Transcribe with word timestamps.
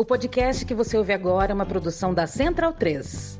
O 0.00 0.04
podcast 0.06 0.64
que 0.64 0.74
você 0.74 0.96
ouve 0.96 1.12
agora 1.12 1.52
é 1.52 1.54
uma 1.54 1.66
produção 1.66 2.14
da 2.14 2.26
Central 2.26 2.72
3. 2.72 3.38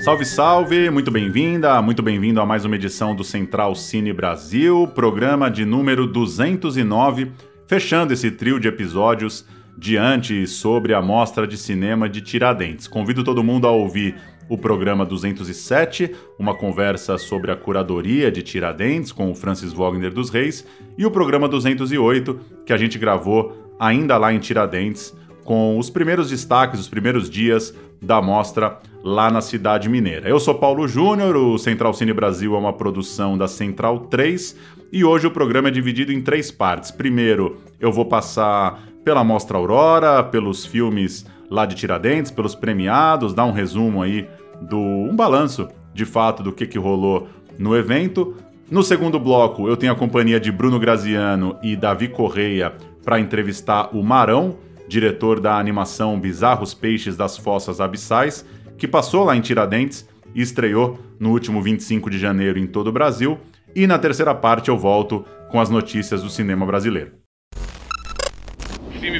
Salve, 0.00 0.26
salve! 0.26 0.90
Muito 0.90 1.10
bem-vinda, 1.10 1.80
muito 1.80 2.02
bem-vindo 2.02 2.42
a 2.42 2.44
mais 2.44 2.66
uma 2.66 2.76
edição 2.76 3.16
do 3.16 3.24
Central 3.24 3.74
Cine 3.74 4.12
Brasil, 4.12 4.86
programa 4.94 5.50
de 5.50 5.64
número 5.64 6.06
209, 6.06 7.32
fechando 7.66 8.12
esse 8.12 8.30
trio 8.30 8.60
de 8.60 8.68
episódios 8.68 9.46
diante 9.76 10.46
sobre 10.46 10.94
a 10.94 11.02
Mostra 11.02 11.46
de 11.46 11.56
Cinema 11.56 12.08
de 12.08 12.20
Tiradentes. 12.20 12.86
Convido 12.86 13.24
todo 13.24 13.42
mundo 13.42 13.66
a 13.66 13.70
ouvir 13.70 14.16
o 14.48 14.58
programa 14.58 15.04
207, 15.06 16.14
uma 16.38 16.54
conversa 16.54 17.16
sobre 17.18 17.50
a 17.50 17.56
curadoria 17.56 18.30
de 18.30 18.42
Tiradentes 18.42 19.12
com 19.12 19.30
o 19.30 19.34
Francis 19.34 19.72
Wagner 19.72 20.12
dos 20.12 20.30
Reis, 20.30 20.66
e 20.98 21.06
o 21.06 21.10
programa 21.10 21.48
208, 21.48 22.38
que 22.66 22.72
a 22.72 22.76
gente 22.76 22.98
gravou 22.98 23.74
ainda 23.78 24.16
lá 24.16 24.32
em 24.32 24.38
Tiradentes, 24.38 25.14
com 25.44 25.78
os 25.78 25.90
primeiros 25.90 26.30
destaques, 26.30 26.80
os 26.80 26.88
primeiros 26.88 27.28
dias 27.28 27.74
da 28.00 28.20
mostra 28.20 28.78
lá 29.02 29.30
na 29.30 29.40
cidade 29.40 29.88
mineira. 29.88 30.28
Eu 30.28 30.40
sou 30.40 30.54
Paulo 30.54 30.88
Júnior, 30.88 31.36
o 31.36 31.58
Central 31.58 31.92
Cine 31.92 32.12
Brasil 32.12 32.54
é 32.54 32.58
uma 32.58 32.72
produção 32.72 33.36
da 33.36 33.46
Central 33.46 34.00
3 34.00 34.56
e 34.92 35.04
hoje 35.04 35.26
o 35.26 35.30
programa 35.30 35.68
é 35.68 35.70
dividido 35.70 36.12
em 36.12 36.22
três 36.22 36.50
partes. 36.50 36.90
Primeiro, 36.90 37.58
eu 37.78 37.92
vou 37.92 38.06
passar 38.06 38.82
pela 39.04 39.22
Mostra 39.22 39.58
Aurora, 39.58 40.22
pelos 40.22 40.64
filmes 40.64 41.26
lá 41.50 41.66
de 41.66 41.74
Tiradentes, 41.74 42.30
pelos 42.30 42.54
premiados, 42.54 43.34
dar 43.34 43.44
um 43.44 43.52
resumo 43.52 44.02
aí 44.02 44.26
do 44.60 44.78
um 44.78 45.14
balanço 45.14 45.68
de 45.92 46.04
fato 46.04 46.42
do 46.42 46.52
que, 46.52 46.66
que 46.66 46.78
rolou 46.78 47.28
no 47.58 47.76
evento. 47.76 48.34
No 48.70 48.82
segundo 48.82 49.20
bloco, 49.20 49.68
eu 49.68 49.76
tenho 49.76 49.92
a 49.92 49.96
companhia 49.96 50.40
de 50.40 50.50
Bruno 50.50 50.78
Graziano 50.78 51.56
e 51.62 51.76
Davi 51.76 52.08
Correia 52.08 52.72
para 53.04 53.20
entrevistar 53.20 53.94
o 53.94 54.02
Marão, 54.02 54.56
diretor 54.88 55.38
da 55.38 55.58
animação 55.58 56.18
Bizarros 56.18 56.72
Peixes 56.72 57.16
das 57.16 57.36
Fossas 57.36 57.80
Abissais, 57.80 58.44
que 58.78 58.88
passou 58.88 59.24
lá 59.24 59.36
em 59.36 59.40
Tiradentes 59.40 60.08
e 60.34 60.40
estreou 60.40 60.98
no 61.20 61.30
último 61.30 61.62
25 61.62 62.10
de 62.10 62.18
janeiro 62.18 62.58
em 62.58 62.66
todo 62.66 62.88
o 62.88 62.92
Brasil. 62.92 63.38
E 63.74 63.86
na 63.86 63.98
terceira 63.98 64.34
parte 64.34 64.68
eu 64.68 64.78
volto 64.78 65.24
com 65.50 65.60
as 65.60 65.68
notícias 65.68 66.22
do 66.22 66.30
cinema 66.30 66.64
brasileiro. 66.64 67.23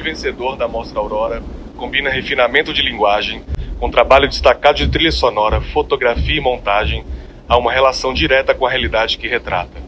Vencedor 0.05 0.55
da 0.55 0.67
Mostra 0.67 0.99
Aurora 0.99 1.41
combina 1.75 2.11
refinamento 2.11 2.71
de 2.71 2.83
linguagem 2.83 3.43
com 3.79 3.89
trabalho 3.89 4.29
destacado 4.29 4.77
de 4.77 4.87
trilha 4.87 5.11
sonora, 5.11 5.59
fotografia 5.59 6.37
e 6.37 6.39
montagem 6.39 7.03
a 7.49 7.57
uma 7.57 7.71
relação 7.71 8.13
direta 8.13 8.53
com 8.53 8.67
a 8.67 8.69
realidade 8.69 9.17
que 9.17 9.27
retrata. 9.27 9.81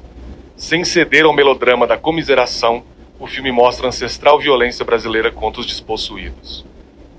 Sem 0.56 0.84
ceder 0.84 1.24
ao 1.24 1.34
melodrama 1.34 1.86
da 1.86 2.00
comiseração, 2.00 2.84
o 3.20 3.28
filme 3.28 3.52
mostra 3.52 3.86
a 3.86 3.90
ancestral 3.90 4.40
violência 4.40 4.84
brasileira 4.84 5.32
contra 5.32 5.62
os 5.62 5.68
despossuídos. 5.68 6.66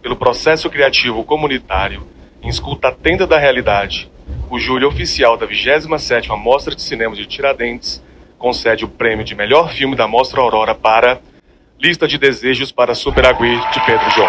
Pelo 0.02 0.16
processo 0.16 0.68
criativo 0.68 1.22
comunitário, 1.22 2.04
escuta 2.42 2.88
atenta 2.88 3.28
da 3.28 3.38
realidade, 3.38 4.10
o 4.50 4.58
júri 4.58 4.84
oficial 4.84 5.36
da 5.36 5.46
27ª 5.46 6.36
Mostra 6.36 6.74
de 6.74 6.82
Cinema 6.82 7.14
de 7.14 7.26
Tiradentes 7.26 8.02
concede 8.36 8.84
o 8.84 8.88
prêmio 8.88 9.24
de 9.24 9.36
melhor 9.36 9.70
filme 9.70 9.94
da 9.94 10.08
Mostra 10.08 10.40
Aurora 10.40 10.74
para 10.74 11.20
Lista 11.80 12.08
de 12.08 12.18
Desejos 12.18 12.72
para 12.72 12.92
Superagui, 12.92 13.54
de 13.72 13.86
Pedro 13.86 14.10
João. 14.10 14.28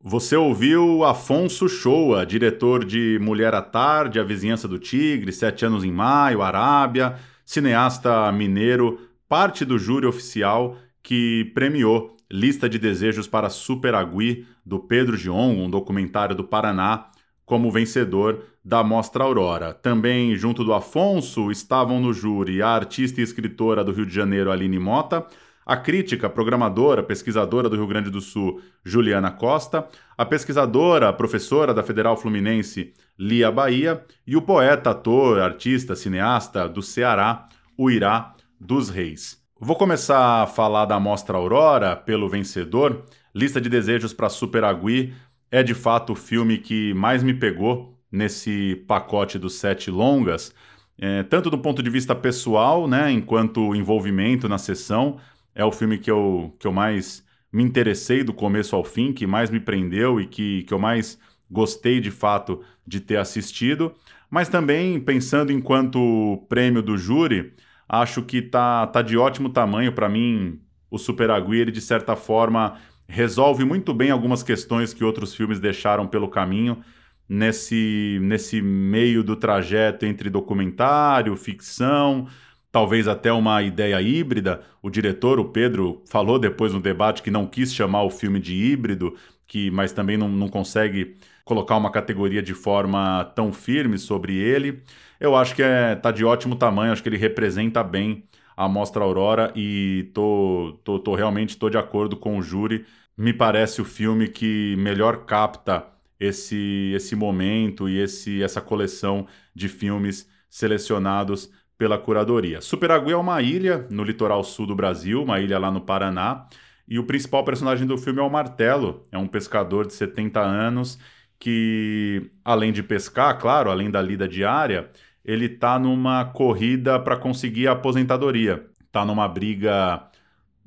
Você 0.00 0.34
ouviu 0.34 1.04
Afonso 1.04 1.68
Shoa, 1.68 2.24
diretor 2.24 2.86
de 2.86 3.18
Mulher 3.20 3.54
à 3.54 3.60
Tarde, 3.60 4.18
A 4.18 4.22
Vizinhança 4.22 4.66
do 4.66 4.78
Tigre, 4.78 5.30
Sete 5.30 5.66
Anos 5.66 5.84
em 5.84 5.92
Maio, 5.92 6.40
Arábia, 6.40 7.16
cineasta 7.44 8.32
mineiro, 8.32 8.98
parte 9.28 9.62
do 9.62 9.78
júri 9.78 10.06
oficial 10.06 10.78
que 11.02 11.52
premiou 11.54 12.16
Lista 12.32 12.66
de 12.66 12.78
Desejos 12.78 13.28
para 13.28 13.50
Superagui, 13.50 14.46
do 14.64 14.78
Pedro 14.78 15.18
Gion, 15.18 15.50
um 15.50 15.68
documentário 15.68 16.34
do 16.34 16.44
Paraná, 16.44 17.08
como 17.46 17.70
vencedor 17.70 18.42
da 18.62 18.82
Mostra 18.82 19.22
Aurora. 19.22 19.72
Também, 19.72 20.34
junto 20.36 20.64
do 20.64 20.74
Afonso, 20.74 21.50
estavam 21.50 22.00
no 22.00 22.12
júri 22.12 22.60
a 22.60 22.68
artista 22.68 23.20
e 23.20 23.24
escritora 23.24 23.84
do 23.84 23.92
Rio 23.92 24.04
de 24.04 24.12
Janeiro, 24.12 24.50
Aline 24.50 24.78
Mota, 24.80 25.24
a 25.64 25.76
crítica, 25.76 26.28
programadora, 26.28 27.02
pesquisadora 27.02 27.68
do 27.68 27.76
Rio 27.76 27.86
Grande 27.86 28.10
do 28.10 28.20
Sul, 28.20 28.60
Juliana 28.84 29.30
Costa, 29.30 29.88
a 30.18 30.24
pesquisadora, 30.24 31.12
professora 31.12 31.72
da 31.72 31.82
Federal 31.82 32.16
Fluminense, 32.16 32.92
Lia 33.18 33.50
Bahia, 33.50 34.04
e 34.26 34.36
o 34.36 34.42
poeta, 34.42 34.90
ator, 34.90 35.40
artista, 35.40 35.96
cineasta 35.96 36.68
do 36.68 36.82
Ceará, 36.82 37.48
o 37.78 37.90
Irá 37.90 38.34
dos 38.60 38.88
Reis. 38.90 39.44
Vou 39.58 39.74
começar 39.74 40.42
a 40.42 40.46
falar 40.46 40.84
da 40.84 41.00
Mostra 41.00 41.36
Aurora 41.36 41.96
pelo 41.96 42.28
vencedor. 42.28 43.04
Lista 43.34 43.60
de 43.60 43.68
Desejos 43.68 44.12
para 44.12 44.28
Superagui 44.28 45.14
é 45.50 45.62
de 45.62 45.74
fato 45.74 46.12
o 46.12 46.16
filme 46.16 46.58
que 46.58 46.92
mais 46.94 47.22
me 47.22 47.34
pegou 47.34 47.98
nesse 48.10 48.76
pacote 48.86 49.38
dos 49.38 49.54
sete 49.54 49.90
longas, 49.90 50.54
é, 50.98 51.22
tanto 51.24 51.50
do 51.50 51.58
ponto 51.58 51.82
de 51.82 51.90
vista 51.90 52.14
pessoal, 52.14 52.88
né, 52.88 53.10
enquanto 53.10 53.74
envolvimento 53.74 54.48
na 54.48 54.58
sessão, 54.58 55.18
é 55.54 55.64
o 55.64 55.72
filme 55.72 55.98
que 55.98 56.10
eu, 56.10 56.54
que 56.58 56.66
eu 56.66 56.72
mais 56.72 57.24
me 57.52 57.62
interessei 57.62 58.22
do 58.22 58.32
começo 58.32 58.74
ao 58.76 58.84
fim, 58.84 59.12
que 59.12 59.26
mais 59.26 59.50
me 59.50 59.60
prendeu 59.60 60.20
e 60.20 60.26
que, 60.26 60.62
que 60.64 60.74
eu 60.74 60.78
mais 60.78 61.18
gostei 61.50 62.00
de 62.00 62.10
fato 62.10 62.62
de 62.86 63.00
ter 63.00 63.16
assistido. 63.16 63.94
Mas 64.30 64.48
também, 64.48 65.00
pensando 65.00 65.52
enquanto 65.52 66.44
prêmio 66.48 66.82
do 66.82 66.98
júri, 66.98 67.54
acho 67.88 68.22
que 68.22 68.42
tá, 68.42 68.86
tá 68.86 69.00
de 69.02 69.16
ótimo 69.16 69.48
tamanho 69.48 69.92
para 69.92 70.08
mim. 70.08 70.60
O 70.90 70.98
Super 70.98 71.30
Agui, 71.30 71.58
ele 71.58 71.70
de 71.70 71.80
certa 71.80 72.16
forma 72.16 72.78
resolve 73.08 73.64
muito 73.64 73.94
bem 73.94 74.10
algumas 74.10 74.42
questões 74.42 74.92
que 74.92 75.04
outros 75.04 75.34
filmes 75.34 75.60
deixaram 75.60 76.06
pelo 76.06 76.28
caminho 76.28 76.82
nesse, 77.28 78.18
nesse 78.22 78.60
meio 78.60 79.22
do 79.22 79.36
trajeto 79.36 80.06
entre 80.06 80.30
documentário, 80.30 81.36
ficção, 81.36 82.26
talvez 82.70 83.08
até 83.08 83.32
uma 83.32 83.62
ideia 83.62 84.00
híbrida. 84.00 84.62
O 84.82 84.90
diretor, 84.90 85.38
o 85.38 85.46
Pedro, 85.46 86.02
falou 86.06 86.38
depois 86.38 86.72
no 86.72 86.80
debate 86.80 87.22
que 87.22 87.30
não 87.30 87.46
quis 87.46 87.72
chamar 87.72 88.02
o 88.02 88.10
filme 88.10 88.38
de 88.40 88.54
híbrido, 88.54 89.14
que 89.46 89.70
mas 89.70 89.92
também 89.92 90.16
não, 90.16 90.28
não 90.28 90.48
consegue 90.48 91.16
colocar 91.44 91.76
uma 91.76 91.90
categoria 91.90 92.42
de 92.42 92.54
forma 92.54 93.24
tão 93.36 93.52
firme 93.52 93.98
sobre 93.98 94.34
ele. 94.34 94.82
Eu 95.18 95.34
acho 95.36 95.54
que 95.54 95.62
é, 95.62 95.94
tá 95.94 96.10
de 96.10 96.24
ótimo 96.24 96.56
tamanho, 96.56 96.92
acho 96.92 97.02
que 97.02 97.08
ele 97.08 97.16
representa 97.16 97.82
bem 97.82 98.24
a 98.56 98.68
Mostra 98.68 99.04
Aurora 99.04 99.52
e 99.54 100.10
tô, 100.14 100.78
tô, 100.82 100.98
tô 100.98 101.14
realmente 101.14 101.56
tô 101.58 101.68
de 101.68 101.76
acordo 101.76 102.16
com 102.16 102.38
o 102.38 102.42
júri. 102.42 102.86
Me 103.16 103.32
parece 103.32 103.80
o 103.80 103.84
filme 103.84 104.28
que 104.28 104.74
melhor 104.78 105.26
capta 105.26 105.86
esse, 106.18 106.92
esse 106.94 107.14
momento 107.14 107.88
e 107.88 107.98
esse, 107.98 108.42
essa 108.42 108.60
coleção 108.60 109.26
de 109.54 109.68
filmes 109.68 110.28
selecionados 110.48 111.50
pela 111.76 111.98
curadoria. 111.98 112.60
Superagui 112.60 113.12
é 113.12 113.16
uma 113.16 113.42
ilha 113.42 113.86
no 113.90 114.02
litoral 114.02 114.42
sul 114.42 114.66
do 114.66 114.74
Brasil, 114.74 115.22
uma 115.22 115.40
ilha 115.40 115.58
lá 115.58 115.70
no 115.70 115.82
Paraná, 115.82 116.46
e 116.88 116.98
o 116.98 117.04
principal 117.04 117.44
personagem 117.44 117.86
do 117.86 117.98
filme 117.98 118.20
é 118.20 118.22
o 118.22 118.30
Martelo, 118.30 119.02
é 119.12 119.18
um 119.18 119.26
pescador 119.26 119.86
de 119.86 119.92
70 119.92 120.40
anos 120.40 120.98
que, 121.38 122.30
além 122.44 122.72
de 122.72 122.82
pescar, 122.82 123.38
claro, 123.38 123.70
além 123.70 123.90
da 123.90 124.00
lida 124.00 124.26
diária, 124.26 124.90
ele 125.26 125.46
está 125.46 125.76
numa 125.76 126.24
corrida 126.24 127.00
para 127.00 127.16
conseguir 127.16 127.66
a 127.66 127.72
aposentadoria. 127.72 128.64
Está 128.86 129.04
numa 129.04 129.26
briga 129.26 130.08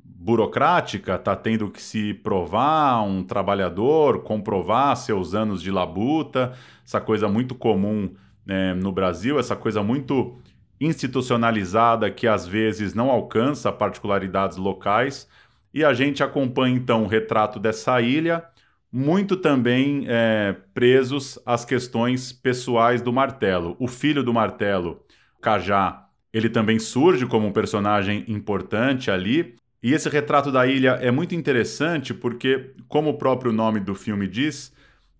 burocrática, 0.03 1.15
está 1.15 1.33
tendo 1.33 1.71
que 1.71 1.81
se 1.81 2.13
provar 2.13 3.01
um 3.03 3.23
trabalhador, 3.23 4.21
comprovar 4.21 4.97
seus 4.97 5.33
anos 5.33 5.61
de 5.61 5.71
labuta, 5.71 6.51
essa 6.85 6.99
coisa 6.99 7.29
muito 7.29 7.55
comum 7.55 8.13
né, 8.45 8.73
no 8.73 8.91
Brasil, 8.91 9.39
essa 9.39 9.55
coisa 9.55 9.81
muito 9.81 10.37
institucionalizada 10.81 12.11
que 12.11 12.27
às 12.27 12.45
vezes 12.45 12.93
não 12.93 13.09
alcança 13.09 13.71
particularidades 13.71 14.57
locais. 14.57 15.25
E 15.73 15.85
a 15.85 15.93
gente 15.93 16.21
acompanha 16.21 16.75
então 16.75 17.03
o 17.03 17.07
retrato 17.07 17.59
dessa 17.59 18.01
ilha, 18.01 18.43
muito 18.91 19.37
também 19.37 20.05
é, 20.07 20.55
presos 20.73 21.37
às 21.45 21.63
questões 21.63 22.31
pessoais 22.31 23.01
do 23.01 23.13
Martelo. 23.13 23.75
O 23.79 23.87
filho 23.87 24.23
do 24.23 24.33
Martelo, 24.33 25.03
Cajá, 25.41 26.07
ele 26.33 26.49
também 26.49 26.79
surge 26.79 27.25
como 27.25 27.47
um 27.47 27.51
personagem 27.51 28.25
importante 28.27 29.11
ali. 29.11 29.55
E 29.81 29.93
esse 29.93 30.09
retrato 30.09 30.51
da 30.51 30.67
ilha 30.67 30.99
é 31.01 31.09
muito 31.11 31.33
interessante 31.33 32.13
porque, 32.13 32.73
como 32.87 33.11
o 33.11 33.17
próprio 33.17 33.53
nome 33.53 33.79
do 33.79 33.95
filme 33.95 34.27
diz, 34.27 34.73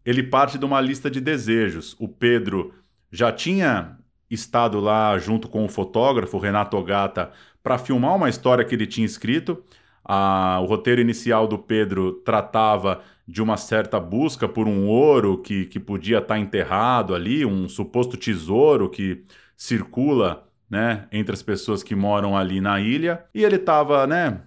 ele 0.06 0.24
parte 0.24 0.58
de 0.58 0.66
uma 0.66 0.82
lista 0.82 1.10
de 1.10 1.22
desejos. 1.22 1.96
O 2.00 2.08
Pedro 2.08 2.74
já 3.12 3.32
tinha 3.32 3.98
estado 4.30 4.80
lá 4.80 5.18
junto 5.18 5.48
com 5.48 5.64
o 5.64 5.70
fotógrafo 5.70 6.38
Renato 6.38 6.76
Ogata 6.78 7.32
para 7.64 7.78
filmar 7.78 8.16
uma 8.16 8.30
história 8.30 8.66
que 8.66 8.76
ele 8.76 8.86
tinha 8.86 9.06
escrito. 9.06 9.64
O 10.06 10.66
roteiro 10.66 11.02
inicial 11.02 11.48
do 11.48 11.58
Pedro 11.58 12.14
tratava 12.14 13.02
de 13.30 13.44
uma 13.44 13.58
certa 13.58 14.00
busca 14.00 14.50
por 14.50 14.68
um 14.68 14.88
ouro 14.88 15.38
que, 15.38 15.66
que 15.66 15.80
podia 15.80 16.18
estar 16.18 16.34
tá 16.34 16.40
enterrado 16.40 17.14
ali, 17.14 17.46
um 17.46 17.70
suposto 17.70 18.18
tesouro 18.18 18.90
que 18.90 19.24
circula 19.56 20.48
né, 20.68 21.08
entre 21.12 21.34
as 21.34 21.44
pessoas 21.44 21.84
que 21.84 21.94
moram 21.96 22.36
ali 22.36 22.60
na 22.60 22.80
ilha. 22.80 23.24
E 23.32 23.44
ele 23.44 23.58
estava 23.58 24.08
né, 24.08 24.42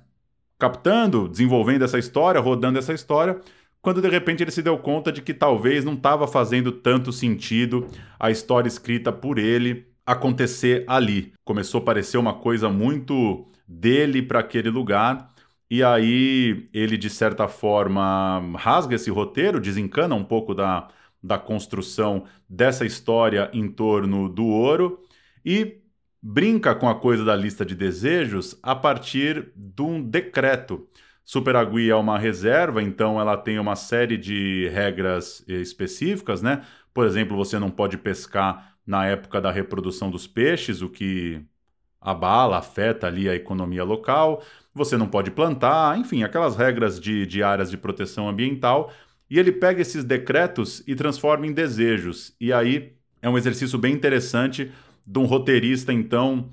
captando, 0.59 1.29
desenvolvendo 1.29 1.85
essa 1.85 1.97
história, 1.97 2.41
rodando 2.41 2.77
essa 2.77 2.93
história, 2.93 3.41
quando 3.81 4.03
de 4.03 4.09
repente 4.09 4.43
ele 4.43 4.51
se 4.51 4.63
deu 4.63 4.77
conta 4.77 5.13
de 5.13 5.23
que 5.23 5.33
talvez 5.33 5.85
não 5.85 5.95
estava 5.95 6.27
fazendo 6.27 6.73
tanto 6.73 7.13
sentido 7.13 7.87
a 8.19 8.33
história 8.33 8.67
escrita 8.67 9.13
por 9.13 9.39
ele 9.39 9.87
acontecer 10.05 10.85
ali. 10.89 11.33
Começou 11.45 11.81
a 11.81 11.85
parecer 11.85 12.19
uma 12.19 12.35
coisa 12.35 12.69
muito 12.69 13.47
dele 13.69 14.23
para 14.23 14.41
aquele 14.41 14.71
lugar 14.71 15.32
e 15.73 15.83
aí 15.83 16.69
ele, 16.75 16.99
de 16.99 17.09
certa 17.09 17.49
forma, 17.49 18.43
rasga 18.59 18.95
esse 18.95 19.11
roteiro, 19.11 19.59
desencana 19.59 20.15
um 20.15 20.23
pouco 20.23 20.55
da, 20.55 20.89
da 21.23 21.39
construção 21.39 22.27
dessa 22.47 22.85
história 22.85 23.49
em 23.55 23.71
torno 23.71 24.29
do 24.29 24.45
ouro 24.45 25.03
e 25.43 25.81
brinca 26.23 26.75
com 26.75 26.91
a 26.91 26.95
coisa 26.95 27.25
da 27.25 27.35
lista 27.35 27.65
de 27.65 27.75
desejos 27.75 28.59
a 28.63 28.77
partir 28.77 29.51
de 29.57 29.81
um 29.81 30.03
decreto. 30.03 30.87
Superagui 31.25 31.89
é 31.89 31.97
uma 31.97 32.19
reserva, 32.19 32.83
então 32.83 33.19
ela 33.19 33.39
tem 33.39 33.59
uma 33.59 33.75
série 33.75 34.19
de 34.19 34.69
regras 34.75 35.43
específicas, 35.49 36.43
né? 36.43 36.67
Por 36.93 37.07
exemplo, 37.07 37.35
você 37.35 37.59
não 37.59 37.71
pode 37.71 37.97
pescar 37.97 38.77
na 38.87 39.07
época 39.07 39.41
da 39.41 39.51
reprodução 39.51 40.11
dos 40.11 40.27
peixes, 40.27 40.83
o 40.83 40.91
que 40.91 41.43
abala, 42.03 42.59
afeta 42.59 43.07
ali 43.07 43.29
a 43.29 43.35
economia 43.35 43.85
local 43.85 44.43
você 44.75 44.97
não 44.97 45.07
pode 45.07 45.31
plantar, 45.31 45.99
enfim, 45.99 46.23
aquelas 46.23 46.57
regras 46.57 46.99
de, 46.99 47.27
de 47.27 47.43
áreas 47.43 47.71
de 47.71 47.77
proteção 47.77 48.29
ambiental. 48.29 48.93
E 49.29 49.39
ele 49.39 49.53
pega 49.53 49.81
esses 49.81 50.05
decretos 50.05 50.83
e 50.87 50.95
transforma 50.95 51.47
em 51.47 51.53
desejos. 51.53 52.35
E 52.41 52.53
aí 52.53 52.95
é 53.21 53.29
um 53.29 53.37
exercício 53.37 53.79
bem 53.79 53.95
interessante 53.95 54.73
de 55.07 55.19
um 55.19 55.25
roteirista, 55.25 55.93
então, 55.93 56.51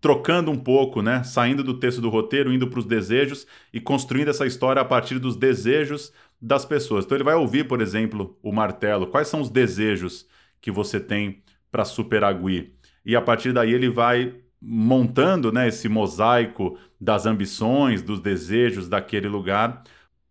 trocando 0.00 0.50
um 0.50 0.58
pouco, 0.58 1.02
né? 1.02 1.22
Saindo 1.24 1.62
do 1.62 1.78
texto 1.78 2.00
do 2.00 2.08
roteiro, 2.08 2.52
indo 2.52 2.68
para 2.68 2.78
os 2.78 2.84
desejos 2.84 3.46
e 3.72 3.80
construindo 3.80 4.28
essa 4.28 4.46
história 4.46 4.80
a 4.80 4.84
partir 4.84 5.18
dos 5.18 5.36
desejos 5.36 6.12
das 6.40 6.64
pessoas. 6.64 7.04
Então 7.04 7.16
ele 7.16 7.24
vai 7.24 7.34
ouvir, 7.34 7.66
por 7.66 7.80
exemplo, 7.80 8.38
o 8.42 8.52
martelo. 8.52 9.08
Quais 9.08 9.28
são 9.28 9.40
os 9.40 9.50
desejos 9.50 10.26
que 10.60 10.70
você 10.70 11.00
tem 11.00 11.42
para 11.70 11.84
Superagui? 11.84 12.74
E 13.04 13.16
a 13.16 13.22
partir 13.22 13.52
daí 13.52 13.72
ele 13.72 13.88
vai 13.88 14.34
montando 14.60 15.52
né, 15.52 15.68
esse 15.68 15.88
mosaico 15.88 16.78
das 17.00 17.26
ambições, 17.26 18.02
dos 18.02 18.20
desejos 18.20 18.88
daquele 18.88 19.28
lugar 19.28 19.82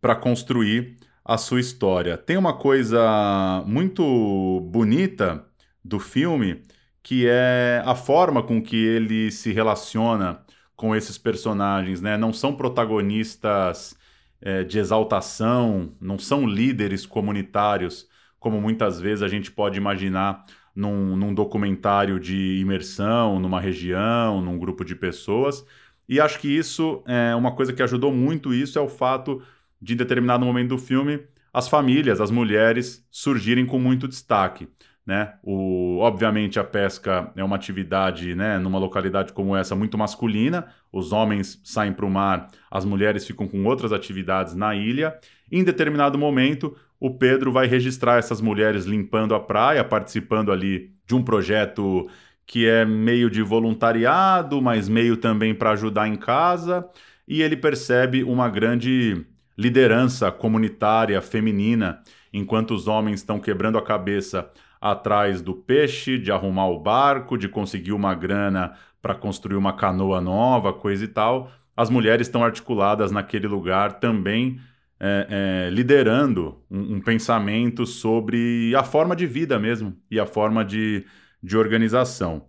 para 0.02 0.16
construir 0.16 0.98
a 1.24 1.38
sua 1.38 1.60
história. 1.60 2.18
Tem 2.18 2.38
uma 2.38 2.58
coisa 2.58 3.64
muito 3.66 4.62
bonita 4.72 5.46
do 5.84 6.00
filme 6.00 6.64
que 7.04 7.26
é 7.26 7.82
a 7.86 7.96
forma 7.96 8.44
com 8.44 8.62
que 8.62 8.76
ele 8.76 9.32
se 9.32 9.54
relaciona 9.54 10.44
com 10.76 10.94
esses 10.94 11.18
personagens, 11.18 12.02
né? 12.02 12.18
Não 12.18 12.34
são 12.34 12.54
protagonistas 12.56 13.98
é, 14.42 14.64
de 14.64 14.78
exaltação, 14.78 15.96
não 16.02 16.20
são 16.20 16.46
líderes 16.46 17.06
comunitários, 17.06 18.08
como 18.40 18.62
muitas 18.62 19.00
vezes 19.00 19.24
a 19.24 19.28
gente 19.30 19.50
pode 19.52 19.78
imaginar 19.78 20.46
num, 20.78 21.16
num 21.16 21.34
documentário 21.34 22.20
de 22.20 22.60
imersão, 22.62 23.40
numa 23.40 23.60
região, 23.60 24.40
num 24.42 24.60
grupo 24.60 24.86
de 24.86 24.96
pessoas. 24.96 25.66
E 26.08 26.22
acho 26.22 26.40
que 26.40 26.48
isso 26.48 27.04
é 27.08 27.36
uma 27.36 27.52
coisa 27.52 27.74
que 27.74 27.82
ajudou 27.82 28.14
muito 28.14 28.54
isso 28.54 28.78
é 28.78 28.82
o 28.82 28.88
fato 28.88 29.42
de 29.82 29.94
em 29.94 29.98
determinado 29.98 30.46
momento 30.46 30.70
do 30.70 30.78
filme 30.78 31.20
as 31.52 31.68
famílias, 31.68 32.22
as 32.22 32.30
mulheres 32.30 33.04
surgirem 33.10 33.66
com 33.66 33.80
muito 33.80 34.08
destaque. 34.08 34.68
Né? 35.04 35.34
O, 35.42 35.98
obviamente 36.00 36.60
a 36.60 36.64
pesca 36.64 37.32
é 37.36 37.44
uma 37.44 37.56
atividade, 37.56 38.36
né, 38.36 38.60
numa 38.60 38.78
localidade 38.78 39.34
como 39.34 39.56
essa, 39.56 39.74
muito 39.74 39.98
masculina. 39.98 40.68
Os 40.92 41.12
homens 41.12 41.60
saem 41.64 41.94
para 41.94 42.06
o 42.06 42.10
mar, 42.12 42.50
as 42.70 42.86
mulheres 42.86 43.26
ficam 43.26 43.48
com 43.48 43.64
outras 43.64 43.92
atividades 43.92 44.54
na 44.54 44.76
ilha. 44.76 45.18
Em 45.52 45.64
determinado 45.64 46.18
momento, 46.18 46.76
o 47.00 47.12
Pedro 47.12 47.52
vai 47.52 47.68
registrar 47.68 48.18
essas 48.18 48.42
mulheres 48.42 48.86
limpando 48.86 49.36
a 49.36 49.40
praia, 49.40 49.84
participando 49.84 50.52
ali 50.52 50.92
de 51.06 51.16
um 51.16 51.24
projeto 51.24 52.10
que 52.46 52.68
é 52.68 52.86
meio 52.86 53.30
de 53.30 53.42
voluntariado, 53.42 54.62
mas 54.62 54.88
meio 54.88 55.18
também 55.18 55.54
para 55.54 55.72
ajudar 55.72 56.08
em 56.08 56.16
casa, 56.16 56.88
e 57.28 57.42
ele 57.42 57.58
percebe 57.58 58.24
uma 58.24 58.50
grande 58.50 59.26
liderança 59.58 60.32
comunitária 60.32 61.22
feminina, 61.22 62.02
enquanto 62.32 62.72
os 62.72 62.88
homens 62.88 63.20
estão 63.20 63.40
quebrando 63.40 63.78
a 63.78 63.84
cabeça 63.84 64.50
atrás 64.80 65.42
do 65.42 65.54
peixe, 65.54 66.18
de 66.18 66.32
arrumar 66.32 66.68
o 66.68 66.80
barco, 66.80 67.38
de 67.38 67.50
conseguir 67.50 67.92
uma 67.92 68.14
grana 68.16 68.74
para 69.02 69.16
construir 69.16 69.58
uma 69.58 69.74
canoa 69.74 70.22
nova, 70.22 70.72
coisa 70.72 71.04
e 71.04 71.08
tal. 71.08 71.52
As 71.76 71.90
mulheres 71.90 72.28
estão 72.28 72.44
articuladas 72.44 73.12
naquele 73.12 73.48
lugar 73.48 73.94
também 73.94 74.60
é, 75.00 75.68
é, 75.68 75.70
liderando 75.70 76.58
um, 76.70 76.96
um, 76.96 77.02
pensamento 77.02 77.86
sobre 77.86 78.74
a 78.76 78.84
forma 78.84 79.16
de 79.16 79.28
vida 79.28 79.60
mesmo 79.60 79.96
e 80.10 80.20
a 80.20 80.26
forma 80.26 80.66
de, 80.66 81.06
de 81.42 81.58
organização. 81.58 82.46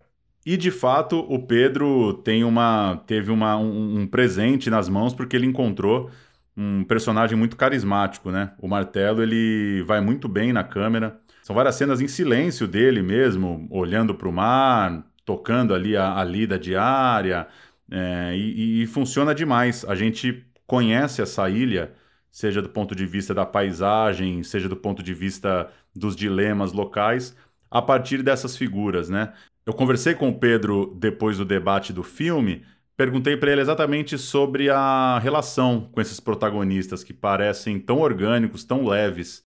E 0.47 0.57
de 0.57 0.71
fato, 0.71 1.19
o 1.29 1.47
Pedro 1.47 2.15
tem 2.25 2.43
uma, 2.45 3.03
teve 3.07 3.31
uma, 3.31 3.57
um, 3.57 4.01
um 4.01 4.07
presente 4.07 4.71
nas 4.71 4.89
mãos 4.89 5.13
porque 5.13 5.37
ele 5.37 5.47
encontrou 5.47 6.11
um 6.57 6.83
personagem 6.85 7.37
muito 7.37 7.57
carismático, 7.57 8.31
né? 8.31 8.53
O 8.59 8.67
Martelo 8.67 9.23
ele 9.23 9.83
vai 9.87 10.01
muito 10.01 10.27
bem 10.29 10.53
na 10.53 10.65
câmera. 10.65 11.21
São 11.43 11.55
várias 11.55 11.77
cenas 11.77 12.01
em 12.01 12.09
silêncio 12.09 12.67
dele 12.67 13.01
mesmo, 13.01 13.69
olhando 13.71 14.15
para 14.15 14.29
o 14.29 14.33
mar, 14.33 15.05
tocando 15.25 15.75
ali 15.75 15.97
a, 15.97 16.19
a 16.19 16.25
lida 16.25 16.59
diária, 16.59 17.47
é, 17.91 18.33
e, 18.35 18.83
e, 18.83 18.87
funciona 18.87 19.35
demais. 19.35 19.85
A 19.85 19.95
gente 19.95 20.45
conhece 20.67 21.23
essa 21.23 21.49
ilha 21.49 21.93
seja 22.39 22.63
do 22.63 22.69
ponto 22.69 22.95
de 22.95 23.05
vista 23.05 23.35
da 23.35 23.45
paisagem, 23.45 24.45
seja 24.45 24.69
do 24.69 24.77
ponto 24.77 25.03
de 25.03 25.13
vista 25.13 25.69
dos 25.93 26.15
dilemas 26.15 26.73
locais, 26.73 27.35
a 27.69 27.83
partir 27.83 28.23
dessas 28.23 28.57
figuras, 28.57 29.09
né? 29.09 29.33
Eu 29.67 29.73
conversei 29.73 30.15
com 30.15 30.29
o 30.29 30.39
Pedro 30.39 30.97
depois 31.01 31.39
do 31.39 31.45
debate 31.45 31.93
do 31.93 32.05
filme, 32.05 32.63
perguntei 32.97 33.37
para 33.37 33.51
ele 33.51 33.61
exatamente 33.61 34.17
sobre 34.17 34.71
a 34.71 35.19
relação 35.19 35.89
com 35.91 36.01
esses 36.01 36.21
protagonistas 36.21 37.03
que 37.03 37.13
parecem 37.13 37.77
tão 37.81 37.99
orgânicos, 37.99 38.63
tão 38.63 38.87
leves. 38.87 39.43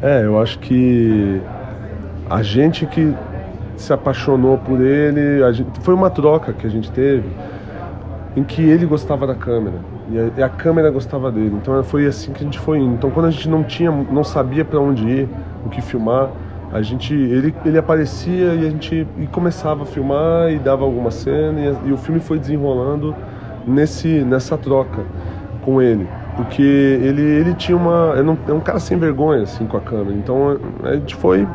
É, 0.00 0.24
eu 0.24 0.40
acho 0.40 0.60
que 0.60 1.42
a 2.30 2.42
gente 2.42 2.86
que 2.86 3.14
se 3.76 3.92
apaixonou 3.92 4.56
por 4.56 4.80
ele, 4.80 5.52
gente, 5.52 5.78
foi 5.80 5.92
uma 5.92 6.08
troca 6.08 6.54
que 6.54 6.66
a 6.66 6.70
gente 6.70 6.90
teve 6.90 7.28
em 8.36 8.44
que 8.44 8.62
ele 8.62 8.86
gostava 8.86 9.26
da 9.26 9.34
câmera 9.34 9.76
e 10.36 10.42
a, 10.42 10.48
câmera 10.48 10.90
gostava 10.90 11.30
dele. 11.30 11.56
Então 11.60 11.82
foi 11.84 12.06
assim 12.06 12.32
que 12.32 12.40
a 12.40 12.44
gente 12.44 12.58
foi 12.58 12.78
indo. 12.78 12.94
Então 12.94 13.10
quando 13.10 13.26
a 13.26 13.30
gente 13.30 13.48
não 13.48 13.62
tinha, 13.62 13.90
não 13.90 14.24
sabia 14.24 14.64
para 14.64 14.80
onde 14.80 15.08
ir, 15.08 15.28
o 15.64 15.68
que 15.68 15.80
filmar, 15.80 16.30
a 16.72 16.82
gente 16.82 17.14
ele, 17.14 17.54
ele 17.64 17.78
aparecia 17.78 18.54
e 18.54 18.66
a 18.66 18.70
gente 18.70 19.06
e 19.18 19.26
começava 19.26 19.82
a 19.82 19.86
filmar 19.86 20.50
e 20.52 20.58
dava 20.58 20.84
alguma 20.84 21.10
cena 21.10 21.60
e, 21.60 21.88
e 21.88 21.92
o 21.92 21.96
filme 21.96 22.20
foi 22.20 22.38
desenrolando 22.38 23.14
nesse 23.66 24.08
nessa 24.20 24.56
troca 24.56 25.02
com 25.62 25.82
ele 25.82 26.06
porque 26.36 26.62
ele 26.62 27.22
ele 27.22 27.54
tinha 27.54 27.76
uma 27.76 28.14
é 28.16 28.22
um, 28.22 28.36
é 28.48 28.52
um 28.52 28.60
cara 28.60 28.78
sem 28.78 28.96
vergonha 28.96 29.42
assim 29.42 29.66
com 29.66 29.76
a 29.76 29.80
câmera 29.80 30.16
então 30.16 30.58
a 30.84 30.94
gente 30.94 31.16
foi 31.16 31.46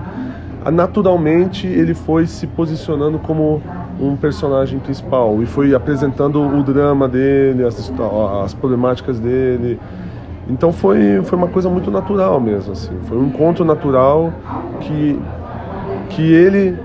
naturalmente 0.71 1.65
ele 1.65 1.93
foi 1.93 2.27
se 2.27 2.45
posicionando 2.45 3.17
como 3.17 3.61
um 3.99 4.15
personagem 4.15 4.79
principal 4.79 5.41
e 5.41 5.45
foi 5.45 5.73
apresentando 5.73 6.41
o 6.41 6.63
drama 6.63 7.07
dele, 7.07 7.63
as, 7.63 7.91
as 8.43 8.53
problemáticas 8.53 9.19
dele. 9.19 9.79
Então 10.47 10.71
foi, 10.71 11.21
foi 11.23 11.37
uma 11.37 11.47
coisa 11.47 11.69
muito 11.69 11.89
natural 11.89 12.39
mesmo, 12.39 12.73
assim. 12.73 12.93
Foi 13.07 13.17
um 13.17 13.27
encontro 13.27 13.65
natural 13.65 14.33
que, 14.81 15.19
que 16.09 16.21
ele 16.21 16.77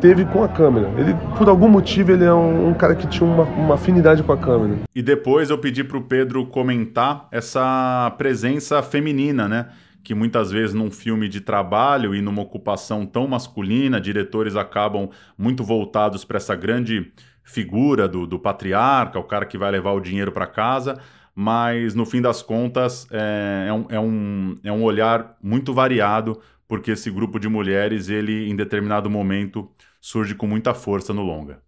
teve 0.00 0.24
com 0.24 0.42
a 0.42 0.48
câmera. 0.48 0.90
Ele, 0.98 1.14
por 1.38 1.48
algum 1.48 1.68
motivo, 1.68 2.10
ele 2.10 2.24
é 2.24 2.34
um, 2.34 2.70
um 2.70 2.74
cara 2.74 2.94
que 2.94 3.06
tinha 3.06 3.28
uma, 3.28 3.44
uma, 3.44 3.74
afinidade 3.74 4.22
com 4.22 4.32
a 4.32 4.36
câmera. 4.36 4.80
E 4.94 5.00
depois 5.00 5.50
eu 5.50 5.58
pedi 5.58 5.84
para 5.84 5.96
o 5.96 6.00
Pedro 6.00 6.44
comentar 6.46 7.28
essa 7.30 8.12
presença 8.18 8.82
feminina, 8.82 9.48
né? 9.48 9.66
Que 10.02 10.14
muitas 10.14 10.50
vezes 10.50 10.74
num 10.74 10.90
filme 10.90 11.28
de 11.28 11.40
trabalho 11.40 12.14
e 12.14 12.20
numa 12.20 12.42
ocupação 12.42 13.06
tão 13.06 13.26
masculina, 13.26 14.00
diretores 14.00 14.56
acabam 14.56 15.10
muito 15.36 15.62
voltados 15.64 16.24
para 16.24 16.36
essa 16.36 16.54
grande 16.54 17.12
figura 17.44 18.08
do, 18.08 18.26
do 18.26 18.38
patriarca, 18.38 19.18
o 19.18 19.24
cara 19.24 19.46
que 19.46 19.58
vai 19.58 19.70
levar 19.70 19.92
o 19.92 20.00
dinheiro 20.00 20.32
para 20.32 20.46
casa, 20.46 21.00
mas 21.34 21.94
no 21.94 22.04
fim 22.04 22.20
das 22.20 22.42
contas 22.42 23.06
é, 23.10 23.66
é, 23.68 23.72
um, 23.72 23.86
é, 23.88 24.00
um, 24.00 24.54
é 24.64 24.72
um 24.72 24.82
olhar 24.82 25.36
muito 25.42 25.72
variado, 25.72 26.40
porque 26.68 26.92
esse 26.92 27.10
grupo 27.10 27.38
de 27.38 27.48
mulheres, 27.48 28.08
ele 28.08 28.48
em 28.48 28.56
determinado 28.56 29.10
momento 29.10 29.70
surge 30.00 30.34
com 30.34 30.46
muita 30.46 30.74
força 30.74 31.12
no 31.12 31.22
longa. 31.22 31.62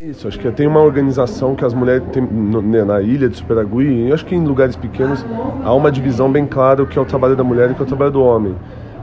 Isso, 0.00 0.28
acho 0.28 0.38
que 0.38 0.48
tem 0.52 0.64
uma 0.64 0.80
organização 0.80 1.56
que 1.56 1.64
as 1.64 1.74
mulheres 1.74 2.04
têm 2.12 2.22
né, 2.22 2.84
na 2.84 3.02
ilha 3.02 3.28
de 3.28 3.36
Superagui, 3.36 4.06
e 4.06 4.12
acho 4.12 4.24
que 4.24 4.32
em 4.32 4.44
lugares 4.44 4.76
pequenos 4.76 5.26
há 5.64 5.74
uma 5.74 5.90
divisão 5.90 6.30
bem 6.30 6.46
clara 6.46 6.84
o 6.84 6.86
que 6.86 6.96
é 6.96 7.02
o 7.02 7.04
trabalho 7.04 7.34
da 7.34 7.42
mulher 7.42 7.68
e 7.68 7.72
o 7.72 7.74
que 7.74 7.80
é 7.80 7.84
o 7.84 7.86
trabalho 7.86 8.12
do 8.12 8.22
homem. 8.22 8.54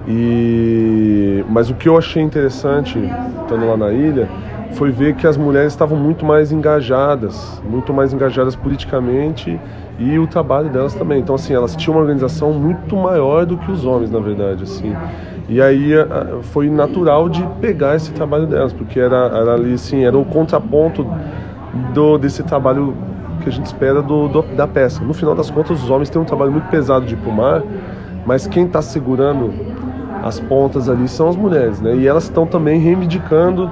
E 0.07 1.43
mas 1.49 1.69
o 1.69 1.73
que 1.73 1.89
eu 1.89 1.97
achei 1.97 2.23
interessante 2.23 2.97
estando 3.41 3.67
lá 3.67 3.75
na 3.75 3.91
ilha 3.91 4.29
foi 4.71 4.89
ver 4.89 5.15
que 5.15 5.27
as 5.27 5.35
mulheres 5.35 5.73
estavam 5.73 5.97
muito 5.97 6.25
mais 6.25 6.53
engajadas, 6.53 7.61
muito 7.69 7.93
mais 7.93 8.13
engajadas 8.13 8.55
politicamente 8.55 9.59
e 9.99 10.17
o 10.17 10.25
trabalho 10.25 10.69
delas 10.69 10.93
também. 10.93 11.19
Então 11.19 11.35
assim, 11.35 11.53
elas 11.53 11.75
tinham 11.75 11.95
uma 11.95 12.01
organização 12.03 12.53
muito 12.53 12.95
maior 12.95 13.45
do 13.45 13.57
que 13.57 13.69
os 13.69 13.83
homens, 13.83 14.09
na 14.09 14.19
verdade, 14.19 14.63
assim. 14.63 14.95
E 15.47 15.61
aí 15.61 15.91
foi 16.41 16.69
natural 16.69 17.29
de 17.29 17.43
pegar 17.61 17.95
esse 17.95 18.11
trabalho 18.11 18.47
delas, 18.47 18.73
porque 18.73 18.99
era, 18.99 19.27
era 19.27 19.53
ali 19.53 19.73
assim, 19.73 20.03
era 20.03 20.17
o 20.17 20.25
contraponto 20.25 21.05
do, 21.93 22.17
desse 22.17 22.41
trabalho 22.41 22.95
que 23.43 23.49
a 23.49 23.51
gente 23.51 23.67
espera 23.67 24.01
do, 24.01 24.27
do, 24.27 24.41
da 24.55 24.67
pesca. 24.67 25.05
No 25.05 25.13
final 25.13 25.35
das 25.35 25.51
contas, 25.51 25.83
os 25.83 25.89
homens 25.89 26.09
têm 26.09 26.19
um 26.19 26.25
trabalho 26.25 26.51
muito 26.51 26.67
pesado 26.69 27.05
de 27.05 27.13
ir 27.13 27.31
mar, 27.31 27.61
mas 28.25 28.47
quem 28.47 28.65
está 28.65 28.81
segurando 28.81 29.53
as 30.23 30.39
pontas 30.39 30.89
ali 30.89 31.07
são 31.07 31.29
as 31.29 31.35
mulheres, 31.35 31.79
né? 31.79 31.95
E 31.95 32.07
elas 32.07 32.23
estão 32.23 32.47
também 32.47 32.79
reivindicando 32.79 33.69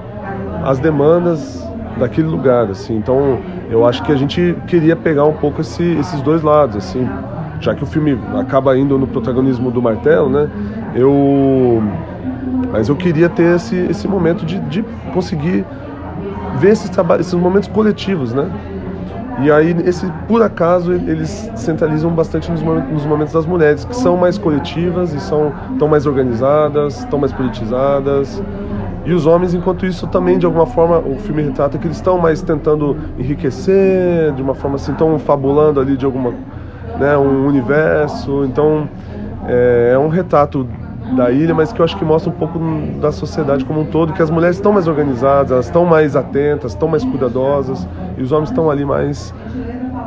as 0.64 0.78
demandas 0.78 1.68
daquele 1.98 2.28
lugar, 2.28 2.70
assim. 2.70 2.96
Então, 2.96 3.40
eu 3.72 3.84
acho 3.84 4.04
que 4.04 4.12
a 4.12 4.16
gente 4.16 4.56
queria 4.68 4.96
pegar 4.96 5.26
um 5.26 5.34
pouco 5.34 5.62
esse, 5.62 5.84
esses 5.84 6.22
dois 6.22 6.44
lados, 6.44 6.76
assim 6.76 7.10
já 7.64 7.74
que 7.74 7.84
o 7.84 7.88
filme 7.88 8.20
acaba 8.38 8.78
indo 8.78 8.98
no 8.98 9.08
protagonismo 9.08 9.72
do 9.72 9.82
Martelo, 9.82 10.30
né? 10.30 10.50
Eu, 10.94 11.82
mas 12.72 12.90
eu 12.90 12.96
queria 12.96 13.30
ter 13.30 13.56
esse, 13.56 13.76
esse 13.90 14.08
momento 14.08 14.46
de, 14.46 14.60
de 14.60 14.84
conseguir 15.14 15.66
ver 16.60 16.72
esses, 16.72 16.92
esses 17.20 17.34
momentos 17.34 17.70
coletivos, 17.70 18.34
né? 18.34 18.52
E 19.42 19.52
aí, 19.52 19.76
esse, 19.86 20.06
por 20.28 20.44
acaso, 20.44 20.92
eles 20.92 21.50
centralizam 21.56 22.12
bastante 22.12 22.52
nos 22.52 22.62
momentos, 22.62 22.92
nos 22.92 23.06
momentos 23.06 23.34
das 23.34 23.46
mulheres, 23.46 23.84
que 23.84 23.96
são 23.96 24.16
mais 24.16 24.38
coletivas 24.38 25.14
e 25.14 25.20
são 25.20 25.52
tão 25.80 25.88
mais 25.88 26.06
organizadas, 26.06 27.04
tão 27.06 27.18
mais 27.18 27.32
politizadas. 27.32 28.44
E 29.06 29.12
os 29.12 29.26
homens, 29.26 29.54
enquanto 29.54 29.86
isso, 29.86 30.06
também, 30.08 30.38
de 30.38 30.46
alguma 30.46 30.68
forma, 30.68 31.00
o 31.00 31.16
filme 31.16 31.42
retrata 31.42 31.78
que 31.78 31.88
eles 31.88 31.98
estão 31.98 32.18
mais 32.20 32.42
tentando 32.42 32.96
enriquecer, 33.18 34.34
de 34.34 34.42
uma 34.42 34.54
forma 34.54 34.76
assim, 34.76 34.92
estão 34.92 35.18
fabulando 35.18 35.80
ali 35.80 35.98
de 35.98 36.06
alguma 36.06 36.34
né, 37.00 37.18
um 37.18 37.46
universo. 37.48 38.46
Então 38.46 38.90
é, 39.48 39.92
é 39.94 40.00
um 40.00 40.08
retrato 40.08 40.68
da 41.16 41.32
ilha, 41.32 41.54
mas 41.54 41.72
que 41.72 41.80
eu 41.80 41.86
acho 41.86 41.98
que 41.98 42.06
mostra 42.06 42.32
um 42.32 42.36
pouco 42.36 42.60
da 43.00 43.12
sociedade 43.12 43.66
como 43.66 43.82
um 43.82 43.86
todo, 43.86 44.14
que 44.14 44.22
as 44.22 44.30
mulheres 44.30 44.56
estão 44.56 44.72
mais 44.72 44.88
organizadas, 44.88 45.52
elas 45.52 45.66
estão 45.66 45.86
mais 45.86 46.16
atentas, 46.16 46.72
estão 46.72 46.88
mais 46.88 47.04
cuidadosas, 47.04 47.88
e 48.18 48.22
os 48.22 48.32
homens 48.32 48.50
estão 48.50 48.72
ali 48.72 48.86
mais 48.86 49.34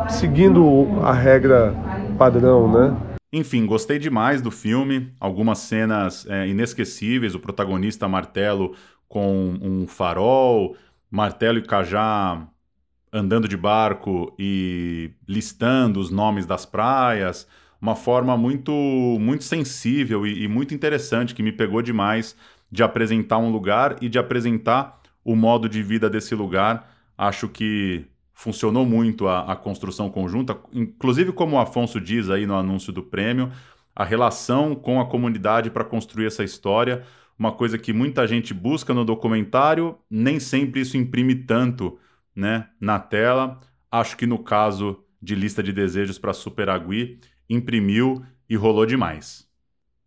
seguindo 0.09 0.87
a 1.03 1.13
regra 1.13 1.75
padrão, 2.19 2.71
né? 2.73 2.97
Enfim, 3.33 3.67
gostei 3.67 3.99
demais 3.99 4.41
do 4.41 4.51
filme, 4.51 5.11
algumas 5.21 5.59
cenas 5.59 6.27
é, 6.29 6.49
inesquecíveis, 6.49 7.35
o 7.35 7.41
protagonista 7.41 8.09
Martelo 8.09 8.73
com 9.09 9.55
um 9.61 9.87
farol, 9.87 10.75
Martelo 11.11 11.59
e 11.59 11.63
Cajá 11.63 12.47
andando 13.13 13.49
de 13.49 13.57
barco 13.57 14.35
e 14.39 15.11
listando 15.27 16.01
os 16.01 16.11
nomes 16.11 16.47
das 16.47 16.67
praias, 16.67 17.47
uma 17.81 17.95
forma 17.95 18.37
muito 18.37 18.73
muito 19.21 19.45
sensível 19.45 20.27
e, 20.27 20.45
e, 20.45 20.49
muito 20.49 20.75
interessante 20.75 21.35
que 21.35 21.43
me 21.43 21.53
pegou 21.53 21.83
demais 21.83 22.37
de 22.71 22.83
apresentar 22.83 23.39
um 23.39 23.51
lugar 23.51 23.97
e 24.01 24.09
de 24.09 24.19
apresentar 24.19 25.01
o 25.25 25.37
modo 25.37 25.69
de 25.69 25.83
vida 25.83 26.11
desse 26.11 26.35
lugar. 26.35 26.91
Acho 27.17 27.49
que 27.49 28.07
funcionou 28.35 28.85
muito 28.85 29.29
a, 29.29 29.53
a 29.53 29.57
construção 29.57 30.11
conjunta, 30.11 30.57
inclusive 30.73 31.33
como 31.33 31.57
o 31.57 31.59
Afonso 31.59 32.01
diz 32.01 32.29
aí 32.29 32.47
no 32.47 32.55
anúncio 32.55 32.93
do 32.93 33.03
prêmio, 33.03 33.51
a 33.95 34.05
relação 34.05 34.75
com 34.75 35.01
a 35.01 35.07
comunidade 35.07 35.71
para 35.71 35.85
construir 35.85 36.27
essa 36.27 36.45
história, 36.45 37.03
uma 37.39 37.53
coisa 37.53 37.79
que 37.79 37.93
muita 37.93 38.27
gente 38.27 38.53
busca 38.53 38.93
no 38.93 39.05
documentário, 39.05 39.97
nem 40.11 40.39
sempre 40.39 40.83
isso 40.83 40.99
imprime 40.99 41.35
tanto 41.35 41.99
né, 42.37 42.69
na 42.79 42.99
tela. 42.99 43.59
Acho 43.91 44.17
que 44.17 44.27
no 44.27 44.39
caso 44.39 45.03
de 45.21 45.35
lista 45.35 45.63
de 45.63 45.73
desejos 45.73 46.19
para 46.19 46.35
Superagui, 46.35 47.19
imprimiu 47.49 48.23
e 48.49 48.55
rolou 48.55 48.85
demais. 48.85 49.47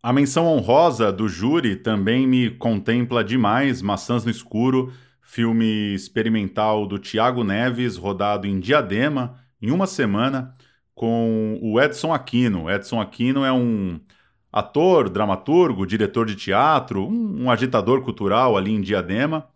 A 0.02 0.12
menção 0.12 0.46
honrosa 0.46 1.12
do 1.12 1.28
júri 1.28 1.76
também 1.76 2.26
me 2.26 2.50
contempla 2.50 3.22
demais 3.22 3.82
Maçãs 3.82 4.24
no 4.24 4.30
Escuro, 4.30 4.92
filme 5.20 5.94
experimental 5.94 6.86
do 6.86 6.98
Tiago 6.98 7.44
Neves, 7.44 7.96
rodado 7.96 8.46
em 8.46 8.58
Diadema, 8.58 9.34
em 9.60 9.70
uma 9.70 9.86
semana, 9.86 10.54
com 10.94 11.58
o 11.60 11.78
Edson 11.78 12.14
Aquino. 12.14 12.70
Edson 12.70 13.00
Aquino 13.00 13.44
é 13.44 13.52
um 13.52 14.00
ator, 14.52 15.08
dramaturgo, 15.08 15.86
diretor 15.86 16.26
de 16.26 16.34
teatro, 16.34 17.06
um, 17.06 17.44
um 17.44 17.50
agitador 17.50 18.02
cultural 18.02 18.56
ali 18.56 18.72
em 18.72 18.80
Diadema. 18.80 19.46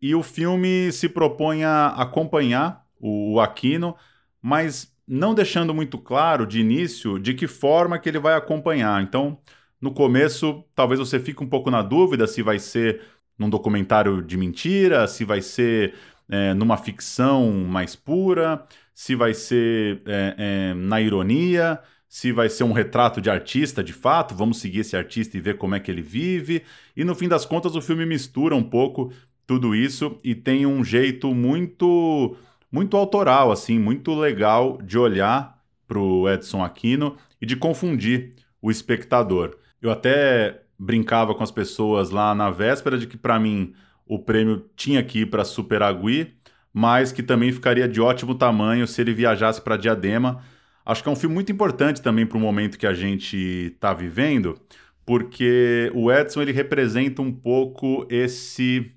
E 0.00 0.14
o 0.14 0.22
filme 0.22 0.92
se 0.92 1.08
propõe 1.08 1.64
a 1.64 1.88
acompanhar 1.88 2.84
o 3.00 3.40
Aquino, 3.40 3.96
mas 4.40 4.94
não 5.06 5.34
deixando 5.34 5.72
muito 5.72 5.98
claro 5.98 6.46
de 6.46 6.60
início 6.60 7.18
de 7.18 7.34
que 7.34 7.46
forma 7.46 7.98
que 7.98 8.08
ele 8.08 8.18
vai 8.18 8.34
acompanhar. 8.34 9.02
Então, 9.02 9.38
no 9.80 9.92
começo, 9.92 10.64
talvez 10.74 10.98
você 10.98 11.20
fique 11.20 11.42
um 11.42 11.48
pouco 11.48 11.70
na 11.70 11.82
dúvida 11.82 12.26
se 12.26 12.42
vai 12.42 12.58
ser 12.58 13.02
num 13.38 13.50
documentário 13.50 14.22
de 14.22 14.36
mentira, 14.36 15.06
se 15.06 15.24
vai 15.24 15.40
ser 15.42 15.94
é, 16.28 16.54
numa 16.54 16.76
ficção 16.76 17.50
mais 17.52 17.94
pura, 17.94 18.64
se 18.94 19.14
vai 19.14 19.34
ser 19.34 20.02
é, 20.06 20.34
é, 20.38 20.74
na 20.74 21.00
ironia, 21.00 21.78
se 22.08 22.32
vai 22.32 22.48
ser 22.48 22.64
um 22.64 22.72
retrato 22.72 23.20
de 23.20 23.28
artista 23.28 23.84
de 23.84 23.92
fato, 23.92 24.34
vamos 24.34 24.58
seguir 24.58 24.80
esse 24.80 24.96
artista 24.96 25.36
e 25.36 25.40
ver 25.40 25.58
como 25.58 25.74
é 25.74 25.80
que 25.80 25.90
ele 25.90 26.02
vive. 26.02 26.62
E 26.96 27.04
no 27.04 27.14
fim 27.14 27.28
das 27.28 27.44
contas, 27.44 27.76
o 27.76 27.82
filme 27.82 28.06
mistura 28.06 28.56
um 28.56 28.62
pouco 28.62 29.12
tudo 29.46 29.74
isso 29.74 30.18
e 30.24 30.34
tem 30.34 30.66
um 30.66 30.84
jeito 30.84 31.34
muito 31.34 32.36
muito 32.70 32.96
autoral 32.96 33.52
assim, 33.52 33.78
muito 33.78 34.14
legal 34.14 34.78
de 34.82 34.98
olhar 34.98 35.56
para 35.86 35.98
o 35.98 36.28
Edson 36.28 36.64
Aquino 36.64 37.16
e 37.40 37.46
de 37.46 37.56
confundir 37.56 38.34
o 38.60 38.70
espectador. 38.70 39.56
Eu 39.80 39.90
até 39.90 40.62
brincava 40.78 41.34
com 41.34 41.42
as 41.42 41.50
pessoas 41.50 42.10
lá 42.10 42.34
na 42.34 42.50
véspera 42.50 42.98
de 42.98 43.06
que 43.06 43.16
para 43.16 43.38
mim 43.38 43.72
o 44.06 44.18
prêmio 44.18 44.68
tinha 44.76 45.02
que 45.02 45.20
ir 45.20 45.26
para 45.26 45.44
Superagui, 45.44 46.34
mas 46.72 47.12
que 47.12 47.22
também 47.22 47.52
ficaria 47.52 47.88
de 47.88 48.00
ótimo 48.00 48.34
tamanho 48.34 48.86
se 48.86 49.00
ele 49.00 49.14
viajasse 49.14 49.60
para 49.60 49.76
Diadema. 49.76 50.42
Acho 50.84 51.02
que 51.02 51.08
é 51.08 51.12
um 51.12 51.16
filme 51.16 51.34
muito 51.34 51.50
importante 51.50 52.02
também 52.02 52.26
para 52.26 52.38
o 52.38 52.40
momento 52.40 52.78
que 52.78 52.86
a 52.86 52.94
gente 52.94 53.36
está 53.74 53.92
vivendo, 53.94 54.60
porque 55.04 55.90
o 55.94 56.12
Edson 56.12 56.42
ele 56.42 56.52
representa 56.52 57.22
um 57.22 57.32
pouco 57.32 58.06
esse 58.10 58.92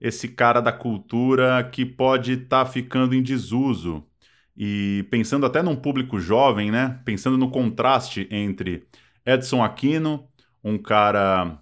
esse 0.00 0.28
cara 0.28 0.60
da 0.60 0.72
cultura 0.72 1.62
que 1.70 1.84
pode 1.84 2.32
estar 2.32 2.64
tá 2.64 2.70
ficando 2.70 3.14
em 3.14 3.22
desuso. 3.22 4.04
E 4.56 5.06
pensando 5.10 5.46
até 5.46 5.62
num 5.62 5.76
público 5.76 6.18
jovem, 6.18 6.70
né? 6.70 7.00
Pensando 7.04 7.36
no 7.38 7.50
contraste 7.50 8.26
entre 8.30 8.86
Edson 9.24 9.62
Aquino, 9.62 10.26
um 10.62 10.78
cara 10.78 11.58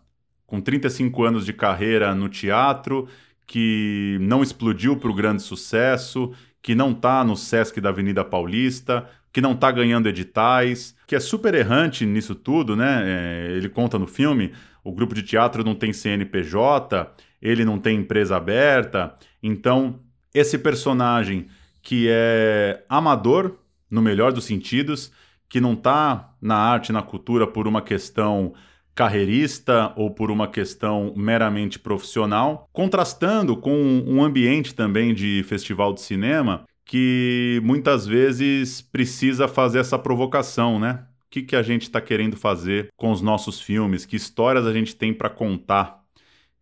com 0.46 0.60
35 0.60 1.24
anos 1.24 1.44
de 1.44 1.52
carreira 1.52 2.14
no 2.14 2.28
teatro, 2.28 3.08
que 3.46 4.18
não 4.20 4.42
explodiu 4.42 4.96
para 4.96 5.10
o 5.10 5.14
grande 5.14 5.42
sucesso, 5.42 6.32
que 6.62 6.74
não 6.74 6.92
está 6.92 7.22
no 7.22 7.36
Sesc 7.36 7.80
da 7.80 7.90
Avenida 7.90 8.24
Paulista, 8.24 9.08
que 9.32 9.40
não 9.40 9.52
está 9.52 9.70
ganhando 9.70 10.08
editais, 10.08 10.94
que 11.06 11.14
é 11.14 11.20
super 11.20 11.54
errante 11.54 12.04
nisso 12.06 12.34
tudo, 12.34 12.74
né? 12.74 13.02
É, 13.04 13.52
ele 13.52 13.68
conta 13.68 13.98
no 13.98 14.06
filme, 14.06 14.52
o 14.82 14.92
grupo 14.92 15.14
de 15.14 15.22
teatro 15.22 15.62
não 15.62 15.74
tem 15.74 15.92
CNPJ, 15.92 17.10
ele 17.40 17.64
não 17.64 17.78
tem 17.78 17.98
empresa 17.98 18.36
aberta. 18.36 19.14
Então, 19.42 20.00
esse 20.34 20.58
personagem 20.58 21.46
que 21.82 22.06
é 22.10 22.84
amador, 22.88 23.56
no 23.90 24.02
melhor 24.02 24.32
dos 24.32 24.44
sentidos, 24.44 25.10
que 25.48 25.60
não 25.60 25.72
está 25.72 26.34
na 26.40 26.56
arte, 26.56 26.92
na 26.92 27.02
cultura 27.02 27.46
por 27.46 27.66
uma 27.66 27.80
questão 27.80 28.52
carreirista 28.94 29.92
ou 29.96 30.10
por 30.10 30.30
uma 30.30 30.48
questão 30.48 31.14
meramente 31.16 31.78
profissional, 31.78 32.68
contrastando 32.72 33.56
com 33.56 33.72
um 34.06 34.22
ambiente 34.22 34.74
também 34.74 35.14
de 35.14 35.44
festival 35.46 35.94
de 35.94 36.00
cinema 36.00 36.64
que 36.84 37.60
muitas 37.62 38.06
vezes 38.06 38.80
precisa 38.80 39.46
fazer 39.46 39.78
essa 39.78 39.98
provocação, 39.98 40.80
né? 40.80 41.04
O 41.26 41.30
que, 41.30 41.42
que 41.42 41.54
a 41.54 41.62
gente 41.62 41.82
está 41.82 42.00
querendo 42.00 42.36
fazer 42.36 42.88
com 42.96 43.12
os 43.12 43.20
nossos 43.20 43.60
filmes? 43.60 44.06
Que 44.06 44.16
histórias 44.16 44.66
a 44.66 44.72
gente 44.72 44.96
tem 44.96 45.12
para 45.12 45.28
contar? 45.28 46.02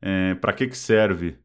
É, 0.09 0.37
para 0.37 0.53
que, 0.53 0.69
que 0.69 0.79
serve 0.79 1.37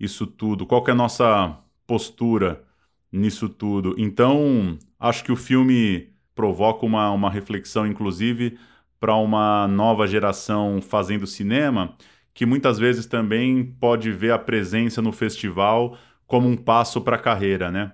isso 0.00 0.26
tudo? 0.26 0.66
Qual 0.66 0.82
que 0.82 0.90
é 0.90 0.92
a 0.92 0.96
nossa 0.96 1.56
postura 1.86 2.64
nisso 3.12 3.48
tudo? 3.48 3.94
Então, 3.96 4.76
acho 4.98 5.22
que 5.22 5.30
o 5.30 5.36
filme 5.36 6.12
provoca 6.34 6.84
uma, 6.84 7.12
uma 7.12 7.30
reflexão, 7.30 7.86
inclusive, 7.86 8.58
para 8.98 9.14
uma 9.14 9.68
nova 9.68 10.04
geração 10.08 10.82
fazendo 10.82 11.28
cinema, 11.28 11.96
que 12.34 12.44
muitas 12.44 12.76
vezes 12.76 13.06
também 13.06 13.64
pode 13.64 14.10
ver 14.10 14.32
a 14.32 14.38
presença 14.38 15.00
no 15.00 15.12
festival 15.12 15.96
como 16.26 16.48
um 16.48 16.56
passo 16.56 17.00
para 17.00 17.14
a 17.14 17.20
carreira, 17.20 17.70
né? 17.70 17.92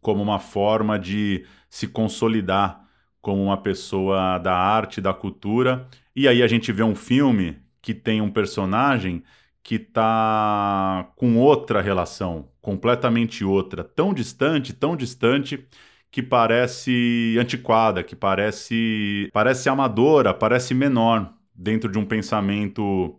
Como 0.00 0.22
uma 0.22 0.38
forma 0.38 0.98
de 0.98 1.44
se 1.68 1.86
consolidar 1.86 2.82
como 3.20 3.44
uma 3.44 3.58
pessoa 3.58 4.38
da 4.38 4.56
arte, 4.56 5.02
da 5.02 5.12
cultura. 5.12 5.86
E 6.16 6.26
aí 6.26 6.42
a 6.42 6.46
gente 6.46 6.72
vê 6.72 6.82
um 6.82 6.94
filme 6.94 7.63
que 7.84 7.92
tem 7.92 8.22
um 8.22 8.30
personagem 8.30 9.22
que 9.62 9.78
tá 9.78 11.12
com 11.16 11.36
outra 11.36 11.82
relação, 11.82 12.48
completamente 12.62 13.44
outra, 13.44 13.84
tão 13.84 14.14
distante, 14.14 14.72
tão 14.72 14.96
distante 14.96 15.66
que 16.10 16.22
parece 16.22 17.36
antiquada, 17.38 18.02
que 18.02 18.16
parece 18.16 19.28
parece 19.34 19.68
amadora, 19.68 20.32
parece 20.32 20.72
menor 20.72 21.34
dentro 21.54 21.90
de 21.90 21.98
um 21.98 22.06
pensamento 22.06 23.18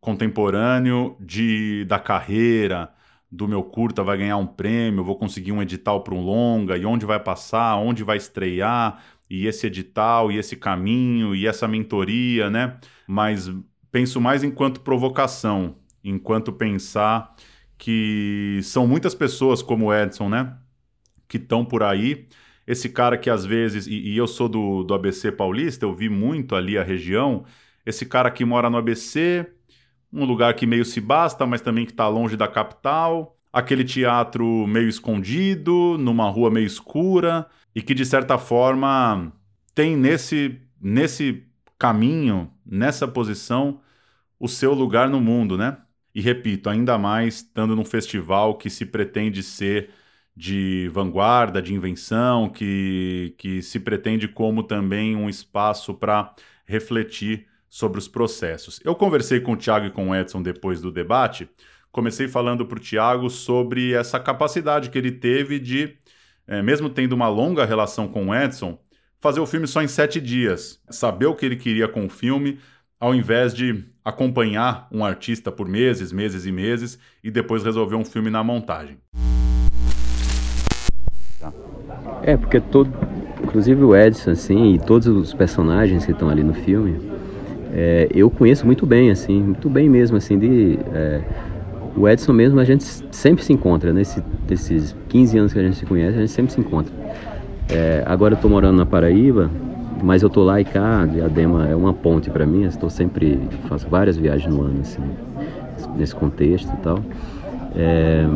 contemporâneo 0.00 1.16
de 1.20 1.84
da 1.84 2.00
carreira, 2.00 2.92
do 3.30 3.46
meu 3.46 3.62
curta 3.62 4.02
vai 4.02 4.18
ganhar 4.18 4.36
um 4.36 4.46
prêmio, 4.46 5.04
vou 5.04 5.16
conseguir 5.16 5.52
um 5.52 5.62
edital 5.62 6.02
para 6.02 6.14
um 6.14 6.24
longa, 6.24 6.76
e 6.76 6.84
onde 6.84 7.06
vai 7.06 7.20
passar, 7.20 7.76
onde 7.76 8.02
vai 8.02 8.16
estrear, 8.16 9.00
e 9.30 9.46
esse 9.46 9.66
edital, 9.68 10.32
e 10.32 10.38
esse 10.38 10.56
caminho, 10.56 11.34
e 11.36 11.46
essa 11.46 11.68
mentoria, 11.68 12.50
né? 12.50 12.78
Mas 13.06 13.48
penso 13.92 14.20
mais 14.20 14.42
enquanto 14.42 14.80
provocação, 14.80 15.76
enquanto 16.02 16.52
pensar 16.52 17.36
que 17.76 18.60
são 18.62 18.86
muitas 18.86 19.14
pessoas 19.14 19.62
como 19.62 19.86
o 19.86 19.94
Edson, 19.94 20.28
né? 20.28 20.56
Que 21.28 21.36
estão 21.36 21.64
por 21.64 21.82
aí. 21.82 22.26
Esse 22.66 22.88
cara 22.88 23.18
que 23.18 23.28
às 23.28 23.44
vezes, 23.44 23.86
e, 23.86 23.94
e, 23.94 24.16
eu 24.16 24.26
sou 24.26 24.48
do, 24.48 24.82
do 24.82 24.94
ABC 24.94 25.30
Paulista, 25.32 25.84
eu 25.84 25.94
vi 25.94 26.08
muito 26.08 26.54
ali 26.54 26.78
a 26.78 26.82
região. 26.82 27.44
Esse 27.84 28.06
cara 28.06 28.30
que 28.30 28.44
mora 28.44 28.70
no 28.70 28.78
ABC, 28.78 29.46
um 30.12 30.24
lugar 30.24 30.54
que 30.54 30.66
meio 30.66 30.84
se 30.84 31.00
basta, 31.00 31.44
mas 31.44 31.60
também 31.60 31.84
que 31.84 31.92
está 31.92 32.08
longe 32.08 32.36
da 32.36 32.48
capital. 32.48 33.36
Aquele 33.52 33.84
teatro 33.84 34.66
meio 34.66 34.88
escondido, 34.88 35.98
numa 35.98 36.30
rua 36.30 36.50
meio 36.50 36.66
escura 36.66 37.46
e 37.74 37.82
que 37.82 37.94
de 37.94 38.06
certa 38.06 38.38
forma 38.38 39.32
tem 39.74 39.96
nesse 39.96 40.58
nesse 40.80 41.44
caminho, 41.78 42.50
nessa 42.64 43.08
posição, 43.08 43.80
o 44.42 44.48
seu 44.48 44.74
lugar 44.74 45.08
no 45.08 45.20
mundo, 45.20 45.56
né? 45.56 45.78
E 46.12 46.20
repito, 46.20 46.68
ainda 46.68 46.98
mais 46.98 47.36
estando 47.36 47.76
num 47.76 47.84
festival 47.84 48.58
que 48.58 48.68
se 48.68 48.84
pretende 48.84 49.40
ser 49.40 49.90
de 50.36 50.88
vanguarda, 50.92 51.62
de 51.62 51.72
invenção, 51.72 52.48
que, 52.48 53.36
que 53.38 53.62
se 53.62 53.78
pretende 53.78 54.26
como 54.26 54.64
também 54.64 55.14
um 55.14 55.28
espaço 55.28 55.94
para 55.94 56.34
refletir 56.66 57.46
sobre 57.68 58.00
os 58.00 58.08
processos. 58.08 58.80
Eu 58.84 58.96
conversei 58.96 59.38
com 59.38 59.52
o 59.52 59.56
Tiago 59.56 59.86
e 59.86 59.90
com 59.92 60.08
o 60.08 60.16
Edson 60.16 60.42
depois 60.42 60.80
do 60.80 60.90
debate. 60.90 61.48
Comecei 61.92 62.26
falando 62.26 62.66
para 62.66 62.78
o 62.78 62.82
Tiago 62.82 63.30
sobre 63.30 63.92
essa 63.92 64.18
capacidade 64.18 64.90
que 64.90 64.98
ele 64.98 65.12
teve 65.12 65.60
de 65.60 65.96
é, 66.48 66.60
mesmo 66.60 66.90
tendo 66.90 67.12
uma 67.12 67.28
longa 67.28 67.64
relação 67.64 68.08
com 68.08 68.28
o 68.28 68.34
Edson, 68.34 68.76
fazer 69.20 69.38
o 69.38 69.46
filme 69.46 69.68
só 69.68 69.80
em 69.80 69.88
sete 69.88 70.20
dias, 70.20 70.82
saber 70.90 71.26
o 71.26 71.36
que 71.36 71.46
ele 71.46 71.54
queria 71.54 71.86
com 71.86 72.04
o 72.06 72.10
filme, 72.10 72.58
ao 72.98 73.14
invés 73.14 73.54
de 73.54 73.91
acompanhar 74.04 74.88
um 74.90 75.04
artista 75.04 75.52
por 75.52 75.68
meses, 75.68 76.12
meses 76.12 76.44
e 76.46 76.52
meses 76.52 76.98
e 77.22 77.30
depois 77.30 77.62
resolver 77.62 77.96
um 77.96 78.04
filme 78.04 78.30
na 78.30 78.42
montagem. 78.42 78.96
É, 82.22 82.36
porque 82.36 82.60
todo, 82.60 82.92
inclusive 83.42 83.82
o 83.82 83.96
Edson, 83.96 84.30
assim, 84.30 84.74
e 84.74 84.78
todos 84.78 85.06
os 85.08 85.34
personagens 85.34 86.04
que 86.04 86.12
estão 86.12 86.28
ali 86.28 86.42
no 86.42 86.54
filme, 86.54 87.00
é, 87.72 88.08
eu 88.14 88.30
conheço 88.30 88.66
muito 88.66 88.86
bem, 88.86 89.10
assim, 89.10 89.42
muito 89.42 89.68
bem 89.68 89.88
mesmo, 89.88 90.16
assim, 90.16 90.38
de... 90.38 90.78
É, 90.92 91.22
o 91.94 92.08
Edson 92.08 92.32
mesmo, 92.32 92.58
a 92.58 92.64
gente 92.64 92.84
sempre 93.10 93.44
se 93.44 93.52
encontra, 93.52 93.92
nesses 93.92 94.22
desses 94.46 94.96
15 95.08 95.38
anos 95.38 95.52
que 95.52 95.58
a 95.58 95.62
gente 95.62 95.76
se 95.76 95.84
conhece, 95.84 96.16
a 96.16 96.20
gente 96.20 96.30
sempre 96.30 96.52
se 96.52 96.60
encontra. 96.60 96.92
É, 97.68 98.02
agora 98.06 98.34
eu 98.34 98.36
estou 98.36 98.50
morando 98.50 98.78
na 98.78 98.86
Paraíba, 98.86 99.50
mas 100.02 100.22
eu 100.22 100.26
estou 100.26 100.44
lá 100.44 100.60
e 100.60 100.64
cá, 100.64 101.06
Diadema 101.06 101.68
é 101.68 101.76
uma 101.76 101.94
ponte 101.94 102.28
para 102.28 102.44
mim, 102.44 102.64
estou 102.64 102.90
sempre, 102.90 103.38
faço 103.68 103.88
várias 103.88 104.16
viagens 104.16 104.52
no 104.52 104.62
ano, 104.62 104.80
assim, 104.80 105.02
nesse 105.96 106.14
contexto 106.14 106.72
e 106.72 106.76
tal. 106.78 106.98
É, 107.76 108.26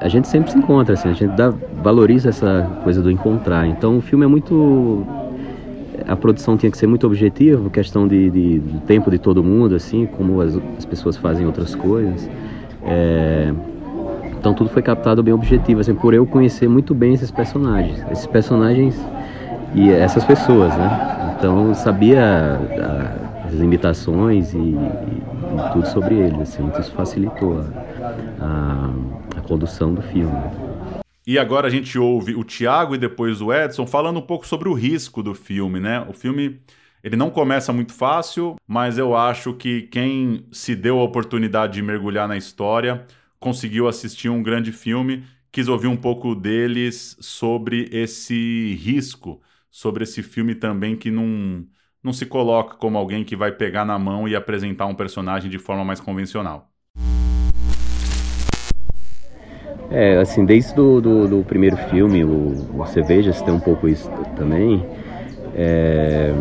a 0.00 0.08
gente 0.08 0.28
sempre 0.28 0.52
se 0.52 0.58
encontra, 0.58 0.94
assim, 0.94 1.08
a 1.08 1.12
gente 1.12 1.34
dá, 1.34 1.52
valoriza 1.82 2.28
essa 2.28 2.70
coisa 2.84 3.02
do 3.02 3.10
encontrar. 3.10 3.66
Então 3.66 3.98
o 3.98 4.00
filme 4.00 4.24
é 4.24 4.28
muito 4.28 5.04
a 6.06 6.14
produção 6.14 6.56
tinha 6.56 6.70
que 6.70 6.78
ser 6.78 6.86
muito 6.86 7.06
objetiva, 7.06 7.68
questão 7.70 8.06
de, 8.06 8.30
de, 8.30 8.58
do 8.60 8.80
tempo 8.80 9.10
de 9.10 9.18
todo 9.18 9.42
mundo, 9.42 9.74
assim, 9.74 10.06
como 10.06 10.40
as, 10.40 10.58
as 10.76 10.84
pessoas 10.84 11.16
fazem 11.16 11.46
outras 11.46 11.74
coisas. 11.74 12.28
É, 12.84 13.52
então 14.38 14.54
tudo 14.54 14.70
foi 14.70 14.82
captado 14.82 15.22
bem 15.22 15.34
objetivo, 15.34 15.80
assim, 15.80 15.94
por 15.94 16.14
eu 16.14 16.24
conhecer 16.26 16.68
muito 16.68 16.94
bem 16.94 17.14
esses 17.14 17.30
personagens, 17.30 18.04
esses 18.10 18.26
personagens 18.26 18.98
e 19.74 19.90
essas 19.90 20.24
pessoas, 20.24 20.76
né? 20.76 21.34
Então 21.36 21.74
sabia 21.74 22.22
a, 22.22 23.46
as 23.46 23.54
limitações 23.54 24.52
e, 24.52 24.58
e, 24.58 24.60
e, 24.60 25.72
tudo 25.72 25.86
sobre 25.88 26.16
eles, 26.16 26.40
assim, 26.40 26.64
então 26.64 26.80
isso 26.80 26.92
facilitou 26.92 27.60
a, 27.60 27.64
a, 28.40 29.38
a 29.38 29.40
condução 29.42 29.94
do 29.94 30.02
filme. 30.02 30.36
E 31.26 31.38
agora 31.38 31.66
a 31.66 31.70
gente 31.70 31.98
ouve 31.98 32.34
o 32.34 32.42
Tiago 32.42 32.94
e 32.94 32.98
depois 32.98 33.40
o 33.40 33.52
Edson 33.52 33.86
falando 33.86 34.18
um 34.18 34.22
pouco 34.22 34.46
sobre 34.46 34.68
o 34.68 34.72
risco 34.72 35.22
do 35.22 35.34
filme, 35.34 35.78
né? 35.78 36.04
O 36.08 36.12
filme 36.12 36.60
ele 37.02 37.16
não 37.16 37.30
começa 37.30 37.72
muito 37.72 37.92
fácil, 37.92 38.56
mas 38.66 38.98
eu 38.98 39.14
acho 39.14 39.52
que 39.54 39.82
quem 39.82 40.46
se 40.50 40.74
deu 40.74 40.98
a 40.98 41.04
oportunidade 41.04 41.74
de 41.74 41.82
mergulhar 41.82 42.26
na 42.26 42.36
história 42.36 43.06
conseguiu 43.38 43.86
assistir 43.86 44.28
um 44.28 44.42
grande 44.42 44.72
filme. 44.72 45.24
Quis 45.52 45.68
ouvir 45.68 45.86
um 45.86 45.96
pouco 45.96 46.34
deles 46.34 47.16
sobre 47.20 47.88
esse 47.92 48.74
risco, 48.82 49.40
sobre 49.70 50.04
esse 50.04 50.22
filme 50.22 50.54
também 50.54 50.96
que 50.96 51.10
não, 51.10 51.64
não 52.02 52.12
se 52.12 52.26
coloca 52.26 52.76
como 52.76 52.98
alguém 52.98 53.24
que 53.24 53.36
vai 53.36 53.52
pegar 53.52 53.84
na 53.84 53.98
mão 53.98 54.28
e 54.28 54.34
apresentar 54.34 54.86
um 54.86 54.94
personagem 54.94 55.50
de 55.50 55.58
forma 55.58 55.84
mais 55.84 56.00
convencional. 56.00 56.70
É, 59.90 60.18
assim, 60.18 60.44
desde 60.44 60.74
do, 60.74 61.00
do, 61.00 61.28
do 61.28 61.44
primeiro 61.44 61.76
filme, 61.88 62.22
o, 62.22 62.84
veja 63.06 63.32
se 63.32 63.42
tem 63.42 63.54
um 63.54 63.60
pouco 63.60 63.88
isso 63.88 64.10
também. 64.36 64.84
É, 65.54 66.34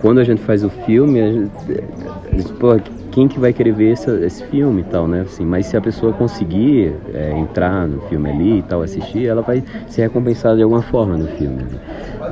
quando 0.00 0.20
a 0.20 0.24
gente 0.24 0.40
faz 0.42 0.62
o 0.62 0.70
filme, 0.70 1.20
a 1.20 1.32
gente, 1.32 1.52
a 2.32 2.36
gente, 2.36 2.52
pô, 2.54 2.68
quem 3.10 3.28
que 3.28 3.38
vai 3.38 3.52
querer 3.52 3.72
ver 3.72 3.92
esse, 3.92 4.10
esse 4.24 4.44
filme 4.46 4.82
e 4.82 4.84
tal, 4.84 5.06
né? 5.08 5.22
Assim, 5.22 5.44
mas 5.44 5.66
se 5.66 5.76
a 5.76 5.80
pessoa 5.80 6.12
conseguir 6.12 6.94
é, 7.12 7.32
entrar 7.36 7.86
no 7.86 8.00
filme 8.02 8.30
ali 8.30 8.58
e 8.58 8.62
tal, 8.62 8.82
assistir, 8.82 9.26
ela 9.26 9.42
vai 9.42 9.62
ser 9.88 10.02
recompensada 10.02 10.56
de 10.56 10.62
alguma 10.62 10.82
forma 10.82 11.16
no 11.16 11.26
filme, 11.28 11.62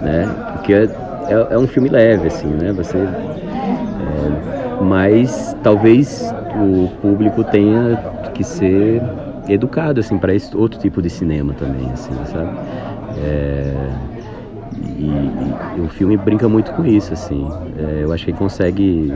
né? 0.02 0.52
Porque 0.54 0.72
é, 0.72 0.84
é, 1.28 1.54
é 1.54 1.58
um 1.58 1.66
filme 1.66 1.88
leve, 1.88 2.28
assim, 2.28 2.48
né? 2.48 2.72
Você, 2.72 2.96
é, 2.98 4.82
mas 4.82 5.56
talvez 5.62 6.32
o 6.54 6.88
público 7.00 7.44
tenha 7.44 7.96
que 8.34 8.44
ser 8.44 9.02
educado 9.48 10.00
assim 10.00 10.18
para 10.18 10.34
esse 10.34 10.56
outro 10.56 10.78
tipo 10.78 11.00
de 11.02 11.10
cinema 11.10 11.54
também, 11.54 11.90
assim, 11.92 12.12
sabe? 12.26 12.56
É, 13.24 13.74
e, 14.98 15.78
e, 15.78 15.80
o 15.80 15.88
filme 15.88 16.16
brinca 16.16 16.48
muito 16.48 16.72
com 16.72 16.84
isso, 16.84 17.12
assim. 17.12 17.46
É, 17.78 18.04
eu 18.04 18.12
acho 18.12 18.24
que 18.24 18.30
ele 18.30 18.38
consegue 18.38 19.12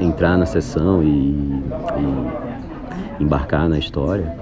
entrar 0.00 0.36
na 0.36 0.46
sessão 0.46 1.02
e, 1.02 1.18
e 1.18 3.22
embarcar 3.22 3.68
na 3.68 3.78
história. 3.78 4.34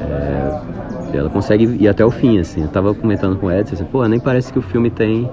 É, 0.00 1.18
ela 1.18 1.28
consegue 1.28 1.64
ir 1.64 1.88
até 1.88 2.04
o 2.04 2.10
fim, 2.10 2.38
assim. 2.38 2.62
Eu 2.62 2.68
tava 2.68 2.94
comentando 2.94 3.38
com 3.38 3.46
o 3.46 3.52
Edson, 3.52 3.74
assim, 3.74 3.84
pô, 3.84 4.06
nem 4.06 4.20
parece 4.20 4.52
que 4.52 4.58
o 4.58 4.62
filme 4.62 4.90
tem 4.90 5.30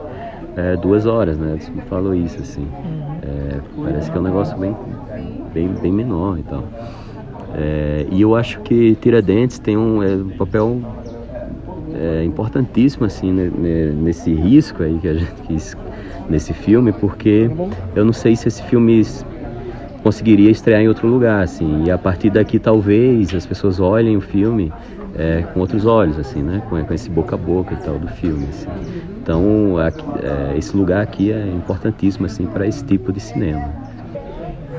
é, 0.56 0.76
duas 0.76 1.06
horas, 1.06 1.38
né? 1.38 1.56
Edson 1.56 1.74
falou 1.90 2.14
isso, 2.14 2.42
assim. 2.42 2.68
É, 3.24 3.60
parece 3.84 4.12
que 4.12 4.18
é 4.18 4.20
um 4.20 4.24
negócio 4.24 4.58
bem, 4.58 4.76
bem, 5.54 5.70
bem 5.70 5.92
menor 5.92 6.40
e 6.40 6.44
tal. 6.44 6.64
É, 7.56 8.06
e 8.12 8.22
eu 8.22 8.36
acho 8.36 8.60
que 8.62 8.96
Tiradentes 8.96 9.60
tem 9.60 9.78
um, 9.78 10.04
é, 10.04 10.16
um 10.16 10.30
papel 10.30 10.82
é, 11.94 12.24
importantíssimo 12.24 13.06
assim 13.06 13.32
né, 13.32 13.50
nesse 13.96 14.34
risco 14.34 14.84
aí 14.84 14.98
que 15.00 15.08
a 15.08 15.14
gente 15.14 15.42
quis 15.44 15.76
nesse 16.30 16.54
filme, 16.54 16.92
porque 16.92 17.50
eu 17.96 18.04
não 18.04 18.14
sei 18.14 18.36
se 18.36 18.48
esse 18.48 18.62
filme 18.64 19.02
conseguiria 20.08 20.50
estrear 20.50 20.80
em 20.80 20.88
outro 20.88 21.06
lugar, 21.06 21.44
assim, 21.44 21.84
e 21.86 21.92
a 21.92 21.98
partir 21.98 22.30
daqui 22.30 22.58
talvez 22.58 23.36
as 23.36 23.46
pessoas 23.46 23.78
olhem 23.78 24.16
o 24.16 24.22
filme 24.22 24.72
é, 25.14 25.44
com 25.54 25.60
outros 25.60 25.86
olhos, 25.86 26.18
assim, 26.18 26.42
né, 26.42 26.64
com, 26.70 26.82
com, 26.82 26.94
esse 26.94 27.10
boca 27.10 27.36
a 27.36 27.38
boca 27.38 27.74
e 27.74 27.78
tal 27.78 28.00
do 28.00 28.08
filme, 28.08 28.48
assim. 28.50 28.70
Então, 29.22 29.78
aqui, 29.78 30.06
é, 30.24 30.58
esse 30.58 30.78
lugar 30.78 31.02
aqui 31.02 31.34
é 31.34 31.46
importantíssimo, 31.48 32.26
assim, 32.26 32.46
para 32.46 32.66
esse 32.66 32.86
tipo 32.86 33.12
de 33.12 33.20
cinema. 33.20 33.70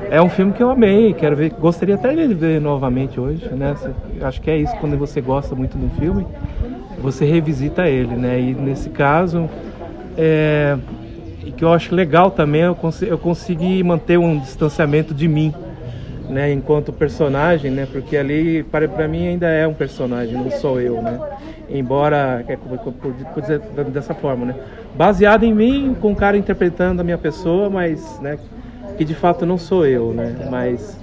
É 0.09 0.19
um 0.19 0.29
filme 0.29 0.51
que 0.51 0.63
eu 0.63 0.71
amei, 0.71 1.13
quero 1.13 1.35
ver, 1.35 1.51
gostaria 1.51 1.93
até 1.93 2.15
de 2.15 2.33
ver 2.33 2.59
novamente 2.59 3.19
hoje, 3.19 3.47
né? 3.53 3.75
Acho 4.21 4.41
que 4.41 4.49
é 4.49 4.57
isso 4.57 4.75
quando 4.77 4.97
você 4.97 5.21
gosta 5.21 5.53
muito 5.53 5.77
de 5.77 5.85
um 5.85 5.91
filme, 5.91 6.25
você 6.99 7.23
revisita 7.23 7.87
ele, 7.87 8.15
né? 8.15 8.41
E 8.41 8.55
nesse 8.55 8.89
caso, 8.89 9.47
é, 10.17 10.75
e 11.43 11.51
que 11.51 11.63
eu 11.63 11.71
acho 11.71 11.93
legal 11.93 12.31
também, 12.31 12.61
eu, 12.61 12.75
cons 12.75 13.01
eu 13.01 13.17
consegui 13.17 13.81
manter 13.83 14.17
um 14.17 14.39
distanciamento 14.39 15.13
de 15.13 15.27
mim 15.27 15.53
né, 16.29 16.51
enquanto 16.53 16.93
personagem, 16.93 17.71
né, 17.71 17.87
porque 17.91 18.15
ali 18.15 18.63
para, 18.63 18.87
para 18.87 19.07
mim 19.07 19.27
ainda 19.27 19.47
é 19.47 19.67
um 19.67 19.73
personagem, 19.73 20.35
não 20.35 20.51
sou 20.51 20.79
eu, 20.79 21.01
né, 21.01 21.19
embora 21.69 22.45
é, 22.47 22.55
por 22.55 23.41
dizer 23.41 23.59
dessa 23.91 24.13
forma, 24.13 24.45
né, 24.45 24.55
baseado 24.95 25.43
em 25.43 25.53
mim, 25.53 25.95
com 25.99 26.11
o 26.11 26.15
cara 26.15 26.37
interpretando 26.37 26.99
a 26.99 27.03
minha 27.03 27.17
pessoa, 27.17 27.69
mas, 27.69 28.19
né, 28.21 28.37
que 28.95 29.03
de 29.03 29.15
fato 29.15 29.45
não 29.45 29.57
sou 29.57 29.87
eu, 29.87 30.13
né, 30.13 30.47
mas 30.51 30.99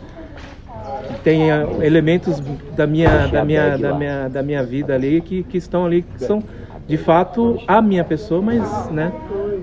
tem 1.24 1.50
ah, 1.50 1.66
elementos 1.80 2.40
da 2.76 2.86
minha 2.86 3.26
da 3.26 3.44
minha 3.44 3.76
da 3.76 3.94
minha 3.94 4.28
da 4.28 4.42
minha 4.42 4.62
vida 4.62 4.94
ali 4.94 5.20
que, 5.20 5.42
que 5.42 5.56
estão 5.56 5.84
ali 5.84 6.02
que 6.02 6.24
são 6.24 6.42
de 6.86 6.96
fato 6.96 7.60
a 7.66 7.82
minha 7.82 8.04
pessoa, 8.04 8.40
mas, 8.40 8.90
né, 8.90 9.12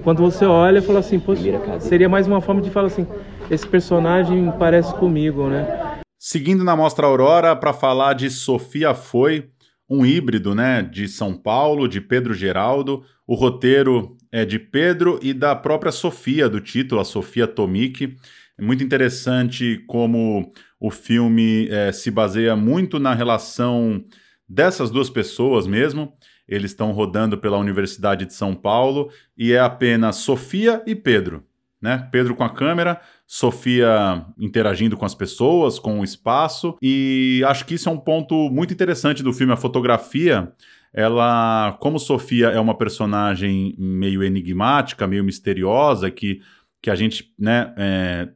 quando 0.03 0.21
você 0.21 0.45
olha, 0.45 0.81
fala 0.81 0.99
assim, 0.99 1.19
Poxa, 1.19 1.79
seria 1.79 2.09
mais 2.09 2.27
uma 2.27 2.41
forma 2.41 2.61
de 2.61 2.69
falar 2.69 2.87
assim, 2.87 3.07
esse 3.49 3.65
personagem 3.65 4.51
parece 4.59 4.93
comigo, 4.95 5.47
né? 5.47 6.01
Seguindo 6.19 6.63
na 6.63 6.75
Mostra 6.75 7.07
Aurora 7.07 7.55
para 7.55 7.73
falar 7.73 8.13
de 8.13 8.29
Sofia 8.29 8.93
Foi, 8.93 9.49
um 9.89 10.05
híbrido, 10.05 10.55
né, 10.55 10.81
de 10.81 11.07
São 11.07 11.33
Paulo, 11.33 11.87
de 11.87 12.01
Pedro 12.01 12.33
Geraldo. 12.33 13.03
O 13.27 13.35
roteiro 13.35 14.17
é 14.31 14.45
de 14.45 14.57
Pedro 14.59 15.19
e 15.21 15.33
da 15.33 15.55
própria 15.55 15.91
Sofia, 15.91 16.49
do 16.49 16.59
título, 16.59 17.01
a 17.01 17.05
Sofia 17.05 17.47
Tomik. 17.47 18.15
É 18.57 18.61
muito 18.61 18.83
interessante 18.83 19.83
como 19.87 20.51
o 20.79 20.89
filme 20.89 21.67
é, 21.69 21.91
se 21.91 22.09
baseia 22.11 22.55
muito 22.55 22.99
na 22.99 23.13
relação 23.13 24.03
dessas 24.47 24.91
duas 24.91 25.09
pessoas 25.09 25.67
mesmo. 25.67 26.13
Eles 26.47 26.71
estão 26.71 26.91
rodando 26.91 27.37
pela 27.37 27.57
Universidade 27.57 28.25
de 28.25 28.33
São 28.33 28.53
Paulo 28.53 29.09
e 29.37 29.53
é 29.53 29.59
apenas 29.59 30.17
Sofia 30.17 30.83
e 30.85 30.95
Pedro. 30.95 31.43
Né? 31.81 32.07
Pedro 32.11 32.33
com 32.33 32.45
a 32.45 32.49
câmera, 32.49 33.01
Sofia 33.27 34.25
interagindo 34.39 34.95
com 34.95 35.05
as 35.05 35.13
pessoas, 35.13 35.77
com 35.77 35.99
o 35.99 36.03
espaço, 36.03 36.77
e 36.81 37.43
acho 37.45 37.65
que 37.65 37.73
isso 37.73 37.89
é 37.89 37.91
um 37.91 37.97
ponto 37.97 38.49
muito 38.49 38.73
interessante 38.73 39.21
do 39.21 39.33
filme, 39.33 39.51
a 39.51 39.57
fotografia. 39.57 40.49
Ela, 40.93 41.75
como 41.81 41.99
Sofia 41.99 42.47
é 42.47 42.59
uma 42.59 42.77
personagem 42.77 43.75
meio 43.77 44.23
enigmática, 44.23 45.05
meio 45.07 45.25
misteriosa, 45.25 46.09
que, 46.09 46.41
que 46.81 46.89
a 46.89 46.95
gente, 46.95 47.33
né, 47.37 47.73
é, 47.75 48.29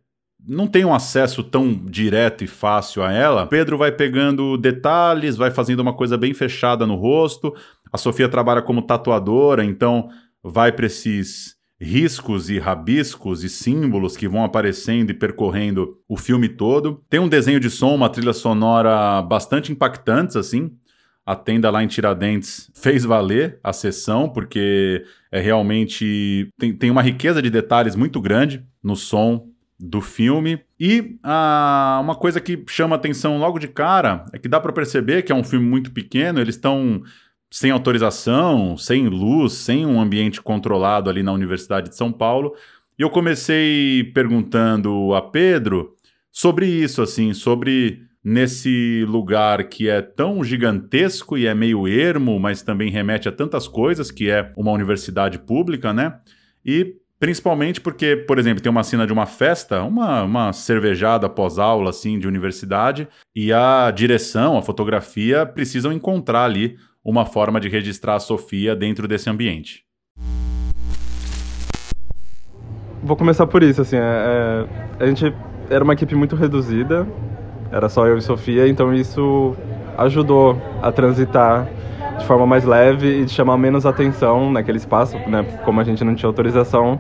não 0.48 0.66
tem 0.66 0.86
um 0.86 0.94
acesso 0.94 1.44
tão 1.44 1.74
direto 1.74 2.44
e 2.44 2.48
fácil 2.48 3.04
a 3.04 3.12
ela, 3.12 3.46
Pedro 3.46 3.78
vai 3.78 3.92
pegando 3.92 4.58
detalhes, 4.58 5.36
vai 5.36 5.52
fazendo 5.52 5.82
uma 5.82 5.94
coisa 5.94 6.18
bem 6.18 6.34
fechada 6.34 6.88
no 6.88 6.96
rosto. 6.96 7.54
A 7.92 7.98
Sofia 7.98 8.30
trabalha 8.30 8.62
como 8.62 8.82
tatuadora, 8.82 9.64
então 9.64 10.10
vai 10.44 10.72
para 10.72 10.86
esses 10.86 11.58
riscos 11.80 12.50
e 12.50 12.58
rabiscos 12.58 13.44
e 13.44 13.50
símbolos 13.50 14.18
que 14.18 14.28
vão 14.28 14.44
aparecendo 14.44 15.12
e 15.12 15.14
percorrendo 15.14 15.98
o 16.08 16.18
filme 16.18 16.50
todo. 16.50 17.04
Tem 17.10 17.20
um 17.20 17.30
desenho 17.30 17.60
de 17.60 17.70
som, 17.70 17.94
uma 17.94 18.10
trilha 18.10 18.34
sonora 18.34 19.22
bastante 19.22 19.72
impactantes, 19.72 20.36
assim. 20.36 20.72
A 21.26 21.36
tenda 21.36 21.70
lá 21.70 21.84
em 21.84 21.88
Tiradentes 21.88 22.72
fez 22.74 23.04
valer 23.04 23.60
a 23.64 23.74
sessão, 23.74 24.30
porque 24.30 25.04
é 25.32 25.40
realmente. 25.40 26.50
Tem, 26.58 26.74
tem 26.74 26.90
uma 26.90 27.02
riqueza 27.02 27.42
de 27.42 27.50
detalhes 27.50 27.96
muito 27.96 28.22
grande 28.22 28.66
no 28.82 28.96
som 28.96 29.48
do 29.80 30.02
filme. 30.02 30.62
E 30.80 31.18
ah, 31.22 32.00
uma 32.02 32.16
coisa 32.16 32.40
que 32.40 32.64
chama 32.68 32.96
atenção 32.96 33.38
logo 33.38 33.60
de 33.60 33.68
cara 33.68 34.24
é 34.34 34.40
que 34.40 34.48
dá 34.48 34.60
para 34.60 34.74
perceber 34.74 35.22
que 35.22 35.32
é 35.32 35.36
um 35.36 35.44
filme 35.44 35.66
muito 35.66 35.92
pequeno, 35.92 36.40
eles 36.40 36.56
estão 36.56 37.04
sem 37.50 37.72
autorização, 37.72 38.78
sem 38.78 39.08
luz, 39.08 39.54
sem 39.54 39.86
um 39.86 40.00
ambiente 40.00 40.42
controlado 40.42 41.10
ali 41.10 41.24
na 41.24 41.32
Universidade 41.32 41.90
de 41.90 41.96
São 41.96 42.12
Paulo. 42.12 42.54
E 42.98 43.02
eu 43.02 43.10
comecei 43.10 44.04
perguntando 44.14 45.14
a 45.14 45.22
Pedro 45.22 45.96
sobre 46.32 46.68
isso, 46.68 47.02
assim, 47.02 47.34
sobre 47.34 48.02
nesse 48.24 49.06
lugar 49.08 49.64
que 49.70 49.88
é 49.88 50.02
tão 50.02 50.44
gigantesco 50.44 51.38
e 51.38 51.46
é 51.48 51.54
meio 51.56 51.88
ermo, 51.88 52.38
mas 52.40 52.62
também 52.62 52.92
remete 52.92 53.30
a 53.30 53.32
tantas 53.32 53.68
coisas, 53.68 54.12
que 54.12 54.30
é 54.30 54.52
uma 54.58 54.72
universidade 54.72 55.40
pública, 55.40 55.94
né? 55.94 56.20
E 56.66 56.96
principalmente 57.20 57.80
porque, 57.80 58.16
por 58.16 58.38
exemplo, 58.38 58.62
tem 58.62 58.70
uma 58.70 58.84
cena 58.84 59.08
de 59.08 59.14
uma 59.14 59.26
festa, 59.26 59.82
uma, 59.84 60.24
uma 60.24 60.54
cervejada 60.54 61.30
pós-aula, 61.30 61.90
assim, 61.90 62.20
de 62.20 62.28
universidade, 62.28 63.08
e 63.36 63.54
a 63.54 63.90
direção, 63.92 64.58
a 64.58 64.62
fotografia 64.62 65.46
precisam 65.46 65.94
encontrar 65.94 66.44
ali 66.44 66.78
uma 67.08 67.26
forma 67.26 67.58
de 67.58 67.70
registrar 67.70 68.16
a 68.16 68.20
Sofia 68.20 68.76
dentro 68.76 69.08
desse 69.08 69.30
ambiente. 69.30 69.86
Vou 73.02 73.16
começar 73.16 73.48
por 73.48 73.64
isso, 73.64 73.82
assim, 73.82 73.96
é, 73.96 74.02
é, 75.00 75.04
a 75.04 75.08
gente 75.08 75.34
era 75.70 75.82
uma 75.86 75.94
equipe 75.94 76.14
muito 76.16 76.36
reduzida, 76.36 77.08
era 77.72 77.88
só 77.88 78.06
eu 78.06 78.18
e 78.18 78.22
Sofia, 78.22 78.68
então 78.68 78.94
isso 78.94 79.56
ajudou 79.98 80.62
a 80.82 80.92
transitar 80.92 81.70
de 82.20 82.26
forma 82.26 82.46
mais 82.46 82.66
leve 82.66 83.22
e 83.22 83.26
de 83.26 83.32
chamar 83.32 83.58
menos 83.58 83.86
atenção 83.86 84.52
naquele 84.52 84.78
espaço, 84.78 85.18
né? 85.30 85.44
Como 85.64 85.80
a 85.80 85.86
gente 85.86 86.04
não 86.04 86.14
tinha 86.14 86.28
autorização, 86.28 87.00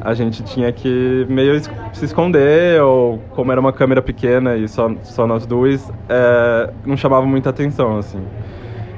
a 0.00 0.12
gente 0.12 0.42
tinha 0.42 0.72
que 0.72 1.24
meio 1.28 1.60
se 1.92 2.04
esconder, 2.04 2.82
ou 2.82 3.18
como 3.30 3.52
era 3.52 3.60
uma 3.60 3.72
câmera 3.72 4.02
pequena 4.02 4.56
e 4.56 4.66
só, 4.66 4.92
só 5.04 5.24
nós 5.24 5.46
dois, 5.46 5.88
é, 6.08 6.72
não 6.84 6.96
chamava 6.96 7.24
muita 7.24 7.50
atenção, 7.50 7.98
assim. 7.98 8.20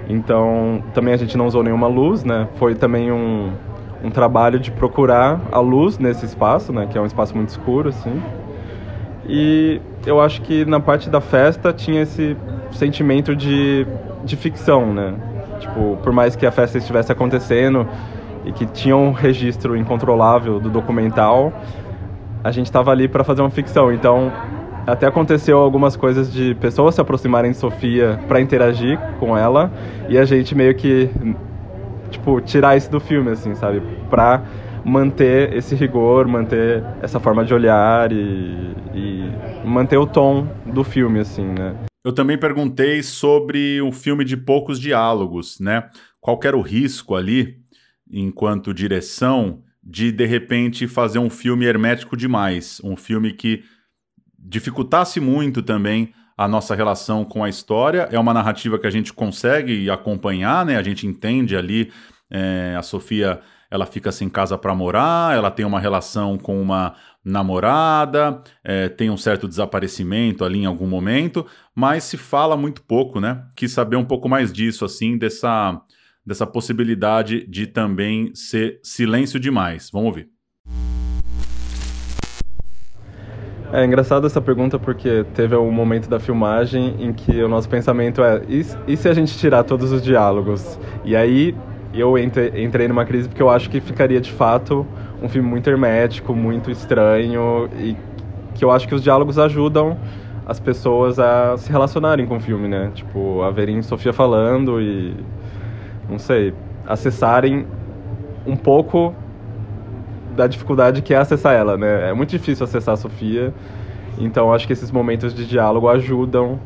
Então, 0.08 0.82
também 0.94 1.12
a 1.12 1.16
gente 1.16 1.36
não 1.36 1.46
usou 1.46 1.62
nenhuma 1.62 1.88
luz, 1.88 2.24
né? 2.24 2.48
Foi 2.56 2.74
também 2.74 3.10
um, 3.10 3.50
um 4.02 4.10
trabalho 4.10 4.58
de 4.58 4.70
procurar 4.70 5.40
a 5.50 5.58
luz 5.58 5.98
nesse 5.98 6.24
espaço, 6.24 6.72
né? 6.72 6.86
Que 6.90 6.96
é 6.96 7.00
um 7.00 7.06
espaço 7.06 7.34
muito 7.34 7.48
escuro, 7.48 7.88
assim. 7.88 8.22
E 9.28 9.80
eu 10.06 10.20
acho 10.20 10.42
que 10.42 10.64
na 10.64 10.78
parte 10.78 11.10
da 11.10 11.20
festa 11.20 11.72
tinha 11.72 12.02
esse 12.02 12.36
sentimento 12.70 13.34
de, 13.34 13.86
de 14.24 14.36
ficção, 14.36 14.92
né? 14.94 15.14
Tipo, 15.58 15.96
por 16.02 16.12
mais 16.12 16.36
que 16.36 16.46
a 16.46 16.52
festa 16.52 16.78
estivesse 16.78 17.10
acontecendo 17.10 17.88
e 18.44 18.52
que 18.52 18.66
tinha 18.66 18.96
um 18.96 19.10
registro 19.10 19.76
incontrolável 19.76 20.60
do 20.60 20.70
documental, 20.70 21.52
a 22.44 22.52
gente 22.52 22.66
estava 22.66 22.92
ali 22.92 23.08
para 23.08 23.24
fazer 23.24 23.40
uma 23.40 23.50
ficção. 23.50 23.92
Então, 23.92 24.30
até 24.86 25.06
aconteceu 25.06 25.58
algumas 25.58 25.96
coisas 25.96 26.32
de 26.32 26.54
pessoas 26.54 26.94
se 26.94 27.00
aproximarem 27.00 27.50
de 27.50 27.56
Sofia 27.56 28.20
para 28.28 28.40
interagir 28.40 28.98
com 29.18 29.36
ela 29.36 29.72
e 30.08 30.16
a 30.16 30.24
gente 30.24 30.54
meio 30.54 30.74
que 30.74 31.10
tipo 32.10 32.40
tirar 32.40 32.76
isso 32.76 32.90
do 32.90 33.00
filme 33.00 33.32
assim, 33.32 33.54
sabe? 33.54 33.82
Para 34.08 34.44
manter 34.84 35.52
esse 35.52 35.74
rigor, 35.74 36.28
manter 36.28 36.84
essa 37.02 37.18
forma 37.18 37.44
de 37.44 37.52
olhar 37.52 38.12
e, 38.12 38.74
e 38.94 39.32
manter 39.64 39.96
o 39.96 40.06
tom 40.06 40.46
do 40.64 40.84
filme 40.84 41.18
assim, 41.18 41.44
né? 41.44 41.74
Eu 42.04 42.12
também 42.12 42.38
perguntei 42.38 43.02
sobre 43.02 43.82
um 43.82 43.90
filme 43.90 44.24
de 44.24 44.36
poucos 44.36 44.78
diálogos, 44.78 45.58
né? 45.58 45.90
Qual 46.20 46.38
era 46.44 46.56
o 46.56 46.60
risco 46.60 47.16
ali, 47.16 47.56
enquanto 48.08 48.72
direção, 48.72 49.62
de 49.82 50.12
de 50.12 50.24
repente 50.24 50.86
fazer 50.86 51.18
um 51.18 51.28
filme 51.28 51.64
hermético 51.64 52.16
demais, 52.16 52.80
um 52.84 52.96
filme 52.96 53.32
que 53.32 53.64
dificultasse 54.48 55.20
muito 55.20 55.62
também 55.62 56.12
a 56.36 56.46
nossa 56.46 56.74
relação 56.74 57.24
com 57.24 57.42
a 57.42 57.48
história. 57.48 58.08
É 58.10 58.18
uma 58.18 58.34
narrativa 58.34 58.78
que 58.78 58.86
a 58.86 58.90
gente 58.90 59.12
consegue 59.12 59.90
acompanhar, 59.90 60.64
né? 60.64 60.76
A 60.76 60.82
gente 60.82 61.06
entende 61.06 61.56
ali 61.56 61.90
é, 62.30 62.74
a 62.78 62.82
Sofia 62.82 63.40
ela 63.68 63.84
fica 63.84 64.12
sem 64.12 64.28
casa 64.28 64.56
para 64.56 64.74
morar, 64.74 65.36
ela 65.36 65.50
tem 65.50 65.66
uma 65.66 65.80
relação 65.80 66.38
com 66.38 66.60
uma 66.62 66.94
namorada, 67.24 68.40
é, 68.62 68.88
tem 68.88 69.10
um 69.10 69.16
certo 69.16 69.48
desaparecimento 69.48 70.44
ali 70.44 70.60
em 70.60 70.66
algum 70.66 70.86
momento, 70.86 71.44
mas 71.74 72.04
se 72.04 72.16
fala 72.16 72.56
muito 72.56 72.80
pouco, 72.82 73.20
né? 73.20 73.44
Quis 73.56 73.72
saber 73.72 73.96
um 73.96 74.04
pouco 74.04 74.28
mais 74.28 74.52
disso, 74.52 74.84
assim, 74.84 75.18
dessa, 75.18 75.80
dessa 76.24 76.46
possibilidade 76.46 77.44
de 77.48 77.66
também 77.66 78.32
ser 78.34 78.78
silêncio 78.84 79.40
demais. 79.40 79.90
Vamos 79.92 80.06
ouvir. 80.06 80.35
É 83.72 83.84
engraçado 83.84 84.26
essa 84.26 84.40
pergunta 84.40 84.78
porque 84.78 85.24
teve 85.34 85.56
um 85.56 85.72
momento 85.72 86.08
da 86.08 86.20
filmagem 86.20 86.94
em 87.00 87.12
que 87.12 87.42
o 87.42 87.48
nosso 87.48 87.68
pensamento 87.68 88.22
é: 88.22 88.40
e, 88.48 88.64
e 88.86 88.96
se 88.96 89.08
a 89.08 89.14
gente 89.14 89.36
tirar 89.36 89.64
todos 89.64 89.90
os 89.90 90.02
diálogos? 90.02 90.78
E 91.04 91.16
aí 91.16 91.54
eu 91.92 92.16
entre, 92.16 92.62
entrei 92.62 92.86
numa 92.86 93.04
crise 93.04 93.28
porque 93.28 93.42
eu 93.42 93.50
acho 93.50 93.68
que 93.68 93.80
ficaria 93.80 94.20
de 94.20 94.30
fato 94.30 94.86
um 95.20 95.28
filme 95.28 95.48
muito 95.48 95.68
hermético, 95.68 96.34
muito 96.34 96.70
estranho 96.70 97.68
e 97.78 97.96
que 98.54 98.64
eu 98.64 98.70
acho 98.70 98.86
que 98.86 98.94
os 98.94 99.02
diálogos 99.02 99.38
ajudam 99.38 99.96
as 100.46 100.60
pessoas 100.60 101.18
a 101.18 101.56
se 101.56 101.70
relacionarem 101.70 102.24
com 102.24 102.36
o 102.36 102.40
filme, 102.40 102.68
né? 102.68 102.92
Tipo, 102.94 103.42
a 103.42 103.50
verem 103.50 103.82
Sofia 103.82 104.12
falando 104.12 104.80
e 104.80 105.12
não 106.08 106.18
sei, 106.20 106.54
acessarem 106.86 107.66
um 108.46 108.56
pouco 108.56 109.12
da 110.36 110.46
dificuldade 110.46 111.02
que 111.02 111.14
é 111.14 111.16
acessar 111.16 111.54
ela, 111.54 111.76
né? 111.76 112.10
É 112.10 112.12
muito 112.12 112.30
difícil 112.30 112.64
acessar 112.64 112.94
a 112.94 112.96
Sofia, 112.96 113.52
então 114.18 114.52
acho 114.52 114.66
que 114.66 114.72
esses 114.72 114.90
momentos 114.90 115.34
de 115.34 115.46
diálogo 115.46 115.88
ajudam 115.88 116.60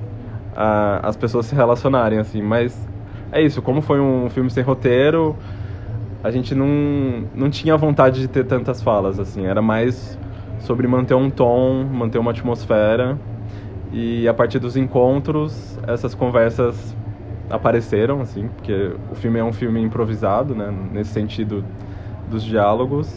a, 0.54 1.08
as 1.08 1.16
pessoas 1.16 1.46
se 1.46 1.54
relacionarem, 1.54 2.18
assim. 2.18 2.42
Mas 2.42 2.76
é 3.32 3.40
isso, 3.40 3.62
como 3.62 3.80
foi 3.80 4.00
um 4.00 4.28
filme 4.28 4.50
sem 4.50 4.62
roteiro, 4.62 5.36
a 6.22 6.30
gente 6.30 6.54
não, 6.54 7.24
não 7.34 7.48
tinha 7.48 7.76
vontade 7.76 8.20
de 8.20 8.28
ter 8.28 8.44
tantas 8.44 8.82
falas, 8.82 9.18
assim. 9.18 9.46
Era 9.46 9.62
mais 9.62 10.18
sobre 10.60 10.86
manter 10.86 11.14
um 11.14 11.30
tom, 11.30 11.84
manter 11.84 12.18
uma 12.18 12.32
atmosfera. 12.32 13.18
E 13.92 14.28
a 14.28 14.34
partir 14.34 14.58
dos 14.58 14.76
encontros, 14.76 15.78
essas 15.86 16.14
conversas 16.14 16.96
apareceram, 17.50 18.20
assim, 18.20 18.48
porque 18.48 18.92
o 19.10 19.14
filme 19.16 19.40
é 19.40 19.44
um 19.44 19.52
filme 19.52 19.82
improvisado, 19.82 20.54
né, 20.54 20.72
nesse 20.92 21.10
sentido 21.10 21.64
dos 22.30 22.44
diálogos. 22.44 23.12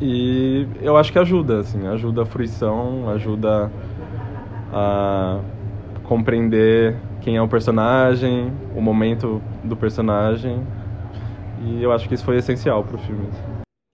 E 0.00 0.66
eu 0.80 0.96
acho 0.96 1.12
que 1.12 1.18
ajuda, 1.18 1.60
assim, 1.60 1.86
ajuda 1.86 2.22
a 2.22 2.26
fruição, 2.26 3.10
ajuda 3.10 3.70
a 4.72 5.40
compreender 6.04 6.96
quem 7.20 7.36
é 7.36 7.42
o 7.42 7.48
personagem, 7.48 8.52
o 8.74 8.80
momento 8.80 9.42
do 9.64 9.76
personagem. 9.76 10.64
E 11.64 11.82
eu 11.82 11.92
acho 11.92 12.08
que 12.08 12.14
isso 12.14 12.24
foi 12.24 12.36
essencial 12.36 12.84
para 12.84 12.96
o 12.96 12.98
filme. 12.98 13.28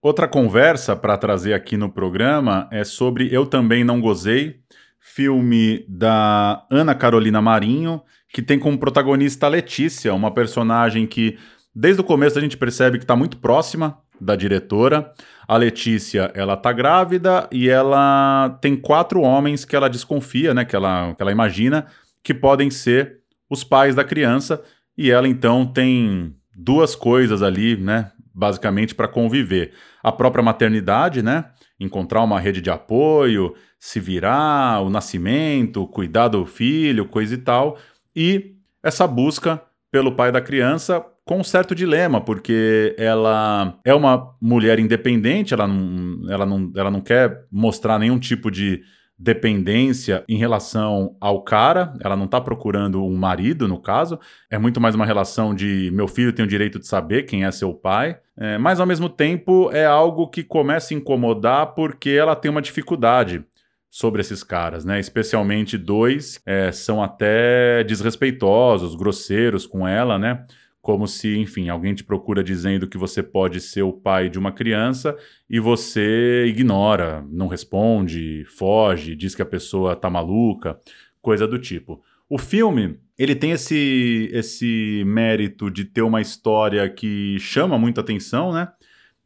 Outra 0.02 0.28
conversa 0.28 0.94
para 0.94 1.16
trazer 1.16 1.54
aqui 1.54 1.78
no 1.78 1.90
programa 1.90 2.68
é 2.70 2.84
sobre 2.84 3.34
Eu 3.34 3.46
Também 3.46 3.82
Não 3.82 4.00
Gozei, 4.00 4.56
filme 5.00 5.84
da 5.88 6.66
Ana 6.70 6.94
Carolina 6.94 7.40
Marinho, 7.40 8.02
que 8.32 8.42
tem 8.42 8.58
como 8.58 8.78
protagonista 8.78 9.46
a 9.46 9.48
Letícia, 9.48 10.12
uma 10.12 10.30
personagem 10.30 11.06
que 11.06 11.38
desde 11.74 12.02
o 12.02 12.04
começo 12.04 12.38
a 12.38 12.42
gente 12.42 12.56
percebe 12.56 12.98
que 12.98 13.04
está 13.04 13.16
muito 13.16 13.38
próxima 13.38 13.98
da 14.20 14.36
diretora. 14.36 15.12
A 15.46 15.56
Letícia, 15.56 16.30
ela 16.34 16.56
tá 16.56 16.72
grávida 16.72 17.48
e 17.52 17.68
ela 17.68 18.58
tem 18.60 18.74
quatro 18.76 19.20
homens 19.20 19.64
que 19.64 19.76
ela 19.76 19.88
desconfia, 19.88 20.54
né, 20.54 20.64
que 20.64 20.74
ela, 20.74 21.14
que 21.14 21.22
ela 21.22 21.32
imagina 21.32 21.86
que 22.22 22.32
podem 22.32 22.70
ser 22.70 23.20
os 23.48 23.62
pais 23.62 23.94
da 23.94 24.02
criança 24.02 24.62
e 24.96 25.10
ela 25.10 25.28
então 25.28 25.66
tem 25.66 26.34
duas 26.56 26.94
coisas 26.94 27.42
ali, 27.42 27.76
né, 27.76 28.10
basicamente 28.34 28.94
para 28.94 29.08
conviver. 29.08 29.72
A 30.02 30.10
própria 30.10 30.42
maternidade, 30.42 31.22
né, 31.22 31.46
encontrar 31.78 32.22
uma 32.22 32.40
rede 32.40 32.60
de 32.60 32.70
apoio, 32.70 33.54
se 33.78 34.00
virar, 34.00 34.80
o 34.80 34.88
nascimento, 34.88 35.86
cuidar 35.86 36.28
do 36.28 36.46
filho, 36.46 37.06
coisa 37.06 37.34
e 37.34 37.38
tal, 37.38 37.76
e 38.16 38.54
essa 38.82 39.06
busca 39.06 39.60
pelo 39.90 40.12
pai 40.12 40.32
da 40.32 40.40
criança 40.40 41.04
com 41.24 41.38
um 41.38 41.44
certo 41.44 41.74
dilema, 41.74 42.20
porque 42.20 42.94
ela 42.98 43.78
é 43.84 43.94
uma 43.94 44.34
mulher 44.40 44.78
independente, 44.78 45.54
ela 45.54 45.66
não, 45.66 46.30
ela 46.30 46.44
não, 46.44 46.72
ela 46.76 46.90
não 46.90 47.00
quer 47.00 47.46
mostrar 47.50 47.98
nenhum 47.98 48.18
tipo 48.18 48.50
de 48.50 48.82
dependência 49.18 50.24
em 50.28 50.36
relação 50.36 51.16
ao 51.20 51.42
cara, 51.42 51.94
ela 52.00 52.16
não 52.16 52.24
está 52.24 52.40
procurando 52.40 53.02
um 53.02 53.16
marido, 53.16 53.68
no 53.68 53.80
caso, 53.80 54.18
é 54.50 54.58
muito 54.58 54.80
mais 54.80 54.94
uma 54.94 55.06
relação 55.06 55.54
de 55.54 55.90
meu 55.92 56.08
filho 56.08 56.32
tem 56.32 56.44
o 56.44 56.48
direito 56.48 56.78
de 56.78 56.86
saber 56.86 57.22
quem 57.22 57.44
é 57.44 57.50
seu 57.50 57.72
pai, 57.72 58.18
é, 58.36 58.58
mas 58.58 58.80
ao 58.80 58.86
mesmo 58.86 59.08
tempo 59.08 59.70
é 59.72 59.86
algo 59.86 60.28
que 60.28 60.42
começa 60.42 60.92
a 60.92 60.96
incomodar 60.96 61.74
porque 61.74 62.10
ela 62.10 62.34
tem 62.34 62.50
uma 62.50 62.60
dificuldade 62.60 63.44
sobre 63.88 64.20
esses 64.20 64.42
caras, 64.42 64.84
né? 64.84 64.98
Especialmente 64.98 65.78
dois 65.78 66.42
é, 66.44 66.72
são 66.72 67.00
até 67.00 67.84
desrespeitosos, 67.84 68.96
grosseiros 68.96 69.68
com 69.68 69.86
ela, 69.86 70.18
né? 70.18 70.44
Como 70.84 71.08
se, 71.08 71.38
enfim, 71.38 71.70
alguém 71.70 71.94
te 71.94 72.04
procura 72.04 72.44
dizendo 72.44 72.86
que 72.86 72.98
você 72.98 73.22
pode 73.22 73.58
ser 73.58 73.80
o 73.80 73.90
pai 73.90 74.28
de 74.28 74.38
uma 74.38 74.52
criança 74.52 75.16
e 75.48 75.58
você 75.58 76.44
ignora, 76.46 77.24
não 77.30 77.48
responde, 77.48 78.44
foge, 78.44 79.16
diz 79.16 79.34
que 79.34 79.40
a 79.40 79.46
pessoa 79.46 79.96
tá 79.96 80.10
maluca, 80.10 80.78
coisa 81.22 81.48
do 81.48 81.58
tipo. 81.58 82.02
O 82.28 82.36
filme, 82.36 83.00
ele 83.16 83.34
tem 83.34 83.52
esse, 83.52 84.28
esse 84.30 85.02
mérito 85.06 85.70
de 85.70 85.86
ter 85.86 86.02
uma 86.02 86.20
história 86.20 86.86
que 86.90 87.38
chama 87.40 87.78
muita 87.78 88.02
atenção, 88.02 88.52
né? 88.52 88.68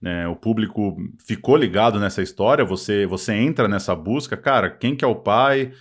É, 0.00 0.28
o 0.28 0.36
público 0.36 0.96
ficou 1.26 1.56
ligado 1.56 1.98
nessa 1.98 2.22
história, 2.22 2.64
você, 2.64 3.04
você 3.04 3.32
entra 3.34 3.66
nessa 3.66 3.96
busca, 3.96 4.36
cara, 4.36 4.70
quem 4.70 4.94
que 4.94 5.04
é 5.04 5.08
o 5.08 5.16
pai? 5.16 5.72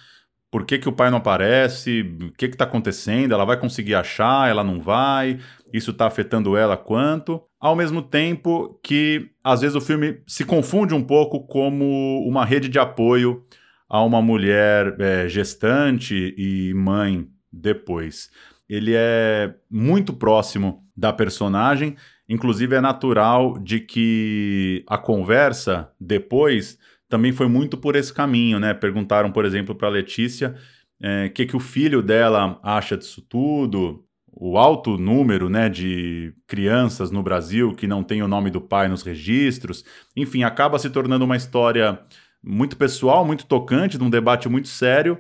Por 0.50 0.66
que, 0.66 0.80
que 0.80 0.88
o 0.88 0.94
pai 0.94 1.10
não 1.10 1.18
aparece? 1.18 2.02
O 2.22 2.32
que 2.32 2.46
está 2.46 2.64
acontecendo? 2.64 3.34
Ela 3.34 3.44
vai 3.44 3.60
conseguir 3.60 3.96
achar? 3.96 4.50
Ela 4.50 4.64
não 4.64 4.80
vai? 4.80 5.40
Isso 5.74 5.92
está 5.92 6.08
afetando 6.08 6.56
ela 6.56 6.78
quanto? 6.78 7.42
Ao 7.60 7.76
mesmo 7.76 8.02
tempo 8.02 8.80
que, 8.84 9.30
às 9.44 9.62
vezes, 9.62 9.76
o 9.76 9.82
filme 9.82 10.22
se 10.28 10.46
confunde 10.46 10.94
um 10.94 11.04
pouco 11.04 11.46
como 11.48 12.24
uma 12.28 12.46
rede 12.46 12.70
de 12.70 12.80
apoio 12.80 13.44
a 13.90 14.04
uma 14.04 14.22
mulher 14.22 14.96
é, 15.00 15.30
gestante 15.30 16.34
e 16.38 16.74
mãe 16.74 17.28
depois. 17.52 18.30
Ele 18.70 18.94
é 18.96 19.54
muito 19.70 20.14
próximo 20.14 20.84
da 20.96 21.14
personagem 21.14 21.96
Inclusive, 22.30 22.76
é 22.76 22.82
natural 22.82 23.58
de 23.58 23.80
que 23.80 24.84
a 24.88 24.98
conversa 24.98 25.90
depois 26.00 26.78
também 27.08 27.32
foi 27.32 27.48
muito 27.48 27.78
por 27.78 27.96
esse 27.96 28.14
caminho, 28.14 28.60
né? 28.60 28.74
Perguntaram, 28.74 29.32
por 29.32 29.46
exemplo, 29.46 29.74
para 29.74 29.88
Letícia 29.88 30.56
o 31.00 31.06
é, 31.06 31.30
que, 31.30 31.46
que 31.46 31.56
o 31.56 31.60
filho 31.60 32.02
dela 32.02 32.60
acha 32.62 32.98
disso 32.98 33.22
tudo, 33.22 34.04
o 34.40 34.58
alto 34.58 34.98
número 34.98 35.50
né, 35.50 35.68
de 35.68 36.34
crianças 36.46 37.10
no 37.10 37.24
Brasil 37.24 37.74
que 37.74 37.88
não 37.88 38.04
tem 38.04 38.22
o 38.22 38.28
nome 38.28 38.52
do 38.52 38.62
pai 38.62 38.88
nos 38.88 39.02
registros. 39.02 39.84
Enfim, 40.16 40.44
acaba 40.44 40.78
se 40.78 40.90
tornando 40.92 41.26
uma 41.26 41.36
história 41.36 42.00
muito 42.44 42.78
pessoal, 42.78 43.26
muito 43.26 43.46
tocante, 43.48 43.98
de 43.98 44.04
um 44.04 44.10
debate 44.10 44.48
muito 44.48 44.68
sério, 44.68 45.18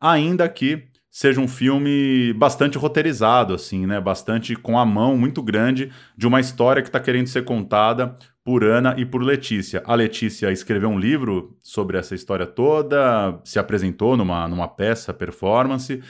ainda 0.00 0.48
que 0.48 0.84
seja 1.10 1.40
um 1.40 1.48
filme 1.48 2.32
bastante 2.34 2.78
roteirizado, 2.78 3.52
assim, 3.52 3.84
né? 3.84 4.00
Bastante 4.00 4.54
com 4.54 4.78
a 4.78 4.86
mão 4.86 5.18
muito 5.18 5.42
grande 5.42 5.90
de 6.16 6.26
uma 6.28 6.38
história 6.38 6.80
que 6.80 6.88
está 6.88 7.00
querendo 7.00 7.26
ser 7.26 7.44
contada 7.44 8.16
por 8.44 8.62
Ana 8.62 8.94
e 8.96 9.04
por 9.04 9.20
Letícia. 9.20 9.82
A 9.84 9.96
Letícia 9.96 10.52
escreveu 10.52 10.88
um 10.88 10.98
livro 10.98 11.58
sobre 11.60 11.98
essa 11.98 12.14
história 12.14 12.46
toda, 12.46 13.40
se 13.44 13.58
apresentou 13.58 14.16
numa, 14.16 14.46
numa 14.46 14.68
peça, 14.68 15.12
performance, 15.12 16.00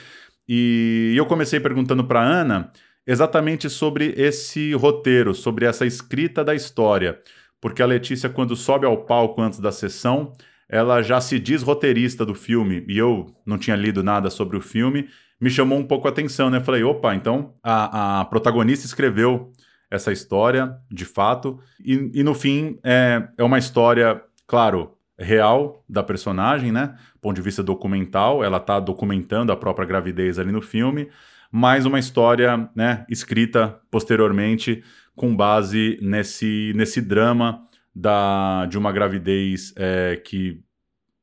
e 0.47 1.13
eu 1.15 1.25
comecei 1.25 1.59
perguntando 1.59 2.03
para 2.03 2.21
Ana 2.21 2.71
exatamente 3.05 3.69
sobre 3.69 4.13
esse 4.17 4.73
roteiro, 4.73 5.33
sobre 5.33 5.65
essa 5.65 5.85
escrita 5.85 6.43
da 6.43 6.53
história, 6.53 7.19
porque 7.59 7.81
a 7.81 7.85
Letícia, 7.85 8.29
quando 8.29 8.55
sobe 8.55 8.85
ao 8.85 9.05
palco 9.05 9.41
antes 9.41 9.59
da 9.59 9.71
sessão, 9.71 10.33
ela 10.67 11.01
já 11.01 11.19
se 11.19 11.39
diz 11.39 11.61
roteirista 11.61 12.25
do 12.25 12.33
filme. 12.33 12.85
E 12.87 12.97
eu 12.97 13.27
não 13.45 13.57
tinha 13.57 13.75
lido 13.75 14.01
nada 14.01 14.29
sobre 14.29 14.57
o 14.57 14.61
filme, 14.61 15.09
me 15.39 15.49
chamou 15.49 15.77
um 15.77 15.85
pouco 15.85 16.07
a 16.07 16.11
atenção, 16.11 16.49
né? 16.49 16.59
Falei, 16.59 16.83
opa, 16.83 17.13
então 17.13 17.53
a, 17.61 18.21
a 18.21 18.25
protagonista 18.25 18.85
escreveu 18.85 19.51
essa 19.89 20.11
história, 20.11 20.77
de 20.89 21.03
fato, 21.03 21.59
e, 21.83 22.11
e 22.13 22.23
no 22.23 22.33
fim 22.33 22.79
é, 22.83 23.27
é 23.37 23.43
uma 23.43 23.59
história, 23.59 24.21
claro, 24.47 24.95
real 25.21 25.83
da 25.87 26.03
personagem, 26.03 26.71
né? 26.71 26.95
Ponto 27.21 27.35
de 27.35 27.41
vista 27.41 27.61
documental, 27.61 28.43
ela 28.43 28.57
está 28.57 28.79
documentando 28.79 29.51
a 29.51 29.55
própria 29.55 29.85
gravidez 29.85 30.39
ali 30.39 30.51
no 30.51 30.61
filme, 30.61 31.09
mas 31.51 31.85
uma 31.85 31.99
história, 31.99 32.69
né, 32.75 33.05
escrita 33.09 33.79
posteriormente 33.91 34.83
com 35.15 35.35
base 35.35 35.99
nesse, 36.01 36.71
nesse 36.75 37.01
drama 37.01 37.63
da, 37.93 38.65
de 38.67 38.77
uma 38.77 38.91
gravidez 38.91 39.73
é, 39.75 40.15
que 40.15 40.63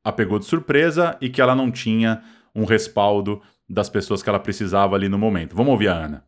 a 0.03 0.11
pegou 0.11 0.39
de 0.39 0.45
surpresa 0.45 1.17
e 1.19 1.29
que 1.29 1.41
ela 1.41 1.55
não 1.55 1.71
tinha 1.71 2.21
um 2.55 2.63
respaldo 2.63 3.41
das 3.67 3.89
pessoas 3.89 4.23
que 4.23 4.29
ela 4.29 4.39
precisava 4.39 4.95
ali 4.95 5.09
no 5.09 5.17
momento. 5.17 5.55
Vamos 5.55 5.71
ouvir 5.71 5.89
a 5.89 5.93
Ana. 5.93 6.23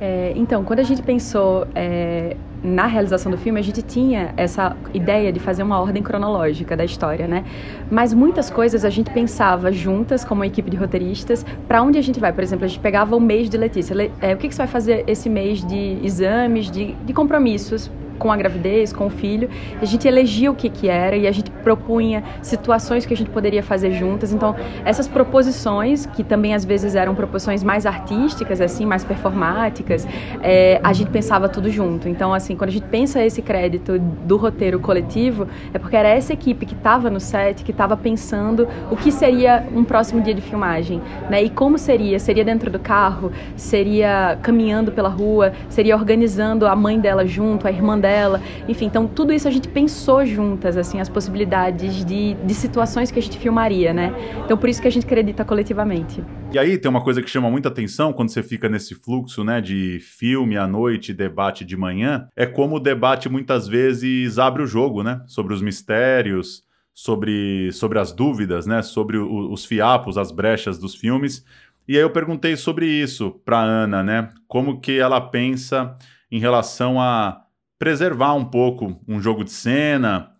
É, 0.00 0.32
então, 0.34 0.64
quando 0.64 0.80
a 0.80 0.82
gente 0.82 1.02
pensou 1.02 1.66
é, 1.74 2.34
na 2.62 2.86
realização 2.86 3.30
do 3.30 3.36
filme, 3.36 3.60
a 3.60 3.62
gente 3.62 3.82
tinha 3.82 4.32
essa 4.36 4.74
ideia 4.94 5.30
de 5.30 5.38
fazer 5.38 5.62
uma 5.62 5.78
ordem 5.78 6.02
cronológica 6.02 6.74
da 6.74 6.84
história, 6.84 7.28
né? 7.28 7.44
Mas 7.90 8.14
muitas 8.14 8.48
coisas 8.48 8.82
a 8.84 8.88
gente 8.88 9.10
pensava 9.10 9.70
juntas, 9.70 10.24
como 10.24 10.42
equipe 10.42 10.70
de 10.70 10.76
roteiristas, 10.76 11.44
para 11.68 11.82
onde 11.82 11.98
a 11.98 12.02
gente 12.02 12.18
vai. 12.18 12.32
Por 12.32 12.42
exemplo, 12.42 12.64
a 12.64 12.68
gente 12.68 12.80
pegava 12.80 13.14
o 13.14 13.20
mês 13.20 13.50
de 13.50 13.58
Letícia. 13.58 13.94
É, 14.22 14.32
o 14.32 14.38
que, 14.38 14.48
que 14.48 14.54
você 14.54 14.62
vai 14.62 14.68
fazer 14.68 15.04
esse 15.06 15.28
mês 15.28 15.62
de 15.64 15.98
exames, 16.02 16.70
de, 16.70 16.92
de 16.92 17.12
compromissos 17.12 17.90
com 18.20 18.30
a 18.30 18.36
gravidez, 18.36 18.92
com 18.92 19.06
o 19.06 19.10
filho. 19.10 19.48
A 19.80 19.84
gente 19.86 20.06
elegia 20.06 20.50
o 20.50 20.54
que, 20.54 20.68
que 20.68 20.88
era 20.88 21.16
e 21.16 21.26
a 21.26 21.32
gente 21.32 21.50
propunha 21.50 22.22
situações 22.42 23.06
que 23.06 23.14
a 23.14 23.16
gente 23.16 23.30
poderia 23.30 23.62
fazer 23.62 23.92
juntas. 23.92 24.32
Então, 24.32 24.54
essas 24.84 25.08
proposições, 25.08 26.04
que 26.04 26.22
também 26.22 26.54
às 26.54 26.64
vezes 26.64 26.94
eram 26.94 27.14
proposições 27.14 27.64
mais 27.64 27.86
artísticas, 27.86 28.60
assim, 28.60 28.84
mais 28.84 29.02
performáticas, 29.02 30.06
é, 30.42 30.78
a 30.84 30.92
gente 30.92 31.10
pensava 31.10 31.48
tudo 31.48 31.70
junto. 31.70 32.08
Então, 32.08 32.32
assim, 32.34 32.54
quando 32.54 32.68
a 32.68 32.72
gente 32.72 32.86
pensa 32.86 33.24
esse 33.24 33.40
crédito 33.40 33.98
do 33.98 34.36
roteiro 34.36 34.78
coletivo, 34.78 35.48
é 35.72 35.78
porque 35.78 35.96
era 35.96 36.08
essa 36.08 36.34
equipe 36.34 36.66
que 36.66 36.74
estava 36.74 37.08
no 37.08 37.18
set, 37.18 37.64
que 37.64 37.70
estava 37.70 37.96
pensando 37.96 38.68
o 38.90 38.96
que 38.96 39.10
seria 39.10 39.66
um 39.74 39.82
próximo 39.82 40.20
dia 40.20 40.34
de 40.34 40.42
filmagem, 40.42 41.00
né? 41.30 41.42
E 41.42 41.48
como 41.48 41.78
seria? 41.78 42.18
Seria 42.18 42.44
dentro 42.44 42.70
do 42.70 42.78
carro? 42.78 43.32
Seria 43.56 44.38
caminhando 44.42 44.92
pela 44.92 45.08
rua? 45.08 45.52
Seria 45.70 45.96
organizando 45.96 46.66
a 46.66 46.76
mãe 46.76 47.00
dela 47.00 47.26
junto, 47.26 47.66
a 47.66 47.72
irmã 47.72 47.98
dela? 47.98 48.09
Dela. 48.10 48.42
Enfim, 48.68 48.86
então 48.86 49.06
tudo 49.06 49.32
isso 49.32 49.46
a 49.46 49.50
gente 49.50 49.68
pensou 49.68 50.26
juntas, 50.26 50.76
assim, 50.76 51.00
as 51.00 51.08
possibilidades 51.08 52.04
de, 52.04 52.34
de 52.34 52.54
situações 52.54 53.10
que 53.10 53.18
a 53.20 53.22
gente 53.22 53.38
filmaria, 53.38 53.92
né? 53.94 54.12
Então 54.44 54.56
por 54.56 54.68
isso 54.68 54.82
que 54.82 54.88
a 54.88 54.90
gente 54.90 55.06
acredita 55.06 55.44
coletivamente. 55.44 56.24
E 56.52 56.58
aí 56.58 56.76
tem 56.76 56.90
uma 56.90 57.02
coisa 57.02 57.22
que 57.22 57.30
chama 57.30 57.48
muita 57.48 57.68
atenção 57.68 58.12
quando 58.12 58.30
você 58.30 58.42
fica 58.42 58.68
nesse 58.68 58.94
fluxo, 58.94 59.44
né, 59.44 59.60
de 59.60 60.00
filme 60.00 60.56
à 60.56 60.66
noite, 60.66 61.14
debate 61.14 61.64
de 61.64 61.76
manhã, 61.76 62.26
é 62.34 62.44
como 62.44 62.76
o 62.76 62.80
debate 62.80 63.28
muitas 63.28 63.68
vezes 63.68 64.38
abre 64.38 64.62
o 64.62 64.66
jogo, 64.66 65.04
né, 65.04 65.22
sobre 65.26 65.54
os 65.54 65.62
mistérios, 65.62 66.64
sobre, 66.92 67.70
sobre 67.72 67.98
as 67.98 68.12
dúvidas, 68.12 68.66
né? 68.66 68.82
Sobre 68.82 69.16
o, 69.16 69.52
os 69.52 69.64
fiapos, 69.64 70.18
as 70.18 70.32
brechas 70.32 70.78
dos 70.78 70.94
filmes. 70.94 71.44
E 71.88 71.96
aí 71.96 72.02
eu 72.02 72.10
perguntei 72.10 72.56
sobre 72.56 72.86
isso 72.86 73.30
para 73.44 73.58
Ana, 73.60 74.02
né? 74.02 74.30
Como 74.46 74.80
que 74.80 74.98
ela 74.98 75.20
pensa 75.20 75.96
em 76.30 76.38
relação 76.38 77.00
a 77.00 77.42
preservar 77.80 78.34
um 78.34 78.44
pouco 78.44 79.00
um 79.08 79.22
jogo 79.22 79.42
de 79.42 79.50
cena, 79.50 80.30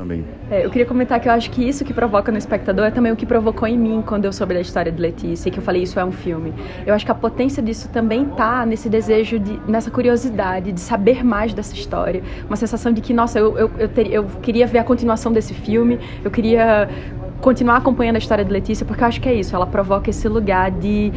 também. 0.00 0.24
É, 0.50 0.64
eu 0.64 0.70
queria 0.70 0.86
comentar 0.86 1.20
que 1.20 1.28
eu 1.28 1.32
acho 1.32 1.50
que 1.50 1.62
isso 1.62 1.84
que 1.84 1.92
provoca 1.92 2.32
no 2.32 2.38
espectador 2.38 2.86
é 2.86 2.90
também 2.90 3.12
o 3.12 3.16
que 3.16 3.26
provocou 3.26 3.68
em 3.68 3.76
mim 3.76 4.02
quando 4.04 4.24
eu 4.24 4.32
soube 4.32 4.54
da 4.54 4.60
história 4.60 4.90
de 4.90 5.00
Letícia 5.00 5.48
e 5.48 5.52
que 5.52 5.58
eu 5.58 5.62
falei 5.62 5.82
isso 5.82 6.00
é 6.00 6.04
um 6.04 6.12
filme. 6.12 6.54
Eu 6.86 6.94
acho 6.94 7.04
que 7.04 7.12
a 7.12 7.14
potência 7.14 7.62
disso 7.62 7.88
também 7.90 8.24
tá 8.24 8.64
nesse 8.64 8.88
desejo 8.88 9.38
de, 9.38 9.60
nessa 9.68 9.90
curiosidade 9.90 10.72
de 10.72 10.80
saber 10.80 11.22
mais 11.22 11.52
dessa 11.52 11.74
história, 11.74 12.22
uma 12.46 12.56
sensação 12.56 12.92
de 12.92 13.00
que 13.00 13.12
nossa, 13.12 13.38
eu 13.38 13.58
eu, 13.58 13.70
eu, 13.78 13.88
ter, 13.88 14.10
eu 14.10 14.24
queria 14.40 14.66
ver 14.66 14.78
a 14.78 14.84
continuação 14.84 15.32
desse 15.32 15.52
filme, 15.52 15.98
eu 16.24 16.30
queria 16.30 16.88
continuar 17.40 17.76
acompanhando 17.76 18.16
a 18.16 18.18
história 18.18 18.44
de 18.44 18.52
Letícia, 18.52 18.84
porque 18.84 19.02
eu 19.02 19.08
acho 19.08 19.20
que 19.20 19.28
é 19.28 19.34
isso, 19.34 19.54
ela 19.56 19.66
provoca 19.66 20.10
esse 20.10 20.28
lugar 20.28 20.70
de, 20.70 21.10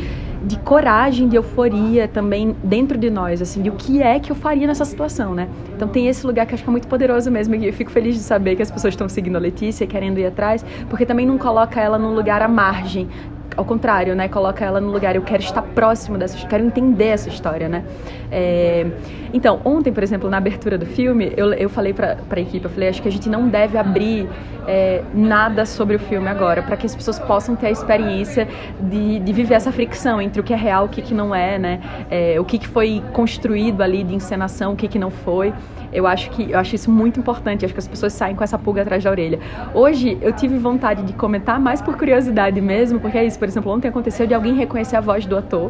de 0.44 0.58
coragem, 0.60 1.28
de 1.28 1.36
euforia 1.36 2.08
também 2.08 2.56
dentro 2.64 2.98
de 2.98 3.10
nós, 3.10 3.42
assim, 3.42 3.62
de 3.62 3.70
o 3.70 3.74
que 3.74 4.02
é 4.02 4.20
que 4.20 4.32
eu 4.32 4.36
faria 4.36 4.66
nessa 4.66 4.86
situação, 4.86 5.34
né? 5.34 5.50
Então 5.76 5.88
tem 5.88 6.08
esse 6.08 6.26
lugar 6.26 6.46
que 6.46 6.54
acho 6.54 6.64
que 6.64 6.70
é 6.70 6.72
muito 6.72 6.88
poderoso 6.88 7.30
mesmo, 7.30 7.56
e 7.56 7.68
eu 7.68 7.74
fico 7.74 7.92
feliz 7.92 8.16
de 8.16 8.22
saber 8.22 8.56
que 8.56 8.62
as 8.62 8.72
pessoas 8.72 8.94
estão 8.94 9.10
seguindo 9.10 9.36
a 9.36 9.40
Letícia, 9.40 9.86
querendo 9.86 10.18
ir 10.18 10.26
atrás, 10.26 10.66
porque 10.90 11.06
também 11.06 11.26
não 11.26 11.38
coloca 11.38 11.80
ela 11.80 11.98
num 11.98 12.14
lugar 12.14 12.42
à 12.42 12.48
margem, 12.48 13.08
ao 13.56 13.66
contrário, 13.66 14.16
né? 14.16 14.28
Coloca 14.28 14.64
ela 14.64 14.80
no 14.80 14.92
lugar, 14.92 15.16
eu 15.16 15.22
quero 15.22 15.42
estar 15.42 15.62
próximo 15.62 16.18
dessa, 16.18 16.48
quero 16.48 16.64
entender 16.64 17.08
essa 17.08 17.30
história, 17.30 17.68
né? 17.70 17.84
É, 18.32 18.86
então, 19.34 19.62
ontem, 19.64 19.92
por 19.92 20.04
exemplo, 20.04 20.30
na 20.30 20.38
abertura 20.38 20.78
do 20.78 20.86
filme, 20.86 21.32
eu, 21.36 21.54
eu 21.54 21.70
falei 21.70 21.94
para 21.94 22.18
a 22.30 22.40
equipe, 22.40 22.66
eu 22.66 22.70
falei, 22.70 22.90
acho 22.90 23.02
que 23.02 23.08
a 23.08 23.12
gente 23.12 23.30
não 23.30 23.48
deve 23.48 23.78
abrir 23.78 24.28
é, 24.68 25.04
nada 25.14 25.66
sobre 25.66 25.96
o 25.96 26.00
filme 26.00 26.28
agora, 26.28 26.62
para 26.62 26.78
que 26.78 26.86
as 26.86 26.96
pessoas 26.96 27.20
possam 27.20 27.56
ter 27.56 27.68
a 27.68 27.72
experiência 27.72 28.48
de, 28.80 29.20
de 29.20 29.34
viver 29.34 29.56
essa 29.56 29.72
fricção 29.72 30.22
entre 30.22 30.40
o 30.40 30.44
que 30.44 30.54
é 30.54 30.58
real, 30.58 30.86
o 30.86 30.90
que, 30.90 31.02
que 31.02 31.14
não 31.14 31.34
é, 31.34 31.58
né? 31.58 31.80
É, 32.10 32.40
o 32.40 32.46
que, 32.46 32.58
que 32.58 32.68
foi 32.68 33.04
construído 33.14 33.82
ali 33.82 34.04
de 34.04 34.16
encenação, 34.16 34.74
o 34.74 34.76
que, 34.76 34.88
que 34.88 35.00
não 35.00 35.10
foi. 35.10 35.54
Eu 35.92 36.08
acho 36.08 36.32
que 36.32 36.52
eu 36.52 36.60
acho 36.60 36.76
isso 36.76 36.90
muito 36.90 37.20
importante. 37.20 37.64
Acho 37.64 37.74
que 37.74 37.80
as 37.80 37.88
pessoas 37.88 38.14
saem 38.14 38.36
com 38.36 38.44
essa 38.44 38.58
pulga 38.58 38.82
atrás 38.82 39.04
da 39.04 39.12
orelha. 39.12 39.40
Hoje 39.74 40.18
eu 40.22 40.34
tive 40.34 40.58
vontade 40.58 41.04
de 41.04 41.14
comentar 41.14 41.60
mais 41.60 41.82
por 41.82 41.96
curiosidade 41.96 42.60
mesmo, 42.60 43.00
porque 43.00 43.18
é 43.18 43.26
isso. 43.26 43.38
Por 43.44 43.50
exemplo, 43.50 43.74
ontem 43.74 43.90
aconteceu 43.90 44.26
de 44.26 44.34
alguém 44.34 44.56
reconhecer 44.56 44.96
a 44.96 45.02
voz 45.02 45.26
do 45.26 45.36
ator 45.36 45.70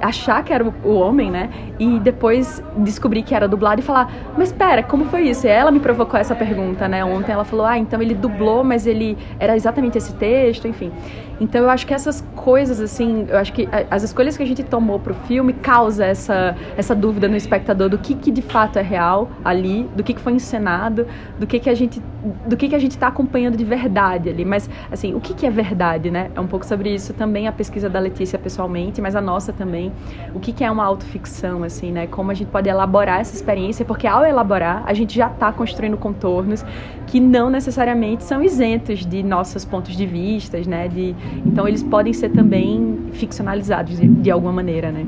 achar 0.00 0.42
que 0.44 0.52
era 0.52 0.64
o 0.64 0.94
homem, 0.94 1.30
né? 1.30 1.50
E 1.78 1.98
depois 1.98 2.62
descobrir 2.78 3.22
que 3.22 3.34
era 3.34 3.46
dublado 3.48 3.80
e 3.80 3.84
falar, 3.84 4.10
mas 4.36 4.48
espera, 4.48 4.82
como 4.82 5.04
foi 5.06 5.28
isso? 5.28 5.46
E 5.46 5.50
ela 5.50 5.70
me 5.70 5.80
provocou 5.80 6.18
essa 6.18 6.34
pergunta, 6.34 6.88
né? 6.88 7.04
Ontem 7.04 7.32
ela 7.32 7.44
falou, 7.44 7.66
ah, 7.66 7.78
então 7.78 8.00
ele 8.00 8.14
dublou, 8.14 8.64
mas 8.64 8.86
ele 8.86 9.16
era 9.38 9.56
exatamente 9.56 9.98
esse 9.98 10.14
texto, 10.14 10.66
enfim. 10.66 10.92
Então 11.40 11.62
eu 11.62 11.70
acho 11.70 11.86
que 11.86 11.92
essas 11.92 12.24
coisas, 12.34 12.80
assim, 12.80 13.26
eu 13.28 13.36
acho 13.36 13.52
que 13.52 13.68
as 13.90 14.02
escolhas 14.02 14.36
que 14.36 14.42
a 14.42 14.46
gente 14.46 14.62
tomou 14.62 14.98
pro 14.98 15.14
filme 15.14 15.52
causa 15.52 16.04
essa, 16.04 16.56
essa 16.76 16.94
dúvida 16.94 17.28
no 17.28 17.36
espectador 17.36 17.88
do 17.88 17.98
que, 17.98 18.14
que 18.14 18.30
de 18.30 18.42
fato 18.42 18.78
é 18.78 18.82
real 18.82 19.28
ali, 19.44 19.88
do 19.94 20.02
que, 20.02 20.14
que 20.14 20.20
foi 20.20 20.32
encenado, 20.32 21.06
do 21.38 21.46
que, 21.46 21.58
que 21.58 21.68
a 21.68 21.74
gente 21.74 22.00
do 22.46 22.56
que, 22.56 22.68
que 22.68 22.74
a 22.74 22.78
gente 22.78 22.92
está 22.92 23.08
acompanhando 23.08 23.56
de 23.56 23.64
verdade 23.64 24.28
ali. 24.28 24.44
Mas, 24.44 24.68
assim, 24.90 25.14
o 25.14 25.20
que, 25.20 25.34
que 25.34 25.46
é 25.46 25.50
verdade, 25.50 26.10
né? 26.10 26.30
É 26.34 26.40
um 26.40 26.46
pouco 26.46 26.66
sobre 26.66 26.92
isso 26.92 27.12
também 27.12 27.46
a 27.46 27.52
pesquisa 27.52 27.88
da 27.88 28.00
Letícia 28.00 28.38
pessoalmente, 28.38 29.00
mas 29.00 29.14
a 29.14 29.20
nossa 29.20 29.52
também. 29.52 29.85
O 30.34 30.40
que, 30.40 30.52
que 30.52 30.64
é 30.64 30.70
uma 30.70 30.84
autoficção, 30.84 31.62
assim, 31.62 31.92
né? 31.92 32.06
Como 32.06 32.30
a 32.30 32.34
gente 32.34 32.48
pode 32.48 32.68
elaborar 32.68 33.20
essa 33.20 33.34
experiência, 33.34 33.84
porque 33.84 34.06
ao 34.06 34.24
elaborar, 34.24 34.82
a 34.86 34.94
gente 34.94 35.14
já 35.14 35.28
está 35.28 35.52
construindo 35.52 35.96
contornos 35.96 36.64
que 37.06 37.20
não 37.20 37.50
necessariamente 37.50 38.24
são 38.24 38.42
isentos 38.42 39.04
de 39.04 39.22
nossos 39.22 39.64
pontos 39.64 39.96
de 39.96 40.06
vista, 40.06 40.58
né? 40.66 40.88
De, 40.88 41.14
então, 41.44 41.66
eles 41.66 41.82
podem 41.82 42.12
ser 42.12 42.30
também 42.30 43.08
ficcionalizados 43.12 43.98
de, 43.98 44.06
de 44.06 44.30
alguma 44.30 44.52
maneira, 44.52 44.90
né? 44.90 45.06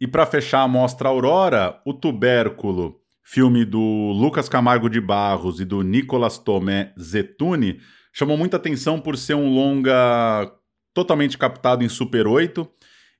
E 0.00 0.06
para 0.06 0.24
fechar 0.26 0.62
a 0.62 0.68
mostra 0.68 1.08
Aurora, 1.08 1.80
o 1.84 1.92
tubérculo 1.92 2.96
filme 3.30 3.62
do 3.62 3.78
Lucas 3.78 4.48
Camargo 4.48 4.88
de 4.88 5.02
Barros 5.02 5.60
e 5.60 5.64
do 5.66 5.82
Nicolas 5.82 6.38
Tomé 6.38 6.94
Zetuni, 6.98 7.78
chamou 8.10 8.38
muita 8.38 8.56
atenção 8.56 8.98
por 8.98 9.18
ser 9.18 9.34
um 9.34 9.54
longa 9.54 10.50
totalmente 10.94 11.36
captado 11.36 11.84
em 11.84 11.90
Super 11.90 12.26
8. 12.26 12.66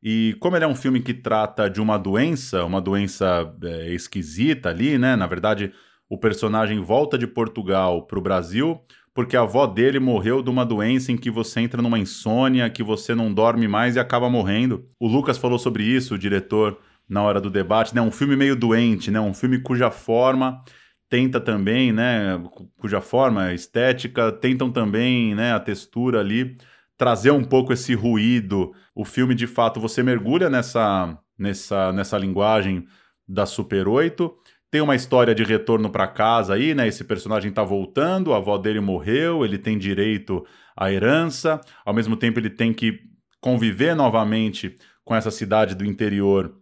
E 0.03 0.37
como 0.41 0.57
ele 0.57 0.65
é 0.65 0.69
um 0.69 0.75
filme 0.75 1.01
que 1.01 1.15
trata 1.15 1.69
de 1.69 1.81
uma 1.81 1.99
doença, 1.99 2.65
uma 2.65 2.81
doença 2.81 3.53
é, 3.63 3.93
esquisita 3.93 4.69
ali, 4.69 4.97
né? 4.99 5.17
Na 5.17 5.27
verdade, 5.27 5.73
o 6.09 6.17
personagem 6.17 6.81
volta 6.81 7.19
de 7.19 7.27
Portugal 7.27 8.07
para 8.07 8.19
o 8.19 8.23
Brasil 8.23 8.81
porque 9.19 9.37
a 9.37 9.41
avó 9.41 9.67
dele 9.67 9.99
morreu 9.99 10.45
de 10.45 10.49
uma 10.49 10.65
doença 10.65 11.11
em 11.11 11.17
que 11.17 11.29
você 11.29 11.59
entra 11.59 11.83
numa 11.83 11.99
insônia, 11.99 12.71
que 12.71 12.85
você 12.85 13.17
não 13.17 13.35
dorme 13.35 13.67
mais 13.67 13.97
e 13.97 13.99
acaba 13.99 14.31
morrendo. 14.31 14.87
O 14.97 15.09
Lucas 15.09 15.37
falou 15.37 15.59
sobre 15.59 15.83
isso, 15.83 16.15
o 16.15 16.19
diretor 16.19 16.79
na 17.09 17.21
hora 17.21 17.41
do 17.41 17.51
debate, 17.51 17.93
né? 17.93 18.01
Um 18.01 18.13
filme 18.13 18.37
meio 18.37 18.55
doente, 18.55 19.11
né? 19.11 19.19
Um 19.19 19.35
filme 19.35 19.59
cuja 19.59 19.91
forma 19.91 20.61
tenta 21.09 21.41
também, 21.41 21.93
né? 21.93 22.41
Cuja 22.79 23.01
forma 23.01 23.53
estética 23.53 24.31
tentam 24.31 24.71
também, 24.71 25.35
né? 25.35 25.53
A 25.53 25.59
textura 25.59 26.21
ali 26.21 26.57
trazer 26.99 27.31
um 27.31 27.45
pouco 27.45 27.73
esse 27.73 27.95
ruído. 27.95 28.73
O 28.95 29.05
filme, 29.05 29.35
de 29.35 29.47
fato, 29.47 29.81
você 29.81 30.03
mergulha 30.03 30.51
nessa 30.51 31.17
nessa 31.39 31.93
nessa 31.93 32.19
linguagem 32.19 32.85
da 33.27 33.47
Super 33.47 33.87
8. 33.89 34.35
Tem 34.71 34.83
uma 34.83 34.97
história 34.97 35.35
de 35.35 35.45
retorno 35.45 35.89
para 35.89 36.07
casa 36.07 36.55
aí, 36.55 36.75
né? 36.75 36.87
Esse 36.87 37.05
personagem 37.05 37.51
tá 37.51 37.63
voltando, 37.63 38.35
a 38.35 38.37
avó 38.37 38.59
dele 38.59 38.81
morreu, 38.81 39.45
ele 39.45 39.57
tem 39.57 39.79
direito 39.79 40.45
à 40.77 40.93
herança, 40.93 41.61
ao 41.87 41.95
mesmo 41.95 42.17
tempo 42.17 42.39
ele 42.39 42.51
tem 42.51 42.75
que 42.75 43.01
conviver 43.41 43.95
novamente 43.95 44.77
com 45.05 45.15
essa 45.15 45.31
cidade 45.31 45.75
do 45.75 45.87
interior 45.87 46.55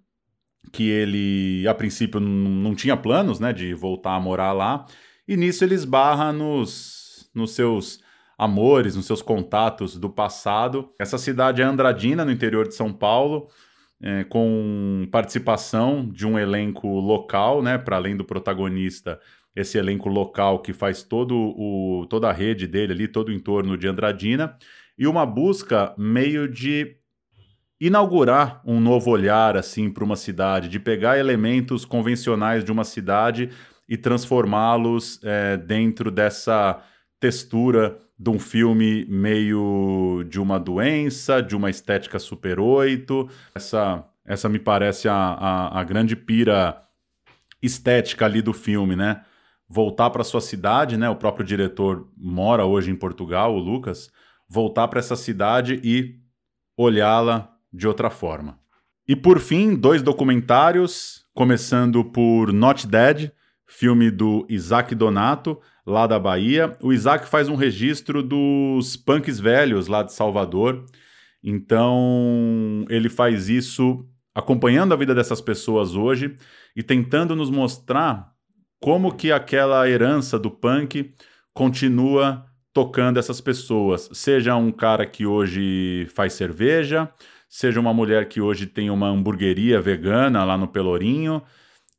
que 0.72 0.88
ele, 0.88 1.66
a 1.66 1.75
princípio, 1.75 2.20
não 2.20 2.75
tinha 2.75 2.96
planos 2.96 3.40
né, 3.40 3.53
de 3.53 3.72
voltar 3.75 4.14
a 4.14 4.20
morar 4.20 4.53
lá, 4.53 4.85
e 5.27 5.37
nisso 5.37 5.64
ele 5.64 5.75
esbarra 5.75 6.33
nos, 6.33 7.29
nos 7.35 7.55
seus 7.55 8.01
amores, 8.38 8.96
nos 8.96 9.07
seus 9.07 9.22
contatos 9.22 9.99
do 9.99 10.11
passado. 10.11 10.90
Essa 10.99 11.18
cidade 11.18 11.62
é 11.62 11.64
Andradina, 11.64 12.25
no 12.25 12.31
interior 12.31 12.68
de 12.68 12.75
São 12.75 12.92
Paulo, 12.92 13.49
é, 14.03 14.25
com 14.25 15.09
participação 15.11 16.07
de 16.07 16.27
um 16.27 16.38
elenco 16.38 16.88
local, 17.01 17.62
né, 17.62 17.79
para 17.79 17.96
além 17.96 18.16
do 18.16 18.25
protagonista, 18.25 19.18
esse 19.55 19.79
elenco 19.79 20.11
local 20.11 20.61
que 20.61 20.75
faz 20.75 21.03
todo 21.03 21.35
o, 21.35 22.07
toda 22.11 22.29
a 22.29 22.33
rede 22.33 22.66
dele 22.66 22.92
ali, 22.92 23.09
todo 23.09 23.31
o 23.31 23.33
entorno 23.33 23.77
de 23.77 23.88
Andradina, 23.88 24.57
e 24.99 25.07
uma 25.07 25.25
busca 25.25 25.94
meio 25.96 26.46
de 26.46 26.96
inaugurar 27.81 28.62
um 28.66 28.81
novo 28.81 29.11
olhar 29.11 29.57
assim 29.57 29.90
para 29.90 30.05
uma 30.05 30.16
cidade, 30.16 30.68
de 30.68 30.79
pegar 30.79 31.18
elementos 31.18 31.85
convencionais 31.85 32.64
de 32.64 32.72
uma 32.72 32.85
cidade 32.85 33.51
e 33.88 33.96
transformá-los 33.96 35.20
é, 35.22 35.57
dentro 35.57 36.11
dessa 36.11 36.83
textura 37.18 37.99
de 38.19 38.31
um 38.31 38.39
filme 38.39 39.05
meio 39.07 40.25
de 40.29 40.41
uma 40.41 40.59
doença, 40.59 41.43
de 41.43 41.55
uma 41.55 41.69
estética 41.69 42.19
super 42.19 42.59
8. 42.59 43.29
Essa, 43.55 44.05
essa 44.25 44.49
me 44.49 44.59
parece 44.59 45.09
a, 45.09 45.15
a, 45.15 45.81
a 45.81 45.85
grande 45.85 46.17
pira 46.17 46.81
estética 47.63 48.25
ali 48.25 48.41
do 48.41 48.53
filme, 48.53 48.97
né? 48.97 49.23
Voltar 49.69 50.11
para 50.11 50.25
sua 50.25 50.41
cidade, 50.41 50.97
né? 50.97 51.11
O 51.11 51.17
próprio 51.17 51.45
diretor 51.45 52.09
mora 52.17 52.65
hoje 52.65 52.91
em 52.91 52.97
Portugal, 52.97 53.55
o 53.55 53.59
Lucas. 53.59 54.11
Voltar 54.49 54.89
para 54.89 55.01
essa 55.01 55.17
cidade 55.17 55.81
e 55.83 56.21
olhá-la 56.77 57.53
de 57.73 57.87
outra 57.87 58.09
forma. 58.09 58.59
E 59.09 59.15
por 59.15 59.39
fim, 59.41 59.75
dois 59.75 60.03
documentários, 60.03 61.27
começando 61.35 62.05
por 62.05 62.53
Not 62.53 62.87
Dead, 62.87 63.31
filme 63.67 64.11
do 64.11 64.47
Isaac 64.49 64.95
Donato, 64.95 65.61
lá 65.87 66.07
da 66.07 66.18
Bahia. 66.18 66.76
O 66.82 66.93
Isaac 66.93 67.28
faz 67.28 67.49
um 67.49 67.55
registro 67.55 68.22
dos 68.22 68.97
punks 68.97 69.39
velhos 69.39 69.87
lá 69.87 70.03
de 70.03 70.12
Salvador. 70.12 70.84
Então, 71.43 72.84
ele 72.89 73.09
faz 73.09 73.49
isso 73.49 74.05
acompanhando 74.34 74.93
a 74.93 74.97
vida 74.97 75.14
dessas 75.14 75.41
pessoas 75.41 75.95
hoje 75.95 76.34
e 76.74 76.82
tentando 76.82 77.37
nos 77.37 77.51
mostrar 77.51 78.32
como 78.80 79.14
que 79.14 79.32
aquela 79.32 79.89
herança 79.89 80.39
do 80.39 80.51
punk 80.51 81.14
continua 81.55 82.45
tocando 82.72 83.18
essas 83.18 83.41
pessoas. 83.41 84.11
Seja 84.12 84.55
um 84.57 84.70
cara 84.70 85.07
que 85.07 85.24
hoje 85.24 86.07
faz 86.14 86.34
cerveja, 86.34 87.11
seja 87.49 87.80
uma 87.80 87.95
mulher 87.95 88.28
que 88.28 88.41
hoje 88.41 88.66
tem 88.66 88.91
uma 88.91 89.09
hamburgueria 89.09 89.80
vegana 89.80 90.45
lá 90.45 90.59
no 90.59 90.68
Pelourinho. 90.68 91.43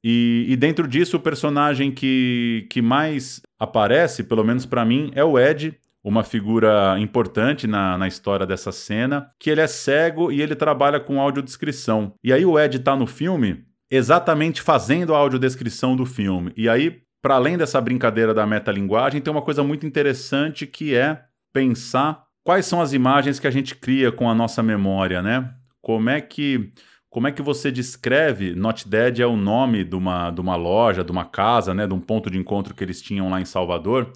E, 0.04 0.46
e 0.48 0.56
dentro 0.56 0.88
disso, 0.88 1.18
o 1.18 1.20
personagem 1.20 1.92
que, 1.92 2.68
que 2.70 2.82
mais 2.82 3.42
aparece, 3.60 4.24
pelo 4.24 4.44
menos 4.44 4.66
para 4.66 4.86
mim, 4.86 5.12
é 5.16 5.24
o 5.24 5.38
Ed, 5.40 5.78
uma 6.04 6.24
figura 6.24 6.98
importante 7.00 7.68
na, 7.68 7.98
na 7.98 8.08
história 8.08 8.46
dessa 8.46 8.72
cena, 8.72 9.28
que 9.40 9.50
ele 9.50 9.62
é 9.62 9.68
cego 9.68 10.32
e 10.32 10.42
ele 10.42 10.56
trabalha 10.56 11.00
com 11.00 11.20
audiodescrição. 11.20 12.14
E 12.24 12.32
aí 12.32 12.46
o 12.46 12.60
Ed 12.60 12.80
tá 12.80 12.96
no 12.96 13.08
filme 13.08 13.66
exatamente 13.90 14.62
fazendo 14.62 15.14
a 15.14 15.18
audiodescrição 15.18 15.96
do 15.96 16.06
filme. 16.06 16.52
E 16.56 16.70
aí 16.70 17.02
para 17.22 17.36
além 17.36 17.58
dessa 17.58 17.82
brincadeira 17.82 18.34
da 18.34 18.46
metalinguagem, 18.46 19.22
tem 19.22 19.32
uma 19.32 19.42
coisa 19.42 19.64
muito 19.64 19.86
interessante 19.86 20.66
que 20.66 20.96
é 20.96 21.24
pensar 21.52 22.24
quais 22.42 22.66
são 22.66 22.80
as 22.80 22.94
imagens 22.94 23.40
que 23.40 23.48
a 23.48 23.52
gente 23.52 23.76
cria 23.76 24.12
com 24.12 24.30
a 24.30 24.36
nossa 24.36 24.64
memória, 24.64 25.22
né? 25.22 25.54
Como 25.82 26.10
é 26.10 26.22
que 26.22 26.72
como 27.10 27.28
é 27.28 27.32
que 27.32 27.42
você 27.42 27.72
descreve? 27.72 28.54
Not 28.54 28.88
Dead 28.88 29.20
é 29.20 29.26
o 29.26 29.36
nome 29.38 29.84
de 29.84 29.96
uma, 29.96 30.30
de 30.30 30.42
uma 30.42 30.56
loja, 30.56 31.04
de 31.04 31.12
uma 31.12 31.26
casa, 31.26 31.74
né, 31.74 31.88
de 31.88 31.94
um 31.94 32.00
ponto 32.00 32.30
de 32.30 32.38
encontro 32.38 32.76
que 32.76 32.84
eles 32.84 33.02
tinham 33.02 33.30
lá 33.30 33.40
em 33.40 33.46
Salvador. 33.46 34.12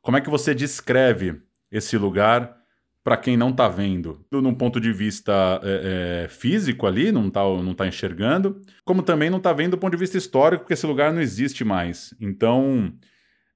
Como 0.00 0.16
é 0.16 0.20
que 0.20 0.28
você 0.28 0.54
descreve 0.54 1.40
esse 1.70 1.96
lugar 1.96 2.56
para 3.04 3.16
quem 3.16 3.36
não 3.36 3.50
está 3.50 3.68
vendo? 3.68 4.24
Num 4.30 4.54
ponto 4.54 4.80
de 4.80 4.92
vista 4.92 5.60
é, 5.62 6.24
é, 6.24 6.28
físico 6.28 6.86
ali, 6.86 7.12
não 7.12 7.28
está 7.28 7.42
não 7.42 7.74
tá 7.74 7.86
enxergando, 7.86 8.60
como 8.84 9.02
também 9.02 9.30
não 9.30 9.38
está 9.38 9.52
vendo 9.52 9.72
do 9.72 9.78
ponto 9.78 9.92
de 9.92 9.98
vista 9.98 10.18
histórico, 10.18 10.64
porque 10.64 10.74
esse 10.74 10.86
lugar 10.86 11.12
não 11.12 11.20
existe 11.20 11.64
mais. 11.64 12.14
Então, 12.20 12.92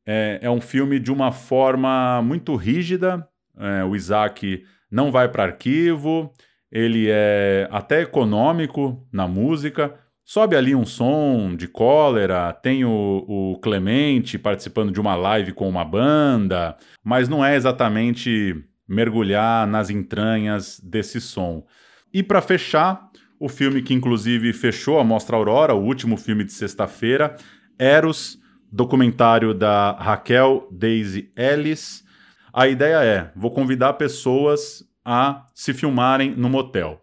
é, 0.06 0.38
é 0.40 0.50
um 0.50 0.60
filme 0.60 1.00
de 1.00 1.10
uma 1.10 1.32
forma 1.32 2.22
muito 2.22 2.54
rígida. 2.54 3.28
É, 3.58 3.84
o 3.84 3.96
Isaac 3.96 4.64
não 4.88 5.10
vai 5.10 5.28
para 5.28 5.42
arquivo, 5.42 6.32
ele 6.76 7.08
é 7.08 7.66
até 7.72 8.02
econômico 8.02 9.02
na 9.10 9.26
música. 9.26 9.94
Sobe 10.22 10.54
ali 10.56 10.74
um 10.74 10.84
som 10.84 11.56
de 11.56 11.66
cólera, 11.66 12.52
tem 12.52 12.84
o, 12.84 13.24
o, 13.26 13.58
Clemente 13.60 14.38
participando 14.38 14.92
de 14.92 15.00
uma 15.00 15.14
live 15.14 15.52
com 15.52 15.66
uma 15.66 15.86
banda, 15.86 16.76
mas 17.02 17.30
não 17.30 17.42
é 17.42 17.56
exatamente 17.56 18.62
mergulhar 18.86 19.66
nas 19.66 19.88
entranhas 19.88 20.78
desse 20.78 21.18
som. 21.18 21.64
E 22.12 22.22
para 22.22 22.42
fechar, 22.42 23.08
o 23.40 23.48
filme 23.48 23.80
que 23.80 23.94
inclusive 23.94 24.52
fechou 24.52 25.00
a 25.00 25.04
Mostra 25.04 25.34
Aurora, 25.34 25.72
o 25.72 25.82
último 25.82 26.18
filme 26.18 26.44
de 26.44 26.52
sexta-feira, 26.52 27.36
Eros, 27.78 28.38
documentário 28.70 29.54
da 29.54 29.92
Raquel 29.92 30.68
Daisy 30.70 31.32
Ellis. 31.34 32.04
A 32.52 32.68
ideia 32.68 33.02
é: 33.02 33.32
vou 33.34 33.50
convidar 33.50 33.94
pessoas 33.94 34.85
a 35.06 35.46
se 35.54 35.72
filmarem 35.72 36.34
no 36.36 36.50
motel. 36.50 37.00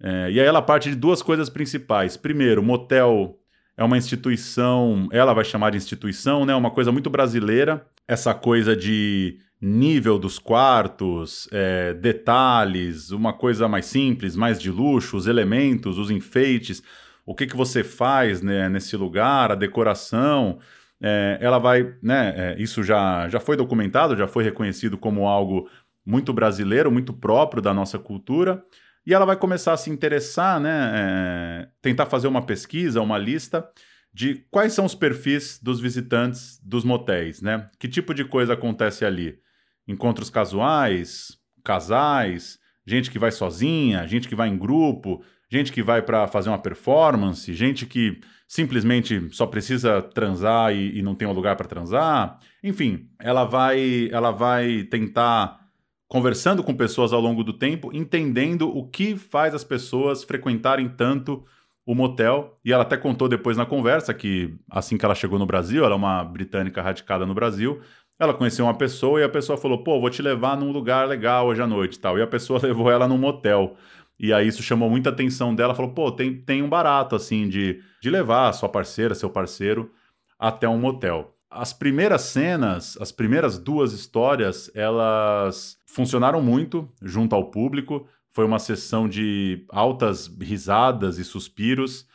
É, 0.00 0.30
e 0.30 0.38
aí 0.38 0.46
ela 0.46 0.60
parte 0.60 0.90
de 0.90 0.94
duas 0.94 1.22
coisas 1.22 1.48
principais. 1.48 2.16
Primeiro, 2.16 2.62
motel 2.62 3.38
é 3.76 3.82
uma 3.82 3.96
instituição, 3.96 5.08
ela 5.10 5.32
vai 5.32 5.44
chamar 5.44 5.70
de 5.70 5.78
instituição, 5.78 6.44
né? 6.44 6.54
Uma 6.54 6.70
coisa 6.70 6.92
muito 6.92 7.08
brasileira. 7.08 7.86
Essa 8.06 8.34
coisa 8.34 8.76
de 8.76 9.38
nível 9.60 10.18
dos 10.18 10.38
quartos, 10.38 11.48
é, 11.50 11.94
detalhes, 11.94 13.10
uma 13.10 13.32
coisa 13.32 13.66
mais 13.66 13.86
simples, 13.86 14.36
mais 14.36 14.60
de 14.60 14.70
luxo, 14.70 15.16
os 15.16 15.26
elementos, 15.26 15.98
os 15.98 16.10
enfeites, 16.10 16.82
o 17.26 17.34
que, 17.34 17.46
que 17.46 17.56
você 17.56 17.82
faz 17.82 18.40
né, 18.40 18.68
nesse 18.68 18.96
lugar, 18.96 19.50
a 19.50 19.56
decoração. 19.56 20.58
É, 21.00 21.38
ela 21.40 21.58
vai, 21.58 21.94
né? 22.02 22.34
É, 22.36 22.56
isso 22.62 22.82
já, 22.82 23.28
já 23.28 23.40
foi 23.40 23.56
documentado, 23.56 24.16
já 24.16 24.26
foi 24.26 24.44
reconhecido 24.44 24.98
como 24.98 25.26
algo 25.26 25.68
muito 26.08 26.32
brasileiro, 26.32 26.90
muito 26.90 27.12
próprio 27.12 27.60
da 27.60 27.74
nossa 27.74 27.98
cultura, 27.98 28.64
e 29.06 29.12
ela 29.12 29.26
vai 29.26 29.36
começar 29.36 29.74
a 29.74 29.76
se 29.76 29.90
interessar, 29.90 30.58
né, 30.58 30.92
é, 30.94 31.68
tentar 31.82 32.06
fazer 32.06 32.28
uma 32.28 32.40
pesquisa, 32.40 33.02
uma 33.02 33.18
lista 33.18 33.68
de 34.12 34.46
quais 34.50 34.72
são 34.72 34.86
os 34.86 34.94
perfis 34.94 35.60
dos 35.62 35.78
visitantes 35.78 36.58
dos 36.64 36.82
motéis, 36.82 37.42
né? 37.42 37.66
Que 37.78 37.86
tipo 37.86 38.14
de 38.14 38.24
coisa 38.24 38.54
acontece 38.54 39.04
ali? 39.04 39.38
Encontros 39.86 40.30
casuais, 40.30 41.36
casais, 41.62 42.58
gente 42.86 43.10
que 43.10 43.18
vai 43.18 43.30
sozinha, 43.30 44.06
gente 44.06 44.28
que 44.28 44.34
vai 44.34 44.48
em 44.48 44.56
grupo, 44.56 45.22
gente 45.50 45.70
que 45.70 45.82
vai 45.82 46.00
para 46.00 46.26
fazer 46.26 46.48
uma 46.48 46.58
performance, 46.58 47.52
gente 47.52 47.84
que 47.84 48.18
simplesmente 48.48 49.28
só 49.30 49.46
precisa 49.46 50.00
transar 50.00 50.74
e, 50.74 50.98
e 50.98 51.02
não 51.02 51.14
tem 51.14 51.28
um 51.28 51.32
lugar 51.32 51.54
para 51.54 51.68
transar. 51.68 52.38
Enfim, 52.64 53.10
ela 53.20 53.44
vai, 53.44 54.08
ela 54.10 54.30
vai 54.30 54.84
tentar 54.84 55.67
conversando 56.08 56.64
com 56.64 56.74
pessoas 56.74 57.12
ao 57.12 57.20
longo 57.20 57.44
do 57.44 57.52
tempo, 57.52 57.90
entendendo 57.94 58.68
o 58.68 58.88
que 58.88 59.16
faz 59.16 59.54
as 59.54 59.62
pessoas 59.62 60.24
frequentarem 60.24 60.88
tanto 60.88 61.44
o 61.86 61.94
motel. 61.94 62.58
E 62.64 62.72
ela 62.72 62.82
até 62.82 62.96
contou 62.96 63.28
depois 63.28 63.56
na 63.56 63.66
conversa 63.66 64.14
que, 64.14 64.56
assim 64.70 64.96
que 64.96 65.04
ela 65.04 65.14
chegou 65.14 65.38
no 65.38 65.46
Brasil, 65.46 65.84
ela 65.84 65.94
é 65.94 65.96
uma 65.96 66.24
britânica 66.24 66.80
radicada 66.82 67.26
no 67.26 67.34
Brasil, 67.34 67.80
ela 68.18 68.34
conheceu 68.34 68.64
uma 68.64 68.76
pessoa 68.76 69.20
e 69.20 69.24
a 69.24 69.28
pessoa 69.28 69.56
falou: 69.56 69.84
pô, 69.84 70.00
vou 70.00 70.10
te 70.10 70.22
levar 70.22 70.56
num 70.56 70.72
lugar 70.72 71.06
legal 71.06 71.46
hoje 71.46 71.62
à 71.62 71.66
noite 71.66 72.00
tal. 72.00 72.18
E 72.18 72.22
a 72.22 72.26
pessoa 72.26 72.60
levou 72.64 72.90
ela 72.90 73.06
num 73.06 73.18
motel. 73.18 73.76
E 74.18 74.32
aí 74.32 74.48
isso 74.48 74.62
chamou 74.62 74.90
muita 74.90 75.10
atenção 75.10 75.54
dela. 75.54 75.74
Falou: 75.74 75.92
pô, 75.92 76.10
tem, 76.10 76.34
tem 76.34 76.62
um 76.62 76.68
barato 76.68 77.14
assim 77.14 77.48
de, 77.48 77.80
de 78.02 78.10
levar 78.10 78.48
a 78.48 78.52
sua 78.52 78.68
parceira, 78.68 79.14
seu 79.14 79.30
parceiro, 79.30 79.92
até 80.38 80.68
um 80.68 80.78
motel. 80.78 81.34
As 81.50 81.72
primeiras 81.72 82.22
cenas, 82.22 82.98
as 83.00 83.12
primeiras 83.12 83.58
duas 83.58 83.92
histórias, 83.92 84.70
elas 84.74 85.77
funcionaram 85.98 86.40
muito 86.40 86.88
junto 87.02 87.34
ao 87.34 87.50
público. 87.50 88.06
Foi 88.30 88.44
uma 88.44 88.60
sessão 88.60 89.08
de 89.08 89.66
altas 89.68 90.28
risadas 90.40 91.18
e 91.18 91.24
suspiros 91.24 92.06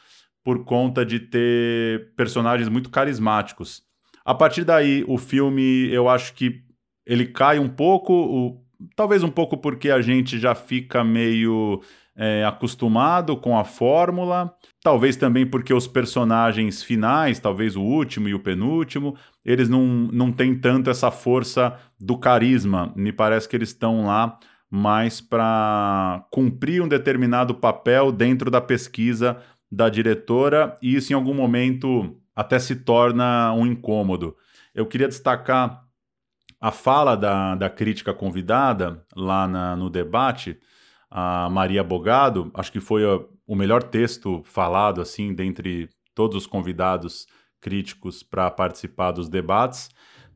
por 0.41 0.63
conta 0.63 1.05
de 1.05 1.19
ter 1.19 2.13
personagens 2.15 2.69
muito 2.69 2.89
carismáticos. 2.89 3.83
A 4.23 4.33
partir 4.33 4.63
daí, 4.63 5.03
o 5.05 5.17
filme, 5.17 5.89
eu 5.91 6.07
acho 6.07 6.33
que 6.33 6.63
ele 7.05 7.25
cai 7.25 7.59
um 7.59 7.67
pouco, 7.67 8.13
o, 8.13 8.63
talvez 8.95 9.21
um 9.21 9.29
pouco 9.29 9.57
porque 9.57 9.91
a 9.91 9.99
gente 9.99 10.39
já 10.39 10.55
fica 10.55 11.03
meio 11.03 11.81
é, 12.15 12.45
acostumado 12.45 13.35
com 13.35 13.59
a 13.59 13.65
fórmula, 13.65 14.55
talvez 14.83 15.15
também 15.15 15.47
porque 15.47 15.73
os 15.73 15.87
personagens 15.87 16.83
finais, 16.83 17.39
talvez 17.39 17.77
o 17.77 17.81
último 17.81 18.27
e 18.27 18.33
o 18.33 18.39
penúltimo, 18.39 19.15
eles 19.45 19.69
não, 19.69 19.85
não 19.85 20.31
têm 20.31 20.53
tanto 20.53 20.89
essa 20.89 21.09
força 21.09 21.79
do 21.97 22.17
carisma. 22.17 22.91
Me 22.93 23.13
parece 23.13 23.47
que 23.47 23.55
eles 23.55 23.69
estão 23.69 24.05
lá 24.05 24.37
mais 24.69 25.21
para 25.21 26.25
cumprir 26.29 26.81
um 26.81 26.87
determinado 26.87 27.55
papel 27.55 28.11
dentro 28.11 28.51
da 28.51 28.59
pesquisa 28.59 29.37
da 29.71 29.87
diretora, 29.87 30.77
e 30.81 30.95
isso 30.95 31.13
em 31.13 31.15
algum 31.15 31.33
momento 31.33 32.15
até 32.35 32.59
se 32.59 32.75
torna 32.75 33.53
um 33.53 33.65
incômodo. 33.65 34.35
Eu 34.75 34.85
queria 34.85 35.07
destacar 35.07 35.83
a 36.59 36.71
fala 36.71 37.15
da, 37.15 37.55
da 37.55 37.69
crítica 37.69 38.13
convidada 38.13 39.03
lá 39.15 39.47
na, 39.47 39.75
no 39.75 39.89
debate, 39.89 40.59
a 41.09 41.49
Maria 41.49 41.83
Bogado, 41.83 42.51
acho 42.53 42.71
que 42.71 42.79
foi 42.79 43.03
o 43.53 43.55
melhor 43.55 43.83
texto 43.83 44.41
falado 44.45 44.99
assim 44.99 45.33
dentre 45.33 45.87
todos 46.15 46.35
os 46.35 46.47
convidados 46.47 47.27
críticos 47.61 48.23
para 48.23 48.49
participar 48.49 49.11
dos 49.11 49.29
debates, 49.29 49.89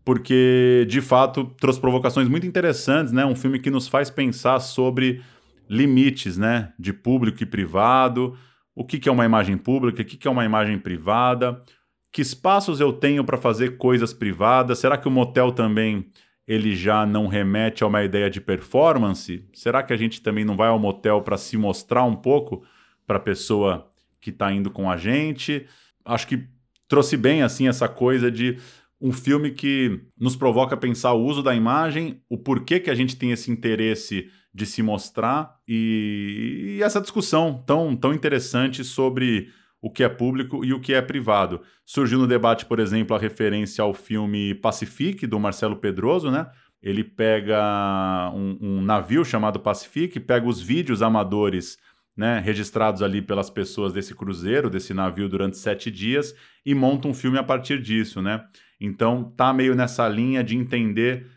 porque 0.06 0.86
de 0.88 1.02
fato 1.02 1.46
trouxe 1.60 1.82
provocações 1.82 2.30
muito 2.30 2.46
interessantes, 2.46 3.12
né? 3.12 3.26
Um 3.26 3.36
filme 3.36 3.60
que 3.60 3.72
nos 3.72 3.88
faz 3.88 4.12
pensar 4.12 4.60
sobre 4.60 5.24
limites, 5.68 6.38
né, 6.38 6.72
de 6.80 6.94
público 6.94 7.44
e 7.44 7.46
privado, 7.46 8.38
o 8.74 8.86
que, 8.86 9.00
que 9.00 9.10
é 9.10 9.12
uma 9.12 9.26
imagem 9.26 9.58
pública, 9.58 10.02
o 10.02 10.06
que, 10.06 10.16
que 10.16 10.28
é 10.28 10.32
uma 10.32 10.46
imagem 10.46 10.80
privada, 10.80 11.62
que 12.10 12.22
espaços 12.22 12.80
eu 12.80 12.94
tenho 12.94 13.26
para 13.26 13.38
fazer 13.38 13.78
coisas 13.78 14.14
privadas, 14.14 14.80
será 14.80 14.98
que 14.98 15.10
o 15.10 15.12
motel 15.12 15.52
também 15.52 16.06
ele 16.48 16.74
já 16.74 17.06
não 17.06 17.28
remete 17.28 17.84
a 17.84 17.88
uma 17.88 18.02
ideia 18.02 18.30
de 18.30 18.40
performance? 18.40 19.44
Será 19.54 19.84
que 19.84 19.92
a 19.92 19.98
gente 19.98 20.22
também 20.22 20.46
não 20.46 20.56
vai 20.56 20.70
ao 20.70 20.80
motel 20.80 21.22
para 21.22 21.36
se 21.36 21.58
mostrar 21.58 22.06
um 22.06 22.16
pouco 22.16 22.64
para 23.08 23.18
a 23.18 23.22
pessoa 23.22 23.90
que 24.22 24.30
está 24.30 24.52
indo 24.52 24.70
com 24.70 24.92
a 24.92 24.98
gente? 24.98 25.66
Acho 26.06 26.28
que 26.28 26.48
trouxe 26.88 27.18
bem 27.18 27.42
assim 27.42 27.68
essa 27.68 27.88
coisa 27.88 28.30
de 28.30 28.58
um 29.00 29.12
filme 29.12 29.52
que 29.52 30.02
nos 30.20 30.36
provoca 30.36 30.76
a 30.76 30.78
pensar 30.78 31.14
o 31.14 31.24
uso 31.24 31.42
da 31.42 31.56
imagem, 31.56 32.22
o 32.30 32.38
porquê 32.38 32.80
que 32.80 32.90
a 32.90 32.96
gente 32.96 33.16
tem 33.16 33.32
esse 33.32 33.50
interesse 33.50 34.30
de 34.54 34.66
se 34.66 34.82
mostrar 34.82 35.56
e, 35.68 36.78
e 36.78 36.84
essa 36.84 37.00
discussão 37.00 37.64
tão, 37.66 37.96
tão 37.96 38.14
interessante 38.14 38.84
sobre 38.84 39.50
o 39.80 39.92
que 39.92 40.04
é 40.04 40.10
público 40.10 40.66
e 40.66 40.74
o 40.74 40.80
que 40.80 40.94
é 40.94 41.02
privado. 41.02 41.62
Surgiu 41.86 42.18
no 42.18 42.28
debate, 42.28 42.66
por 42.66 42.80
exemplo, 42.80 43.16
a 43.16 43.20
referência 43.20 43.84
ao 43.84 43.94
filme 43.94 44.56
Pacific, 44.56 45.28
do 45.28 45.40
Marcelo 45.40 45.76
Pedroso, 45.76 46.32
né? 46.32 46.50
Ele 46.82 47.04
pega 47.04 48.32
um, 48.34 48.58
um 48.60 48.82
navio 48.82 49.24
chamado 49.24 49.60
Pacific, 49.60 50.20
pega 50.20 50.48
os 50.48 50.62
vídeos 50.62 51.02
amadores 51.02 51.78
né, 52.18 52.40
registrados 52.40 53.04
ali 53.04 53.22
pelas 53.22 53.50
pessoas 53.50 53.94
desse 53.94 54.16
cruzeiro, 54.16 54.70
desse 54.70 54.92
navio 54.94 55.30
durante 55.30 55.56
sete 55.58 55.92
dias, 55.92 56.36
e 56.66 56.74
monta 56.74 57.08
um 57.08 57.14
filme 57.14 57.38
a 57.38 57.44
partir 57.44 57.80
disso, 57.80 58.22
né? 58.22 58.44
Então 58.82 59.24
tá 59.38 59.54
meio 59.54 59.76
nessa 59.76 60.08
linha 60.10 60.44
de 60.44 60.58
entender 60.58 61.28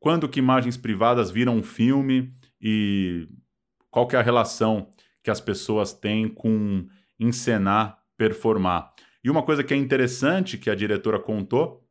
quando 0.00 0.28
que 0.28 0.40
imagens 0.40 0.76
privadas 0.76 1.30
viram 1.30 1.56
um 1.56 1.62
filme 1.62 2.34
e 2.60 3.28
qual 3.90 4.08
que 4.08 4.16
é 4.16 4.18
a 4.18 4.22
relação 4.22 4.90
que 5.22 5.30
as 5.30 5.40
pessoas 5.40 5.92
têm 5.92 6.28
com 6.28 6.86
encenar, 7.18 7.98
performar. 8.16 8.92
E 9.22 9.30
uma 9.30 9.42
coisa 9.42 9.64
que 9.64 9.72
é 9.72 9.76
interessante 9.76 10.58
que 10.58 10.68
a 10.68 10.74
diretora 10.74 11.18
contou, 11.18 11.82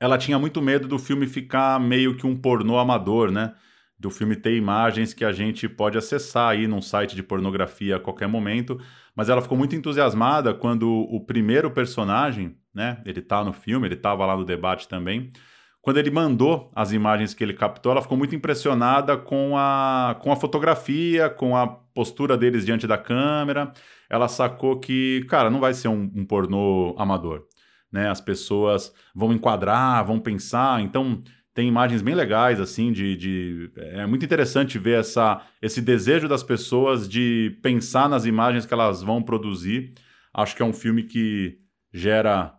ela 0.00 0.18
tinha 0.18 0.38
muito 0.38 0.60
medo 0.60 0.86
do 0.86 0.98
filme 0.98 1.26
ficar 1.26 1.80
meio 1.80 2.16
que 2.16 2.26
um 2.26 2.36
pornô 2.36 2.78
amador, 2.78 3.30
né? 3.30 3.54
Do 3.98 4.10
filme 4.10 4.36
ter 4.36 4.56
imagens 4.56 5.12
que 5.12 5.24
a 5.24 5.32
gente 5.32 5.68
pode 5.68 5.98
acessar 5.98 6.50
aí 6.50 6.66
num 6.68 6.80
site 6.80 7.16
de 7.16 7.22
pornografia 7.22 7.96
a 7.96 8.00
qualquer 8.00 8.28
momento, 8.28 8.80
mas 9.14 9.28
ela 9.28 9.42
ficou 9.42 9.58
muito 9.58 9.74
entusiasmada 9.74 10.54
quando 10.54 10.88
o 10.88 11.20
primeiro 11.24 11.70
personagem, 11.70 12.56
né, 12.72 13.00
ele 13.04 13.20
tá 13.20 13.42
no 13.42 13.52
filme, 13.52 13.88
ele 13.88 13.94
estava 13.94 14.24
lá 14.24 14.36
no 14.36 14.44
debate 14.44 14.86
também, 14.86 15.32
quando 15.80 15.96
ele 15.96 16.10
mandou 16.10 16.70
as 16.74 16.92
imagens 16.92 17.32
que 17.32 17.42
ele 17.42 17.54
captou, 17.54 17.92
ela 17.92 18.02
ficou 18.02 18.18
muito 18.18 18.34
impressionada 18.34 19.16
com 19.16 19.56
a, 19.56 20.18
com 20.20 20.30
a 20.30 20.36
fotografia, 20.36 21.30
com 21.30 21.56
a 21.56 21.66
postura 21.66 22.36
deles 22.36 22.66
diante 22.66 22.86
da 22.86 22.98
câmera. 22.98 23.72
Ela 24.10 24.28
sacou 24.28 24.78
que, 24.78 25.24
cara, 25.28 25.48
não 25.48 25.60
vai 25.60 25.72
ser 25.72 25.88
um, 25.88 26.10
um 26.14 26.24
pornô 26.26 26.94
amador. 26.98 27.46
Né? 27.90 28.08
As 28.10 28.20
pessoas 28.20 28.92
vão 29.14 29.32
enquadrar, 29.32 30.04
vão 30.04 30.20
pensar. 30.20 30.80
Então, 30.82 31.22
tem 31.58 31.66
imagens 31.66 32.02
bem 32.02 32.14
legais, 32.14 32.60
assim, 32.60 32.92
de, 32.92 33.16
de, 33.16 33.70
É 33.76 34.06
muito 34.06 34.24
interessante 34.24 34.78
ver 34.78 35.00
essa, 35.00 35.42
esse 35.60 35.82
desejo 35.82 36.28
das 36.28 36.44
pessoas 36.44 37.08
de 37.08 37.58
pensar 37.60 38.08
nas 38.08 38.24
imagens 38.26 38.64
que 38.64 38.72
elas 38.72 39.02
vão 39.02 39.20
produzir. 39.20 39.92
Acho 40.32 40.54
que 40.54 40.62
é 40.62 40.64
um 40.64 40.72
filme 40.72 41.02
que 41.02 41.58
gera 41.92 42.54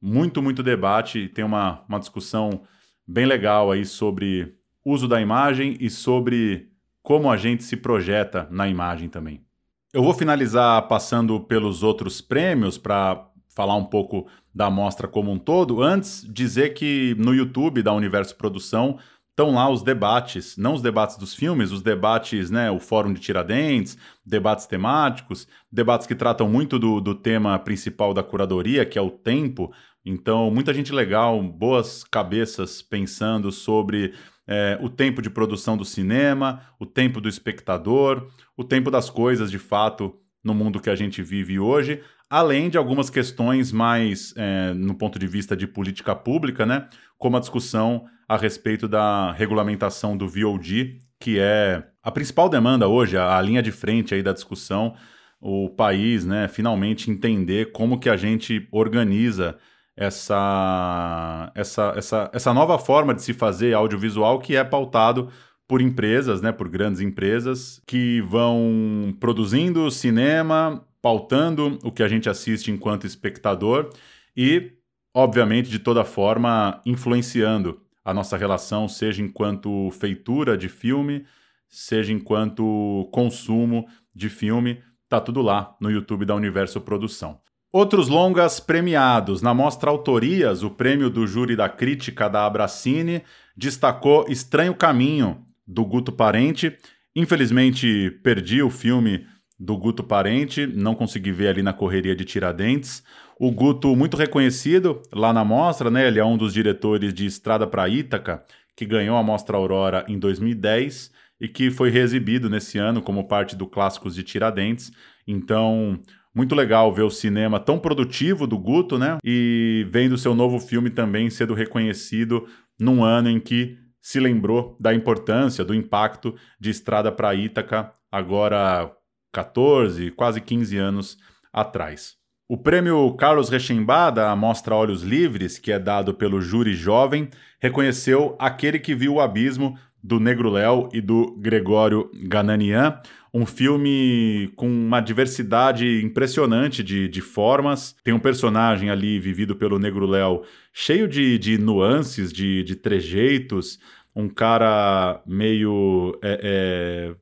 muito, 0.00 0.40
muito 0.40 0.62
debate 0.62 1.18
e 1.18 1.28
tem 1.28 1.44
uma, 1.44 1.82
uma 1.88 1.98
discussão 1.98 2.62
bem 3.04 3.26
legal 3.26 3.72
aí 3.72 3.84
sobre 3.84 4.54
uso 4.84 5.08
da 5.08 5.20
imagem 5.20 5.76
e 5.80 5.90
sobre 5.90 6.68
como 7.02 7.28
a 7.32 7.36
gente 7.36 7.64
se 7.64 7.76
projeta 7.76 8.46
na 8.52 8.68
imagem 8.68 9.08
também. 9.08 9.44
Eu 9.92 10.04
vou 10.04 10.14
finalizar 10.14 10.86
passando 10.86 11.40
pelos 11.40 11.82
outros 11.82 12.20
prêmios 12.20 12.78
para 12.78 13.28
falar 13.48 13.74
um 13.74 13.86
pouco 13.86 14.28
da 14.54 14.70
mostra 14.70 15.08
como 15.08 15.32
um 15.32 15.38
todo. 15.38 15.82
Antes, 15.82 16.24
dizer 16.28 16.74
que 16.74 17.16
no 17.18 17.34
YouTube 17.34 17.82
da 17.82 17.92
Universo 17.92 18.36
Produção 18.36 18.98
estão 19.30 19.54
lá 19.54 19.68
os 19.68 19.82
debates, 19.82 20.56
não 20.56 20.74
os 20.74 20.82
debates 20.82 21.16
dos 21.16 21.34
filmes, 21.34 21.72
os 21.72 21.82
debates, 21.82 22.52
né, 22.52 22.70
o 22.70 22.78
Fórum 22.78 23.12
de 23.12 23.20
Tiradentes, 23.20 23.98
debates 24.24 24.64
temáticos, 24.64 25.48
debates 25.72 26.06
que 26.06 26.14
tratam 26.14 26.48
muito 26.48 26.78
do, 26.78 27.00
do 27.00 27.16
tema 27.16 27.58
principal 27.58 28.14
da 28.14 28.22
curadoria, 28.22 28.86
que 28.86 28.96
é 28.96 29.02
o 29.02 29.10
tempo. 29.10 29.72
Então, 30.04 30.50
muita 30.52 30.72
gente 30.72 30.92
legal, 30.92 31.42
boas 31.42 32.04
cabeças 32.04 32.80
pensando 32.80 33.50
sobre 33.50 34.14
é, 34.46 34.78
o 34.80 34.88
tempo 34.88 35.20
de 35.20 35.30
produção 35.30 35.76
do 35.76 35.84
cinema, 35.84 36.62
o 36.78 36.86
tempo 36.86 37.20
do 37.20 37.28
espectador, 37.28 38.30
o 38.56 38.62
tempo 38.62 38.88
das 38.88 39.10
coisas 39.10 39.50
de 39.50 39.58
fato 39.58 40.14
no 40.44 40.54
mundo 40.54 40.78
que 40.78 40.90
a 40.90 40.94
gente 40.94 41.22
vive 41.22 41.58
hoje, 41.58 42.02
além 42.28 42.68
de 42.68 42.78
algumas 42.78 43.10
questões 43.10 43.72
mais 43.72 44.32
é, 44.36 44.72
no 44.74 44.94
ponto 44.94 45.18
de 45.18 45.26
vista 45.26 45.56
de 45.56 45.66
política 45.66 46.14
pública, 46.14 46.66
né? 46.66 46.88
Como 47.18 47.36
a 47.36 47.40
discussão 47.40 48.06
a 48.28 48.36
respeito 48.36 48.88
da 48.88 49.32
regulamentação 49.32 50.16
do 50.16 50.28
VOD, 50.28 50.98
que 51.20 51.38
é 51.38 51.84
a 52.02 52.10
principal 52.10 52.48
demanda 52.48 52.88
hoje, 52.88 53.16
a, 53.16 53.36
a 53.36 53.42
linha 53.42 53.62
de 53.62 53.72
frente 53.72 54.14
aí 54.14 54.22
da 54.22 54.32
discussão, 54.32 54.94
o 55.40 55.68
país, 55.68 56.24
né, 56.24 56.48
finalmente 56.48 57.10
entender 57.10 57.70
como 57.72 58.00
que 58.00 58.08
a 58.08 58.16
gente 58.16 58.66
organiza 58.72 59.58
essa, 59.96 61.52
essa, 61.54 61.92
essa, 61.96 62.30
essa 62.32 62.54
nova 62.54 62.78
forma 62.78 63.14
de 63.14 63.22
se 63.22 63.34
fazer 63.34 63.74
audiovisual 63.74 64.38
que 64.38 64.56
é 64.56 64.64
pautado 64.64 65.28
por 65.68 65.80
empresas, 65.80 66.40
né, 66.40 66.50
por 66.50 66.68
grandes 66.68 67.00
empresas 67.00 67.80
que 67.86 68.20
vão 68.22 69.14
produzindo 69.20 69.90
cinema, 69.90 70.82
pautando 71.04 71.78
o 71.84 71.92
que 71.92 72.02
a 72.02 72.08
gente 72.08 72.30
assiste 72.30 72.70
enquanto 72.70 73.06
espectador 73.06 73.90
e, 74.34 74.72
obviamente, 75.12 75.68
de 75.68 75.78
toda 75.78 76.02
forma, 76.02 76.80
influenciando 76.86 77.78
a 78.02 78.14
nossa 78.14 78.38
relação, 78.38 78.88
seja 78.88 79.20
enquanto 79.20 79.90
feitura 79.90 80.56
de 80.56 80.66
filme, 80.66 81.26
seja 81.68 82.10
enquanto 82.10 83.06
consumo 83.12 83.86
de 84.14 84.30
filme, 84.30 84.80
tá 85.06 85.20
tudo 85.20 85.42
lá 85.42 85.76
no 85.78 85.90
YouTube 85.90 86.24
da 86.24 86.34
Universo 86.34 86.80
Produção. 86.80 87.38
Outros 87.70 88.08
longas 88.08 88.58
premiados. 88.58 89.42
Na 89.42 89.52
mostra 89.52 89.90
Autorias, 89.90 90.62
o 90.62 90.70
prêmio 90.70 91.10
do 91.10 91.26
júri 91.26 91.54
da 91.54 91.68
crítica 91.68 92.30
da 92.30 92.46
Abracine 92.46 93.22
destacou 93.54 94.24
Estranho 94.26 94.74
Caminho, 94.74 95.44
do 95.66 95.84
Guto 95.84 96.12
Parente. 96.12 96.78
Infelizmente, 97.14 98.10
perdi 98.22 98.62
o 98.62 98.70
filme 98.70 99.26
do 99.64 99.76
Guto 99.78 100.04
Parente, 100.04 100.66
não 100.66 100.94
consegui 100.94 101.32
ver 101.32 101.48
ali 101.48 101.62
na 101.62 101.72
correria 101.72 102.14
de 102.14 102.24
Tiradentes. 102.24 103.02
O 103.40 103.50
Guto, 103.50 103.96
muito 103.96 104.16
reconhecido 104.16 105.00
lá 105.10 105.32
na 105.32 105.44
mostra, 105.44 105.90
né? 105.90 106.06
Ele 106.06 106.20
é 106.20 106.24
um 106.24 106.36
dos 106.36 106.52
diretores 106.52 107.14
de 107.14 107.24
Estrada 107.24 107.66
para 107.66 107.88
Ítaca, 107.88 108.44
que 108.76 108.84
ganhou 108.84 109.16
a 109.16 109.22
Mostra 109.22 109.56
Aurora 109.56 110.04
em 110.06 110.18
2010 110.18 111.10
e 111.40 111.48
que 111.48 111.70
foi 111.70 111.90
reexibido 111.90 112.50
nesse 112.50 112.78
ano 112.78 113.00
como 113.00 113.26
parte 113.26 113.56
do 113.56 113.66
Clássicos 113.66 114.14
de 114.14 114.22
Tiradentes. 114.22 114.92
Então, 115.26 115.98
muito 116.34 116.54
legal 116.54 116.92
ver 116.92 117.02
o 117.02 117.10
cinema 117.10 117.58
tão 117.58 117.78
produtivo 117.78 118.46
do 118.46 118.58
Guto, 118.58 118.98
né? 118.98 119.16
E 119.24 119.86
vendo 119.88 120.18
seu 120.18 120.34
novo 120.34 120.58
filme 120.58 120.90
também 120.90 121.30
sendo 121.30 121.54
reconhecido 121.54 122.46
num 122.78 123.02
ano 123.02 123.30
em 123.30 123.40
que 123.40 123.78
se 124.00 124.20
lembrou 124.20 124.76
da 124.78 124.92
importância, 124.92 125.64
do 125.64 125.74
impacto 125.74 126.34
de 126.60 126.68
Estrada 126.68 127.10
para 127.10 127.34
Ítaca, 127.34 127.90
agora 128.12 128.94
14, 129.34 130.12
quase 130.12 130.40
15 130.40 130.78
anos 130.78 131.18
atrás. 131.52 132.14
O 132.48 132.56
prêmio 132.56 133.12
Carlos 133.14 133.48
Rechembá 133.48 134.10
da 134.10 134.34
Mostra 134.36 134.74
Olhos 134.74 135.02
Livres, 135.02 135.58
que 135.58 135.72
é 135.72 135.78
dado 135.78 136.14
pelo 136.14 136.40
júri 136.40 136.74
jovem, 136.74 137.28
reconheceu 137.58 138.36
aquele 138.38 138.78
que 138.78 138.94
viu 138.94 139.14
o 139.14 139.20
abismo 139.20 139.76
do 140.02 140.20
Negro 140.20 140.50
Léo 140.50 140.88
e 140.92 141.00
do 141.00 141.34
Gregório 141.38 142.10
Gananian, 142.28 143.00
um 143.32 143.46
filme 143.46 144.52
com 144.54 144.68
uma 144.68 145.00
diversidade 145.00 146.02
impressionante 146.04 146.84
de, 146.84 147.08
de 147.08 147.20
formas. 147.22 147.96
Tem 148.04 148.14
um 148.14 148.20
personagem 148.20 148.90
ali 148.90 149.18
vivido 149.18 149.56
pelo 149.56 149.78
Negro 149.78 150.06
Léo 150.06 150.42
cheio 150.72 151.08
de, 151.08 151.38
de 151.38 151.58
nuances, 151.58 152.32
de, 152.32 152.62
de 152.62 152.76
trejeitos, 152.76 153.80
um 154.14 154.28
cara 154.28 155.20
meio 155.26 156.16
é, 156.22 156.40
é, 156.42 157.14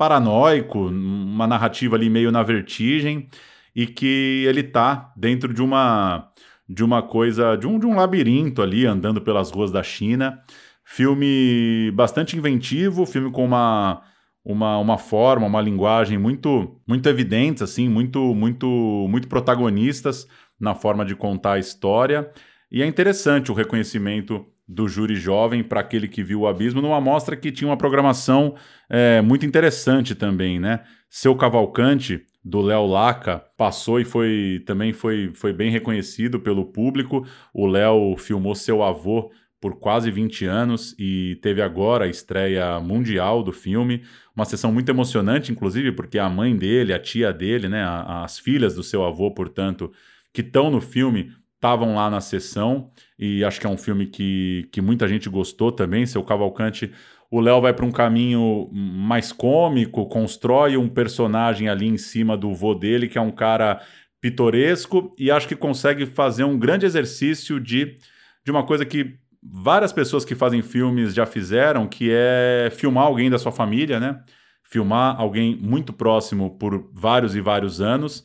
paranoico, 0.00 0.78
uma 0.88 1.46
narrativa 1.46 1.94
ali 1.94 2.08
meio 2.08 2.32
na 2.32 2.42
vertigem, 2.42 3.28
e 3.76 3.86
que 3.86 4.46
ele 4.48 4.62
tá 4.62 5.12
dentro 5.14 5.52
de 5.52 5.60
uma 5.62 6.32
de 6.66 6.82
uma 6.82 7.02
coisa, 7.02 7.54
de 7.56 7.66
um, 7.66 7.78
de 7.78 7.84
um 7.84 7.96
labirinto 7.96 8.62
ali, 8.62 8.86
andando 8.86 9.20
pelas 9.20 9.50
ruas 9.50 9.70
da 9.70 9.82
China. 9.82 10.40
Filme 10.84 11.90
bastante 11.94 12.34
inventivo, 12.34 13.04
filme 13.04 13.30
com 13.30 13.44
uma 13.44 14.02
uma, 14.42 14.78
uma 14.78 14.96
forma, 14.96 15.46
uma 15.46 15.60
linguagem 15.60 16.16
muito 16.18 16.80
muito 16.86 17.06
evidentes, 17.06 17.62
assim, 17.62 17.86
muito 17.86 18.34
muito 18.34 18.66
muito 19.10 19.28
protagonistas 19.28 20.26
na 20.58 20.74
forma 20.74 21.04
de 21.04 21.14
contar 21.14 21.54
a 21.54 21.58
história. 21.58 22.30
E 22.72 22.82
é 22.82 22.86
interessante 22.86 23.52
o 23.52 23.54
reconhecimento 23.54 24.46
do 24.70 24.86
júri 24.86 25.16
jovem 25.16 25.64
para 25.64 25.80
aquele 25.80 26.06
que 26.06 26.22
viu 26.22 26.42
o 26.42 26.46
abismo 26.46 26.80
numa 26.80 27.00
mostra 27.00 27.34
que 27.34 27.50
tinha 27.50 27.68
uma 27.68 27.76
programação 27.76 28.54
é, 28.88 29.20
muito 29.20 29.44
interessante 29.44 30.14
também, 30.14 30.60
né? 30.60 30.80
Seu 31.08 31.34
Cavalcante 31.34 32.24
do 32.44 32.60
Léo 32.60 32.86
Laca 32.86 33.44
passou 33.56 33.98
e 33.98 34.04
foi 34.04 34.62
também 34.64 34.92
foi, 34.92 35.32
foi 35.34 35.52
bem 35.52 35.72
reconhecido 35.72 36.38
pelo 36.38 36.66
público. 36.66 37.26
O 37.52 37.66
Léo 37.66 38.16
filmou 38.16 38.54
seu 38.54 38.80
avô 38.80 39.32
por 39.60 39.80
quase 39.80 40.08
20 40.08 40.46
anos 40.46 40.94
e 40.98 41.36
teve 41.42 41.60
agora 41.60 42.04
a 42.04 42.08
estreia 42.08 42.78
mundial 42.78 43.42
do 43.42 43.52
filme. 43.52 44.04
Uma 44.34 44.44
sessão 44.44 44.72
muito 44.72 44.88
emocionante, 44.88 45.50
inclusive, 45.50 45.90
porque 45.90 46.18
a 46.18 46.30
mãe 46.30 46.56
dele, 46.56 46.94
a 46.94 46.98
tia 46.98 47.32
dele, 47.32 47.68
né, 47.68 47.84
as 48.06 48.38
filhas 48.38 48.74
do 48.76 48.84
seu 48.84 49.04
avô, 49.04 49.32
portanto, 49.32 49.92
que 50.32 50.40
estão 50.40 50.70
no 50.70 50.80
filme, 50.80 51.32
estavam 51.56 51.96
lá 51.96 52.08
na 52.08 52.20
sessão. 52.20 52.90
E 53.22 53.44
acho 53.44 53.60
que 53.60 53.66
é 53.66 53.68
um 53.68 53.76
filme 53.76 54.06
que, 54.06 54.66
que 54.72 54.80
muita 54.80 55.06
gente 55.06 55.28
gostou 55.28 55.70
também. 55.70 56.06
Seu 56.06 56.22
Cavalcante, 56.22 56.90
o 57.30 57.38
Léo 57.38 57.60
vai 57.60 57.74
para 57.74 57.84
um 57.84 57.92
caminho 57.92 58.70
mais 58.72 59.30
cômico, 59.30 60.06
constrói 60.06 60.78
um 60.78 60.88
personagem 60.88 61.68
ali 61.68 61.86
em 61.86 61.98
cima 61.98 62.34
do 62.34 62.54
vô 62.54 62.74
dele, 62.74 63.08
que 63.08 63.18
é 63.18 63.20
um 63.20 63.30
cara 63.30 63.82
pitoresco, 64.22 65.14
e 65.18 65.30
acho 65.30 65.46
que 65.46 65.54
consegue 65.54 66.06
fazer 66.06 66.44
um 66.44 66.58
grande 66.58 66.86
exercício 66.86 67.60
de, 67.60 67.94
de 68.42 68.50
uma 68.50 68.64
coisa 68.64 68.86
que 68.86 69.18
várias 69.42 69.92
pessoas 69.92 70.24
que 70.24 70.34
fazem 70.34 70.62
filmes 70.62 71.12
já 71.12 71.26
fizeram, 71.26 71.86
que 71.86 72.08
é 72.10 72.70
filmar 72.72 73.04
alguém 73.04 73.28
da 73.28 73.38
sua 73.38 73.52
família, 73.52 74.00
né? 74.00 74.18
Filmar 74.64 75.20
alguém 75.20 75.56
muito 75.56 75.92
próximo 75.92 76.56
por 76.58 76.90
vários 76.94 77.36
e 77.36 77.40
vários 77.42 77.82
anos 77.82 78.24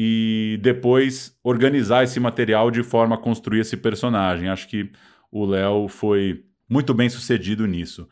e 0.00 0.60
depois 0.62 1.36
organizar 1.42 2.04
esse 2.04 2.20
material 2.20 2.70
de 2.70 2.84
forma 2.84 3.16
a 3.16 3.18
construir 3.18 3.62
esse 3.62 3.76
personagem. 3.76 4.48
Acho 4.48 4.68
que 4.68 4.92
o 5.28 5.44
Léo 5.44 5.88
foi 5.88 6.44
muito 6.70 6.94
bem 6.94 7.08
sucedido 7.08 7.66
nisso. 7.66 8.08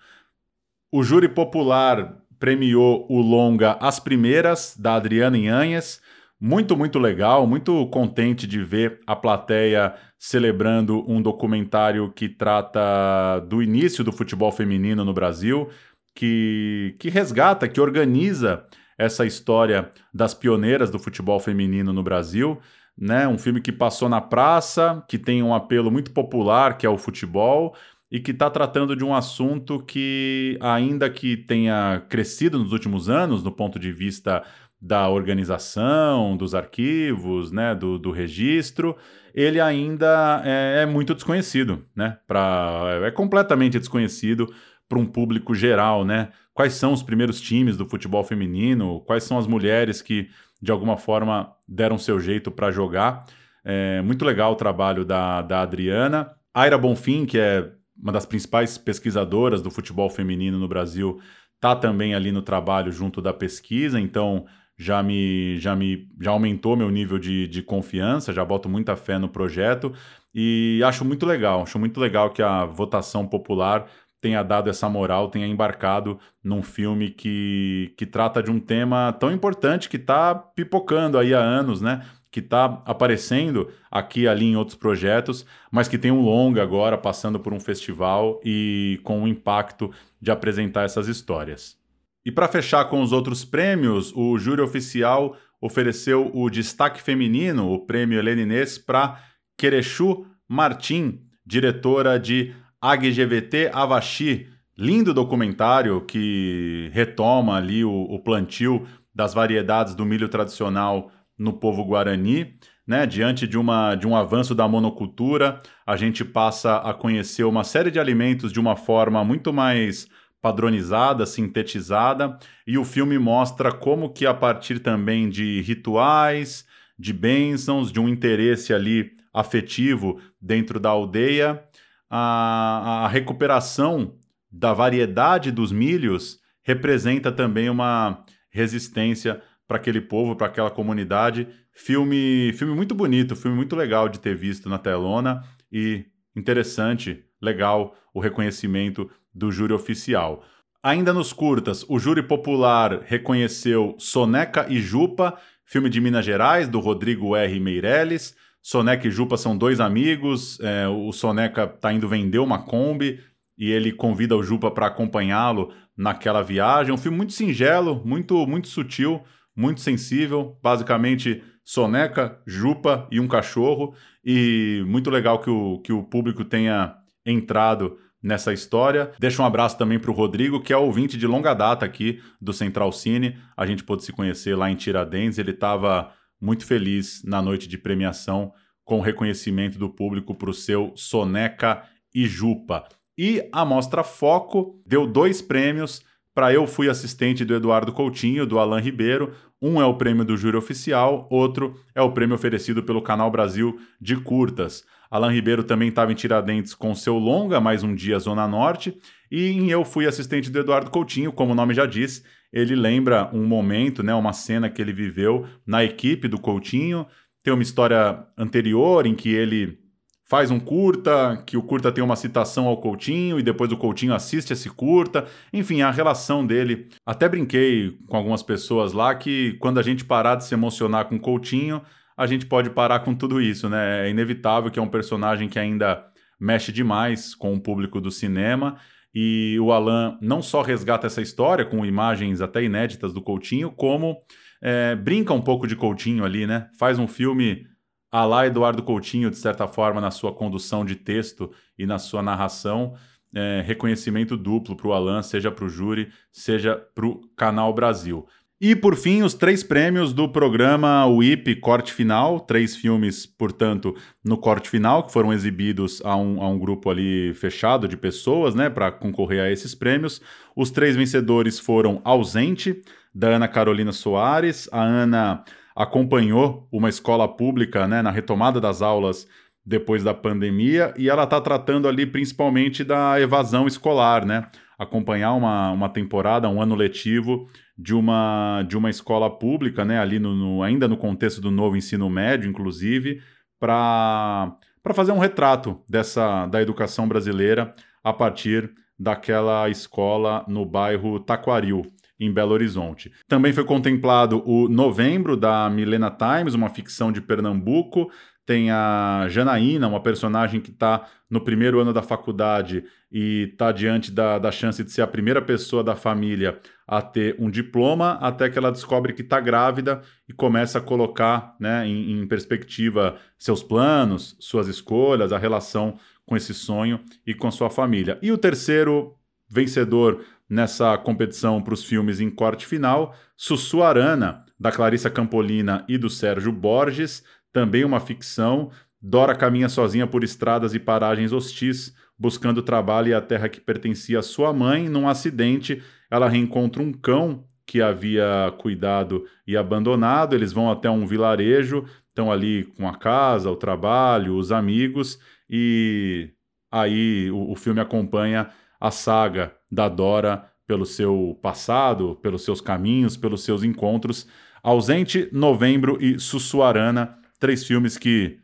O 0.90 1.04
júri 1.04 1.28
popular 1.28 2.16
premiou 2.40 3.06
o 3.08 3.20
longa 3.20 3.78
As 3.80 4.00
Primeiras, 4.00 4.76
da 4.76 4.96
Adriana 4.96 5.38
Inhanhas, 5.38 6.00
muito, 6.40 6.76
muito 6.76 6.98
legal, 6.98 7.46
muito 7.46 7.86
contente 7.86 8.48
de 8.48 8.64
ver 8.64 8.98
a 9.06 9.14
plateia 9.14 9.94
celebrando 10.18 11.08
um 11.08 11.22
documentário 11.22 12.10
que 12.10 12.28
trata 12.28 13.38
do 13.48 13.62
início 13.62 14.02
do 14.02 14.12
futebol 14.12 14.50
feminino 14.50 15.04
no 15.04 15.14
Brasil, 15.14 15.70
que, 16.16 16.96
que 16.98 17.08
resgata, 17.08 17.68
que 17.68 17.80
organiza 17.80 18.66
essa 18.98 19.26
história 19.26 19.90
das 20.12 20.34
pioneiras 20.34 20.90
do 20.90 20.98
futebol 20.98 21.38
feminino 21.38 21.92
no 21.92 22.02
Brasil. 22.02 22.58
Né? 22.96 23.28
Um 23.28 23.38
filme 23.38 23.60
que 23.60 23.72
passou 23.72 24.08
na 24.08 24.20
praça, 24.20 25.04
que 25.08 25.18
tem 25.18 25.42
um 25.42 25.54
apelo 25.54 25.90
muito 25.90 26.10
popular, 26.12 26.78
que 26.78 26.86
é 26.86 26.88
o 26.88 26.96
futebol, 26.96 27.74
e 28.10 28.20
que 28.20 28.30
está 28.30 28.48
tratando 28.48 28.96
de 28.96 29.04
um 29.04 29.14
assunto 29.14 29.80
que, 29.80 30.56
ainda 30.60 31.10
que 31.10 31.36
tenha 31.36 32.02
crescido 32.08 32.58
nos 32.58 32.72
últimos 32.72 33.10
anos, 33.10 33.42
do 33.42 33.52
ponto 33.52 33.78
de 33.78 33.92
vista 33.92 34.42
da 34.80 35.08
organização, 35.08 36.36
dos 36.36 36.54
arquivos, 36.54 37.50
né, 37.50 37.74
do, 37.74 37.98
do 37.98 38.10
registro, 38.10 38.96
ele 39.34 39.60
ainda 39.60 40.42
é, 40.44 40.82
é, 40.82 40.86
muito 40.86 41.14
desconhecido, 41.14 41.84
né? 41.94 42.18
Pra, 42.26 43.00
é 43.04 43.10
completamente 43.10 43.78
desconhecido 43.78 44.52
para 44.88 44.98
um 44.98 45.04
público 45.04 45.54
geral, 45.54 46.04
né? 46.04 46.30
Quais 46.56 46.72
são 46.72 46.94
os 46.94 47.02
primeiros 47.02 47.38
times 47.38 47.76
do 47.76 47.86
futebol 47.86 48.24
feminino? 48.24 49.02
Quais 49.02 49.24
são 49.24 49.36
as 49.36 49.46
mulheres 49.46 50.00
que 50.00 50.30
de 50.60 50.72
alguma 50.72 50.96
forma 50.96 51.52
deram 51.68 51.98
seu 51.98 52.18
jeito 52.18 52.50
para 52.50 52.72
jogar? 52.72 53.26
É 53.62 54.00
muito 54.00 54.24
legal 54.24 54.52
o 54.52 54.56
trabalho 54.56 55.04
da, 55.04 55.42
da 55.42 55.60
Adriana. 55.60 56.32
Aira 56.54 56.78
Bonfim, 56.78 57.26
que 57.26 57.38
é 57.38 57.72
uma 57.94 58.10
das 58.10 58.24
principais 58.24 58.78
pesquisadoras 58.78 59.60
do 59.60 59.70
futebol 59.70 60.08
feminino 60.08 60.58
no 60.58 60.66
Brasil, 60.66 61.20
tá 61.60 61.76
também 61.76 62.14
ali 62.14 62.32
no 62.32 62.40
trabalho 62.40 62.90
junto 62.90 63.20
da 63.20 63.34
pesquisa, 63.34 64.00
então 64.00 64.46
já 64.78 65.02
me 65.02 65.58
já 65.58 65.76
me 65.76 66.08
já 66.18 66.30
aumentou 66.30 66.74
meu 66.74 66.90
nível 66.90 67.18
de, 67.18 67.46
de 67.46 67.62
confiança, 67.62 68.32
já 68.32 68.42
boto 68.42 68.66
muita 68.66 68.96
fé 68.96 69.18
no 69.18 69.28
projeto 69.28 69.92
e 70.34 70.80
acho 70.84 71.04
muito 71.04 71.26
legal, 71.26 71.62
acho 71.62 71.78
muito 71.78 72.00
legal 72.00 72.30
que 72.30 72.40
a 72.42 72.64
votação 72.64 73.26
popular 73.26 73.86
tenha 74.20 74.42
dado 74.42 74.70
essa 74.70 74.88
moral, 74.88 75.28
tenha 75.28 75.46
embarcado 75.46 76.18
num 76.42 76.62
filme 76.62 77.10
que, 77.10 77.94
que 77.96 78.06
trata 78.06 78.42
de 78.42 78.50
um 78.50 78.58
tema 78.58 79.12
tão 79.12 79.30
importante 79.30 79.88
que 79.88 79.96
está 79.96 80.34
pipocando 80.34 81.18
aí 81.18 81.34
há 81.34 81.40
anos, 81.40 81.80
né? 81.80 82.04
Que 82.30 82.40
está 82.40 82.82
aparecendo 82.84 83.70
aqui 83.90 84.26
ali 84.26 84.46
em 84.46 84.56
outros 84.56 84.76
projetos, 84.76 85.46
mas 85.70 85.88
que 85.88 85.98
tem 85.98 86.10
um 86.10 86.20
longa 86.20 86.62
agora 86.62 86.98
passando 86.98 87.38
por 87.38 87.52
um 87.52 87.60
festival 87.60 88.40
e 88.44 89.00
com 89.04 89.22
o 89.22 89.28
impacto 89.28 89.90
de 90.20 90.30
apresentar 90.30 90.84
essas 90.84 91.08
histórias. 91.08 91.76
E 92.24 92.32
para 92.32 92.48
fechar 92.48 92.84
com 92.86 93.02
os 93.02 93.12
outros 93.12 93.44
prêmios, 93.44 94.12
o 94.14 94.36
júri 94.36 94.60
oficial 94.60 95.36
ofereceu 95.60 96.30
o 96.34 96.50
destaque 96.50 97.00
feminino, 97.00 97.70
o 97.70 97.86
prêmio 97.86 98.20
Leninês, 98.20 98.78
para 98.78 99.20
Querechu 99.56 100.26
Martim, 100.48 101.20
diretora 101.46 102.18
de 102.18 102.54
AGGVT 102.90 103.70
Avaxi. 103.72 104.46
Lindo 104.78 105.12
documentário 105.14 106.02
que 106.02 106.90
retoma 106.92 107.56
ali 107.56 107.84
o, 107.84 107.90
o 107.90 108.18
plantio 108.18 108.86
das 109.14 109.32
variedades 109.32 109.94
do 109.94 110.04
milho 110.04 110.28
tradicional 110.28 111.10
no 111.38 111.54
povo 111.54 111.84
guarani. 111.84 112.54
Né, 112.86 113.04
diante 113.04 113.48
de, 113.48 113.58
uma, 113.58 113.96
de 113.96 114.06
um 114.06 114.14
avanço 114.14 114.54
da 114.54 114.68
monocultura, 114.68 115.60
a 115.84 115.96
gente 115.96 116.24
passa 116.24 116.76
a 116.76 116.94
conhecer 116.94 117.42
uma 117.42 117.64
série 117.64 117.90
de 117.90 117.98
alimentos 117.98 118.52
de 118.52 118.60
uma 118.60 118.76
forma 118.76 119.24
muito 119.24 119.52
mais 119.52 120.06
padronizada, 120.40 121.26
sintetizada, 121.26 122.38
e 122.64 122.78
o 122.78 122.84
filme 122.84 123.18
mostra 123.18 123.72
como 123.72 124.12
que 124.12 124.24
a 124.24 124.32
partir 124.32 124.78
também 124.78 125.28
de 125.28 125.62
rituais, 125.62 126.64
de 126.96 127.12
bênçãos, 127.12 127.90
de 127.90 127.98
um 127.98 128.08
interesse 128.08 128.72
ali 128.72 129.10
afetivo 129.34 130.20
dentro 130.40 130.80
da 130.80 130.90
aldeia, 130.90 131.62
a, 132.10 133.04
a 133.04 133.08
recuperação 133.08 134.18
da 134.50 134.72
variedade 134.72 135.50
dos 135.50 135.72
milhos 135.72 136.38
representa 136.62 137.30
também 137.30 137.68
uma 137.68 138.24
resistência 138.50 139.40
para 139.66 139.76
aquele 139.76 140.00
povo, 140.00 140.36
para 140.36 140.46
aquela 140.46 140.70
comunidade. 140.70 141.48
Filme, 141.72 142.52
filme 142.54 142.74
muito 142.74 142.94
bonito, 142.94 143.36
filme 143.36 143.56
muito 143.56 143.76
legal 143.76 144.08
de 144.08 144.20
ter 144.20 144.34
visto 144.34 144.68
na 144.68 144.78
telona 144.78 145.42
e 145.70 146.06
interessante, 146.34 147.24
legal 147.40 147.94
o 148.14 148.20
reconhecimento 148.20 149.10
do 149.34 149.52
júri 149.52 149.72
oficial. 149.72 150.44
Ainda 150.82 151.12
nos 151.12 151.32
curtas, 151.32 151.84
o 151.88 151.98
júri 151.98 152.22
popular 152.22 153.02
reconheceu 153.04 153.96
Soneca 153.98 154.66
e 154.68 154.80
Jupa, 154.80 155.36
filme 155.64 155.90
de 155.90 156.00
Minas 156.00 156.24
Gerais, 156.24 156.68
do 156.68 156.78
Rodrigo 156.78 157.34
R. 157.34 157.60
Meirelles. 157.60 158.36
Soneca 158.66 159.06
e 159.06 159.12
Jupa 159.12 159.36
são 159.36 159.56
dois 159.56 159.78
amigos. 159.78 160.58
É, 160.58 160.88
o 160.88 161.12
Soneca 161.12 161.72
está 161.72 161.92
indo 161.92 162.08
vender 162.08 162.40
uma 162.40 162.58
Kombi 162.58 163.20
e 163.56 163.70
ele 163.70 163.92
convida 163.92 164.36
o 164.36 164.42
Jupa 164.42 164.72
para 164.72 164.88
acompanhá-lo 164.88 165.72
naquela 165.96 166.42
viagem. 166.42 166.92
Um 166.92 166.98
filme 166.98 167.16
muito 167.16 167.32
singelo, 167.32 168.02
muito, 168.04 168.44
muito 168.44 168.66
sutil, 168.66 169.22
muito 169.54 169.80
sensível. 169.80 170.58
Basicamente, 170.60 171.44
Soneca, 171.64 172.40
Jupa 172.44 173.06
e 173.08 173.20
um 173.20 173.28
cachorro. 173.28 173.94
E 174.24 174.82
muito 174.88 175.10
legal 175.10 175.38
que 175.38 175.48
o, 175.48 175.78
que 175.78 175.92
o 175.92 176.02
público 176.02 176.44
tenha 176.44 176.96
entrado 177.24 177.96
nessa 178.20 178.52
história. 178.52 179.12
Deixa 179.20 179.40
um 179.40 179.46
abraço 179.46 179.78
também 179.78 180.00
para 180.00 180.10
o 180.10 180.14
Rodrigo, 180.14 180.60
que 180.60 180.72
é 180.72 180.76
ouvinte 180.76 181.16
de 181.16 181.28
longa 181.28 181.54
data 181.54 181.86
aqui 181.86 182.20
do 182.40 182.52
Central 182.52 182.90
Cine. 182.90 183.38
A 183.56 183.64
gente 183.64 183.84
pôde 183.84 184.02
se 184.02 184.10
conhecer 184.10 184.56
lá 184.56 184.68
em 184.68 184.74
Tiradentes. 184.74 185.38
Ele 185.38 185.52
estava 185.52 186.15
muito 186.40 186.66
feliz 186.66 187.22
na 187.24 187.40
noite 187.40 187.68
de 187.68 187.78
premiação 187.78 188.52
com 188.84 188.98
o 188.98 189.02
reconhecimento 189.02 189.78
do 189.78 189.88
público 189.88 190.34
para 190.34 190.50
o 190.50 190.54
seu 190.54 190.92
Soneca 190.94 191.82
e 192.14 192.26
Jupa. 192.26 192.84
E 193.18 193.48
a 193.52 193.64
Mostra 193.64 194.04
Foco 194.04 194.80
deu 194.86 195.06
dois 195.06 195.42
prêmios 195.42 196.02
para 196.34 196.52
Eu 196.52 196.66
Fui 196.66 196.88
Assistente 196.88 197.44
do 197.44 197.54
Eduardo 197.54 197.92
Coutinho, 197.92 198.46
do 198.46 198.58
Alain 198.58 198.82
Ribeiro. 198.82 199.32
Um 199.60 199.80
é 199.80 199.86
o 199.86 199.94
prêmio 199.94 200.24
do 200.24 200.36
júri 200.36 200.56
oficial, 200.56 201.26
outro 201.30 201.80
é 201.94 202.02
o 202.02 202.12
prêmio 202.12 202.34
oferecido 202.34 202.82
pelo 202.82 203.00
Canal 203.00 203.30
Brasil 203.30 203.80
de 203.98 204.16
Curtas. 204.16 204.84
Alan 205.10 205.32
Ribeiro 205.32 205.64
também 205.64 205.88
estava 205.88 206.12
em 206.12 206.14
Tiradentes 206.14 206.74
com 206.74 206.94
seu 206.94 207.16
longa, 207.16 207.60
mais 207.60 207.82
um 207.82 207.94
dia 207.94 208.18
Zona 208.18 208.46
Norte. 208.46 208.94
E 209.30 209.48
em 209.48 209.70
Eu 209.70 209.84
Fui 209.84 210.06
Assistente 210.06 210.50
do 210.50 210.58
Eduardo 210.58 210.90
Coutinho, 210.90 211.32
como 211.32 211.52
o 211.52 211.54
nome 211.54 211.72
já 211.72 211.86
diz, 211.86 212.22
ele 212.56 212.74
lembra 212.74 213.28
um 213.34 213.46
momento, 213.46 214.02
né, 214.02 214.14
uma 214.14 214.32
cena 214.32 214.70
que 214.70 214.80
ele 214.80 214.92
viveu 214.92 215.46
na 215.66 215.84
equipe 215.84 216.26
do 216.26 216.40
Coutinho. 216.40 217.06
Tem 217.42 217.52
uma 217.52 217.62
história 217.62 218.26
anterior 218.36 219.06
em 219.06 219.14
que 219.14 219.28
ele 219.28 219.78
faz 220.26 220.50
um 220.50 220.58
curta, 220.58 221.42
que 221.46 221.58
o 221.58 221.62
curta 221.62 221.92
tem 221.92 222.02
uma 222.02 222.16
citação 222.16 222.66
ao 222.66 222.80
Coutinho 222.80 223.38
e 223.38 223.42
depois 223.42 223.70
o 223.70 223.76
Coutinho 223.76 224.14
assiste 224.14 224.54
esse 224.54 224.70
curta. 224.70 225.26
Enfim, 225.52 225.82
a 225.82 225.90
relação 225.90 226.46
dele. 226.46 226.88
Até 227.04 227.28
brinquei 227.28 227.98
com 228.08 228.16
algumas 228.16 228.42
pessoas 228.42 228.94
lá 228.94 229.14
que 229.14 229.52
quando 229.60 229.78
a 229.78 229.82
gente 229.82 230.02
parar 230.02 230.36
de 230.36 230.46
se 230.46 230.54
emocionar 230.54 231.04
com 231.04 231.16
o 231.16 231.20
Coutinho, 231.20 231.82
a 232.16 232.26
gente 232.26 232.46
pode 232.46 232.70
parar 232.70 233.00
com 233.00 233.14
tudo 233.14 233.38
isso, 233.38 233.68
né? 233.68 234.06
É 234.06 234.10
inevitável 234.10 234.70
que 234.70 234.78
é 234.78 234.82
um 234.82 234.88
personagem 234.88 235.46
que 235.46 235.58
ainda 235.58 236.02
mexe 236.40 236.72
demais 236.72 237.34
com 237.34 237.52
o 237.52 237.60
público 237.60 238.00
do 238.00 238.10
cinema. 238.10 238.78
E 239.18 239.58
o 239.58 239.72
Alan 239.72 240.18
não 240.20 240.42
só 240.42 240.60
resgata 240.60 241.06
essa 241.06 241.22
história 241.22 241.64
com 241.64 241.86
imagens 241.86 242.42
até 242.42 242.62
inéditas 242.62 243.14
do 243.14 243.22
Coutinho, 243.22 243.70
como 243.70 244.20
é, 244.60 244.94
brinca 244.94 245.32
um 245.32 245.40
pouco 245.40 245.66
de 245.66 245.74
Coutinho 245.74 246.22
ali, 246.22 246.46
né? 246.46 246.68
Faz 246.78 246.98
um 246.98 247.08
filme 247.08 247.66
a 248.12 248.26
lá 248.26 248.46
Eduardo 248.46 248.82
Coutinho, 248.82 249.30
de 249.30 249.38
certa 249.38 249.66
forma, 249.66 250.02
na 250.02 250.10
sua 250.10 250.34
condução 250.34 250.84
de 250.84 250.96
texto 250.96 251.50
e 251.78 251.86
na 251.86 251.98
sua 251.98 252.22
narração. 252.22 252.94
É, 253.34 253.62
reconhecimento 253.64 254.36
duplo 254.36 254.76
para 254.76 254.88
o 254.88 254.92
Alan, 254.92 255.22
seja 255.22 255.50
para 255.50 255.64
o 255.64 255.68
júri, 255.70 256.12
seja 256.30 256.76
para 256.94 257.06
o 257.06 257.26
Canal 257.34 257.72
Brasil. 257.72 258.26
E 258.58 258.74
por 258.74 258.96
fim, 258.96 259.22
os 259.22 259.34
três 259.34 259.62
prêmios 259.62 260.14
do 260.14 260.26
programa 260.26 261.04
WIP 261.06 261.56
Corte 261.56 261.92
Final, 261.92 262.40
três 262.40 262.74
filmes, 262.74 263.26
portanto, 263.26 263.94
no 264.24 264.38
corte 264.38 264.70
final, 264.70 265.04
que 265.04 265.12
foram 265.12 265.30
exibidos 265.30 266.00
a 266.02 266.16
um, 266.16 266.40
a 266.40 266.48
um 266.48 266.58
grupo 266.58 266.88
ali 266.88 267.34
fechado 267.34 267.86
de 267.86 267.98
pessoas, 267.98 268.54
né, 268.54 268.70
para 268.70 268.90
concorrer 268.90 269.42
a 269.42 269.50
esses 269.50 269.74
prêmios. 269.74 270.22
Os 270.56 270.70
três 270.70 270.96
vencedores 270.96 271.58
foram 271.58 272.00
Ausente, 272.02 272.80
da 273.14 273.28
Ana 273.28 273.46
Carolina 273.46 273.92
Soares. 273.92 274.70
A 274.72 274.82
Ana 274.82 275.44
acompanhou 275.74 276.66
uma 276.72 276.88
escola 276.88 277.28
pública 277.28 277.86
né, 277.86 278.00
na 278.00 278.10
retomada 278.10 278.58
das 278.58 278.80
aulas 278.80 279.28
depois 279.64 280.02
da 280.02 280.14
pandemia 280.14 280.94
e 280.96 281.10
ela 281.10 281.24
está 281.24 281.40
tratando 281.40 281.88
ali 281.88 282.06
principalmente 282.06 282.84
da 282.84 283.20
evasão 283.20 283.66
escolar, 283.66 284.24
né? 284.24 284.46
Acompanhar 284.78 285.32
uma, 285.32 285.70
uma 285.70 285.88
temporada, 285.88 286.48
um 286.48 286.60
ano 286.60 286.74
letivo 286.74 287.48
de 287.78 287.94
uma, 287.94 288.62
de 288.68 288.76
uma 288.76 288.90
escola 288.90 289.30
pública, 289.30 289.84
né, 289.84 289.98
ali 289.98 290.18
no, 290.18 290.34
no 290.34 290.62
ainda 290.62 290.86
no 290.86 290.96
contexto 290.96 291.40
do 291.40 291.50
novo 291.50 291.76
ensino 291.76 292.08
médio, 292.10 292.48
inclusive, 292.48 293.22
para 293.58 294.56
fazer 294.94 295.12
um 295.12 295.18
retrato 295.18 295.80
dessa 295.88 296.46
da 296.46 296.60
educação 296.60 297.08
brasileira 297.08 297.74
a 298.02 298.12
partir 298.12 298.70
daquela 298.98 299.68
escola 299.68 300.44
no 300.48 300.64
bairro 300.64 301.20
Taquaril, 301.20 301.82
em 302.18 302.32
Belo 302.32 302.52
Horizonte. 302.52 303.12
Também 303.28 303.52
foi 303.52 303.64
contemplado 303.64 304.42
o 304.46 304.68
Novembro 304.68 305.36
da 305.36 305.68
Milena 305.68 306.10
Times, 306.10 306.54
uma 306.54 306.70
ficção 306.70 307.12
de 307.12 307.20
Pernambuco, 307.20 308.10
tem 308.46 308.70
a 308.70 309.26
Janaína, 309.28 309.88
uma 309.88 310.00
personagem 310.00 310.60
que 310.60 310.70
está 310.70 311.06
no 311.28 311.40
primeiro 311.40 311.80
ano 311.80 311.92
da 311.92 312.00
faculdade 312.00 312.84
e 313.10 313.50
está 313.50 313.72
diante 313.72 314.12
da, 314.12 314.38
da 314.38 314.52
chance 314.52 314.82
de 314.84 314.92
ser 314.92 315.02
a 315.02 315.06
primeira 315.06 315.42
pessoa 315.42 315.82
da 315.82 315.96
família 315.96 316.60
a 316.86 317.02
ter 317.02 317.34
um 317.40 317.50
diploma, 317.50 318.12
até 318.20 318.48
que 318.48 318.56
ela 318.56 318.70
descobre 318.70 319.12
que 319.12 319.22
está 319.22 319.40
grávida 319.40 320.00
e 320.28 320.32
começa 320.32 320.78
a 320.78 320.80
colocar 320.80 321.56
né, 321.58 321.86
em, 321.88 322.12
em 322.12 322.26
perspectiva 322.28 323.16
seus 323.36 323.64
planos, 323.64 324.36
suas 324.38 324.68
escolhas, 324.68 325.32
a 325.32 325.38
relação 325.38 325.98
com 326.24 326.36
esse 326.36 326.54
sonho 326.54 327.00
e 327.26 327.34
com 327.34 327.50
sua 327.50 327.68
família. 327.68 328.16
E 328.22 328.30
o 328.30 328.38
terceiro 328.38 329.16
vencedor 329.48 330.24
nessa 330.48 330.96
competição 330.96 331.60
para 331.60 331.74
os 331.74 331.84
filmes 331.84 332.20
em 332.20 332.30
corte 332.30 332.64
final, 332.64 333.14
Sussuarana, 333.36 334.44
da 334.58 334.72
Clarissa 334.72 335.10
Campolina 335.10 335.84
e 335.88 335.98
do 335.98 336.08
Sérgio 336.08 336.50
Borges, 336.50 337.22
também 337.56 337.86
uma 337.86 338.00
ficção. 338.00 338.70
Dora 339.00 339.34
caminha 339.34 339.70
sozinha 339.70 340.06
por 340.06 340.22
estradas 340.22 340.74
e 340.74 340.78
paragens 340.78 341.32
hostis, 341.32 341.94
buscando 342.18 342.60
trabalho 342.60 343.08
e 343.08 343.14
a 343.14 343.20
terra 343.22 343.48
que 343.48 343.62
pertencia 343.62 344.18
à 344.18 344.22
sua 344.22 344.52
mãe. 344.52 344.90
Num 344.90 345.08
acidente, 345.08 345.82
ela 346.10 346.28
reencontra 346.28 346.82
um 346.82 346.92
cão 346.92 347.46
que 347.64 347.80
havia 347.80 348.52
cuidado 348.58 349.24
e 349.46 349.56
abandonado. 349.56 350.34
Eles 350.34 350.52
vão 350.52 350.70
até 350.70 350.90
um 350.90 351.06
vilarejo, 351.06 351.86
estão 352.06 352.30
ali 352.30 352.64
com 352.76 352.86
a 352.86 352.94
casa, 352.94 353.50
o 353.50 353.56
trabalho, 353.56 354.36
os 354.36 354.52
amigos, 354.52 355.18
e 355.48 356.28
aí 356.70 357.30
o, 357.30 357.52
o 357.52 357.56
filme 357.56 357.80
acompanha 357.80 358.50
a 358.78 358.90
saga 358.90 359.54
da 359.72 359.88
Dora 359.88 360.44
pelo 360.66 360.84
seu 360.84 361.38
passado, 361.40 362.16
pelos 362.16 362.44
seus 362.44 362.60
caminhos, 362.60 363.16
pelos 363.16 363.42
seus 363.44 363.64
encontros. 363.64 364.28
Ausente, 364.62 365.30
Novembro 365.32 365.96
e 365.98 366.18
Sussuarana 366.18 367.24
Três 367.38 367.64
filmes 367.64 367.98
que 367.98 368.38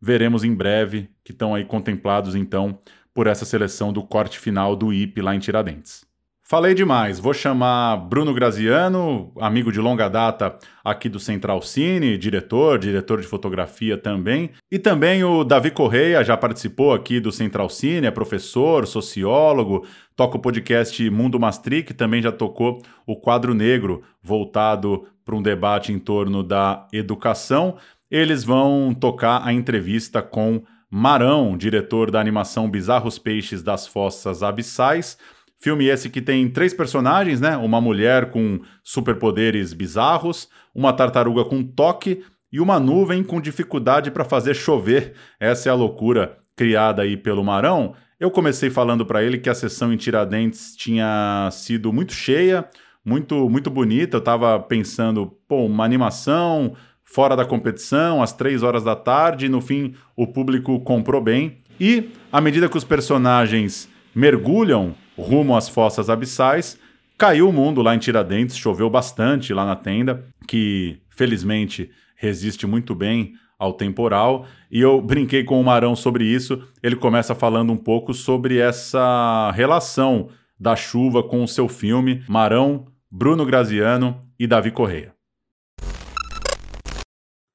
veremos 0.00 0.44
em 0.44 0.54
breve, 0.54 1.10
que 1.24 1.32
estão 1.32 1.54
aí 1.54 1.64
contemplados 1.64 2.34
então 2.34 2.78
por 3.12 3.26
essa 3.26 3.44
seleção 3.44 3.92
do 3.92 4.02
corte 4.02 4.38
final 4.38 4.76
do 4.76 4.92
IP 4.92 5.20
lá 5.22 5.34
em 5.34 5.38
Tiradentes. 5.38 6.06
Falei 6.48 6.74
demais, 6.74 7.18
vou 7.18 7.34
chamar 7.34 7.96
Bruno 7.96 8.32
Graziano, 8.32 9.32
amigo 9.40 9.72
de 9.72 9.80
longa 9.80 10.08
data 10.08 10.56
aqui 10.84 11.08
do 11.08 11.18
Central 11.18 11.60
Cine, 11.60 12.16
diretor, 12.16 12.78
diretor 12.78 13.20
de 13.20 13.26
fotografia 13.26 13.98
também, 13.98 14.52
e 14.70 14.78
também 14.78 15.24
o 15.24 15.42
Davi 15.42 15.72
Correia, 15.72 16.22
já 16.22 16.36
participou 16.36 16.92
aqui 16.92 17.18
do 17.18 17.32
Central 17.32 17.68
Cine, 17.68 18.06
é 18.06 18.12
professor, 18.12 18.86
sociólogo, 18.86 19.84
toca 20.14 20.36
o 20.36 20.40
podcast 20.40 21.10
Mundo 21.10 21.40
Maastricht, 21.40 21.94
também 21.94 22.22
já 22.22 22.30
tocou 22.30 22.80
o 23.04 23.16
quadro 23.16 23.52
negro, 23.52 24.04
voltado 24.22 25.04
para 25.24 25.34
um 25.34 25.42
debate 25.42 25.92
em 25.92 25.98
torno 25.98 26.44
da 26.44 26.86
educação. 26.92 27.76
Eles 28.10 28.44
vão 28.44 28.94
tocar 28.94 29.42
a 29.44 29.52
entrevista 29.52 30.22
com 30.22 30.62
Marão, 30.90 31.56
diretor 31.56 32.10
da 32.10 32.20
animação 32.20 32.70
Bizarros 32.70 33.18
Peixes 33.18 33.62
das 33.62 33.86
Fossas 33.86 34.42
Abissais. 34.42 35.18
Filme 35.58 35.86
esse 35.86 36.08
que 36.08 36.22
tem 36.22 36.48
três 36.48 36.72
personagens, 36.72 37.40
né? 37.40 37.56
Uma 37.56 37.80
mulher 37.80 38.30
com 38.30 38.60
superpoderes 38.82 39.72
bizarros, 39.72 40.48
uma 40.74 40.92
tartaruga 40.92 41.44
com 41.44 41.62
toque 41.62 42.22
e 42.52 42.60
uma 42.60 42.78
nuvem 42.78 43.24
com 43.24 43.40
dificuldade 43.40 44.10
para 44.10 44.24
fazer 44.24 44.54
chover. 44.54 45.14
Essa 45.40 45.68
é 45.68 45.72
a 45.72 45.74
loucura 45.74 46.36
criada 46.54 47.02
aí 47.02 47.16
pelo 47.16 47.42
Marão. 47.42 47.94
Eu 48.18 48.30
comecei 48.30 48.70
falando 48.70 49.04
para 49.04 49.22
ele 49.22 49.38
que 49.38 49.50
a 49.50 49.54
sessão 49.54 49.92
em 49.92 49.96
Tiradentes 49.96 50.74
tinha 50.76 51.48
sido 51.52 51.92
muito 51.92 52.12
cheia, 52.12 52.66
muito 53.04 53.50
muito 53.50 53.70
bonita. 53.70 54.16
Eu 54.16 54.20
estava 54.20 54.58
pensando, 54.60 55.26
pô, 55.48 55.66
uma 55.66 55.84
animação, 55.84 56.74
fora 57.06 57.34
da 57.34 57.44
competição, 57.44 58.22
às 58.22 58.32
três 58.32 58.62
horas 58.62 58.84
da 58.84 58.94
tarde, 58.94 59.46
e 59.46 59.48
no 59.48 59.60
fim 59.60 59.94
o 60.14 60.26
público 60.26 60.78
comprou 60.80 61.20
bem. 61.22 61.58
E, 61.80 62.10
à 62.30 62.40
medida 62.40 62.68
que 62.68 62.76
os 62.76 62.84
personagens 62.84 63.88
mergulham 64.14 64.94
rumo 65.16 65.56
às 65.56 65.68
fossas 65.68 66.10
abissais, 66.10 66.78
caiu 67.16 67.48
o 67.48 67.52
mundo 67.52 67.80
lá 67.80 67.94
em 67.94 67.98
Tiradentes, 67.98 68.56
choveu 68.56 68.90
bastante 68.90 69.54
lá 69.54 69.64
na 69.64 69.76
tenda, 69.76 70.24
que 70.46 70.98
felizmente 71.08 71.90
resiste 72.16 72.66
muito 72.66 72.94
bem 72.94 73.34
ao 73.58 73.72
temporal. 73.72 74.46
E 74.70 74.80
eu 74.80 75.00
brinquei 75.00 75.44
com 75.44 75.60
o 75.60 75.64
Marão 75.64 75.94
sobre 75.96 76.24
isso. 76.24 76.62
Ele 76.82 76.96
começa 76.96 77.34
falando 77.34 77.72
um 77.72 77.76
pouco 77.76 78.12
sobre 78.12 78.58
essa 78.58 79.50
relação 79.52 80.28
da 80.58 80.74
chuva 80.74 81.22
com 81.22 81.42
o 81.42 81.48
seu 81.48 81.68
filme. 81.68 82.22
Marão, 82.28 82.86
Bruno 83.10 83.44
Graziano 83.44 84.22
e 84.38 84.46
Davi 84.46 84.70
Correia. 84.70 85.15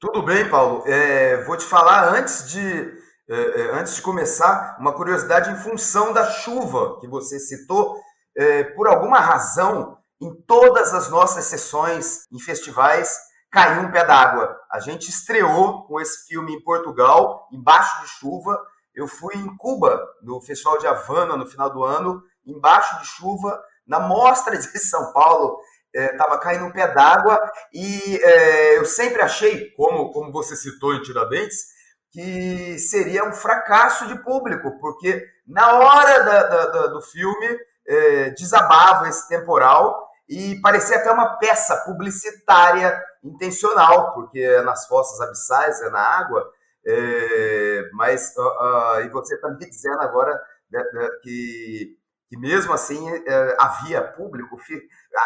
Tudo 0.01 0.23
bem, 0.23 0.49
Paulo. 0.49 0.83
É, 0.87 1.43
vou 1.43 1.55
te 1.55 1.63
falar 1.63 2.11
antes 2.11 2.49
de, 2.49 2.91
é, 3.29 3.61
é, 3.61 3.79
antes 3.79 3.97
de 3.97 4.01
começar 4.01 4.75
uma 4.79 4.93
curiosidade 4.93 5.51
em 5.51 5.55
função 5.57 6.11
da 6.11 6.25
chuva 6.25 6.99
que 6.99 7.07
você 7.07 7.39
citou. 7.39 8.01
É, 8.35 8.63
por 8.63 8.87
alguma 8.87 9.19
razão, 9.19 9.95
em 10.19 10.33
todas 10.47 10.91
as 10.91 11.07
nossas 11.07 11.45
sessões 11.45 12.25
em 12.31 12.39
festivais, 12.39 13.15
caiu 13.51 13.83
um 13.83 13.91
pé 13.91 14.03
d'água. 14.03 14.59
A 14.71 14.79
gente 14.79 15.07
estreou 15.07 15.83
com 15.83 16.01
esse 16.01 16.25
filme 16.25 16.55
em 16.55 16.63
Portugal, 16.63 17.47
embaixo 17.51 18.01
de 18.01 18.07
chuva. 18.07 18.59
Eu 18.95 19.07
fui 19.07 19.35
em 19.35 19.55
Cuba, 19.55 20.03
no 20.23 20.41
Festival 20.41 20.79
de 20.79 20.87
Havana, 20.87 21.37
no 21.37 21.45
final 21.45 21.69
do 21.69 21.83
ano, 21.83 22.23
embaixo 22.43 22.99
de 23.01 23.05
chuva, 23.05 23.61
na 23.85 23.99
Mostra 23.99 24.57
de 24.57 24.79
São 24.79 25.13
Paulo 25.13 25.59
estava 25.93 26.35
é, 26.35 26.39
caindo 26.39 26.65
um 26.65 26.71
pé 26.71 26.87
d'água 26.87 27.39
e 27.73 28.19
é, 28.23 28.77
eu 28.77 28.85
sempre 28.85 29.21
achei, 29.21 29.71
como, 29.71 30.11
como 30.11 30.31
você 30.31 30.55
citou 30.55 30.93
em 30.93 31.01
Tiradentes, 31.01 31.65
que 32.11 32.77
seria 32.79 33.23
um 33.23 33.33
fracasso 33.33 34.07
de 34.07 34.21
público, 34.23 34.79
porque 34.79 35.25
na 35.47 35.79
hora 35.79 36.23
da, 36.23 36.43
da, 36.43 36.65
da, 36.67 36.87
do 36.87 37.01
filme 37.01 37.57
é, 37.87 38.29
desabava 38.31 39.07
esse 39.07 39.27
temporal 39.27 40.09
e 40.27 40.59
parecia 40.61 40.97
até 40.97 41.11
uma 41.11 41.37
peça 41.37 41.75
publicitária 41.85 43.01
intencional, 43.23 44.13
porque 44.13 44.39
é 44.39 44.61
nas 44.61 44.87
fossas 44.87 45.19
abissais, 45.21 45.81
é 45.81 45.89
na 45.89 45.99
água, 45.99 46.49
é, 46.85 47.89
mas 47.93 48.33
uh, 48.37 48.41
uh, 48.41 49.01
e 49.01 49.09
você 49.09 49.35
está 49.35 49.49
me 49.49 49.57
dizendo 49.57 50.01
agora 50.01 50.33
né, 50.71 50.83
né, 50.93 51.09
que 51.21 51.95
que 52.31 52.37
mesmo 52.37 52.71
assim 52.71 52.97
é, 53.09 53.57
havia 53.59 54.01
público, 54.01 54.55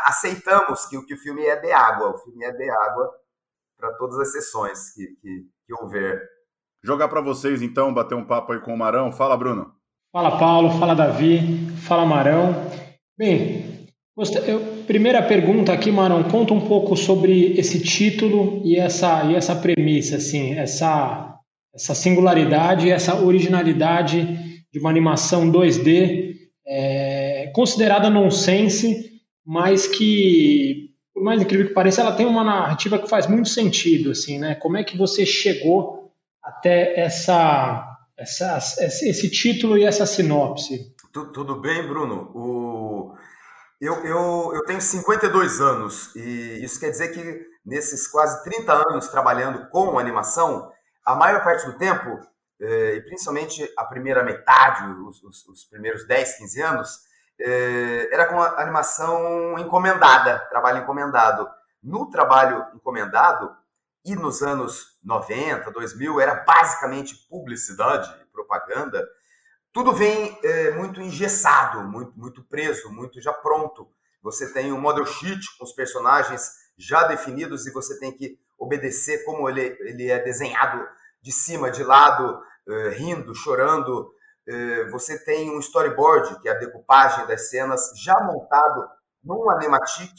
aceitamos 0.05 0.87
que, 0.87 0.99
que 1.05 1.13
o 1.13 1.17
filme 1.17 1.45
é 1.45 1.55
de 1.55 1.71
água, 1.71 2.15
o 2.15 2.17
filme 2.17 2.43
é 2.43 2.51
de 2.51 2.67
água 2.67 3.11
para 3.77 3.93
todas 3.93 4.17
as 4.17 4.31
sessões 4.31 4.89
que, 4.89 5.05
que, 5.21 5.45
que 5.67 5.73
houver. 5.75 6.19
Jogar 6.83 7.07
para 7.07 7.21
vocês 7.21 7.61
então, 7.61 7.93
bater 7.93 8.15
um 8.15 8.25
papo 8.25 8.53
aí 8.53 8.59
com 8.59 8.73
o 8.73 8.77
Marão. 8.77 9.11
Fala, 9.11 9.37
Bruno. 9.37 9.71
Fala, 10.11 10.39
Paulo. 10.39 10.79
Fala, 10.79 10.95
Davi. 10.95 11.69
Fala, 11.83 12.07
Marão. 12.07 12.71
Bem, 13.15 13.87
eu, 14.47 14.83
primeira 14.87 15.21
pergunta 15.21 15.71
aqui, 15.71 15.91
Marão, 15.91 16.23
conta 16.23 16.55
um 16.55 16.67
pouco 16.67 16.95
sobre 16.95 17.53
esse 17.59 17.83
título 17.83 18.63
e 18.65 18.79
essa, 18.79 19.25
e 19.25 19.35
essa 19.35 19.55
premissa, 19.55 20.15
assim, 20.15 20.55
essa, 20.55 21.37
essa 21.71 21.93
singularidade, 21.93 22.89
essa 22.89 23.15
originalidade 23.15 24.63
de 24.71 24.79
uma 24.79 24.89
animação 24.89 25.51
2D 25.51 26.34
é, 26.65 27.51
considerada 27.53 28.09
nonsense, 28.09 29.21
mas 29.45 29.87
que, 29.87 30.91
por 31.13 31.23
mais 31.23 31.41
incrível 31.41 31.67
que 31.67 31.73
pareça, 31.73 32.01
ela 32.01 32.15
tem 32.15 32.25
uma 32.25 32.43
narrativa 32.43 32.97
que 32.97 33.09
faz 33.09 33.27
muito 33.27 33.49
sentido, 33.49 34.11
assim, 34.11 34.39
né? 34.39 34.55
Como 34.55 34.77
é 34.77 34.83
que 34.83 34.97
você 34.97 35.25
chegou 35.25 36.11
até 36.43 36.99
essa, 36.99 37.97
essa 38.17 38.57
esse 38.79 39.29
título 39.29 39.77
e 39.77 39.83
essa 39.83 40.05
sinopse? 40.05 40.93
Tudo, 41.11 41.61
bem, 41.61 41.87
Bruno? 41.87 42.31
O... 42.35 43.15
Eu, 43.79 44.05
eu, 44.05 44.51
eu 44.55 44.65
tenho 44.65 44.81
52 44.81 45.61
anos 45.61 46.15
e 46.15 46.59
isso 46.63 46.79
quer 46.79 46.89
dizer 46.89 47.09
que 47.09 47.45
nesses 47.65 48.07
quase 48.07 48.43
30 48.43 48.73
anos 48.89 49.07
trabalhando 49.09 49.69
com 49.69 49.99
animação, 49.99 50.71
a 51.05 51.15
maior 51.15 51.43
parte 51.43 51.65
do 51.65 51.77
tempo 51.77 52.19
e 52.59 53.01
principalmente 53.01 53.71
a 53.77 53.85
primeira 53.85 54.23
metade, 54.23 54.85
os, 55.01 55.21
os, 55.23 55.47
os 55.47 55.65
primeiros 55.65 56.07
10, 56.07 56.37
15 56.37 56.61
anos, 56.61 56.99
eh, 57.39 58.09
era 58.11 58.25
com 58.27 58.41
animação 58.41 59.59
encomendada, 59.59 60.39
trabalho 60.49 60.83
encomendado. 60.83 61.47
No 61.83 62.09
trabalho 62.09 62.65
encomendado, 62.73 63.55
e 64.05 64.15
nos 64.15 64.43
anos 64.43 64.99
90, 65.03 65.71
2000, 65.71 66.21
era 66.21 66.35
basicamente 66.35 67.15
publicidade, 67.27 68.13
propaganda, 68.31 69.03
tudo 69.73 69.91
vem 69.91 70.39
é, 70.43 70.71
muito 70.71 71.01
engessado, 71.01 71.81
muito, 71.81 72.17
muito 72.17 72.43
preso, 72.43 72.89
muito 72.91 73.19
já 73.19 73.33
pronto. 73.33 73.89
Você 74.21 74.53
tem 74.53 74.71
um 74.71 74.79
model 74.79 75.05
sheet 75.05 75.57
com 75.57 75.65
os 75.65 75.73
personagens 75.73 76.49
já 76.77 77.03
definidos 77.07 77.65
e 77.65 77.71
você 77.71 77.99
tem 77.99 78.11
que 78.11 78.39
obedecer 78.57 79.25
como 79.25 79.49
ele, 79.49 79.75
ele 79.81 80.09
é 80.09 80.19
desenhado 80.19 80.87
de 81.25 81.31
cima, 81.31 81.71
de 81.71 81.83
lado, 81.83 82.39
eh, 82.67 82.89
rindo, 82.89 83.33
chorando. 83.33 84.13
Eh, 84.47 84.87
você 84.91 85.17
tem 85.25 85.49
um 85.49 85.59
storyboard, 85.59 86.39
que 86.39 86.47
é 86.47 86.51
a 86.51 86.59
decupagem 86.59 87.25
das 87.25 87.49
cenas, 87.49 87.91
já 87.95 88.13
montado 88.21 88.87
num 89.23 89.49
animatic, 89.49 90.11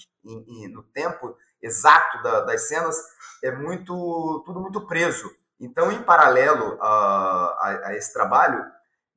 no 0.72 0.82
tempo 0.82 1.36
exato 1.62 2.20
das 2.24 2.66
cenas. 2.66 3.00
É 3.44 3.52
muito 3.52 4.42
tudo 4.44 4.60
muito 4.60 4.84
preso. 4.84 5.30
Então, 5.60 5.92
em 5.92 6.02
paralelo 6.02 6.76
a, 6.82 6.88
a, 6.88 7.88
a 7.88 7.96
esse 7.96 8.12
trabalho, 8.12 8.64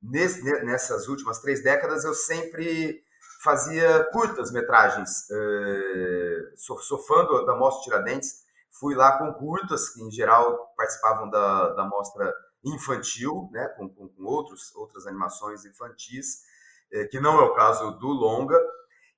nesse, 0.00 0.44
nessas 0.64 1.08
últimas 1.08 1.40
três 1.40 1.60
décadas, 1.60 2.04
eu 2.04 2.14
sempre 2.14 3.02
fazia 3.42 4.04
curtas 4.12 4.52
metragens. 4.52 5.28
Uh, 5.28 6.56
sou, 6.56 6.78
sou, 6.78 6.98
fã 6.98 7.24
do, 7.24 7.44
da 7.44 7.56
Mostra 7.56 7.82
Tiradentes, 7.82 8.44
fui 8.78 8.94
lá 8.94 9.18
com 9.18 9.32
curtas, 9.34 9.90
que 9.90 10.02
em 10.02 10.10
geral 10.10 10.72
participavam 10.76 11.28
da, 11.28 11.74
da 11.74 11.84
mostra 11.84 12.32
infantil, 12.64 13.48
né, 13.52 13.68
com, 13.76 13.88
com, 13.88 14.08
com 14.08 14.24
outros, 14.24 14.74
outras 14.76 15.06
animações 15.06 15.64
infantis, 15.64 16.42
eh, 16.92 17.06
que 17.06 17.18
não 17.18 17.40
é 17.40 17.44
o 17.44 17.54
caso 17.54 17.92
do 17.92 18.08
longa. 18.08 18.58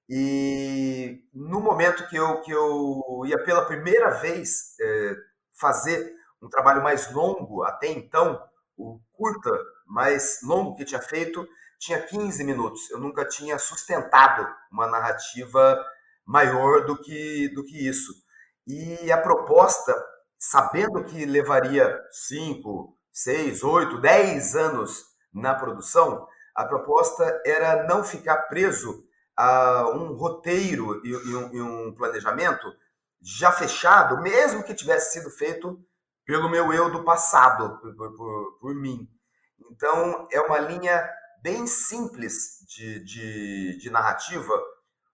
E 0.09 1.25
no 1.33 1.61
momento 1.61 2.09
que 2.09 2.17
eu, 2.17 2.41
que 2.43 2.51
eu 2.53 3.23
ia 3.27 3.43
pela 3.45 3.65
primeira 3.65 4.11
vez 4.11 4.77
eh, 4.81 5.17
fazer 5.59 6.15
um 6.41 6.49
trabalho 6.49 6.83
mais 6.83 7.13
longo, 7.13 7.63
até 7.63 7.89
então, 7.89 8.43
o 8.77 9.01
curta 9.13 9.51
mais 9.87 10.41
longo 10.43 10.75
que 10.75 10.85
tinha 10.85 11.01
feito 11.01 11.47
tinha 11.79 12.01
15 12.01 12.45
minutos. 12.45 12.91
Eu 12.91 12.99
nunca 12.99 13.25
tinha 13.25 13.59
sustentado 13.59 14.49
uma 14.71 14.87
narrativa 14.87 15.85
maior 16.25 16.87
do 16.87 16.97
que, 16.97 17.49
do 17.55 17.65
que 17.65 17.89
isso. 17.89 18.13
E 18.67 19.11
a 19.11 19.19
proposta, 19.19 19.95
sabendo 20.39 21.05
que 21.05 21.25
levaria 21.25 21.99
5, 22.11 22.97
6, 23.13 23.63
8, 23.63 24.01
10 24.01 24.57
anos 24.57 25.05
na 25.33 25.55
produção, 25.55 26.27
a 26.55 26.65
proposta 26.65 27.43
era 27.45 27.87
não 27.87 28.05
ficar 28.05 28.37
preso 28.43 29.05
a 29.37 29.91
um 29.95 30.15
roteiro 30.15 31.05
e, 31.05 31.17
um, 31.17 31.55
e 31.55 31.63
um 31.63 31.95
planejamento 31.95 32.67
já 33.21 33.51
fechado, 33.51 34.21
mesmo 34.21 34.63
que 34.63 34.75
tivesse 34.75 35.13
sido 35.13 35.31
feito 35.31 35.81
pelo 36.25 36.49
meu 36.49 36.73
eu 36.73 36.91
do 36.91 37.05
passado, 37.05 37.79
por, 37.81 38.17
por, 38.17 38.59
por 38.61 38.75
mim. 38.75 39.09
Então, 39.71 40.29
é 40.31 40.41
uma 40.41 40.59
linha 40.59 41.09
bem 41.43 41.67
simples 41.67 42.65
de, 42.69 43.05
de, 43.05 43.79
de 43.79 43.91
narrativa, 43.91 44.53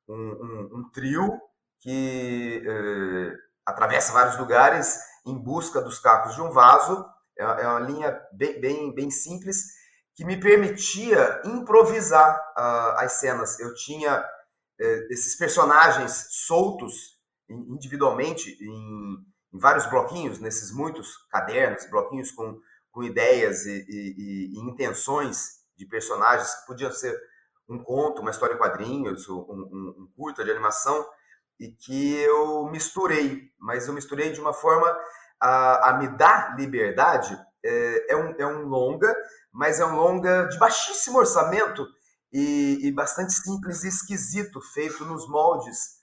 um, 0.08 0.14
um, 0.14 0.70
um, 0.78 0.90
trio 0.90 1.40
que 1.80 2.62
eh, 2.66 3.36
atravessa 3.64 4.12
vários 4.12 4.38
lugares 4.38 4.98
em 5.26 5.36
busca 5.36 5.80
dos 5.80 5.98
cacos 5.98 6.34
de 6.34 6.42
um 6.42 6.50
vaso. 6.50 7.04
É, 7.38 7.42
é 7.42 7.68
uma 7.68 7.80
linha 7.80 8.20
bem, 8.32 8.60
bem, 8.60 8.94
bem 8.94 9.10
simples 9.10 9.78
que 10.14 10.24
me 10.24 10.36
permitia 10.36 11.40
improvisar 11.44 12.36
uh, 12.56 12.98
as 12.98 13.12
cenas. 13.12 13.60
Eu 13.60 13.72
tinha 13.74 14.24
eh, 14.80 15.06
esses 15.10 15.36
personagens 15.36 16.26
soltos 16.30 17.16
individualmente 17.48 18.50
em, 18.60 19.16
em, 19.54 19.58
vários 19.58 19.86
bloquinhos, 19.86 20.40
nesses 20.40 20.72
muitos 20.72 21.16
cadernos, 21.30 21.88
bloquinhos 21.88 22.32
com, 22.32 22.60
com 22.90 23.04
ideias 23.04 23.64
e, 23.64 23.86
e, 23.88 24.54
e 24.54 24.60
intenções 24.60 25.58
de 25.76 25.86
personagens 25.86 26.52
que 26.52 26.66
podiam 26.66 26.92
ser 26.92 27.16
um 27.68 27.78
conto, 27.78 28.20
uma 28.20 28.32
história 28.32 28.54
em 28.54 28.58
quadrinhos, 28.58 29.28
um, 29.28 29.38
um, 29.38 29.94
um 29.98 30.12
curta 30.16 30.44
de 30.44 30.50
animação, 30.50 31.06
e 31.58 31.68
que 31.68 32.14
eu 32.16 32.66
misturei, 32.70 33.50
mas 33.58 33.88
eu 33.88 33.94
misturei 33.94 34.32
de 34.32 34.40
uma 34.40 34.52
forma 34.52 34.96
a, 35.40 35.90
a 35.90 35.98
me 35.98 36.08
dar 36.08 36.56
liberdade. 36.56 37.38
É, 37.64 38.12
é, 38.12 38.16
um, 38.16 38.34
é 38.38 38.46
um 38.46 38.66
longa, 38.66 39.14
mas 39.52 39.80
é 39.80 39.84
um 39.84 39.96
longa 39.96 40.44
de 40.44 40.58
baixíssimo 40.58 41.18
orçamento 41.18 41.86
e, 42.32 42.78
e 42.82 42.92
bastante 42.92 43.32
simples 43.32 43.82
e 43.82 43.88
esquisito, 43.88 44.60
feito 44.60 45.04
nos 45.04 45.28
moldes 45.28 45.98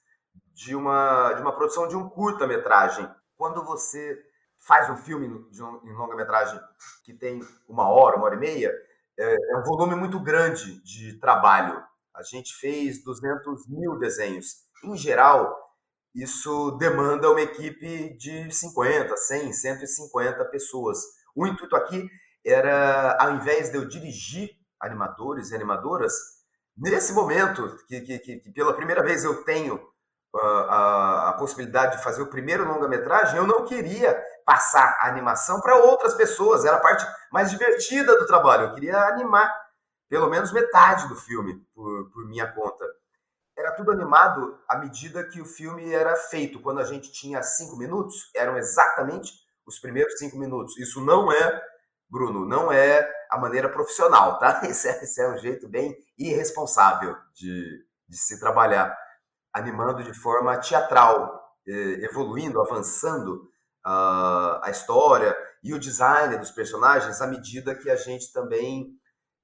de 0.54 0.76
uma, 0.76 1.34
de 1.34 1.42
uma 1.42 1.56
produção 1.56 1.88
de 1.88 1.96
um 1.96 2.10
curta-metragem. 2.10 3.10
Quando 3.38 3.64
você 3.64 4.18
faz 4.60 4.90
um 4.90 4.98
filme 4.98 5.50
de 5.52 5.62
um, 5.64 5.82
em 5.86 5.94
longa-metragem 5.94 6.60
que 7.04 7.14
tem 7.14 7.40
uma 7.68 7.88
hora, 7.90 8.18
uma 8.18 8.26
hora 8.26 8.36
e 8.36 8.40
meia, 8.40 8.74
é, 9.18 9.36
é 9.54 9.58
um 9.58 9.64
volume 9.64 9.96
muito 9.96 10.20
grande 10.20 10.82
de 10.84 11.20
trabalho. 11.20 11.82
A 12.14 12.24
gente 12.24 12.54
fez 12.56 13.04
200 13.04 13.68
mil 13.68 13.98
desenhos. 14.00 14.65
Em 14.86 14.96
geral, 14.96 15.52
isso 16.14 16.78
demanda 16.78 17.32
uma 17.32 17.42
equipe 17.42 18.16
de 18.18 18.52
50, 18.52 19.18
100, 19.18 19.52
150 19.52 20.46
pessoas. 20.46 21.00
O 21.36 21.48
intuito 21.48 21.76
aqui 21.76 22.08
era, 22.46 23.18
ao 23.20 23.32
invés 23.32 23.72
de 23.72 23.78
eu 23.78 23.88
dirigir 23.88 24.52
animadores 24.80 25.50
e 25.50 25.56
animadoras, 25.56 26.14
nesse 26.78 27.14
momento, 27.14 27.76
que, 27.88 28.00
que, 28.02 28.20
que 28.20 28.52
pela 28.52 28.76
primeira 28.76 29.02
vez 29.02 29.24
eu 29.24 29.44
tenho 29.44 29.76
uh, 29.76 30.40
a, 30.70 31.30
a 31.30 31.34
possibilidade 31.34 31.98
de 31.98 32.04
fazer 32.04 32.22
o 32.22 32.30
primeiro 32.30 32.64
longa-metragem, 32.64 33.38
eu 33.38 33.48
não 33.48 33.66
queria 33.66 34.16
passar 34.46 34.98
a 35.02 35.10
animação 35.10 35.60
para 35.62 35.78
outras 35.78 36.14
pessoas. 36.14 36.64
Era 36.64 36.78
a 36.78 36.82
parte 36.82 37.04
mais 37.32 37.50
divertida 37.50 38.18
do 38.20 38.28
trabalho. 38.28 38.68
Eu 38.68 38.74
queria 38.76 39.00
animar 39.08 39.52
pelo 40.08 40.30
menos 40.30 40.52
metade 40.52 41.08
do 41.08 41.16
filme 41.16 41.56
por, 41.74 42.12
por 42.12 42.28
minha 42.28 42.46
conta. 42.54 42.86
Era 43.66 43.74
tudo 43.74 43.92
animado 43.92 44.60
à 44.70 44.78
medida 44.78 45.28
que 45.28 45.42
o 45.42 45.46
filme 45.46 45.92
era 45.92 46.16
feito. 46.16 46.62
Quando 46.62 46.80
a 46.80 46.84
gente 46.84 47.12
tinha 47.12 47.42
cinco 47.42 47.76
minutos, 47.76 48.30
eram 48.36 48.60
exatamente 48.60 49.34
os 49.66 49.80
primeiros 49.80 50.20
cinco 50.20 50.38
minutos. 50.38 50.78
Isso 50.78 51.04
não 51.04 51.32
é, 51.32 51.64
Bruno, 52.08 52.46
não 52.46 52.72
é 52.72 53.12
a 53.28 53.40
maneira 53.40 53.68
profissional, 53.68 54.38
tá? 54.38 54.62
Esse 54.70 54.88
é, 54.88 55.04
esse 55.04 55.20
é 55.20 55.28
um 55.28 55.38
jeito 55.40 55.68
bem 55.68 55.98
irresponsável 56.16 57.18
de, 57.34 57.84
de 58.08 58.16
se 58.16 58.40
trabalhar, 58.40 58.96
animando 59.52 60.04
de 60.04 60.14
forma 60.14 60.56
teatral, 60.60 61.58
eh, 61.68 62.06
evoluindo, 62.06 62.62
avançando 62.62 63.50
uh, 63.84 64.62
a 64.62 64.68
história 64.70 65.36
e 65.64 65.74
o 65.74 65.80
design 65.80 66.38
dos 66.38 66.52
personagens 66.52 67.20
à 67.20 67.26
medida 67.26 67.74
que 67.74 67.90
a 67.90 67.96
gente 67.96 68.32
também 68.32 68.92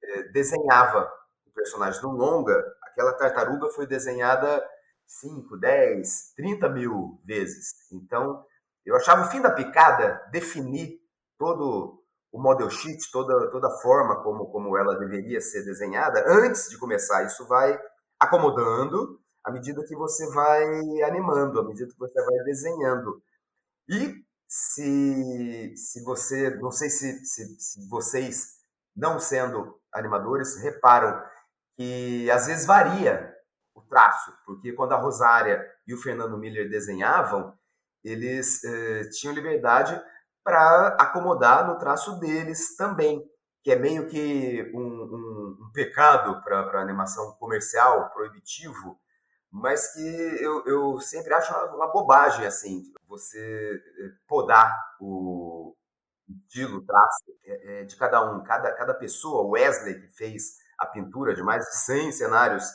eh, 0.03 0.23
desenhava 0.31 1.11
o 1.47 1.51
personagem 1.51 2.03
no 2.03 2.11
longa. 2.11 2.63
Aquela 2.91 3.13
tartaruga 3.13 3.69
foi 3.69 3.87
desenhada 3.87 4.63
5, 5.05 5.57
10, 5.57 6.33
30 6.35 6.69
mil 6.69 7.19
vezes. 7.25 7.73
Então, 7.91 8.45
eu 8.85 8.95
achava 8.95 9.23
o 9.23 9.29
fim 9.29 9.41
da 9.41 9.51
picada 9.51 10.21
definir 10.31 10.99
todo 11.37 12.01
o 12.31 12.41
model 12.41 12.69
sheet, 12.69 13.11
toda, 13.11 13.51
toda 13.51 13.67
a 13.67 13.77
forma 13.81 14.23
como, 14.23 14.45
como 14.51 14.77
ela 14.77 14.97
deveria 14.97 15.41
ser 15.41 15.63
desenhada 15.63 16.23
antes 16.27 16.69
de 16.69 16.77
começar. 16.77 17.23
Isso 17.23 17.45
vai 17.45 17.77
acomodando 18.19 19.19
à 19.43 19.51
medida 19.51 19.83
que 19.83 19.95
você 19.95 20.29
vai 20.31 20.63
animando, 21.03 21.59
à 21.59 21.63
medida 21.63 21.91
que 21.91 21.99
você 21.99 22.23
vai 22.23 22.43
desenhando. 22.45 23.21
E 23.89 24.23
se, 24.47 25.73
se 25.75 26.03
você, 26.03 26.51
não 26.57 26.71
sei 26.71 26.89
se, 26.89 27.25
se, 27.25 27.59
se 27.59 27.89
vocês, 27.89 28.59
não 28.95 29.19
sendo 29.19 29.79
animadores, 29.93 30.57
reparam 30.57 31.21
que 31.81 32.29
às 32.29 32.45
vezes 32.45 32.65
varia 32.67 33.35
o 33.73 33.81
traço, 33.81 34.31
porque 34.45 34.71
quando 34.73 34.93
a 34.93 34.97
Rosária 34.97 35.65
e 35.87 35.93
o 35.95 35.97
Fernando 35.97 36.37
Miller 36.37 36.69
desenhavam, 36.69 37.57
eles 38.03 38.63
eh, 38.63 39.09
tinham 39.09 39.33
liberdade 39.33 39.99
para 40.43 40.89
acomodar 40.99 41.67
no 41.67 41.79
traço 41.79 42.19
deles 42.19 42.75
também, 42.75 43.23
que 43.63 43.71
é 43.71 43.75
meio 43.75 44.07
que 44.07 44.71
um, 44.75 44.79
um, 44.79 45.57
um 45.61 45.71
pecado 45.71 46.41
para 46.43 46.59
a 46.59 46.81
animação 46.81 47.31
comercial, 47.39 48.11
proibitivo, 48.11 48.99
mas 49.49 49.93
que 49.93 49.99
eu, 50.39 50.63
eu 50.65 50.99
sempre 50.99 51.33
acho 51.33 51.51
uma, 51.51 51.75
uma 51.75 51.87
bobagem, 51.91 52.45
assim, 52.45 52.83
você 53.07 53.81
eh, 53.99 54.11
podar 54.27 54.71
o 54.99 55.75
estilo, 56.29 56.77
o 56.77 56.85
traço 56.85 57.23
é, 57.43 57.81
é, 57.81 57.83
de 57.83 57.95
cada 57.95 58.31
um, 58.31 58.43
cada, 58.43 58.71
cada 58.73 58.93
pessoa, 58.93 59.41
o 59.41 59.51
Wesley, 59.51 59.99
que 59.99 60.07
fez 60.15 60.60
a 60.81 60.87
pintura 60.87 61.35
de 61.35 61.43
mais 61.43 61.63
de 61.63 61.77
100 61.77 62.11
cenários, 62.11 62.65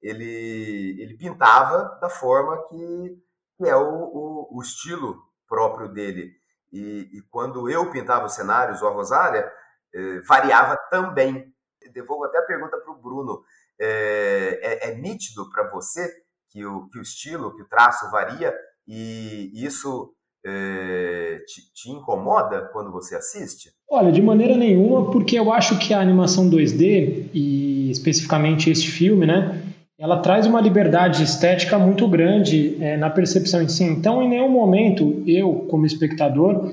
ele, 0.00 0.96
ele 1.00 1.16
pintava 1.16 1.98
da 2.00 2.08
forma 2.08 2.56
que, 2.68 3.22
que 3.56 3.68
é 3.68 3.74
o, 3.74 3.82
o, 3.82 4.58
o 4.58 4.62
estilo 4.62 5.20
próprio 5.48 5.88
dele. 5.88 6.32
E, 6.72 7.10
e, 7.12 7.22
quando 7.30 7.68
eu 7.68 7.90
pintava 7.90 8.26
os 8.26 8.34
cenários, 8.34 8.80
ou 8.80 8.88
a 8.88 8.92
Rosária, 8.92 9.50
eh, 9.92 10.20
variava 10.20 10.76
também. 10.90 11.52
Devolvo 11.92 12.24
até 12.24 12.38
a 12.38 12.42
pergunta 12.42 12.76
para 12.76 12.92
o 12.92 13.00
Bruno 13.00 13.42
é, 13.80 14.60
é, 14.62 14.90
é 14.90 14.94
nítido 14.94 15.50
para 15.50 15.68
você 15.70 16.12
que 16.50 16.64
o, 16.64 16.88
que 16.90 16.98
o 16.98 17.02
estilo, 17.02 17.54
que 17.56 17.62
o 17.62 17.68
traço 17.68 18.10
varia 18.10 18.54
e 18.86 19.50
isso 19.54 20.14
é, 20.46 21.38
te, 21.46 21.72
te, 21.74 21.90
incomoda 21.90 22.68
quando 22.72 22.90
você 22.90 23.16
assiste? 23.16 23.70
Olha, 23.90 24.12
de 24.12 24.22
maneira 24.22 24.56
nenhuma, 24.56 25.10
porque 25.10 25.38
eu 25.38 25.52
acho 25.52 25.78
que 25.78 25.92
a 25.92 26.00
animação 26.00 26.48
2D, 26.48 27.26
e 27.34 27.90
especificamente 27.90 28.70
este 28.70 28.90
filme, 28.90 29.26
né, 29.26 29.62
ela 29.98 30.18
traz 30.20 30.46
uma 30.46 30.60
liberdade 30.60 31.22
estética 31.22 31.78
muito 31.78 32.06
grande 32.06 32.76
é, 32.80 32.96
na 32.96 33.10
percepção 33.10 33.60
em 33.62 33.68
si. 33.68 33.82
Então, 33.82 34.22
em 34.22 34.28
nenhum 34.28 34.48
momento, 34.48 35.22
eu, 35.26 35.66
como 35.68 35.84
espectador, 35.84 36.72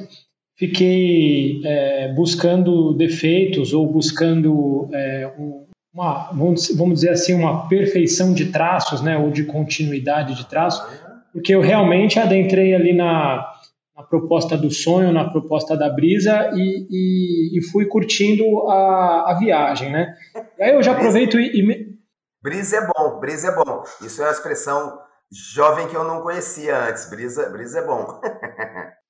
fiquei 0.55 1.61
é, 1.66 2.13
buscando 2.13 2.93
defeitos 2.93 3.74
ou 3.74 3.91
buscando 3.91 4.88
é, 4.93 5.32
um, 5.39 5.66
uma, 5.93 6.30
vamos 6.34 6.95
dizer 6.95 7.09
assim, 7.09 7.34
uma 7.34 7.68
perfeição 7.68 8.34
de 8.34 8.47
traços, 8.47 9.01
né, 9.01 9.18
ou 9.18 9.32
de 9.32 9.45
continuidade 9.45 10.36
de 10.36 10.45
traços, 10.45 10.86
porque 11.36 11.54
eu 11.54 11.60
realmente 11.60 12.18
adentrei 12.18 12.74
ali 12.74 12.96
na, 12.96 13.46
na 13.94 14.04
proposta 14.04 14.56
do 14.56 14.72
sonho, 14.72 15.12
na 15.12 15.30
proposta 15.30 15.76
da 15.76 15.90
brisa 15.90 16.52
e, 16.56 16.88
e, 16.90 17.60
e 17.60 17.62
fui 17.62 17.88
curtindo 17.88 18.70
a, 18.70 19.32
a, 19.32 19.38
viagem, 19.38 19.92
né? 19.92 20.16
E 20.58 20.64
aí 20.64 20.74
eu 20.74 20.82
já 20.82 20.94
aproveito 20.94 21.38
e, 21.38 21.60
e... 21.60 21.96
Brisa 22.42 22.78
é 22.78 22.88
bom, 22.88 23.20
brisa 23.20 23.50
é 23.50 23.52
bom. 23.54 23.84
Isso 24.02 24.22
é 24.22 24.26
uma 24.26 24.32
expressão 24.32 24.98
jovem 25.30 25.90
que 25.90 25.96
eu 25.98 26.06
não 26.06 26.22
conhecia 26.22 26.88
antes. 26.88 27.10
Brisa, 27.10 27.50
brisa 27.50 27.80
é 27.80 27.86
bom. 27.86 28.22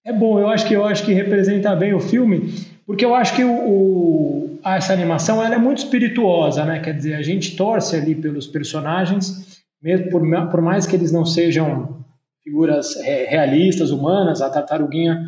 é 0.04 0.12
bom, 0.12 0.40
eu 0.40 0.48
acho 0.48 0.68
que 0.68 0.74
eu 0.74 0.84
acho 0.84 1.06
que 1.06 1.14
representa 1.14 1.76
bem 1.76 1.94
o 1.94 2.00
filme, 2.00 2.56
porque 2.88 3.06
eu 3.06 3.14
acho 3.14 3.36
que 3.36 3.44
o, 3.44 3.52
o, 3.52 4.60
essa 4.66 4.94
animação 4.94 5.46
ela 5.46 5.54
é 5.54 5.60
muito 5.60 5.78
espirituosa, 5.78 6.66
né? 6.66 6.80
Quer 6.80 6.96
dizer, 6.96 7.14
a 7.14 7.22
gente 7.22 7.56
torce 7.56 7.96
ali 7.96 8.16
pelos 8.16 8.48
personagens, 8.48 9.64
mesmo 9.80 10.10
por, 10.10 10.22
por 10.50 10.62
mais 10.62 10.88
que 10.88 10.96
eles 10.96 11.12
não 11.12 11.24
sejam 11.24 12.04
figuras 12.46 12.96
é, 12.98 13.26
realistas, 13.26 13.90
humanas, 13.90 14.40
a 14.40 14.50
tartaruguinha, 14.50 15.20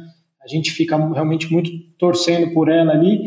a 0.42 0.48
gente 0.48 0.72
fica 0.72 0.96
realmente 0.96 1.52
muito 1.52 1.72
torcendo 1.98 2.54
por 2.54 2.70
ela 2.70 2.94
ali. 2.94 3.20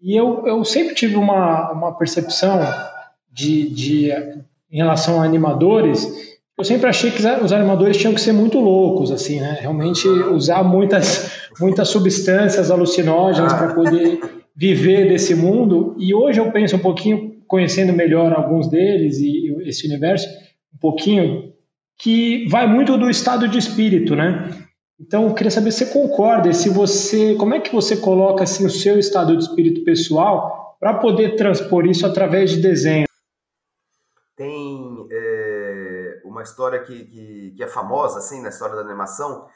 E 0.00 0.14
eu, 0.14 0.46
eu 0.46 0.64
sempre 0.64 0.94
tive 0.94 1.16
uma, 1.16 1.72
uma 1.72 1.96
percepção 1.96 2.60
de, 3.32 3.70
de, 3.70 4.10
em 4.70 4.76
relação 4.76 5.20
a 5.20 5.24
animadores, 5.24 6.06
eu 6.58 6.64
sempre 6.64 6.88
achei 6.88 7.10
que 7.10 7.22
os 7.42 7.52
animadores 7.52 7.96
tinham 7.96 8.12
que 8.12 8.20
ser 8.20 8.32
muito 8.32 8.58
loucos, 8.58 9.12
assim, 9.12 9.40
né? 9.40 9.58
Realmente 9.60 10.08
usar 10.08 10.64
muitas, 10.64 11.48
muitas 11.60 11.88
substâncias 11.88 12.68
alucinógenas 12.68 13.52
para 13.52 13.74
poder 13.74 14.20
viver 14.56 15.08
desse 15.08 15.36
mundo. 15.36 15.94
E 16.00 16.12
hoje 16.12 16.40
eu 16.40 16.50
penso 16.50 16.74
um 16.74 16.80
pouquinho, 16.80 17.36
conhecendo 17.46 17.92
melhor 17.92 18.32
alguns 18.32 18.68
deles 18.68 19.18
e 19.20 19.56
esse 19.66 19.86
universo, 19.86 20.28
um 20.74 20.78
pouquinho 20.80 21.52
que 21.98 22.48
vai 22.48 22.66
muito 22.66 22.96
do 22.96 23.10
estado 23.10 23.48
de 23.48 23.58
espírito, 23.58 24.14
né? 24.14 24.50
Então, 25.00 25.28
eu 25.28 25.34
queria 25.34 25.50
saber 25.50 25.70
se 25.72 25.84
você 25.84 25.92
concorda, 25.92 26.52
se 26.52 26.68
você, 26.68 27.34
como 27.36 27.54
é 27.54 27.60
que 27.60 27.72
você 27.72 27.96
coloca 27.96 28.42
assim 28.44 28.66
o 28.66 28.70
seu 28.70 28.98
estado 28.98 29.36
de 29.36 29.44
espírito 29.44 29.84
pessoal 29.84 30.76
para 30.80 30.94
poder 30.94 31.36
transpor 31.36 31.86
isso 31.86 32.06
através 32.06 32.50
de 32.50 32.60
desenho? 32.60 33.06
Tem 34.36 35.08
é, 35.10 36.20
uma 36.24 36.42
história 36.42 36.80
que, 36.80 37.04
que, 37.04 37.54
que, 37.56 37.62
é 37.62 37.66
famosa 37.66 38.18
assim 38.18 38.40
na 38.40 38.48
história 38.48 38.76
da 38.76 38.82
animação, 38.82 39.48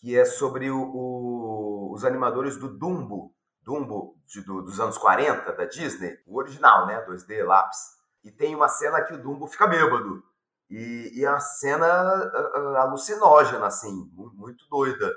que 0.00 0.16
é 0.16 0.24
sobre 0.24 0.70
o, 0.70 0.80
o, 0.80 1.92
os 1.92 2.04
animadores 2.04 2.56
do 2.56 2.68
Dumbo, 2.68 3.32
Dumbo 3.62 4.16
de, 4.26 4.40
do, 4.42 4.62
dos 4.62 4.80
anos 4.80 4.98
40 4.98 5.52
da 5.52 5.64
Disney, 5.64 6.18
o 6.26 6.38
original, 6.38 6.86
né, 6.86 7.04
2D 7.06 7.44
lápis. 7.44 7.78
E 8.24 8.30
tem 8.30 8.54
uma 8.54 8.68
cena 8.68 9.02
que 9.02 9.14
o 9.14 9.22
Dumbo 9.22 9.46
fica 9.46 9.66
bêbado. 9.66 10.22
E, 10.72 11.20
e 11.20 11.26
a 11.26 11.38
cena 11.38 11.86
uh, 11.86 12.76
alucinógena, 12.76 13.66
assim, 13.66 14.10
muito 14.14 14.66
doida. 14.70 15.14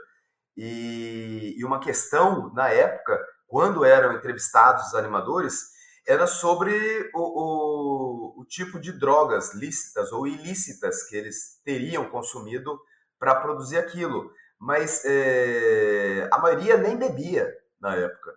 E, 0.58 1.56
e, 1.58 1.64
uma 1.64 1.80
questão, 1.80 2.54
na 2.54 2.68
época, 2.68 3.18
quando 3.48 3.86
eram 3.86 4.14
entrevistados 4.14 4.88
os 4.88 4.96
animadores, 4.96 5.74
era 6.06 6.28
sobre 6.28 7.10
o, 7.14 7.22
o, 7.22 8.42
o 8.42 8.46
tipo 8.46 8.78
de 8.82 8.92
drogas 8.92 9.54
lícitas 9.54 10.12
ou 10.12 10.28
ilícitas 10.28 11.04
que 11.04 11.16
eles 11.16 11.62
teriam 11.64 12.10
consumido 12.10 12.78
para 13.18 13.36
produzir 13.36 13.78
aquilo. 13.78 14.30
Mas 14.60 15.04
é, 15.06 16.28
a 16.34 16.38
maioria 16.38 16.76
nem 16.76 16.98
bebia 16.98 17.50
na 17.80 17.96
época. 17.96 18.34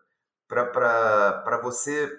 Para 0.47 1.61
você 1.65 2.17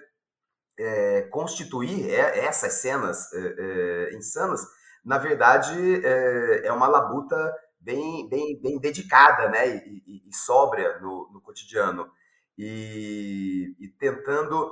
é, 0.78 1.22
constituir 1.30 2.10
essas 2.10 2.74
cenas 2.74 3.32
é, 3.32 4.10
insanas, 4.14 4.60
na 5.04 5.18
verdade, 5.18 6.04
é, 6.04 6.66
é 6.66 6.72
uma 6.72 6.88
labuta 6.88 7.54
bem, 7.80 8.28
bem, 8.28 8.60
bem 8.60 8.78
dedicada 8.78 9.48
né? 9.48 9.68
e, 9.68 10.02
e, 10.06 10.28
e 10.28 10.34
sóbria 10.34 10.98
no, 11.00 11.30
no 11.32 11.40
cotidiano. 11.40 12.10
E, 12.56 13.74
e, 13.78 13.88
tentando, 13.98 14.70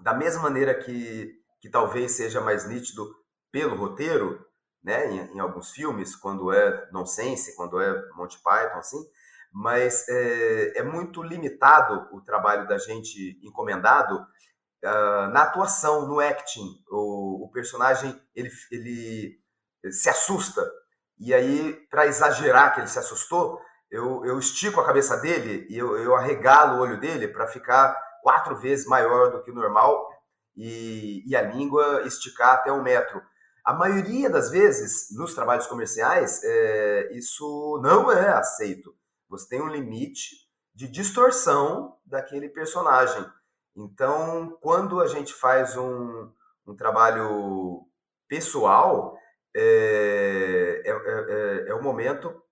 da 0.00 0.14
mesma 0.14 0.42
maneira 0.42 0.74
que, 0.74 1.34
que 1.60 1.68
talvez 1.68 2.12
seja 2.12 2.40
mais 2.40 2.66
nítido 2.66 3.06
pelo 3.52 3.76
roteiro, 3.76 4.44
né, 4.82 5.10
em, 5.10 5.36
em, 5.36 5.40
alguns 5.40 5.70
filmes, 5.70 6.16
quando 6.16 6.52
é 6.52 6.88
nonsense, 6.90 7.54
quando 7.56 7.80
é 7.80 8.10
Monty 8.14 8.38
Python, 8.42 8.78
assim, 8.78 9.04
mas 9.52 10.08
é, 10.08 10.78
é 10.78 10.82
muito 10.82 11.22
limitado 11.22 12.08
o 12.14 12.20
trabalho 12.20 12.66
da 12.66 12.76
gente 12.76 13.38
encomendado 13.42 14.26
uh, 14.84 15.28
na 15.32 15.42
atuação, 15.42 16.06
no 16.06 16.20
acting. 16.20 16.82
O, 16.90 17.46
o 17.46 17.50
personagem 17.50 18.20
ele, 18.34 18.50
ele, 18.70 19.38
ele, 19.82 19.92
se 19.92 20.08
assusta. 20.08 20.62
E 21.18 21.32
aí, 21.32 21.74
para 21.90 22.06
exagerar 22.06 22.74
que 22.74 22.80
ele 22.80 22.88
se 22.88 22.98
assustou, 22.98 23.60
eu, 23.90 24.24
eu 24.24 24.38
estico 24.38 24.80
a 24.80 24.86
cabeça 24.86 25.16
dele 25.16 25.66
e 25.70 25.78
eu, 25.78 25.96
eu 25.96 26.14
arregalo 26.14 26.78
o 26.78 26.80
olho 26.80 26.98
dele 26.98 27.28
para 27.28 27.46
ficar 27.46 27.96
quatro 28.22 28.56
vezes 28.56 28.86
maior 28.86 29.30
do 29.30 29.42
que 29.42 29.50
o 29.50 29.54
normal 29.54 30.08
e, 30.56 31.22
e 31.26 31.36
a 31.36 31.42
língua 31.42 32.02
esticar 32.06 32.54
até 32.54 32.72
um 32.72 32.82
metro. 32.82 33.22
A 33.64 33.72
maioria 33.72 34.28
das 34.28 34.50
vezes, 34.50 35.08
nos 35.16 35.34
trabalhos 35.34 35.66
comerciais, 35.66 36.42
é, 36.42 37.12
isso 37.12 37.80
não 37.82 38.12
é 38.12 38.28
aceito. 38.30 38.94
Você 39.28 39.48
tem 39.48 39.62
um 39.62 39.68
limite 39.68 40.44
de 40.74 40.88
distorção 40.88 41.96
daquele 42.04 42.48
personagem. 42.48 43.24
Então, 43.76 44.56
quando 44.60 45.00
a 45.00 45.06
gente 45.06 45.34
faz 45.34 45.76
um, 45.76 46.30
um 46.66 46.76
trabalho 46.76 47.86
pessoal, 48.28 49.16
é, 49.54 50.82
é, 50.84 50.90
é, 50.90 51.68
é 51.68 51.74
o 51.74 51.82
momento 51.82 52.42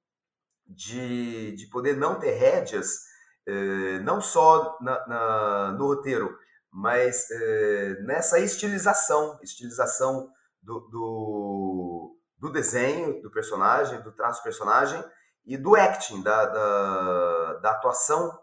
de, 0.67 1.53
de 1.53 1.67
poder 1.67 1.97
não 1.97 2.19
ter 2.19 2.33
rédeas, 2.33 2.99
é, 3.47 3.99
não 4.01 4.21
só 4.21 4.79
na, 4.81 5.07
na, 5.07 5.73
no 5.73 5.87
roteiro, 5.87 6.37
mas 6.71 7.31
é, 7.31 7.97
nessa 8.03 8.39
estilização, 8.39 9.39
estilização 9.43 10.29
do, 10.63 10.81
do, 10.89 12.17
do, 12.39 12.51
desenho 12.51 13.21
do 13.21 13.31
personagem, 13.31 14.01
do 14.03 14.13
traço 14.13 14.41
do 14.41 14.45
personagem 14.45 15.05
e 15.45 15.57
do 15.57 15.75
acting, 15.75 16.23
da, 16.23 16.47
da, 16.47 17.53
da 17.55 17.71
atuação 17.73 18.39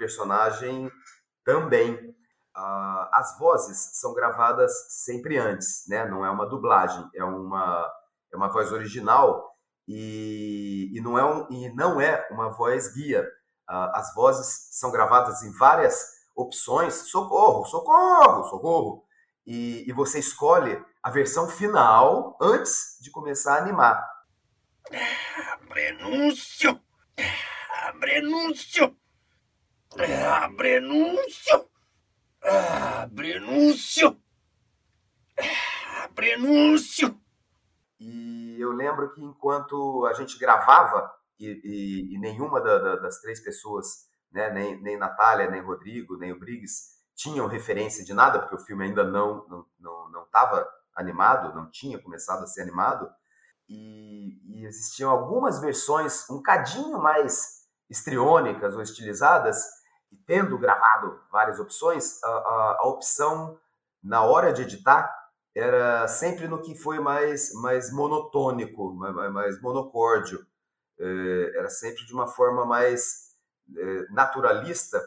personagem 0.00 0.90
também. 1.44 1.94
Uh, 2.56 3.06
as 3.12 3.38
vozes 3.38 3.90
são 4.00 4.14
gravadas 4.14 4.72
sempre 4.88 5.36
antes, 5.36 5.84
né? 5.86 6.06
Não 6.06 6.24
é 6.24 6.30
uma 6.30 6.48
dublagem, 6.48 7.06
é 7.14 7.22
uma, 7.22 7.86
é 8.32 8.36
uma 8.36 8.48
voz 8.48 8.72
original 8.72 9.54
e, 9.86 10.90
e, 10.92 11.00
não, 11.00 11.18
é 11.18 11.24
um, 11.24 11.46
e 11.50 11.72
não 11.74 12.00
é 12.00 12.26
uma 12.30 12.48
voz 12.48 12.92
guia. 12.94 13.22
Uh, 13.68 13.92
as 13.94 14.14
vozes 14.14 14.68
são 14.72 14.90
gravadas 14.90 15.42
em 15.42 15.52
várias 15.58 15.94
opções, 16.34 16.94
socorro, 17.10 17.66
socorro, 17.66 18.44
socorro, 18.48 19.04
e, 19.46 19.84
e 19.86 19.92
você 19.92 20.18
escolhe 20.18 20.82
a 21.02 21.10
versão 21.10 21.46
final 21.48 22.36
antes 22.40 22.96
de 23.00 23.10
começar 23.10 23.54
a 23.54 23.58
animar. 23.58 24.04
Prenúncio! 25.68 26.80
Prenúncio! 28.00 28.99
Prenúncio! 30.56 31.68
Prenúncio! 33.14 34.16
Prenúncio! 36.14 37.20
E 37.98 38.56
eu 38.58 38.72
lembro 38.72 39.12
que 39.12 39.22
enquanto 39.22 40.06
a 40.06 40.12
gente 40.12 40.38
gravava, 40.38 41.12
e, 41.38 41.60
e, 41.64 42.14
e 42.14 42.18
nenhuma 42.18 42.60
da, 42.60 42.78
da, 42.78 42.96
das 42.96 43.20
três 43.20 43.40
pessoas, 43.42 44.08
né, 44.32 44.50
nem, 44.50 44.80
nem 44.80 44.96
Natália, 44.96 45.50
nem 45.50 45.60
Rodrigo, 45.60 46.16
nem 46.16 46.32
o 46.32 46.38
Briggs, 46.38 46.98
tinham 47.14 47.46
referência 47.46 48.04
de 48.04 48.14
nada, 48.14 48.38
porque 48.38 48.54
o 48.54 48.64
filme 48.64 48.84
ainda 48.84 49.04
não 49.04 49.38
estava 49.40 49.66
não, 49.80 50.10
não, 50.10 50.10
não 50.10 50.66
animado, 50.94 51.54
não 51.54 51.70
tinha 51.70 52.00
começado 52.00 52.42
a 52.42 52.46
ser 52.46 52.62
animado, 52.62 53.10
e, 53.68 54.40
e 54.44 54.64
existiam 54.64 55.10
algumas 55.10 55.60
versões 55.60 56.28
um 56.30 56.42
cadinho 56.42 56.98
mais 56.98 57.66
estriônicas 57.88 58.74
ou 58.74 58.82
estilizadas, 58.82 59.79
e 60.10 60.16
tendo 60.16 60.58
gravado 60.58 61.20
várias 61.30 61.58
opções, 61.58 62.22
a, 62.22 62.28
a, 62.28 62.76
a, 62.80 62.86
opção 62.88 63.58
na 64.02 64.22
hora 64.22 64.52
de 64.52 64.62
editar 64.62 65.14
era 65.54 66.06
sempre 66.08 66.48
no 66.48 66.62
que 66.62 66.74
foi 66.74 66.98
mais, 67.00 67.52
mais 67.54 67.92
monotônico, 67.92 68.92
mais, 68.94 69.32
mais 69.32 69.60
monocórdio. 69.60 70.46
É, 70.98 71.58
era 71.58 71.68
sempre 71.68 72.04
de 72.04 72.12
uma 72.12 72.26
forma 72.26 72.64
mais 72.64 73.34
é, 73.76 74.06
naturalista, 74.10 75.00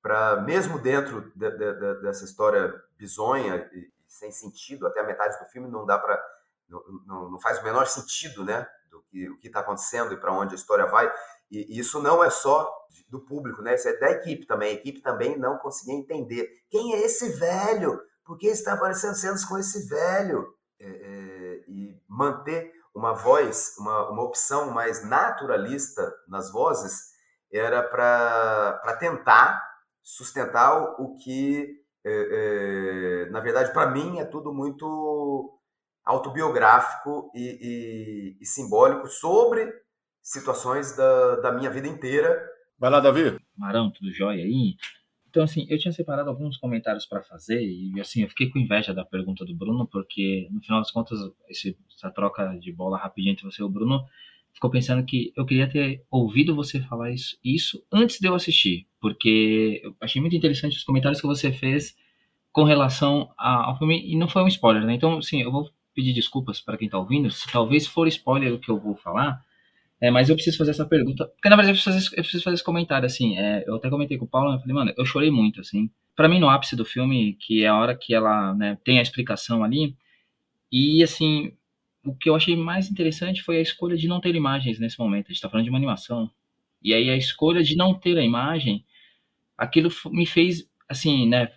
para 0.00 0.40
mesmo 0.40 0.78
dentro 0.78 1.32
de, 1.36 1.50
de, 1.50 1.72
de, 1.74 2.02
dessa 2.02 2.24
história 2.24 2.74
bizonha 2.96 3.68
e, 3.72 3.78
e 3.78 3.92
sem 4.08 4.32
sentido, 4.32 4.86
até 4.86 5.00
a 5.00 5.04
metade 5.04 5.38
do 5.38 5.50
filme 5.50 5.68
não 5.68 5.86
dá 5.86 5.98
para 5.98 6.22
não, 6.68 6.82
não, 7.06 7.30
não, 7.32 7.40
faz 7.40 7.58
o 7.58 7.64
menor 7.64 7.86
sentido, 7.86 8.44
né? 8.44 8.66
Do 8.90 9.02
que 9.02 9.28
o 9.28 9.38
que 9.38 9.46
está 9.46 9.60
acontecendo 9.60 10.12
e 10.12 10.16
para 10.16 10.32
onde 10.32 10.54
a 10.54 10.56
história 10.56 10.86
vai. 10.86 11.12
E, 11.52 11.78
isso 11.78 12.00
não 12.02 12.24
é 12.24 12.30
só 12.30 12.72
do 13.08 13.20
público, 13.20 13.60
né? 13.62 13.74
Isso 13.74 13.88
é 13.88 13.96
da 13.98 14.10
equipe 14.10 14.46
também. 14.46 14.70
A 14.70 14.74
equipe 14.74 15.02
também 15.02 15.38
não 15.38 15.58
conseguia 15.58 15.94
entender 15.94 16.48
quem 16.70 16.94
é 16.94 17.02
esse 17.02 17.28
velho, 17.38 18.00
por 18.24 18.38
que 18.38 18.46
está 18.46 18.72
aparecendo 18.72 19.14
cenas 19.14 19.44
com 19.44 19.58
esse 19.58 19.86
velho 19.88 20.54
é, 20.80 20.86
é, 20.86 21.64
e 21.68 22.00
manter 22.08 22.72
uma 22.94 23.12
voz, 23.12 23.74
uma, 23.78 24.10
uma 24.10 24.22
opção 24.22 24.70
mais 24.70 25.04
naturalista 25.04 26.12
nas 26.28 26.50
vozes 26.50 27.12
era 27.52 27.82
para 27.82 28.96
tentar 28.98 29.62
sustentar 30.02 31.00
o 31.00 31.14
que, 31.16 31.80
é, 32.04 33.24
é, 33.26 33.30
na 33.30 33.40
verdade, 33.40 33.72
para 33.72 33.90
mim 33.90 34.18
é 34.18 34.24
tudo 34.24 34.52
muito 34.52 35.58
autobiográfico 36.04 37.30
e, 37.34 38.36
e, 38.40 38.42
e, 38.42 38.46
simbólico 38.46 39.06
sobre 39.06 39.72
situações 40.22 40.96
da, 40.96 41.36
da 41.36 41.52
minha 41.52 41.70
vida 41.70 41.88
inteira. 41.88 42.42
Vai 42.78 42.90
lá, 42.90 43.00
Davi. 43.00 43.36
Marão, 43.56 43.90
tudo 43.90 44.12
jóia 44.12 44.44
aí? 44.44 44.76
Então, 45.28 45.44
assim, 45.44 45.66
eu 45.70 45.78
tinha 45.78 45.92
separado 45.92 46.28
alguns 46.28 46.58
comentários 46.58 47.06
para 47.06 47.22
fazer 47.22 47.62
e, 47.62 47.98
assim, 47.98 48.22
eu 48.22 48.28
fiquei 48.28 48.50
com 48.50 48.58
inveja 48.58 48.92
da 48.92 49.04
pergunta 49.04 49.44
do 49.44 49.56
Bruno, 49.56 49.86
porque, 49.86 50.46
no 50.50 50.60
final 50.60 50.80
das 50.80 50.90
contas, 50.90 51.18
esse, 51.48 51.76
essa 51.90 52.10
troca 52.10 52.54
de 52.58 52.70
bola 52.70 52.98
rapidinho 52.98 53.32
entre 53.32 53.44
você 53.44 53.62
e 53.62 53.64
o 53.64 53.68
Bruno 53.68 54.04
ficou 54.52 54.70
pensando 54.70 55.04
que 55.04 55.32
eu 55.34 55.46
queria 55.46 55.66
ter 55.68 56.04
ouvido 56.10 56.54
você 56.54 56.80
falar 56.82 57.10
isso, 57.10 57.38
isso 57.42 57.82
antes 57.90 58.20
de 58.20 58.28
eu 58.28 58.34
assistir, 58.34 58.86
porque 59.00 59.80
eu 59.82 59.96
achei 60.00 60.20
muito 60.20 60.36
interessante 60.36 60.76
os 60.76 60.84
comentários 60.84 61.20
que 61.20 61.26
você 61.26 61.50
fez 61.50 61.96
com 62.52 62.64
relação 62.64 63.32
ao 63.38 63.78
filme, 63.78 64.06
e 64.06 64.14
não 64.14 64.28
foi 64.28 64.42
um 64.42 64.48
spoiler, 64.48 64.84
né? 64.84 64.92
Então, 64.92 65.16
assim, 65.16 65.40
eu 65.40 65.50
vou 65.50 65.70
pedir 65.94 66.12
desculpas 66.12 66.60
para 66.60 66.76
quem 66.76 66.86
está 66.86 66.98
ouvindo, 66.98 67.30
se 67.30 67.50
talvez 67.50 67.86
for 67.86 68.06
spoiler 68.06 68.52
o 68.52 68.58
que 68.58 68.70
eu 68.70 68.78
vou 68.78 68.94
falar, 68.94 69.42
é, 70.02 70.10
mas 70.10 70.28
eu 70.28 70.34
preciso 70.34 70.58
fazer 70.58 70.72
essa 70.72 70.84
pergunta, 70.84 71.26
porque 71.26 71.48
na 71.48 71.54
verdade 71.54 71.78
eu 71.78 71.80
preciso 71.80 71.94
fazer, 71.94 72.18
eu 72.18 72.22
preciso 72.24 72.42
fazer 72.42 72.54
esse 72.54 72.64
comentário, 72.64 73.06
assim, 73.06 73.38
é, 73.38 73.62
eu 73.68 73.76
até 73.76 73.88
comentei 73.88 74.18
com 74.18 74.24
o 74.24 74.28
Paulo, 74.28 74.52
eu 74.52 74.58
falei, 74.58 74.74
mano, 74.74 74.92
eu 74.98 75.04
chorei 75.06 75.30
muito, 75.30 75.60
assim, 75.60 75.88
para 76.16 76.28
mim 76.28 76.40
no 76.40 76.48
ápice 76.48 76.74
do 76.74 76.84
filme, 76.84 77.34
que 77.34 77.62
é 77.62 77.68
a 77.68 77.76
hora 77.78 77.96
que 77.96 78.12
ela, 78.12 78.52
né, 78.52 78.76
tem 78.84 78.98
a 78.98 79.02
explicação 79.02 79.62
ali, 79.62 79.96
e 80.72 81.04
assim, 81.04 81.52
o 82.04 82.16
que 82.16 82.28
eu 82.28 82.34
achei 82.34 82.56
mais 82.56 82.90
interessante 82.90 83.44
foi 83.44 83.58
a 83.58 83.60
escolha 83.60 83.96
de 83.96 84.08
não 84.08 84.20
ter 84.20 84.34
imagens 84.34 84.80
nesse 84.80 84.98
momento, 84.98 85.26
a 85.28 85.32
gente 85.32 85.40
tá 85.40 85.48
falando 85.48 85.64
de 85.64 85.70
uma 85.70 85.78
animação, 85.78 86.28
e 86.82 86.92
aí 86.92 87.08
a 87.08 87.16
escolha 87.16 87.62
de 87.62 87.76
não 87.76 87.94
ter 87.94 88.18
a 88.18 88.24
imagem, 88.24 88.84
aquilo 89.56 89.88
me 90.06 90.26
fez, 90.26 90.68
assim, 90.88 91.28
né, 91.28 91.48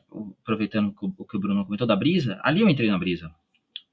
aproveitando 0.43 0.93
o 1.01 1.25
que 1.25 1.35
o 1.35 1.39
Bruno 1.39 1.65
comentou 1.65 1.87
da 1.87 1.95
brisa, 1.95 2.39
ali 2.43 2.61
eu 2.61 2.69
entrei 2.69 2.91
na 2.91 2.99
brisa, 2.99 3.33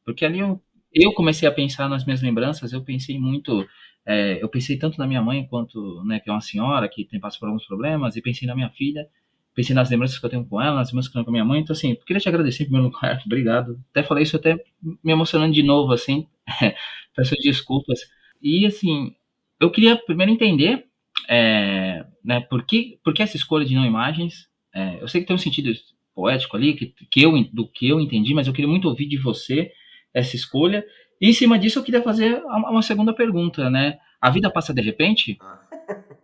porque 0.05 0.27
ali 0.27 0.41
eu, 0.41 0.61
eu 0.93 1.15
comecei 1.15 1.49
a 1.49 1.53
pensar 1.53 1.89
nas 1.89 2.05
minhas 2.05 2.21
lembranças, 2.21 2.75
eu 2.75 2.85
pensei 2.85 3.19
muito 3.19 3.67
é, 4.05 4.43
eu 4.43 4.49
pensei 4.49 4.77
tanto 4.77 4.99
na 4.99 5.07
minha 5.07 5.23
mãe 5.23 5.47
quanto, 5.47 6.05
né, 6.05 6.21
que 6.21 6.29
é 6.29 6.33
uma 6.33 6.41
senhora 6.41 6.89
que 6.89 7.05
tem 7.05 7.21
passado 7.21 7.41
por 7.41 7.47
alguns 7.47 7.67
problemas, 7.67 8.17
e 8.17 8.23
pensei 8.23 8.47
na 8.47 8.55
minha 8.55 8.71
filha, 8.71 9.09
pensei 9.55 9.75
nas 9.75 9.91
lembranças 9.91 10.19
que 10.19 10.27
eu 10.27 10.31
tenho 10.31 10.45
com 10.45 10.61
ela, 10.61 10.77
nas 10.77 10.89
lembranças 10.89 11.11
que 11.11 11.17
eu 11.17 11.21
tenho 11.21 11.25
com 11.25 11.31
a 11.31 11.33
minha 11.33 11.45
mãe. 11.45 11.61
Então, 11.61 11.75
assim, 11.75 11.95
queria 12.07 12.21
te 12.21 12.29
agradecer 12.29 12.65
em 12.65 12.67
primeiro 12.67 12.89
lugar, 12.89 13.23
obrigado. 13.27 13.79
Até 13.91 14.03
falei 14.03 14.25
isso 14.25 14.37
até 14.37 14.63
me 14.83 15.13
emocionando 15.13 15.53
de 15.53 15.63
novo, 15.63 15.93
assim, 15.93 16.27
peço 17.15 17.35
desculpas. 17.37 18.01
E, 18.43 18.67
assim, 18.67 19.15
eu 19.61 19.71
queria 19.71 19.97
primeiro 19.97 20.33
entender, 20.33 20.85
é, 21.29 22.05
né, 22.25 22.41
por 22.41 22.65
que, 22.65 22.99
por 23.05 23.15
que 23.15 23.23
essa 23.23 23.37
escolha 23.37 23.65
de 23.65 23.75
não 23.75 23.85
imagens? 23.85 24.49
É, 24.75 25.01
eu 25.01 25.07
sei 25.07 25.21
que 25.21 25.27
tem 25.27 25.37
um 25.37 25.39
sentido 25.39 25.73
poético 26.15 26.57
ali, 26.57 26.75
que, 26.75 26.95
que 27.11 27.23
eu, 27.23 27.33
do 27.53 27.69
que 27.69 27.89
eu 27.89 28.01
entendi, 28.01 28.35
mas 28.35 28.47
eu 28.47 28.53
queria 28.53 28.69
muito 28.69 28.89
ouvir 28.89 29.07
de 29.07 29.17
você 29.17 29.71
essa 30.13 30.37
escolha 30.37 30.85
e 31.23 31.31
em 31.31 31.33
cima 31.33 31.59
disso, 31.59 31.79
eu 31.79 31.85
queria 31.85 32.03
fazer 32.03 32.43
uma 32.45 32.83
segunda 32.83 33.15
pergunta, 33.15 33.71
né? 33.71 33.99
A 34.21 34.29
vida 34.29 34.51
passa 34.51 34.75
de 34.75 34.81
repente? 34.81 35.39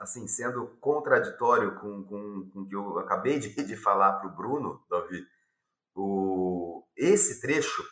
Assim, 0.00 0.28
sendo 0.28 0.66
contraditório 0.80 1.74
com, 1.80 2.04
com, 2.04 2.50
com 2.52 2.60
o 2.60 2.68
que 2.68 2.76
eu 2.76 2.98
acabei 2.98 3.38
de, 3.38 3.48
de 3.48 3.76
falar 3.76 4.12
para 4.12 4.28
o 4.28 4.36
Bruno, 4.36 4.80
Davi, 4.88 5.24
o, 5.94 6.84
esse 6.96 7.40
trecho 7.40 7.82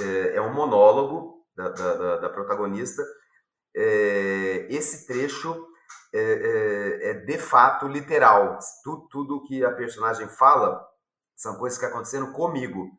é, 0.00 0.36
é 0.36 0.40
um 0.42 0.52
monólogo 0.52 1.46
da, 1.56 1.68
da, 1.68 2.16
da 2.16 2.28
protagonista. 2.28 3.02
É, 3.74 4.66
esse 4.68 5.06
trecho 5.06 5.68
é, 6.12 6.20
é, 6.20 7.10
é, 7.10 7.14
de 7.14 7.38
fato 7.38 7.86
literal. 7.86 8.58
Tudo, 8.82 9.08
tudo 9.08 9.44
que 9.44 9.64
a 9.64 9.70
personagem 9.70 10.28
fala 10.28 10.84
são 11.36 11.56
coisas 11.56 11.78
que 11.78 11.86
aconteceram 11.86 12.32
comigo. 12.32 12.90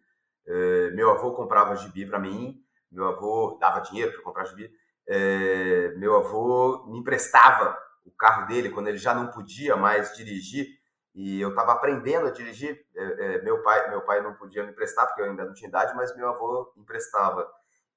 É, 0.48 0.92
meu 0.92 1.12
avô 1.12 1.34
comprava 1.34 1.76
gibi 1.76 2.06
para 2.06 2.20
mim, 2.20 2.61
meu 2.92 3.08
avô 3.08 3.58
dava 3.60 3.80
dinheiro 3.82 4.12
para 4.14 4.22
comprar 4.22 4.46
gibi. 4.46 4.72
É, 5.08 5.94
meu 5.98 6.16
avô 6.16 6.86
me 6.88 7.00
emprestava 7.00 7.78
o 8.06 8.12
carro 8.12 8.48
dele 8.48 8.70
quando 8.70 8.88
ele 8.88 8.98
já 8.98 9.14
não 9.14 9.28
podia 9.28 9.76
mais 9.76 10.16
dirigir 10.16 10.68
e 11.14 11.42
eu 11.42 11.50
estava 11.50 11.74
aprendendo 11.74 12.28
a 12.28 12.32
dirigir. 12.32 12.86
É, 12.96 13.42
meu 13.42 13.62
pai, 13.62 13.90
meu 13.90 14.02
pai 14.02 14.22
não 14.22 14.34
podia 14.36 14.64
me 14.64 14.72
emprestar 14.72 15.08
porque 15.08 15.22
eu 15.22 15.26
ainda 15.26 15.46
não 15.46 15.54
tinha 15.54 15.70
idade, 15.70 15.96
mas 15.96 16.16
meu 16.16 16.30
avô 16.30 16.74
emprestava. 16.78 17.50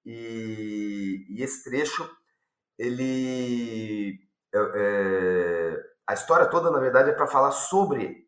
E, 0.04 1.26
e 1.28 1.42
esse 1.42 1.64
trecho, 1.64 2.08
ele, 2.78 4.18
é, 4.54 5.82
a 6.06 6.14
história 6.14 6.46
toda 6.46 6.70
na 6.70 6.78
verdade 6.78 7.10
é 7.10 7.14
para 7.14 7.26
falar 7.26 7.52
sobre 7.52 8.24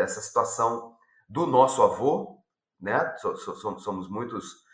essa 0.00 0.20
situação 0.20 0.96
do 1.28 1.46
nosso 1.46 1.82
avô 1.82 2.36
né? 2.80 3.14
Somos 3.78 4.08
muitos 4.08 4.64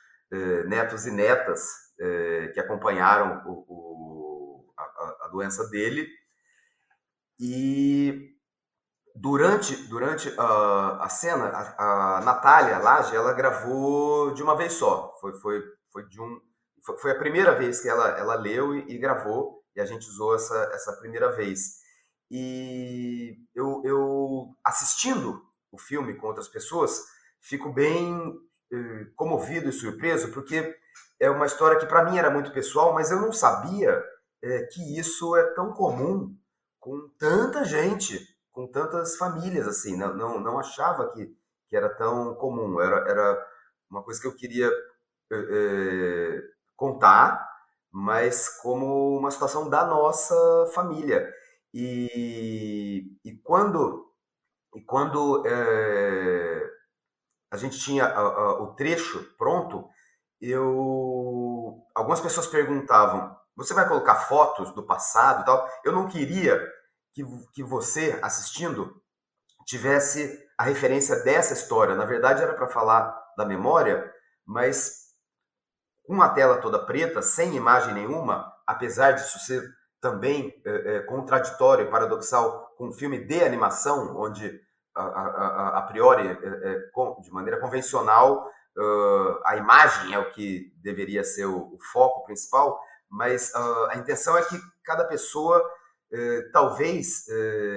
netos 0.67 1.07
e 1.07 1.11
netas 1.11 1.83
eh, 2.01 2.51
que 2.55 2.61
acompanharam 2.61 3.43
o, 3.47 3.65
o, 3.69 4.73
a, 4.77 5.27
a, 5.27 5.29
doença 5.29 5.69
dele. 5.69 6.09
E 7.39 8.35
durante, 9.15 9.77
durante 9.89 10.33
a, 10.39 11.05
a 11.05 11.09
cena, 11.09 11.47
a, 11.47 12.19
a 12.19 12.21
Natália 12.23 12.79
Lage, 12.79 13.15
ela 13.15 13.33
gravou 13.33 14.33
de 14.33 14.43
uma 14.43 14.57
vez 14.57 14.73
só. 14.73 15.13
Foi, 15.21 15.33
foi, 15.35 15.63
foi, 15.93 16.09
de 16.09 16.21
um, 16.21 16.41
foi, 16.85 16.97
foi 16.97 17.11
a 17.13 17.19
primeira 17.19 17.55
vez 17.55 17.81
que 17.81 17.89
ela, 17.89 18.09
ela 18.19 18.35
leu 18.35 18.75
e, 18.75 18.95
e 18.95 18.99
gravou, 18.99 19.63
e 19.77 19.81
a 19.81 19.85
gente 19.85 20.07
usou 20.09 20.35
essa, 20.35 20.71
essa 20.73 20.93
primeira 20.99 21.31
vez. 21.31 21.83
E 22.31 23.37
eu, 23.55 23.83
eu 23.85 24.57
assistindo 24.65 25.43
o 25.71 25.79
filme 25.79 26.15
com 26.15 26.27
outras 26.27 26.49
pessoas, 26.49 27.03
fico 27.41 27.73
bem 27.73 28.19
eh, 28.19 28.52
comovido 29.17 29.69
e 29.69 29.73
surpreso, 29.73 30.33
porque 30.33 30.77
é 31.21 31.31
uma 31.31 31.47
história 31.47 31.79
que 31.79 31.87
para 31.87 32.05
mim 32.05 32.19
era 32.19 32.31
muito 32.31 32.53
pessoal, 32.53 32.93
mas 32.95 33.11
eu 33.11 33.21
não 33.21 33.33
sabia 33.33 34.03
eh, 34.43 34.63
que 34.73 34.99
isso 34.99 35.37
é 35.37 35.45
tão 35.55 35.73
comum 35.73 36.37
com 36.81 37.09
tanta 37.19 37.65
gente, 37.65 38.19
com 38.51 38.67
tantas 38.67 39.17
famílias, 39.17 39.67
assim, 39.69 39.97
não, 39.97 40.15
não, 40.15 40.41
não 40.41 40.59
achava 40.59 41.11
que, 41.13 41.27
que 41.69 41.77
era 41.77 41.89
tão 41.89 42.35
comum, 42.35 42.81
era, 42.81 43.09
era 43.09 43.47
uma 43.91 44.03
coisa 44.03 44.21
que 44.21 44.27
eu 44.27 44.35
queria 44.35 44.71
eh, 45.33 46.43
contar, 46.77 47.49
mas 47.91 48.49
como 48.61 49.17
uma 49.19 49.31
situação 49.31 49.69
da 49.71 49.87
nossa 49.87 50.35
família. 50.75 51.33
E, 51.75 53.17
e 53.25 53.37
quando, 53.45 54.11
e 54.75 54.83
quando 54.83 55.45
é, 55.47 56.71
a 57.53 57.57
gente 57.59 57.79
tinha 57.79 58.07
a, 58.07 58.19
a, 58.19 58.63
o 58.63 58.75
trecho 58.75 59.23
pronto, 59.37 59.87
eu 60.41 61.85
algumas 61.95 62.21
pessoas 62.21 62.47
perguntavam: 62.47 63.37
você 63.55 63.75
vai 63.75 63.87
colocar 63.87 64.15
fotos 64.15 64.73
do 64.75 64.83
passado 64.83 65.43
e 65.43 65.45
tal? 65.45 65.69
Eu 65.85 65.93
não 65.93 66.09
queria 66.09 66.59
que, 67.13 67.23
que 67.53 67.63
você 67.63 68.19
assistindo 68.23 69.01
tivesse 69.67 70.43
a 70.57 70.65
referência 70.65 71.23
dessa 71.23 71.53
história. 71.53 71.95
Na 71.95 72.07
verdade, 72.07 72.43
era 72.43 72.55
para 72.55 72.67
falar 72.67 73.15
da 73.37 73.45
memória, 73.45 74.11
mas 74.47 75.13
com 76.05 76.21
a 76.23 76.31
tela 76.31 76.59
toda 76.59 76.85
preta, 76.85 77.21
sem 77.21 77.55
imagem 77.55 77.95
nenhuma, 77.95 78.51
apesar 78.67 79.13
disso 79.13 79.39
ser 79.41 79.63
também 80.01 80.53
é, 80.65 80.97
é, 80.97 81.01
contraditório 81.01 81.91
paradoxal 81.91 82.75
com 82.77 82.89
um 82.89 82.93
filme 82.93 83.25
de 83.25 83.45
animação, 83.45 84.17
onde 84.17 84.61
a, 84.95 85.03
a, 85.03 85.79
a 85.79 85.83
priori, 85.83 86.29
é, 86.29 86.33
é, 86.33 87.21
de 87.21 87.31
maneira 87.33 87.61
convencional, 87.61 88.47
uh, 88.77 89.41
a 89.45 89.57
imagem 89.57 90.15
é 90.15 90.19
o 90.19 90.31
que 90.31 90.73
deveria 90.77 91.25
ser 91.25 91.47
o, 91.47 91.75
o 91.75 91.79
foco 91.93 92.25
principal, 92.25 92.81
mas 93.09 93.51
uh, 93.55 93.87
a 93.91 93.97
intenção 93.97 94.37
é 94.37 94.43
que 94.43 94.59
cada 94.85 95.05
pessoa 95.05 95.63
talvez 96.53 97.25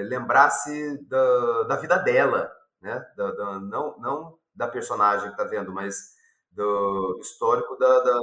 lembrasse 0.09 0.97
da, 1.07 1.63
da 1.63 1.75
vida 1.77 1.97
dela, 1.97 2.51
né? 2.81 3.01
Da, 3.15 3.31
da, 3.31 3.59
não, 3.61 3.97
não 3.97 4.37
da 4.53 4.67
personagem 4.67 5.27
que 5.27 5.41
está 5.41 5.45
vendo, 5.45 5.71
mas 5.71 6.15
do 6.51 7.17
histórico 7.21 7.77
da, 7.77 7.99
da, 7.99 8.19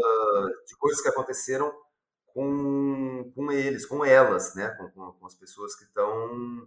de 0.67 0.77
coisas 0.77 1.01
que 1.01 1.09
aconteceram 1.09 1.73
com, 2.27 3.31
com 3.35 3.53
eles, 3.53 3.87
com 3.87 4.05
elas, 4.05 4.55
né? 4.55 4.69
com, 4.71 4.91
com, 4.91 5.13
com 5.13 5.27
as 5.27 5.35
pessoas 5.35 5.75
que 5.75 5.85
estão 5.85 6.67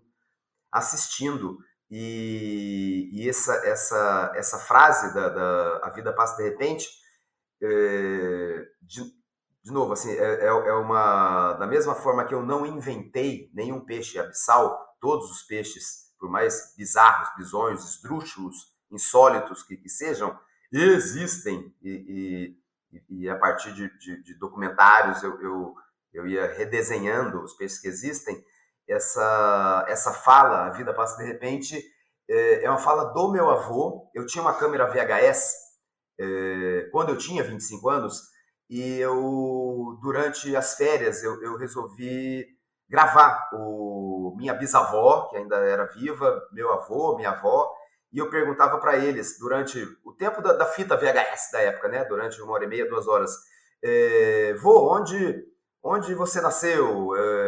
assistindo. 0.71 1.57
E, 1.89 3.09
e 3.13 3.29
essa, 3.29 3.53
essa, 3.65 4.31
essa 4.35 4.59
frase 4.59 5.13
da, 5.13 5.29
da 5.29 5.79
A 5.83 5.89
Vida 5.89 6.13
Passa 6.13 6.37
de 6.37 6.49
Repente, 6.49 6.87
é, 7.61 8.65
de, 8.81 9.03
de 9.63 9.71
novo, 9.71 9.93
assim, 9.93 10.11
é, 10.11 10.45
é, 10.45 10.47
é 10.47 10.73
uma. 10.73 11.53
Da 11.53 11.67
mesma 11.67 11.95
forma 11.95 12.25
que 12.25 12.33
eu 12.33 12.43
não 12.43 12.65
inventei 12.65 13.49
nenhum 13.53 13.83
peixe 13.83 14.19
abissal, 14.19 14.95
todos 14.99 15.31
os 15.31 15.43
peixes, 15.43 16.13
por 16.19 16.29
mais 16.29 16.73
bizarros, 16.77 17.29
bizonhos, 17.37 17.95
esdrúxulos, 17.95 18.75
insólitos 18.91 19.63
que, 19.63 19.77
que 19.77 19.89
sejam, 19.89 20.37
existem. 20.71 21.73
E, 21.81 22.55
e, 22.91 23.03
e, 23.09 23.29
a 23.29 23.37
partir 23.37 23.73
de, 23.73 23.89
de, 23.97 24.23
de 24.23 24.35
documentários 24.35 25.21
eu, 25.23 25.41
eu, 25.41 25.75
eu, 26.13 26.27
ia 26.27 26.53
redesenhando 26.53 27.41
os 27.41 27.53
peixes 27.53 27.79
que 27.79 27.87
existem, 27.87 28.43
essa, 28.87 29.85
essa 29.87 30.13
fala, 30.13 30.67
A 30.67 30.69
Vida 30.71 30.93
Passa 30.93 31.17
de 31.17 31.25
Repente, 31.25 31.81
é, 32.29 32.65
é 32.65 32.69
uma 32.69 32.77
fala 32.77 33.13
do 33.13 33.31
meu 33.31 33.49
avô. 33.49 34.09
Eu 34.13 34.25
tinha 34.25 34.41
uma 34.41 34.53
câmera 34.53 34.87
VHS 34.87 35.65
é, 36.19 36.89
quando 36.91 37.09
eu 37.09 37.17
tinha 37.17 37.43
25 37.43 37.89
anos, 37.89 38.21
e 38.69 38.97
eu, 38.99 39.97
durante 40.01 40.55
as 40.55 40.75
férias, 40.75 41.23
eu, 41.23 41.41
eu 41.41 41.57
resolvi 41.57 42.45
gravar 42.89 43.49
o 43.53 44.35
minha 44.37 44.53
bisavó, 44.53 45.27
que 45.29 45.37
ainda 45.37 45.57
era 45.57 45.85
viva, 45.85 46.41
meu 46.51 46.71
avô, 46.71 47.15
minha 47.15 47.31
avó, 47.31 47.71
e 48.11 48.17
eu 48.17 48.29
perguntava 48.29 48.77
para 48.79 48.97
eles 48.97 49.37
durante 49.39 49.83
o 50.05 50.13
tempo 50.13 50.41
da, 50.41 50.53
da, 50.53 50.65
fita 50.65 50.95
VHS 50.95 51.51
da 51.51 51.61
época, 51.61 51.89
né? 51.89 52.05
Durante 52.05 52.41
uma 52.41 52.53
hora 52.53 52.63
e 52.63 52.67
meia, 52.67 52.87
duas 52.87 53.07
horas. 53.07 53.31
É, 53.83 54.53
vô, 54.61 54.95
onde, 54.95 55.43
onde 55.83 56.13
você 56.13 56.39
nasceu? 56.39 57.15
É, 57.15 57.44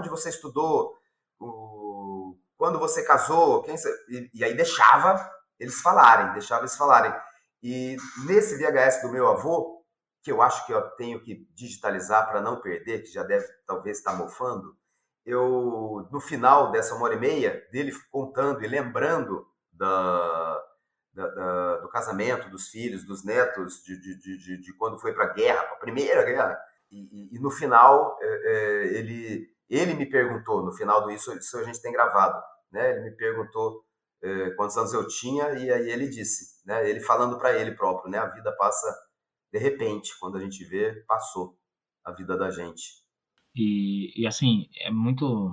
onde 0.00 0.08
você 0.08 0.28
estudou? 0.30 0.98
O, 1.38 2.36
quando 2.56 2.78
você 2.78 3.04
casou? 3.04 3.62
Quem, 3.62 3.76
e, 4.08 4.30
e 4.34 4.44
aí 4.44 4.54
deixava 4.54 5.30
eles 5.58 5.80
falarem, 5.80 6.32
deixava 6.32 6.62
eles 6.62 6.76
falarem. 6.76 7.14
E 7.62 7.96
nesse 8.26 8.56
VHS 8.56 9.02
do 9.02 9.12
meu 9.12 9.28
avô, 9.28 9.84
que 10.22 10.32
eu 10.32 10.42
acho 10.42 10.66
que 10.66 10.72
eu 10.72 10.82
tenho 10.92 11.22
que 11.22 11.46
digitalizar 11.54 12.28
para 12.28 12.40
não 12.40 12.60
perder, 12.60 13.02
que 13.02 13.12
já 13.12 13.22
deve 13.22 13.46
talvez 13.66 13.98
estar 13.98 14.14
mofando, 14.14 14.76
eu 15.24 16.08
no 16.10 16.20
final 16.20 16.70
dessa 16.72 16.94
uma 16.94 17.04
hora 17.04 17.14
e 17.14 17.20
meia 17.20 17.66
dele 17.70 17.92
contando 18.10 18.64
e 18.64 18.68
lembrando 18.68 19.46
da, 19.72 20.64
da, 21.12 21.26
da 21.28 21.76
do 21.78 21.88
casamento, 21.88 22.50
dos 22.50 22.68
filhos, 22.68 23.04
dos 23.04 23.24
netos, 23.24 23.82
de, 23.82 24.00
de, 24.00 24.18
de, 24.18 24.60
de 24.60 24.72
quando 24.74 24.98
foi 24.98 25.12
para 25.12 25.24
a 25.24 25.32
guerra, 25.32 25.60
a 25.60 25.76
primeira 25.76 26.24
guerra, 26.24 26.58
e, 26.90 26.98
e, 26.98 27.36
e 27.36 27.38
no 27.38 27.50
final 27.50 28.18
é, 28.20 28.26
é, 28.26 28.98
ele 28.98 29.48
ele 29.78 29.94
me 29.94 30.06
perguntou 30.06 30.64
no 30.64 30.72
final 30.72 31.02
do 31.02 31.10
isso, 31.10 31.32
isso 31.36 31.58
a 31.58 31.64
gente 31.64 31.80
tem 31.80 31.92
gravado, 31.92 32.40
né? 32.72 32.90
Ele 32.92 33.10
me 33.10 33.16
perguntou 33.16 33.84
é, 34.22 34.50
quantos 34.50 34.76
anos 34.76 34.92
eu 34.92 35.06
tinha 35.06 35.52
e 35.52 35.70
aí 35.70 35.90
ele 35.90 36.08
disse, 36.08 36.64
né? 36.66 36.88
Ele 36.88 37.00
falando 37.00 37.38
para 37.38 37.56
ele 37.58 37.72
próprio, 37.72 38.10
né? 38.10 38.18
A 38.18 38.26
vida 38.26 38.52
passa 38.56 38.86
de 39.52 39.58
repente, 39.58 40.12
quando 40.18 40.36
a 40.36 40.40
gente 40.40 40.64
vê, 40.64 41.04
passou 41.06 41.58
a 42.04 42.12
vida 42.12 42.36
da 42.36 42.50
gente. 42.50 43.00
E, 43.54 44.12
e 44.20 44.26
assim, 44.26 44.68
é 44.78 44.90
muito 44.90 45.50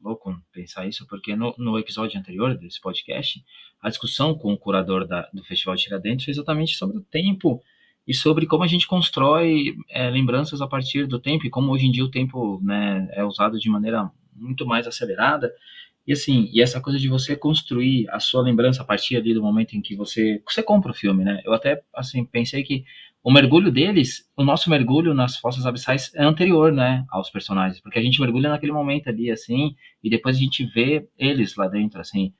louco 0.00 0.34
pensar 0.52 0.86
isso, 0.86 1.06
porque 1.06 1.34
no, 1.34 1.54
no 1.58 1.78
episódio 1.78 2.18
anterior 2.18 2.56
desse 2.56 2.80
podcast, 2.80 3.42
a 3.80 3.88
discussão 3.88 4.36
com 4.36 4.52
o 4.52 4.58
curador 4.58 5.06
da, 5.06 5.28
do 5.32 5.44
Festival 5.44 5.74
de 5.74 5.82
Tiradentes 5.82 6.24
foi 6.24 6.32
exatamente 6.32 6.74
sobre 6.74 6.98
o 6.98 7.02
tempo 7.04 7.62
e 8.10 8.14
sobre 8.14 8.44
como 8.44 8.64
a 8.64 8.66
gente 8.66 8.88
constrói 8.88 9.76
é, 9.88 10.10
lembranças 10.10 10.60
a 10.60 10.66
partir 10.66 11.06
do 11.06 11.20
tempo 11.20 11.46
e 11.46 11.50
como 11.50 11.70
hoje 11.70 11.86
em 11.86 11.92
dia 11.92 12.04
o 12.04 12.10
tempo 12.10 12.60
né, 12.60 13.08
é 13.12 13.22
usado 13.22 13.56
de 13.56 13.70
maneira 13.70 14.10
muito 14.34 14.66
mais 14.66 14.84
acelerada. 14.84 15.54
E 16.04 16.12
assim, 16.12 16.50
e 16.52 16.60
essa 16.60 16.80
coisa 16.80 16.98
de 16.98 17.08
você 17.08 17.36
construir 17.36 18.10
a 18.10 18.18
sua 18.18 18.42
lembrança 18.42 18.82
a 18.82 18.84
partir 18.84 19.14
ali 19.14 19.32
do 19.32 19.40
momento 19.40 19.76
em 19.76 19.80
que 19.80 19.94
você, 19.94 20.42
você 20.44 20.60
compra 20.60 20.90
o 20.90 20.94
filme, 20.94 21.22
né? 21.22 21.40
Eu 21.44 21.52
até 21.52 21.84
assim 21.94 22.24
pensei 22.24 22.64
que 22.64 22.82
o 23.22 23.30
mergulho 23.30 23.70
deles, 23.70 24.28
o 24.36 24.42
nosso 24.42 24.68
mergulho 24.68 25.14
nas 25.14 25.36
fossas 25.36 25.64
abissais 25.64 26.12
é 26.16 26.24
anterior, 26.24 26.72
né, 26.72 27.04
aos 27.10 27.30
personagens, 27.30 27.80
porque 27.80 28.00
a 28.00 28.02
gente 28.02 28.20
mergulha 28.20 28.48
naquele 28.48 28.72
momento 28.72 29.08
ali, 29.08 29.30
assim, 29.30 29.76
e 30.02 30.10
depois 30.10 30.36
a 30.36 30.40
gente 30.40 30.64
vê 30.64 31.06
eles 31.16 31.54
lá 31.54 31.68
dentro, 31.68 32.00
assim. 32.00 32.32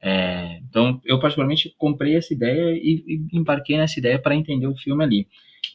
É, 0.00 0.58
então, 0.68 1.00
eu 1.04 1.18
particularmente 1.18 1.74
comprei 1.76 2.16
essa 2.16 2.32
ideia 2.32 2.72
e, 2.76 3.04
e 3.32 3.36
embarquei 3.36 3.76
nessa 3.76 3.98
ideia 3.98 4.18
para 4.18 4.34
entender 4.34 4.66
o 4.66 4.76
filme 4.76 5.02
ali. 5.02 5.26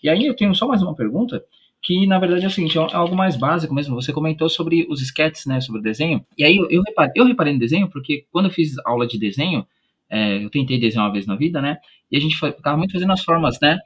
E 0.01 0.09
aí 0.09 0.25
eu 0.25 0.35
tenho 0.35 0.53
só 0.55 0.67
mais 0.67 0.81
uma 0.81 0.95
pergunta, 0.95 1.43
que 1.81 2.07
na 2.07 2.17
verdade 2.17 2.45
é 2.45 2.47
o 2.47 2.51
seguinte, 2.51 2.77
é 2.77 2.81
algo 2.93 3.15
mais 3.15 3.35
básico 3.35 3.73
mesmo. 3.73 3.95
Você 3.95 4.13
comentou 4.13 4.47
sobre 4.49 4.85
os 4.89 5.01
sketches, 5.01 5.45
né, 5.45 5.59
sobre 5.59 5.81
o 5.81 5.83
desenho. 5.83 6.25
E 6.37 6.43
aí 6.43 6.55
eu, 6.55 6.69
eu, 6.69 6.81
reparei, 6.81 7.13
eu 7.15 7.25
reparei 7.25 7.53
no 7.53 7.59
desenho, 7.59 7.89
porque 7.89 8.25
quando 8.31 8.45
eu 8.45 8.51
fiz 8.51 8.75
aula 8.85 9.05
de 9.05 9.19
desenho, 9.19 9.65
é, 10.09 10.43
eu 10.43 10.49
tentei 10.49 10.79
desenhar 10.79 11.05
uma 11.05 11.13
vez 11.13 11.25
na 11.25 11.35
vida, 11.35 11.61
né, 11.61 11.77
e 12.11 12.17
a 12.17 12.19
gente 12.19 12.37
ficava 12.37 12.77
muito 12.77 12.93
fazendo 12.93 13.11
as 13.11 13.23
formas, 13.23 13.59
né, 13.61 13.79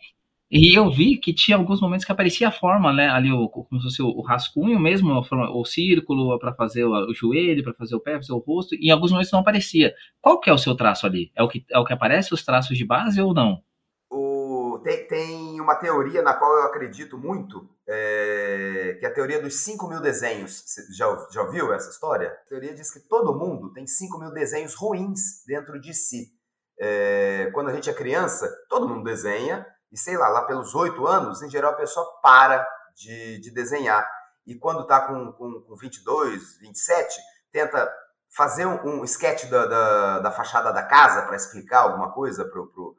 e 0.50 0.78
eu 0.78 0.90
vi 0.90 1.18
que 1.18 1.34
tinha 1.34 1.58
alguns 1.58 1.82
momentos 1.82 2.06
que 2.06 2.12
aparecia 2.12 2.48
a 2.48 2.52
forma, 2.52 2.94
né? 2.94 3.10
Ali, 3.10 3.32
o, 3.32 3.50
como 3.50 3.82
se 3.82 3.88
fosse 3.88 4.02
o, 4.02 4.22
rascunho 4.22 4.80
mesmo, 4.80 5.22
forma, 5.24 5.52
o 5.52 5.66
círculo 5.66 6.40
para 6.40 6.54
fazer 6.54 6.86
o, 6.86 6.92
o 6.92 7.14
joelho, 7.14 7.64
para 7.64 7.74
fazer 7.74 7.96
o 7.96 8.00
pé, 8.00 8.16
fazer 8.16 8.32
o 8.32 8.38
rosto, 8.38 8.74
e 8.76 8.88
em 8.88 8.92
alguns 8.92 9.12
momentos 9.12 9.32
não 9.32 9.42
aparecia. 9.42 9.94
Qual 10.22 10.40
que 10.40 10.50
é 10.50 10.54
o 10.54 10.58
seu 10.58 10.74
traço 10.74 11.06
ali? 11.06 11.32
É 11.36 11.44
o 11.44 11.50
que, 11.50 11.66
é 11.70 11.78
o 11.78 11.84
que 11.84 11.92
aparece, 11.92 12.34
os 12.34 12.46
traços 12.46 12.78
de 12.78 12.86
base 12.86 13.20
ou 13.20 13.34
não? 13.34 13.62
O, 14.10 14.80
tem, 14.86 15.06
tem 15.06 15.60
uma 15.60 15.76
teoria 15.76 16.22
na 16.22 16.34
qual 16.34 16.50
eu 16.56 16.64
acredito 16.64 17.18
muito, 17.18 17.70
é, 17.86 18.96
que 19.02 19.06
é 19.06 19.10
a 19.10 19.14
teoria 19.14 19.42
dos 19.42 19.54
5 19.56 19.86
mil 19.90 20.00
desenhos. 20.00 20.64
Você 20.66 20.82
já, 20.94 21.28
já 21.30 21.42
ouviu 21.42 21.74
essa 21.74 21.90
história? 21.90 22.30
A 22.30 22.48
teoria 22.48 22.74
diz 22.74 22.90
que 22.90 23.02
todo 23.02 23.38
mundo 23.38 23.74
tem 23.74 23.86
5 23.86 24.18
mil 24.18 24.32
desenhos 24.32 24.76
ruins 24.76 25.44
dentro 25.46 25.78
de 25.78 25.94
si. 25.94 26.32
É, 26.80 27.50
quando 27.54 27.70
a 27.70 27.74
gente 27.74 27.90
é 27.90 27.94
criança, 27.94 28.50
todo 28.70 28.88
mundo 28.88 29.04
desenha, 29.04 29.66
e 29.92 29.98
sei 29.98 30.18
lá, 30.18 30.28
lá 30.30 30.42
pelos 30.44 30.76
oito 30.76 31.06
anos, 31.08 31.42
em 31.42 31.50
geral 31.50 31.74
a 31.74 31.78
pessoa 31.78 32.06
para 32.22 32.68
de, 32.96 33.40
de 33.40 33.52
desenhar. 33.52 34.08
E 34.46 34.56
quando 34.56 34.82
está 34.82 35.02
com, 35.02 35.32
com, 35.34 35.62
com 35.62 35.76
22, 35.76 36.60
27, 36.60 37.16
tenta 37.52 37.92
fazer 38.30 38.66
um, 38.66 39.00
um 39.02 39.04
sketch 39.04 39.50
da, 39.50 39.66
da, 39.66 40.20
da, 40.20 40.32
fachada 40.32 40.72
da 40.72 40.84
casa 40.84 41.24
para 41.24 41.36
explicar 41.36 41.82
alguma 41.82 42.12
coisa 42.12 42.46
para 42.46 42.62
o 42.62 42.96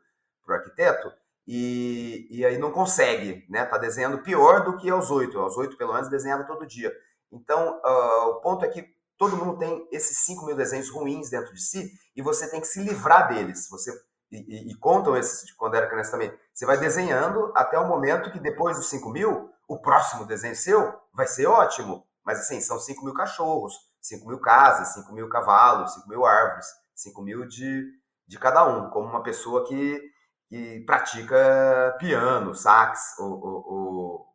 arquiteto, 0.48 1.12
e, 1.46 2.26
e 2.30 2.44
aí 2.44 2.58
não 2.58 2.70
consegue, 2.70 3.46
né? 3.48 3.64
Tá 3.64 3.78
desenhando 3.78 4.22
pior 4.22 4.64
do 4.64 4.76
que 4.76 4.90
aos 4.90 5.10
oito. 5.10 5.38
Aos 5.38 5.56
oito, 5.56 5.78
pelo 5.78 5.94
menos, 5.94 6.10
desenhava 6.10 6.44
todo 6.44 6.66
dia. 6.66 6.92
Então, 7.32 7.80
uh, 7.82 8.28
o 8.28 8.40
ponto 8.42 8.66
é 8.66 8.68
que 8.68 8.86
todo 9.16 9.36
mundo 9.36 9.58
tem 9.58 9.88
esses 9.90 10.18
5 10.26 10.44
mil 10.44 10.54
desenhos 10.54 10.90
ruins 10.90 11.30
dentro 11.30 11.54
de 11.54 11.62
si 11.62 11.90
e 12.14 12.20
você 12.20 12.50
tem 12.50 12.60
que 12.60 12.66
se 12.66 12.82
livrar 12.82 13.28
deles. 13.28 13.66
Você 13.70 13.90
e, 14.30 14.36
e, 14.36 14.72
e, 14.72 14.74
contam 14.76 15.16
esses 15.16 15.46
de 15.46 15.54
quando 15.54 15.74
era 15.74 15.88
criança 15.88 16.12
também. 16.12 16.32
Você 16.52 16.66
vai 16.66 16.76
desenhando 16.76 17.52
até 17.54 17.78
o 17.78 17.88
momento 17.88 18.30
que 18.30 18.38
depois 18.38 18.76
dos 18.76 18.88
5 18.90 19.08
mil, 19.10 19.50
o 19.66 19.80
próximo 19.80 20.26
desenho 20.26 20.54
seu 20.54 20.94
vai 21.14 21.26
ser 21.26 21.46
ótimo. 21.46 22.06
Mas 22.24 22.40
assim, 22.40 22.60
são 22.60 22.78
5 22.78 23.04
mil 23.04 23.14
cachorros, 23.14 23.74
5 24.00 24.26
mil 24.28 24.38
casas, 24.40 24.94
5 24.94 25.12
mil 25.12 25.28
cavalos, 25.28 25.94
5 25.94 26.08
mil 26.08 26.26
árvores, 26.26 26.66
5 26.94 27.22
mil 27.22 27.46
de, 27.46 27.86
de 28.26 28.38
cada 28.38 28.66
um, 28.66 28.90
como 28.90 29.08
uma 29.08 29.22
pessoa 29.22 29.66
que, 29.66 30.00
que 30.48 30.80
pratica 30.84 31.96
piano, 31.98 32.54
sax 32.54 33.18
ou, 33.18 33.32
ou, 33.32 34.26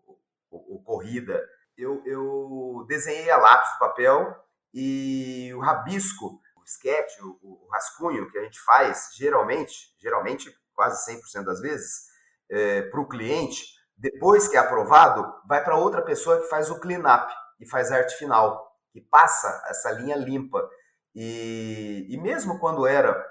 ou, 0.50 0.66
ou 0.72 0.84
corrida. 0.84 1.40
Eu, 1.78 2.02
eu 2.06 2.86
desenhei 2.88 3.30
a 3.30 3.38
lápis 3.38 3.78
papel 3.78 4.36
e 4.74 5.52
o 5.56 5.60
rabisco 5.60 6.40
o 6.64 6.66
sketch, 6.66 7.20
o, 7.22 7.38
o, 7.42 7.68
rascunho 7.72 8.30
que 8.32 8.38
a 8.38 8.44
gente 8.44 8.60
faz, 8.62 9.10
geralmente, 9.16 9.94
geralmente, 10.00 10.50
quase 10.74 11.06
100% 11.12 11.44
das 11.44 11.60
vezes, 11.60 12.08
é, 12.50 12.84
para 12.84 13.00
o 13.02 13.08
cliente, 13.08 13.66
depois 13.98 14.48
que 14.48 14.56
é 14.56 14.60
aprovado, 14.60 15.32
vai 15.48 15.64
para 15.64 15.78
outra 15.78 16.02
pessoa 16.02 16.42
que 16.42 16.48
faz 16.48 16.70
o 16.70 16.80
clean-up 16.80 17.32
e 17.60 17.70
faz 17.70 17.92
a 17.92 17.98
arte 17.98 18.16
final, 18.16 18.72
e 18.96 19.02
passa 19.02 19.64
essa 19.68 19.92
linha 19.92 20.16
limpa. 20.16 20.68
E, 21.16 22.08
e 22.10 22.18
mesmo 22.18 22.60
quando 22.60 22.88
era 22.88 23.24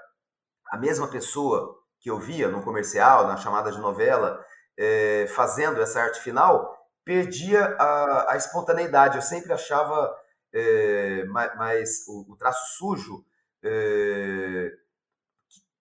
a 0.71 0.77
mesma 0.77 1.07
pessoa 1.07 1.77
que 1.99 2.09
eu 2.09 2.19
via 2.19 2.49
no 2.49 2.63
comercial, 2.63 3.27
na 3.27 3.37
chamada 3.37 3.71
de 3.71 3.79
novela, 3.79 4.43
é, 4.77 5.27
fazendo 5.35 5.81
essa 5.81 6.01
arte 6.01 6.19
final, 6.19 6.77
perdia 7.05 7.75
a, 7.79 8.33
a 8.33 8.37
espontaneidade. 8.37 9.15
Eu 9.15 9.21
sempre 9.21 9.53
achava 9.53 10.13
é, 10.53 11.25
mais, 11.25 12.07
o, 12.07 12.31
o, 12.31 12.35
traço 12.35 12.77
sujo 12.77 13.25
é, 13.63 14.71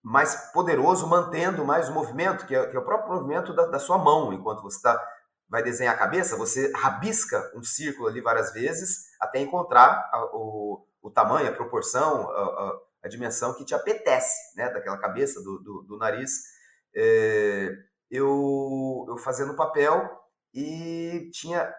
mais 0.03 0.51
poderoso, 0.53 1.07
mantendo 1.07 1.65
mais 1.65 1.89
o 1.89 1.93
movimento, 1.93 2.47
que 2.47 2.55
é, 2.55 2.67
que 2.67 2.77
é 2.77 2.81
o 2.81 2.85
próprio 2.85 3.15
movimento 3.15 3.55
da, 3.55 3.67
da, 3.67 3.79
sua 3.79 3.99
mão. 3.99 4.33
Enquanto 4.33 4.63
você 4.63 4.81
tá, 4.81 5.01
vai 5.49 5.63
desenhar 5.63 5.95
a 5.95 5.99
cabeça, 5.99 6.37
você 6.37 6.73
rabisca 6.75 7.53
um 7.55 7.63
círculo 7.63 8.09
ali 8.09 8.21
várias 8.21 8.53
vezes 8.53 9.13
até 9.21 9.41
encontrar 9.41 10.09
a, 10.13 10.25
o, 10.35 10.85
o 11.03 11.11
tamanho, 11.11 11.49
a 11.49 11.55
proporção, 11.55 12.31
a, 12.31 12.43
a, 12.43 12.81
a, 13.05 13.09
dimensão 13.09 13.55
que 13.55 13.65
te 13.65 13.75
apetece, 13.75 14.57
né, 14.57 14.71
daquela 14.71 14.99
cabeça, 14.99 15.41
do, 15.43 15.59
do, 15.59 15.83
do 15.83 15.99
nariz. 15.99 16.53
É, 16.95 17.71
eu, 18.11 19.07
eu 19.09 19.17
fazendo 19.19 19.55
papel 19.55 20.22
e 20.55 21.31
tinha 21.33 21.73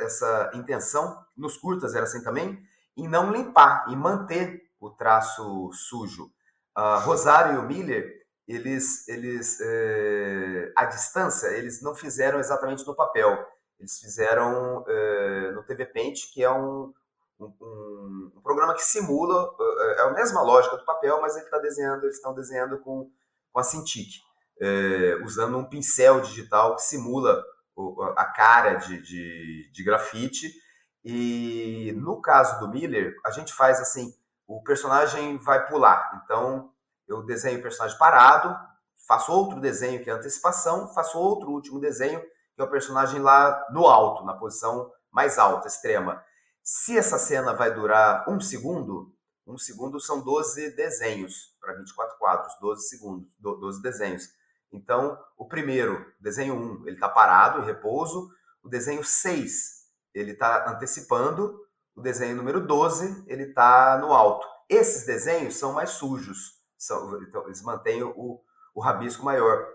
essa 0.00 0.50
intenção, 0.54 1.16
nos 1.36 1.56
curtas 1.56 1.94
era 1.94 2.04
assim 2.04 2.22
também, 2.22 2.60
em 2.96 3.08
não 3.08 3.30
limpar, 3.30 3.86
em 3.88 3.96
manter 3.96 4.62
o 4.80 4.90
traço 4.90 5.70
sujo. 5.72 6.30
Uh, 6.76 7.00
Rosário 7.04 7.54
e 7.54 7.58
o 7.58 7.62
Miller, 7.62 8.26
eles, 8.46 9.06
eles 9.08 9.60
é, 9.60 10.72
à 10.76 10.84
distância, 10.84 11.48
eles 11.48 11.82
não 11.82 11.94
fizeram 11.94 12.38
exatamente 12.38 12.86
no 12.86 12.94
papel, 12.94 13.44
eles 13.78 13.98
fizeram 13.98 14.84
é, 14.86 15.50
no 15.52 15.62
TV 15.64 15.86
Paint, 15.86 16.32
que 16.32 16.44
é 16.44 16.50
um, 16.50 16.92
um, 17.40 17.46
um, 17.46 18.40
programa 18.42 18.74
que 18.74 18.84
simula, 18.84 19.50
é 19.96 20.02
a 20.02 20.10
mesma 20.12 20.42
lógica 20.42 20.76
do 20.76 20.84
papel, 20.84 21.20
mas 21.20 21.34
ele 21.34 21.44
está 21.44 21.58
desenhando, 21.58 22.04
eles 22.04 22.16
estão 22.16 22.34
desenhando 22.34 22.78
com, 22.80 23.10
com 23.52 23.60
a 23.60 23.64
Cintiq, 23.64 24.20
usando 25.24 25.58
um 25.58 25.68
pincel 25.68 26.20
digital 26.20 26.76
que 26.76 26.82
simula 26.82 27.42
a 28.16 28.24
cara 28.24 28.74
de, 28.74 29.00
de, 29.02 29.70
de 29.72 29.84
grafite. 29.84 30.52
E 31.04 31.92
no 31.96 32.20
caso 32.20 32.58
do 32.58 32.68
Miller, 32.68 33.14
a 33.24 33.30
gente 33.30 33.52
faz 33.52 33.80
assim: 33.80 34.14
o 34.46 34.62
personagem 34.62 35.38
vai 35.38 35.66
pular. 35.66 36.22
Então, 36.24 36.72
eu 37.06 37.22
desenho 37.22 37.58
o 37.58 37.62
personagem 37.62 37.98
parado, 37.98 38.56
faço 39.06 39.32
outro 39.32 39.60
desenho 39.60 40.02
que 40.02 40.10
é 40.10 40.12
antecipação, 40.12 40.92
faço 40.92 41.18
outro 41.18 41.50
último 41.50 41.80
desenho 41.80 42.20
que 42.56 42.62
é 42.62 42.64
o 42.64 42.70
personagem 42.70 43.20
lá 43.20 43.66
no 43.70 43.86
alto, 43.86 44.24
na 44.24 44.32
posição 44.32 44.90
mais 45.12 45.38
alta, 45.38 45.68
extrema. 45.68 46.24
Se 46.62 46.96
essa 46.96 47.18
cena 47.18 47.52
vai 47.52 47.72
durar 47.72 48.28
um 48.28 48.40
segundo, 48.40 49.14
um 49.46 49.58
segundo 49.58 50.00
são 50.00 50.22
12 50.22 50.74
desenhos 50.74 51.54
para 51.60 51.74
24 51.74 52.18
quadros, 52.18 52.52
12 52.58 52.88
segundos, 52.88 53.36
12 53.38 53.82
desenhos. 53.82 54.28
Então, 54.72 55.18
o 55.36 55.46
primeiro, 55.46 56.04
desenho 56.20 56.54
1, 56.54 56.86
ele 56.86 56.96
está 56.96 57.08
parado, 57.08 57.60
em 57.60 57.64
repouso. 57.64 58.30
O 58.62 58.68
desenho 58.68 59.04
6, 59.04 59.86
ele 60.14 60.32
está 60.32 60.70
antecipando. 60.70 61.58
O 61.94 62.00
desenho 62.00 62.36
número 62.36 62.66
12, 62.66 63.24
ele 63.26 63.44
está 63.44 63.98
no 63.98 64.12
alto. 64.12 64.46
Esses 64.68 65.06
desenhos 65.06 65.56
são 65.56 65.72
mais 65.72 65.90
sujos, 65.90 66.60
são, 66.76 67.22
então, 67.22 67.44
eles 67.46 67.62
mantêm 67.62 68.02
o, 68.02 68.40
o 68.74 68.80
rabisco 68.80 69.24
maior. 69.24 69.66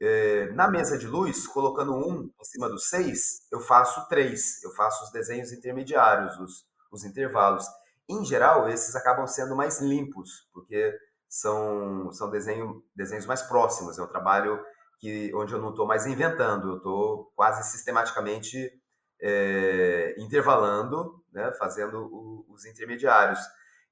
É, 0.00 0.50
na 0.52 0.68
mesa 0.68 0.96
de 0.96 1.06
luz, 1.06 1.46
colocando 1.46 1.94
um 1.94 2.30
em 2.40 2.44
cima 2.44 2.68
do 2.68 2.78
seis, 2.78 3.46
eu 3.50 3.60
faço 3.60 4.08
três. 4.08 4.62
Eu 4.62 4.70
faço 4.72 5.04
os 5.04 5.10
desenhos 5.10 5.52
intermediários, 5.52 6.38
os, 6.38 6.66
os 6.90 7.04
intervalos. 7.04 7.66
Em 8.08 8.24
geral, 8.24 8.68
esses 8.68 8.96
acabam 8.96 9.26
sendo 9.26 9.54
mais 9.54 9.80
limpos, 9.80 10.48
porque 10.52 10.98
são, 11.28 12.10
são 12.12 12.30
desenho, 12.30 12.82
desenhos 12.94 13.26
mais 13.26 13.42
próximos. 13.42 13.98
É 13.98 14.02
um 14.02 14.08
trabalho 14.08 14.60
que, 14.98 15.32
onde 15.34 15.52
eu 15.52 15.60
não 15.60 15.70
estou 15.70 15.86
mais 15.86 16.06
inventando, 16.06 16.70
eu 16.70 16.76
estou 16.78 17.32
quase 17.36 17.70
sistematicamente 17.70 18.72
é, 19.20 20.14
intervalando, 20.18 21.22
né, 21.32 21.52
fazendo 21.52 22.06
o, 22.06 22.46
os 22.48 22.64
intermediários. 22.64 23.40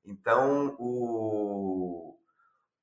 Então, 0.04 0.74
o, 0.78 2.16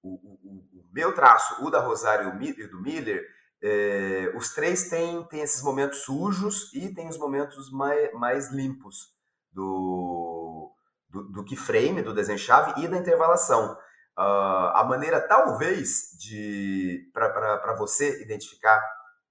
o, 0.01 0.09
o, 0.09 0.85
meu 0.93 1.13
traço, 1.13 1.65
o 1.65 1.69
da 1.69 1.80
Rosário 1.80 2.38
e 2.41 2.63
o 2.63 2.71
do 2.71 2.81
Miller, 2.81 3.25
é, 3.61 4.34
os 4.35 4.53
três 4.53 4.89
têm, 4.89 5.23
têm 5.27 5.41
esses 5.41 5.63
momentos 5.63 5.99
sujos 5.99 6.73
e 6.73 6.93
tem 6.93 7.07
os 7.07 7.17
momentos 7.17 7.71
mais, 7.71 8.13
mais 8.13 8.51
limpos 8.51 9.13
do, 9.51 10.69
do, 11.09 11.23
do 11.23 11.45
keyframe, 11.45 12.01
do 12.01 12.13
desenho-chave 12.13 12.84
e 12.84 12.88
da 12.88 12.97
intervalação. 12.97 13.77
Uh, 14.18 14.69
a 14.76 14.85
maneira, 14.88 15.19
talvez, 15.22 16.15
de 16.19 17.10
para 17.14 17.76
você 17.77 18.22
identificar 18.22 18.80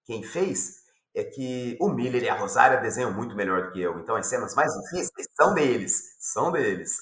quem 0.04 0.22
fez 0.22 0.82
é 1.14 1.22
que 1.22 1.76
o 1.80 1.88
Miller 1.90 2.22
e 2.22 2.28
a 2.28 2.34
Rosária 2.34 2.80
desenham 2.80 3.12
muito 3.12 3.36
melhor 3.36 3.64
do 3.64 3.72
que 3.72 3.80
eu. 3.80 3.98
Então, 3.98 4.16
as 4.16 4.26
cenas 4.26 4.54
mais 4.54 4.72
difíceis 4.72 5.28
são 5.36 5.54
deles. 5.54 6.16
São 6.18 6.50
deles. 6.50 6.96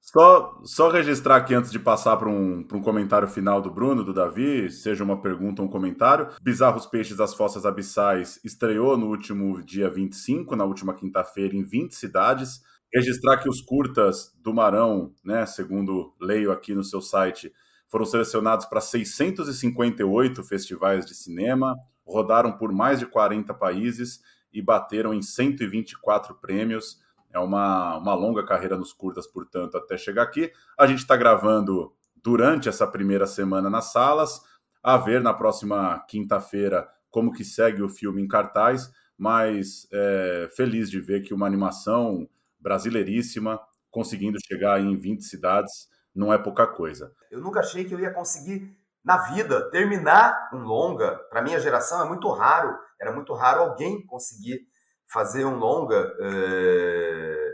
Só, 0.00 0.60
só 0.64 0.88
registrar 0.88 1.36
aqui 1.36 1.52
antes 1.52 1.70
de 1.70 1.80
passar 1.80 2.16
para 2.16 2.28
um, 2.28 2.64
um 2.72 2.80
comentário 2.80 3.26
final 3.26 3.60
do 3.60 3.70
Bruno, 3.70 4.04
do 4.04 4.14
Davi, 4.14 4.70
seja 4.70 5.02
uma 5.02 5.20
pergunta 5.20 5.62
ou 5.62 5.68
um 5.68 5.70
comentário. 5.70 6.28
Bizarros 6.40 6.86
Peixes 6.86 7.16
das 7.16 7.34
Fossas 7.34 7.66
Abissais 7.66 8.38
estreou 8.44 8.96
no 8.96 9.08
último 9.08 9.60
dia 9.62 9.90
25, 9.90 10.54
na 10.54 10.64
última 10.64 10.94
quinta-feira, 10.94 11.56
em 11.56 11.64
20 11.64 11.96
cidades. 11.96 12.62
Registrar 12.96 13.36
que 13.36 13.48
os 13.48 13.60
curtas 13.60 14.34
do 14.42 14.54
Marão, 14.54 15.12
né, 15.22 15.44
segundo 15.44 16.14
leio 16.18 16.50
aqui 16.50 16.74
no 16.74 16.82
seu 16.82 17.02
site, 17.02 17.52
foram 17.86 18.06
selecionados 18.06 18.64
para 18.64 18.80
658 18.80 20.42
festivais 20.42 21.04
de 21.04 21.14
cinema, 21.14 21.76
rodaram 22.06 22.56
por 22.56 22.72
mais 22.72 22.98
de 22.98 23.04
40 23.04 23.52
países 23.52 24.22
e 24.50 24.62
bateram 24.62 25.12
em 25.12 25.20
124 25.20 26.36
prêmios. 26.36 26.98
É 27.30 27.38
uma, 27.38 27.98
uma 27.98 28.14
longa 28.14 28.42
carreira 28.46 28.78
nos 28.78 28.94
curtas, 28.94 29.26
portanto, 29.26 29.76
até 29.76 29.98
chegar 29.98 30.22
aqui. 30.22 30.50
A 30.78 30.86
gente 30.86 31.00
está 31.00 31.18
gravando 31.18 31.92
durante 32.24 32.66
essa 32.66 32.86
primeira 32.86 33.26
semana 33.26 33.68
nas 33.68 33.92
salas, 33.92 34.40
a 34.82 34.96
ver 34.96 35.20
na 35.20 35.34
próxima 35.34 36.02
quinta-feira 36.08 36.88
como 37.10 37.30
que 37.30 37.44
segue 37.44 37.82
o 37.82 37.90
filme 37.90 38.22
em 38.22 38.26
cartaz, 38.26 38.90
mas 39.18 39.86
é, 39.92 40.48
feliz 40.56 40.90
de 40.90 40.98
ver 40.98 41.20
que 41.20 41.34
uma 41.34 41.46
animação 41.46 42.26
brasileiríssima, 42.66 43.60
conseguindo 43.92 44.38
chegar 44.44 44.80
em 44.80 44.98
20 44.98 45.22
cidades, 45.22 45.86
não 46.12 46.32
é 46.32 46.36
pouca 46.36 46.66
coisa. 46.66 47.12
Eu 47.30 47.40
nunca 47.40 47.60
achei 47.60 47.84
que 47.84 47.94
eu 47.94 48.00
ia 48.00 48.12
conseguir, 48.12 48.76
na 49.04 49.18
vida, 49.28 49.70
terminar 49.70 50.50
um 50.52 50.64
longa. 50.64 51.16
Para 51.30 51.42
minha 51.42 51.60
geração 51.60 52.04
é 52.04 52.08
muito 52.08 52.28
raro, 52.32 52.76
era 53.00 53.12
muito 53.12 53.32
raro 53.34 53.62
alguém 53.62 54.04
conseguir 54.04 54.66
fazer 55.08 55.44
um 55.44 55.56
longa 55.56 56.12
é, 56.20 57.52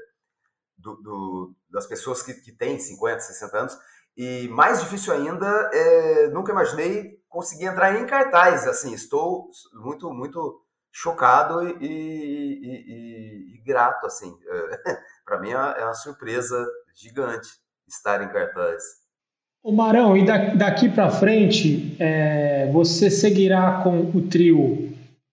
do, 0.78 0.96
do, 1.02 1.54
das 1.70 1.86
pessoas 1.86 2.22
que, 2.22 2.32
que 2.32 2.50
têm 2.50 2.78
50, 2.78 3.20
60 3.20 3.58
anos. 3.58 3.78
E 4.16 4.48
mais 4.48 4.80
difícil 4.80 5.12
ainda, 5.12 5.46
é, 5.74 6.28
nunca 6.28 6.52
imaginei 6.52 7.18
conseguir 7.28 7.66
entrar 7.66 8.00
em 8.00 8.06
cartaz. 8.06 8.66
Assim, 8.66 8.94
estou 8.94 9.50
muito, 9.74 10.10
muito 10.10 10.62
chocado 10.92 11.66
e, 11.80 11.86
e, 11.86 12.84
e, 12.86 13.54
e 13.56 13.62
grato, 13.64 14.06
assim. 14.06 14.32
Para 15.24 15.40
mim 15.40 15.50
é, 15.50 15.54
é 15.54 15.84
uma 15.84 15.94
surpresa 15.94 16.64
gigante 16.94 17.48
estar 17.88 18.22
em 18.22 18.28
cartaz. 18.28 18.82
O 19.64 19.72
Marão, 19.72 20.16
e 20.16 20.26
daqui 20.26 20.88
para 20.88 21.08
frente, 21.08 21.96
é, 22.00 22.68
você 22.72 23.08
seguirá 23.08 23.80
com 23.84 24.00
o 24.00 24.28
trio, 24.28 24.92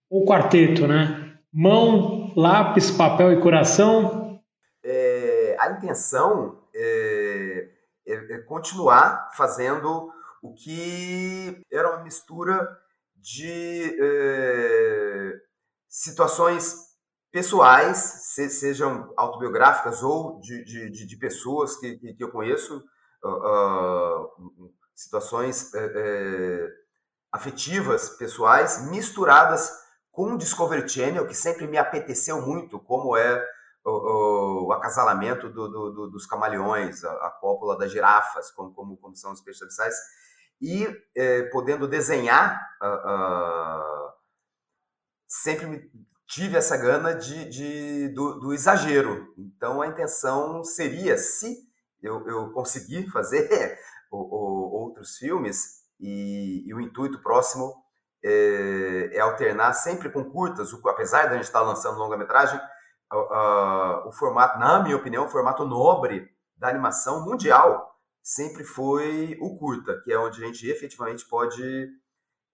ou 0.09 0.23
quarteto, 0.23 0.87
né? 0.87 1.35
Mão, 1.51 2.31
lápis, 2.35 2.91
papel 2.91 3.33
e 3.33 3.41
coração? 3.41 4.39
É, 4.85 5.57
a 5.59 5.71
intenção 5.71 6.61
é, 6.75 7.69
é, 8.07 8.33
é 8.35 8.37
continuar 8.39 9.29
fazendo 9.35 10.11
o 10.43 10.53
que 10.53 11.61
era 11.71 11.89
uma 11.89 12.03
mistura 12.03 12.67
de 13.15 13.97
é, 13.99 15.33
situações 15.89 16.75
pessoais, 17.31 17.97
se, 17.97 18.49
sejam 18.49 19.11
autobiográficas 19.17 20.03
ou 20.03 20.39
de, 20.39 20.63
de, 20.63 21.05
de 21.05 21.17
pessoas 21.17 21.75
que, 21.77 21.97
que, 21.97 22.23
eu 22.23 22.31
conheço, 22.31 22.83
uh, 23.23 23.29
uh, 23.29 24.73
situações 24.95 25.71
uh, 25.73 26.69
afetivas, 27.31 28.09
pessoais, 28.09 28.89
misturadas 28.89 29.71
com 30.11 30.33
o 30.33 30.37
Discovery 30.37 30.87
Channel, 30.87 31.27
que 31.27 31.35
sempre 31.35 31.67
me 31.67 31.77
apeteceu 31.77 32.41
muito, 32.41 32.79
como 32.79 33.15
é 33.15 33.45
o, 33.85 34.67
o 34.67 34.73
acasalamento 34.73 35.49
do, 35.49 35.67
do, 35.69 35.91
do, 35.91 36.09
dos 36.09 36.25
camaleões, 36.25 37.03
a, 37.03 37.11
a, 37.11 37.31
cópula 37.39 37.77
das 37.77 37.91
girafas, 37.91 38.51
como, 38.51 38.73
como, 38.73 38.97
como 38.97 39.15
são 39.15 39.31
os 39.31 39.41
peixes 39.41 39.61
abissais, 39.61 39.95
e 40.61 40.85
eh, 41.15 41.43
podendo 41.53 41.87
desenhar 41.87 42.59
sempre 45.29 45.91
tive 46.27 46.57
essa 46.57 46.75
gana 46.75 47.13
de, 47.13 47.45
de 47.45 48.09
do, 48.09 48.39
do, 48.39 48.53
exagero. 48.53 49.33
Então 49.37 49.81
a 49.81 49.87
intenção 49.87 50.63
seria, 50.63 51.17
se 51.17 51.57
eu, 52.01 52.27
eu 52.27 52.51
conseguir 52.51 53.09
fazer 53.11 53.77
outros 54.11 55.17
filmes, 55.17 55.79
e, 55.99 56.63
e, 56.65 56.73
o 56.73 56.79
intuito 56.79 57.21
próximo 57.21 57.75
é, 58.23 59.09
é, 59.13 59.19
alternar 59.19 59.73
sempre 59.73 60.09
com 60.09 60.23
curtas, 60.23 60.73
apesar 60.85 61.23
de 61.23 61.33
a 61.33 61.35
gente 61.35 61.43
estar 61.43 61.61
lançando 61.61 61.99
longa-metragem, 61.99 62.59
o 64.05 64.11
formato, 64.13 64.59
na 64.59 64.81
minha 64.81 64.95
opinião, 64.95 65.25
o 65.25 65.29
formato 65.29 65.65
nobre 65.65 66.29
da 66.55 66.69
animação 66.69 67.25
mundial 67.25 67.89
sempre 68.21 68.63
foi 68.63 69.37
o 69.41 69.57
curta, 69.57 69.99
que 70.03 70.11
é 70.13 70.19
onde 70.19 70.43
a 70.43 70.47
gente 70.47 70.69
efetivamente 70.69 71.27
pode 71.27 71.89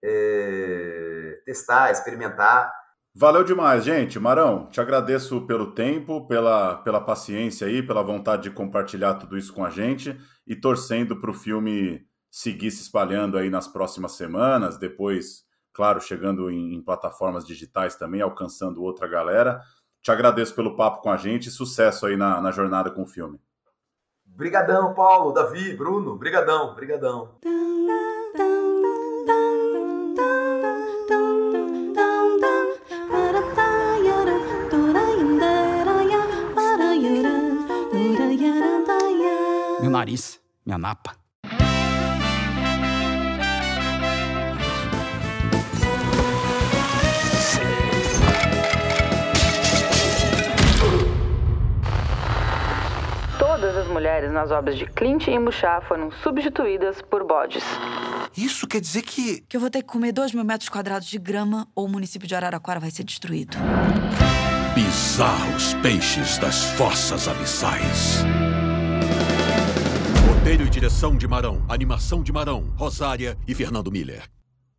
é, 0.06 1.40
testar, 1.44 1.90
experimentar. 1.90 2.72
Valeu 3.12 3.42
demais, 3.42 3.82
gente. 3.82 4.20
Marão, 4.20 4.66
te 4.66 4.80
agradeço 4.80 5.40
pelo 5.46 5.72
tempo, 5.72 6.26
pela, 6.28 6.76
pela 6.76 7.00
paciência 7.00 7.66
aí, 7.66 7.82
pela 7.82 8.02
vontade 8.02 8.44
de 8.44 8.50
compartilhar 8.50 9.14
tudo 9.14 9.36
isso 9.36 9.52
com 9.52 9.64
a 9.64 9.70
gente 9.70 10.16
e 10.46 10.54
torcendo 10.54 11.16
para 11.20 11.30
o 11.30 11.34
filme 11.34 12.06
seguir 12.30 12.70
se 12.70 12.82
espalhando 12.82 13.38
aí 13.38 13.48
nas 13.48 13.66
próximas 13.66 14.12
semanas, 14.12 14.76
depois, 14.76 15.44
claro, 15.72 16.00
chegando 16.00 16.50
em, 16.50 16.74
em 16.74 16.82
plataformas 16.82 17.44
digitais 17.46 17.96
também, 17.96 18.20
alcançando 18.20 18.82
outra 18.82 19.08
galera. 19.08 19.62
Te 20.02 20.10
agradeço 20.10 20.54
pelo 20.54 20.76
papo 20.76 21.00
com 21.00 21.10
a 21.10 21.16
gente 21.16 21.48
e 21.48 21.50
sucesso 21.50 22.06
aí 22.06 22.16
na, 22.16 22.40
na 22.40 22.52
jornada 22.52 22.90
com 22.90 23.02
o 23.02 23.06
filme. 23.06 23.40
Brigadão, 24.24 24.92
Paulo, 24.92 25.32
Davi, 25.32 25.74
Bruno. 25.74 26.16
Brigadão, 26.18 26.74
brigadão. 26.74 27.38
nariz, 40.06 40.40
minha 40.64 40.78
napa. 40.78 41.16
Todas 53.36 53.76
as 53.76 53.88
mulheres 53.88 54.30
nas 54.30 54.52
obras 54.52 54.78
de 54.78 54.86
Clint 54.86 55.26
e 55.26 55.38
Muxá 55.38 55.80
foram 55.88 56.12
substituídas 56.22 57.02
por 57.02 57.26
bodes. 57.26 57.64
Isso 58.36 58.66
quer 58.68 58.80
dizer 58.80 59.02
que. 59.02 59.40
Que 59.48 59.56
eu 59.56 59.60
vou 59.60 59.70
ter 59.70 59.82
que 59.82 59.88
comer 59.88 60.12
2 60.12 60.34
mil 60.34 60.44
metros 60.44 60.68
quadrados 60.68 61.08
de 61.08 61.18
grama 61.18 61.66
ou 61.74 61.86
o 61.86 61.88
município 61.88 62.28
de 62.28 62.34
Araraquara 62.34 62.78
vai 62.78 62.90
ser 62.90 63.02
destruído. 63.02 63.56
Bizarros 64.74 65.74
peixes 65.82 66.38
das 66.38 66.64
fossas 66.76 67.26
abissais. 67.26 68.24
Roteiro 70.46 70.64
e 70.64 70.70
direção 70.70 71.16
de 71.16 71.26
Marão. 71.26 71.60
Animação 71.68 72.22
de 72.22 72.32
Marão. 72.32 72.72
Rosária 72.76 73.36
e 73.48 73.52
Fernando 73.52 73.90
Miller. 73.90 74.30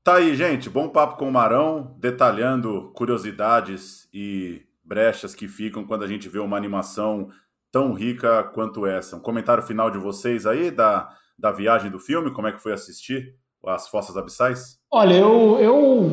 Tá 0.01 0.15
aí, 0.15 0.33
gente. 0.33 0.69
Bom 0.69 0.87
papo 0.87 1.17
com 1.17 1.27
o 1.27 1.31
Marão, 1.31 1.93
detalhando 1.99 2.89
curiosidades 2.95 4.07
e 4.13 4.61
brechas 4.81 5.35
que 5.35 5.45
ficam 5.45 5.83
quando 5.83 6.05
a 6.05 6.07
gente 6.07 6.29
vê 6.29 6.39
uma 6.39 6.55
animação 6.55 7.27
tão 7.69 7.91
rica 7.91 8.45
quanto 8.45 8.85
essa. 8.85 9.17
Um 9.17 9.19
comentário 9.19 9.61
final 9.61 9.91
de 9.91 9.97
vocês 9.97 10.45
aí 10.45 10.71
da, 10.71 11.09
da 11.37 11.51
viagem 11.51 11.91
do 11.91 11.99
filme, 11.99 12.31
como 12.31 12.47
é 12.47 12.53
que 12.53 12.63
foi 12.63 12.71
assistir 12.71 13.35
As 13.65 13.89
Fossas 13.89 14.15
Abissais? 14.15 14.77
Olha, 14.89 15.15
eu, 15.15 15.59
eu 15.59 16.11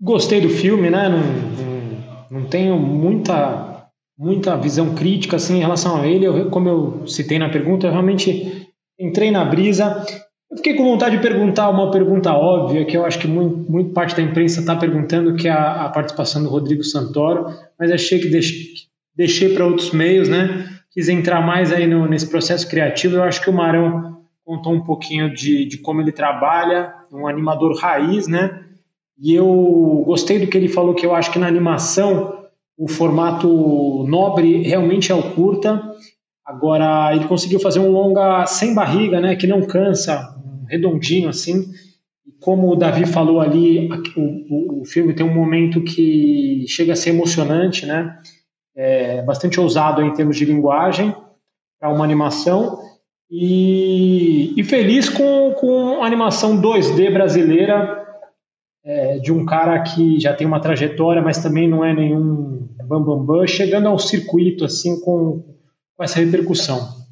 gostei 0.00 0.40
do 0.40 0.48
filme, 0.48 0.90
né? 0.90 1.08
Não, 1.08 1.18
não, 1.18 2.42
não 2.42 2.48
tenho 2.48 2.78
muita, 2.78 3.88
muita 4.16 4.56
visão 4.56 4.94
crítica 4.94 5.34
assim, 5.34 5.56
em 5.56 5.60
relação 5.60 6.00
a 6.00 6.06
ele. 6.06 6.24
Eu, 6.24 6.50
como 6.50 6.68
eu 6.68 7.06
citei 7.08 7.40
na 7.40 7.48
pergunta, 7.48 7.88
eu 7.88 7.90
realmente 7.90 8.61
entrei 9.02 9.30
na 9.30 9.44
brisa. 9.44 10.04
Eu 10.50 10.56
fiquei 10.58 10.74
com 10.74 10.84
vontade 10.84 11.16
de 11.16 11.22
perguntar 11.22 11.68
uma 11.70 11.90
pergunta 11.90 12.32
óbvia, 12.32 12.84
que 12.84 12.96
eu 12.96 13.04
acho 13.04 13.18
que 13.18 13.26
muito, 13.26 13.70
muito 13.70 13.92
parte 13.92 14.14
da 14.14 14.22
imprensa 14.22 14.60
está 14.60 14.76
perguntando, 14.76 15.34
que 15.34 15.48
é 15.48 15.50
a, 15.50 15.86
a, 15.86 15.88
participação 15.88 16.42
do 16.42 16.48
Rodrigo 16.48 16.84
Santoro, 16.84 17.46
mas 17.78 17.90
achei 17.90 18.18
que 18.18 18.28
deixei, 18.28 18.66
deixei 19.16 19.54
para 19.54 19.66
outros 19.66 19.90
meios, 19.92 20.28
né? 20.28 20.68
Quis 20.92 21.08
entrar 21.08 21.40
mais 21.40 21.72
aí 21.72 21.86
no, 21.86 22.06
nesse 22.06 22.28
processo 22.28 22.68
criativo. 22.68 23.16
Eu 23.16 23.22
acho 23.22 23.42
que 23.42 23.48
o 23.48 23.52
Marão 23.52 24.20
contou 24.44 24.74
um 24.74 24.84
pouquinho 24.84 25.32
de, 25.32 25.64
de 25.64 25.78
como 25.78 26.00
ele 26.00 26.12
trabalha, 26.12 26.92
um 27.10 27.26
animador 27.26 27.74
raiz, 27.78 28.28
né? 28.28 28.60
E 29.18 29.34
eu 29.34 30.02
gostei 30.04 30.38
do 30.38 30.46
que 30.46 30.56
ele 30.56 30.68
falou, 30.68 30.94
que 30.94 31.06
eu 31.06 31.14
acho 31.14 31.30
que 31.32 31.38
na 31.38 31.46
animação 31.46 32.42
o 32.76 32.88
formato 32.88 34.04
nobre 34.08 34.62
realmente 34.62 35.12
é 35.12 35.14
o 35.14 35.30
curta. 35.30 35.80
Agora, 36.44 37.14
ele 37.14 37.26
conseguiu 37.26 37.60
fazer 37.60 37.78
um 37.78 37.90
longa 37.90 38.44
sem 38.46 38.74
barriga, 38.74 39.20
né? 39.20 39.36
Que 39.36 39.46
não 39.46 39.62
cansa, 39.62 40.34
redondinho 40.68 41.28
assim. 41.28 41.64
Como 42.40 42.70
o 42.70 42.76
Davi 42.76 43.06
falou 43.06 43.40
ali, 43.40 43.88
o, 44.16 44.20
o, 44.20 44.82
o, 44.82 44.84
filme 44.84 45.14
tem 45.14 45.24
um 45.24 45.32
momento 45.32 45.82
que 45.82 46.64
chega 46.66 46.94
a 46.94 46.96
ser 46.96 47.10
emocionante, 47.10 47.86
né? 47.86 48.18
É 48.74 49.22
bastante 49.22 49.60
ousado 49.60 50.02
em 50.02 50.12
termos 50.12 50.36
de 50.36 50.44
linguagem 50.44 51.14
para 51.78 51.92
uma 51.92 52.04
animação. 52.04 52.80
E, 53.30 54.52
e, 54.58 54.64
feliz 54.64 55.08
com, 55.08 55.52
com 55.52 56.02
a 56.02 56.06
animação 56.06 56.60
2D 56.60 57.12
brasileira 57.12 58.04
é, 58.84 59.18
de 59.18 59.32
um 59.32 59.46
cara 59.46 59.80
que 59.80 60.18
já 60.18 60.34
tem 60.34 60.46
uma 60.46 60.60
trajetória, 60.60 61.22
mas 61.22 61.42
também 61.42 61.68
não 61.68 61.84
é 61.84 61.94
nenhum 61.94 62.68
bambambam, 62.84 63.24
bam, 63.24 63.38
bam, 63.38 63.46
chegando 63.46 63.88
ao 63.88 63.98
circuito 63.98 64.64
assim 64.64 65.00
com, 65.00 65.51
com 66.02 66.04
essa 66.04 66.18
repercussão. 66.18 67.06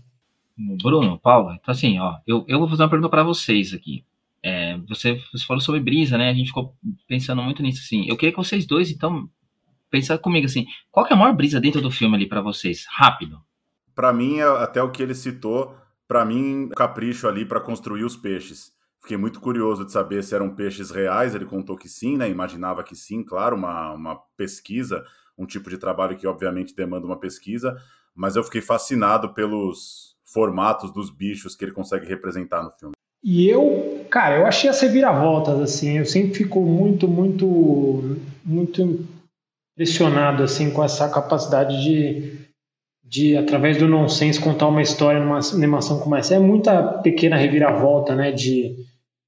Bruno, 0.83 1.19
Paulo, 1.19 1.53
então 1.53 1.73
assim, 1.73 1.99
ó, 2.01 2.19
eu, 2.27 2.45
eu 2.49 2.59
vou 2.59 2.69
fazer 2.69 2.83
uma 2.83 2.91
pergunta 2.91 3.09
para 3.09 3.23
vocês 3.23 3.73
aqui. 3.73 4.05
É, 4.43 4.77
você, 4.89 5.15
você 5.33 5.47
falou 5.47 5.61
sobre 5.61 5.81
brisa, 5.81 6.19
né? 6.19 6.29
A 6.29 6.35
gente 6.35 6.49
ficou 6.49 6.75
pensando 7.07 7.41
muito 7.41 7.63
nisso, 7.63 7.81
assim. 7.85 8.05
Eu 8.09 8.17
queria 8.17 8.33
que 8.33 8.39
vocês 8.39 8.67
dois, 8.67 8.91
então, 8.91 9.31
pensar 9.91 10.19
comigo, 10.19 10.47
assim, 10.47 10.67
qual 10.91 11.07
que 11.07 11.13
é 11.13 11.17
a 11.17 11.19
maior 11.19 11.35
brisa 11.35 11.61
dentro 11.61 11.81
do 11.81 11.91
filme 11.91 12.17
ali 12.17 12.27
para 12.27 12.41
vocês? 12.41 12.85
Rápido. 12.91 13.41
Para 13.95 14.13
mim, 14.13 14.39
é 14.39 14.43
até 14.43 14.83
o 14.83 14.91
que 14.91 15.03
ele 15.03 15.15
citou, 15.15 15.77
para 16.09 16.25
mim, 16.25 16.69
capricho 16.75 17.29
ali 17.29 17.45
para 17.45 17.61
construir 17.61 18.03
os 18.03 18.17
peixes. 18.17 18.73
Fiquei 19.01 19.17
muito 19.17 19.41
curioso 19.41 19.85
de 19.85 19.93
saber 19.93 20.23
se 20.25 20.35
eram 20.35 20.55
peixes 20.55 20.91
reais. 20.91 21.35
Ele 21.35 21.47
contou 21.47 21.77
que 21.77 21.89
sim, 21.89 22.17
né? 22.17 22.29
Imaginava 22.29 22.83
que 22.83 22.97
sim, 22.97 23.23
claro, 23.23 23.57
uma, 23.57 23.93
uma 23.93 24.17
pesquisa, 24.37 25.05
um 25.39 25.47
tipo 25.47 25.71
de 25.71 25.79
trabalho 25.79 26.17
que 26.17 26.27
obviamente 26.27 26.75
demanda 26.75 27.07
uma 27.07 27.19
pesquisa. 27.19 27.77
Mas 28.15 28.37
eu 28.37 28.45
fiquei 28.45 28.61
fascinado 28.61 29.33
pelos 29.35 30.17
formatos 30.33 30.93
dos 30.93 31.11
bichos 31.11 31.57
que 31.57 31.65
ele 31.65 31.73
consegue 31.73 32.07
representar 32.07 32.63
no 32.63 32.71
filme. 32.71 32.95
E 33.23 33.49
eu, 33.49 34.07
cara, 34.11 34.39
eu 34.39 34.47
achei 34.47 34.71
as 34.71 34.81
reviravoltas, 34.81 35.61
assim, 35.61 35.99
eu 35.99 36.07
sempre 36.07 36.35
fico 36.35 36.61
muito, 36.61 37.07
muito, 37.07 38.17
muito 38.45 39.07
impressionado, 39.75 40.43
assim, 40.43 40.71
com 40.71 40.83
essa 40.83 41.09
capacidade 41.09 41.83
de, 41.83 42.39
de 43.05 43.37
através 43.37 43.77
do 43.77 43.87
nonsense, 43.87 44.41
contar 44.41 44.69
uma 44.69 44.81
história 44.81 45.21
numa 45.21 45.41
animação 45.53 46.01
como 46.01 46.17
essa. 46.17 46.35
É 46.35 46.39
muita 46.39 46.83
pequena 46.83 47.37
reviravolta, 47.37 48.15
né, 48.15 48.33
de 48.33 48.75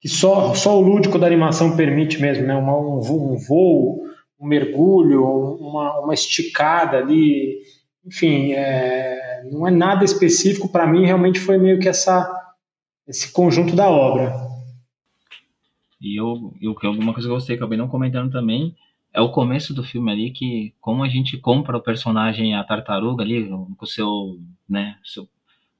que 0.00 0.08
só, 0.08 0.54
só 0.54 0.78
o 0.78 0.82
lúdico 0.82 1.18
da 1.18 1.26
animação 1.26 1.76
permite 1.76 2.20
mesmo, 2.20 2.46
né, 2.46 2.56
um, 2.56 2.96
um 2.96 3.36
voo, 3.36 4.06
um 4.40 4.46
mergulho, 4.46 5.22
uma, 5.24 6.00
uma 6.00 6.14
esticada 6.14 6.96
ali, 6.96 7.60
enfim, 8.04 8.52
é, 8.52 9.48
não 9.50 9.66
é 9.66 9.70
nada 9.70 10.04
específico 10.04 10.68
para 10.68 10.86
mim, 10.86 11.04
realmente 11.04 11.38
foi 11.38 11.58
meio 11.58 11.78
que 11.78 11.88
essa, 11.88 12.30
esse 13.06 13.32
conjunto 13.32 13.74
da 13.76 13.88
obra. 13.88 14.34
E 16.00 16.18
eu, 16.18 16.52
eu 16.60 16.76
alguma 16.82 17.12
coisa 17.12 17.28
que 17.28 17.32
eu 17.32 17.36
gostei, 17.36 17.56
acabei 17.56 17.78
não 17.78 17.88
comentando 17.88 18.32
também, 18.32 18.74
é 19.14 19.20
o 19.20 19.30
começo 19.30 19.72
do 19.72 19.84
filme 19.84 20.10
ali, 20.10 20.30
que 20.30 20.74
como 20.80 21.04
a 21.04 21.08
gente 21.08 21.36
compra 21.36 21.76
o 21.76 21.82
personagem, 21.82 22.54
a 22.54 22.64
tartaruga 22.64 23.22
ali, 23.22 23.48
com 23.76 23.86
seu, 23.86 24.38
né, 24.68 24.98
seu, 25.04 25.28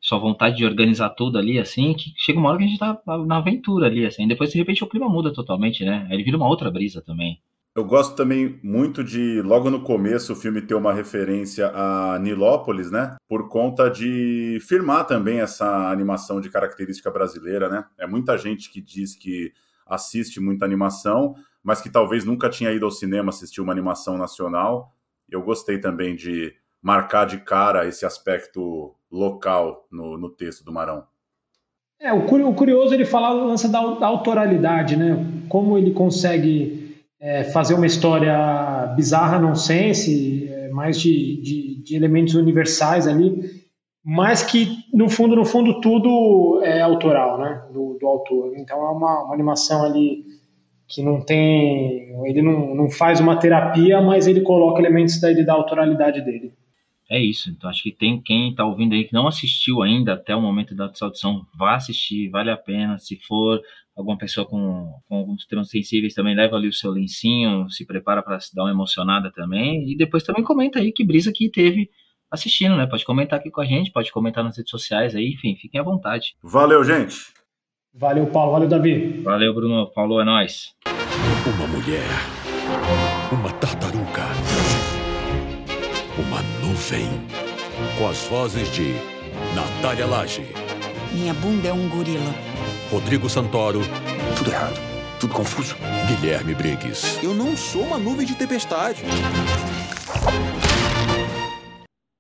sua 0.00 0.18
vontade 0.18 0.56
de 0.56 0.64
organizar 0.64 1.10
tudo 1.10 1.38
ali, 1.38 1.58
assim, 1.58 1.94
que 1.94 2.12
chega 2.16 2.38
uma 2.38 2.50
hora 2.50 2.58
que 2.58 2.64
a 2.64 2.66
gente 2.68 2.78
tá 2.78 3.00
na 3.26 3.38
aventura 3.38 3.86
ali, 3.86 4.04
assim, 4.06 4.28
depois 4.28 4.52
de 4.52 4.58
repente 4.58 4.84
o 4.84 4.88
clima 4.88 5.08
muda 5.08 5.32
totalmente, 5.32 5.84
né, 5.84 6.06
ele 6.10 6.22
vira 6.22 6.36
uma 6.36 6.48
outra 6.48 6.70
brisa 6.70 7.00
também. 7.00 7.40
Eu 7.74 7.86
gosto 7.86 8.14
também 8.14 8.60
muito 8.62 9.02
de, 9.02 9.40
logo 9.40 9.70
no 9.70 9.82
começo, 9.82 10.34
o 10.34 10.36
filme 10.36 10.60
ter 10.60 10.74
uma 10.74 10.92
referência 10.92 11.72
a 11.74 12.18
Nilópolis, 12.18 12.90
né? 12.90 13.16
Por 13.26 13.48
conta 13.48 13.88
de 13.88 14.58
firmar 14.60 15.06
também 15.06 15.40
essa 15.40 15.88
animação 15.90 16.38
de 16.38 16.50
característica 16.50 17.10
brasileira, 17.10 17.70
né? 17.70 17.84
É 17.98 18.06
muita 18.06 18.36
gente 18.36 18.70
que 18.70 18.78
diz 18.78 19.14
que 19.14 19.54
assiste 19.86 20.38
muita 20.38 20.66
animação, 20.66 21.34
mas 21.62 21.80
que 21.80 21.88
talvez 21.88 22.26
nunca 22.26 22.50
tinha 22.50 22.70
ido 22.70 22.84
ao 22.84 22.90
cinema 22.90 23.30
assistir 23.30 23.62
uma 23.62 23.72
animação 23.72 24.18
nacional. 24.18 24.92
Eu 25.26 25.40
gostei 25.40 25.78
também 25.78 26.14
de 26.14 26.54
marcar 26.82 27.24
de 27.24 27.38
cara 27.38 27.86
esse 27.86 28.04
aspecto 28.04 28.94
local 29.10 29.86
no, 29.90 30.18
no 30.18 30.28
texto 30.28 30.62
do 30.62 30.72
Marão. 30.72 31.04
É, 31.98 32.12
o 32.12 32.26
curioso 32.52 32.92
ele 32.92 33.06
falar 33.06 33.32
o 33.32 33.46
lance 33.46 33.66
da 33.70 33.78
autoralidade, 33.78 34.94
né? 34.94 35.24
Como 35.48 35.78
ele 35.78 35.92
consegue 35.92 36.81
é, 37.22 37.44
fazer 37.44 37.74
uma 37.74 37.86
história 37.86 38.92
bizarra, 38.96 39.38
nonsense, 39.38 40.48
é, 40.52 40.68
mais 40.70 41.00
de, 41.00 41.40
de, 41.40 41.82
de, 41.84 41.94
elementos 41.94 42.34
universais 42.34 43.06
ali, 43.06 43.62
mas 44.04 44.42
que 44.42 44.78
no 44.92 45.08
fundo, 45.08 45.36
no 45.36 45.44
fundo, 45.44 45.80
tudo 45.80 46.60
é 46.64 46.80
autoral, 46.80 47.38
né, 47.38 47.62
do, 47.72 47.96
do 48.00 48.06
autor. 48.08 48.54
Então 48.56 48.76
é 48.76 48.90
uma, 48.90 49.22
uma, 49.22 49.34
animação 49.34 49.84
ali 49.84 50.24
que 50.88 51.00
não 51.00 51.20
tem, 51.20 52.12
ele 52.26 52.42
não, 52.42 52.74
não 52.74 52.90
faz 52.90 53.20
uma 53.20 53.38
terapia, 53.38 54.02
mas 54.02 54.26
ele 54.26 54.40
coloca 54.40 54.80
elementos 54.80 55.20
daí 55.20 55.46
da 55.46 55.54
autoralidade 55.54 56.20
dele. 56.22 56.52
É 57.10 57.20
isso. 57.20 57.50
Então 57.50 57.68
acho 57.68 57.82
que 57.82 57.92
tem 57.92 58.20
quem 58.20 58.50
está 58.50 58.64
ouvindo 58.64 58.94
aí 58.94 59.04
que 59.04 59.12
não 59.12 59.26
assistiu 59.26 59.82
ainda 59.82 60.14
até 60.14 60.34
o 60.34 60.40
momento 60.40 60.74
da 60.74 60.90
audição, 61.00 61.46
vá 61.54 61.74
assistir, 61.74 62.30
vale 62.30 62.50
a 62.50 62.56
pena. 62.56 62.98
Se 62.98 63.16
for 63.16 63.60
alguma 63.94 64.16
pessoa 64.16 64.46
com, 64.46 64.92
com 65.08 65.16
alguns 65.16 65.46
temas 65.46 65.68
sensíveis 65.68 66.14
também 66.14 66.34
leva 66.34 66.56
ali 66.56 66.68
o 66.68 66.72
seu 66.72 66.90
lencinho, 66.90 67.68
se 67.70 67.86
prepara 67.86 68.22
para 68.22 68.40
se 68.40 68.54
dar 68.54 68.62
uma 68.62 68.70
emocionada 68.70 69.30
também. 69.30 69.90
E 69.90 69.96
depois 69.96 70.22
também 70.22 70.42
comenta 70.42 70.78
aí 70.78 70.92
que 70.92 71.04
brisa 71.04 71.32
que 71.32 71.50
teve 71.50 71.90
assistindo, 72.30 72.76
né? 72.76 72.86
Pode 72.86 73.04
comentar 73.04 73.38
aqui 73.38 73.50
com 73.50 73.60
a 73.60 73.66
gente, 73.66 73.92
pode 73.92 74.10
comentar 74.10 74.42
nas 74.42 74.56
redes 74.56 74.70
sociais 74.70 75.14
aí, 75.14 75.32
enfim, 75.32 75.54
fiquem 75.54 75.80
à 75.80 75.84
vontade. 75.84 76.34
Valeu, 76.42 76.82
gente. 76.82 77.14
Valeu, 77.94 78.26
Paulo. 78.26 78.52
Valeu, 78.52 78.68
Davi. 78.68 79.20
Valeu, 79.22 79.54
Bruno. 79.54 79.86
Paulo, 79.92 80.18
é 80.18 80.24
nóis. 80.24 80.74
Uma 81.46 81.66
mulher. 81.66 82.08
Uma 83.30 83.52
tartaruga. 83.52 84.24
Uma 86.18 86.51
nuvem. 86.72 87.06
Com 87.98 88.08
as 88.08 88.22
vozes 88.28 88.70
de 88.70 88.94
Natália 89.54 90.06
Lage. 90.06 90.46
Minha 91.12 91.34
bunda 91.34 91.68
é 91.68 91.72
um 91.72 91.88
gorila. 91.88 92.34
Rodrigo 92.90 93.28
Santoro. 93.28 93.80
Tudo 94.36 94.50
errado. 94.50 94.80
Tudo 95.20 95.34
confuso. 95.34 95.76
Guilherme 96.08 96.54
Briggs. 96.54 97.22
Eu 97.22 97.34
não 97.34 97.54
sou 97.56 97.82
uma 97.82 97.98
nuvem 97.98 98.26
de 98.26 98.34
tempestade. 98.34 99.02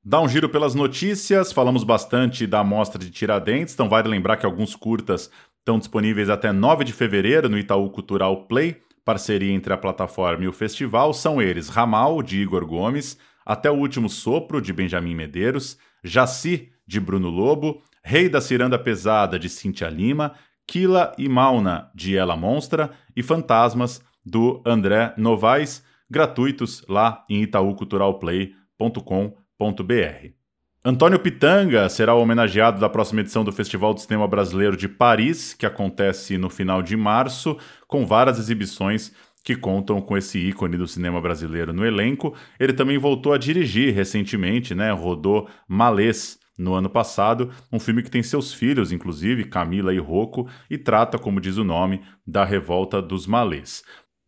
Dá 0.04 0.20
um 0.20 0.28
giro 0.28 0.48
pelas 0.48 0.74
notícias, 0.74 1.52
falamos 1.52 1.84
bastante 1.84 2.46
da 2.46 2.60
amostra 2.60 2.98
de 2.98 3.10
Tiradentes, 3.10 3.72
então 3.72 3.88
vale 3.88 4.08
lembrar 4.08 4.36
que 4.36 4.44
alguns 4.44 4.76
curtas 4.76 5.30
estão 5.60 5.78
disponíveis 5.78 6.28
até 6.28 6.52
9 6.52 6.84
de 6.84 6.92
fevereiro 6.92 7.48
no 7.48 7.56
Itaú 7.56 7.88
Cultural 7.88 8.44
Play, 8.44 8.76
parceria 9.04 9.52
entre 9.52 9.72
a 9.72 9.78
plataforma 9.78 10.44
e 10.44 10.48
o 10.48 10.52
festival. 10.52 11.14
São 11.14 11.40
eles 11.40 11.68
Ramal, 11.68 12.22
de 12.22 12.42
Igor 12.42 12.66
Gomes, 12.66 13.16
Até 13.44 13.70
o 13.70 13.74
Último 13.74 14.08
Sopro, 14.08 14.60
de 14.60 14.72
Benjamin 14.72 15.14
Medeiros, 15.14 15.76
Jaci, 16.02 16.70
de 16.86 17.00
Bruno 17.00 17.28
Lobo, 17.28 17.82
Rei 18.02 18.28
da 18.28 18.40
Ciranda 18.40 18.78
Pesada, 18.78 19.38
de 19.38 19.48
Cintia 19.48 19.88
Lima, 19.88 20.34
Kila 20.66 21.12
e 21.18 21.28
Mauna, 21.28 21.90
de 21.94 22.16
Ela 22.16 22.36
Monstra, 22.36 22.90
e 23.14 23.22
Fantasmas, 23.22 24.02
do 24.24 24.62
André 24.64 25.12
Novaes, 25.16 25.84
gratuitos 26.08 26.84
lá 26.88 27.24
em 27.28 27.42
itauculturalplay.com.br. 27.42 30.42
Antônio 30.84 31.20
Pitanga 31.20 31.88
será 31.88 32.12
o 32.12 32.20
homenageado 32.20 32.80
da 32.80 32.88
próxima 32.88 33.20
edição 33.20 33.44
do 33.44 33.52
Festival 33.52 33.94
de 33.94 34.02
Cinema 34.02 34.26
Brasileiro 34.26 34.76
de 34.76 34.88
Paris, 34.88 35.54
que 35.54 35.64
acontece 35.64 36.36
no 36.36 36.50
final 36.50 36.82
de 36.82 36.96
março, 36.96 37.56
com 37.86 38.04
várias 38.04 38.38
exibições 38.38 39.12
que 39.44 39.56
contam 39.56 40.00
com 40.00 40.16
esse 40.16 40.38
ícone 40.38 40.76
do 40.76 40.86
cinema 40.86 41.20
brasileiro 41.20 41.72
no 41.72 41.84
elenco. 41.84 42.34
Ele 42.58 42.72
também 42.72 42.98
voltou 42.98 43.32
a 43.32 43.38
dirigir 43.38 43.94
recentemente, 43.94 44.74
né? 44.74 44.92
Rodou 44.92 45.48
Malês 45.68 46.38
no 46.58 46.74
ano 46.74 46.88
passado, 46.88 47.50
um 47.72 47.80
filme 47.80 48.02
que 48.02 48.10
tem 48.10 48.22
seus 48.22 48.52
filhos, 48.52 48.92
inclusive 48.92 49.44
Camila 49.44 49.92
e 49.92 49.98
Rocco, 49.98 50.48
e 50.70 50.76
trata, 50.78 51.18
como 51.18 51.40
diz 51.40 51.56
o 51.56 51.64
nome, 51.64 52.02
da 52.26 52.44
revolta 52.44 53.00
dos 53.00 53.26
malês. 53.26 53.82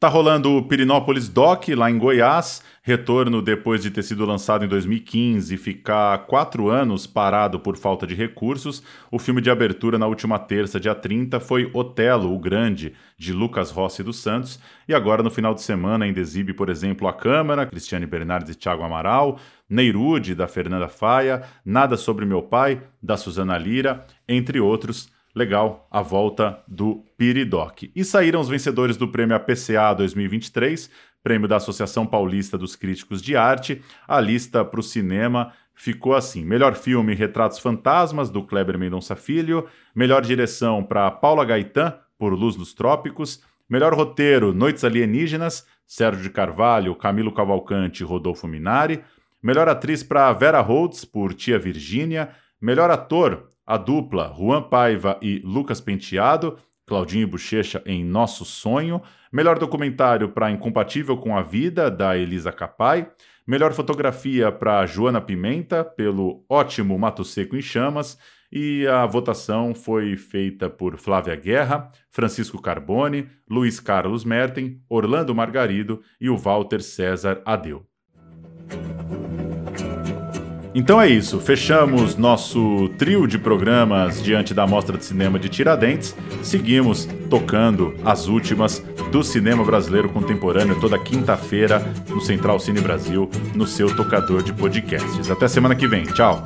Tá 0.05 0.11
rolando 0.11 0.59
o 0.59 0.63
Pirinópolis 0.63 1.31
Doc 1.31 1.69
lá 1.69 1.91
em 1.91 1.97
Goiás, 1.97 2.63
retorno 2.83 3.41
depois 3.41 3.83
de 3.83 3.91
ter 3.91 4.03
sido 4.03 4.27
lançado 4.27 4.63
em 4.63 4.69
2015 4.69 5.55
e 5.55 5.57
ficar 5.57 6.27
quatro 6.27 6.69
anos 6.69 7.07
parado 7.07 7.59
por 7.59 7.75
falta 7.79 8.07
de 8.07 8.15
recursos. 8.15 8.83
O 9.11 9.19
filme 9.19 9.41
de 9.41 9.49
abertura 9.49 9.99
na 9.99 10.07
última 10.07 10.39
terça, 10.39 10.79
dia 10.79 10.95
30, 10.95 11.41
foi 11.41 11.71
Otelo, 11.73 12.35
o 12.35 12.39
Grande, 12.39 12.93
de 13.17 13.33
Lucas 13.33 13.71
Rossi 13.71 14.03
dos 14.03 14.19
Santos. 14.19 14.61
E 14.87 14.95
agora, 14.95 15.23
no 15.23 15.31
final 15.31 15.55
de 15.55 15.63
semana, 15.63 16.05
ainda 16.05 16.21
exibe, 16.21 16.53
por 16.53 16.69
exemplo, 16.69 17.09
A 17.09 17.13
Câmara, 17.15 17.65
Cristiane 17.65 18.05
Bernardes 18.05 18.55
e 18.55 18.59
Thiago 18.59 18.83
Amaral, 18.83 19.39
Neirude, 19.71 20.35
da 20.35 20.47
Fernanda 20.47 20.87
Faia, 20.87 21.45
Nada 21.65 21.97
Sobre 21.97 22.27
Meu 22.27 22.43
Pai, 22.43 22.83
da 23.03 23.17
Suzana 23.17 23.57
Lira, 23.57 24.07
entre 24.29 24.61
outros 24.61 25.14
legal 25.35 25.89
a 25.91 26.01
volta 26.01 26.63
do 26.69 27.05
Piridoc. 27.17 27.91
E 27.95 28.05
saíram 28.05 28.41
os 28.41 28.49
vencedores 28.49 28.97
do 28.97 29.09
prêmio 29.09 29.35
APCA 29.35 29.95
2023, 29.95 30.89
prêmio 31.23 31.49
da 31.49 31.57
Associação 31.57 32.07
Paulista 32.07 32.57
dos 32.57 32.77
Críticos 32.77 33.21
de 33.21 33.37
Arte. 33.37 33.83
A 34.07 34.21
lista 34.21 34.65
para 34.65 34.81
o 34.81 34.83
cinema 34.83 35.53
ficou 35.75 36.15
assim: 36.15 36.45
melhor 36.45 36.75
filme 36.75 37.15
Retratos 37.15 37.59
Fantasmas, 37.59 38.31
do 38.31 38.43
Kleber 38.45 38.79
Mendonça 38.79 39.17
Filho, 39.17 39.67
melhor 39.95 40.23
direção 40.23 40.85
para 40.85 41.11
Paula 41.11 41.45
Gaetan, 41.45 41.99
por 42.17 42.33
Luz 42.33 42.55
dos 42.55 42.73
Trópicos, 42.73 43.43
melhor 43.69 43.93
roteiro 43.95 44.53
Noites 44.53 44.85
Alienígenas, 44.85 45.67
Sérgio 45.87 46.23
de 46.23 46.31
Carvalho, 46.31 46.95
Camilo 46.95 47.33
Cavalcante 47.33 48.03
e 48.03 48.07
Rodolfo 48.07 48.47
Minari, 48.47 49.03
melhor 49.43 49.69
atriz 49.69 50.03
para 50.03 50.33
Vera 50.33 50.61
Holtz, 50.61 51.05
por 51.05 51.35
Tia 51.35 51.59
Virgínia, 51.59 52.31
melhor 52.61 52.91
ator 52.91 53.49
a 53.67 53.77
dupla 53.77 54.35
Juan 54.37 54.63
Paiva 54.63 55.19
e 55.23 55.41
Lucas 55.45 55.81
Penteado, 55.81 56.57
Claudinho 56.87 57.29
Bochecha 57.29 57.83
em 57.87 58.05
Nosso 58.05 58.45
Sonho, 58.45 59.01
melhor 59.33 59.59
documentário 59.59 60.29
para 60.29 60.51
Incompatível 60.51 61.17
com 61.17 61.37
a 61.37 61.43
Vida, 61.43 61.91
da 61.91 62.17
Elisa 62.17 62.53
Capai, 62.53 63.11
melhor 63.47 63.73
fotografia 63.73 64.53
para 64.53 64.85
Joana 64.87 65.21
Pimenta, 65.21 65.85
pelo 65.85 66.45
ótimo 66.49 66.99
Mato 66.99 67.25
Seco 67.25 67.57
em 67.57 67.63
Chamas, 67.63 68.19
e 68.53 68.87
a 68.87 69.05
votação 69.05 69.75
foi 69.75 70.17
feita 70.17 70.71
por 70.71 70.97
Flávia 70.97 71.35
Guerra, 71.35 71.91
Francisco 72.11 72.63
Carbone, 72.63 73.29
Luiz 73.51 73.81
Carlos 73.81 74.25
Merten, 74.25 74.81
Orlando 74.89 75.35
Margarido 75.35 76.01
e 76.21 76.31
o 76.31 76.37
Walter 76.37 76.81
César 76.81 77.43
Adeu. 77.45 77.85
Então 80.75 81.01
é 81.01 81.09
isso, 81.09 81.39
fechamos 81.39 82.17
nosso 82.17 82.89
trio 82.99 83.29
de 83.29 83.39
programas 83.39 84.21
diante 84.21 84.53
da 84.53 84.67
Mostra 84.67 84.99
de 84.99 85.05
Cinema 85.05 85.39
de 85.39 85.49
Tiradentes. 85.49 86.17
Seguimos 86.43 87.09
tocando 87.31 87.95
as 88.05 88.27
últimas 88.27 88.85
do 89.13 89.23
cinema 89.23 89.65
brasileiro 89.65 90.09
contemporâneo 90.09 90.81
toda 90.81 90.99
quinta-feira 90.99 91.81
no 92.09 92.21
Central 92.21 92.59
Cine 92.59 92.81
Brasil, 92.81 93.31
no 93.55 93.69
seu 93.69 93.95
tocador 93.95 94.43
de 94.43 94.53
podcasts. 94.53 95.31
Até 95.31 95.47
semana 95.47 95.77
que 95.77 95.87
vem. 95.87 96.03
Tchau. 96.07 96.45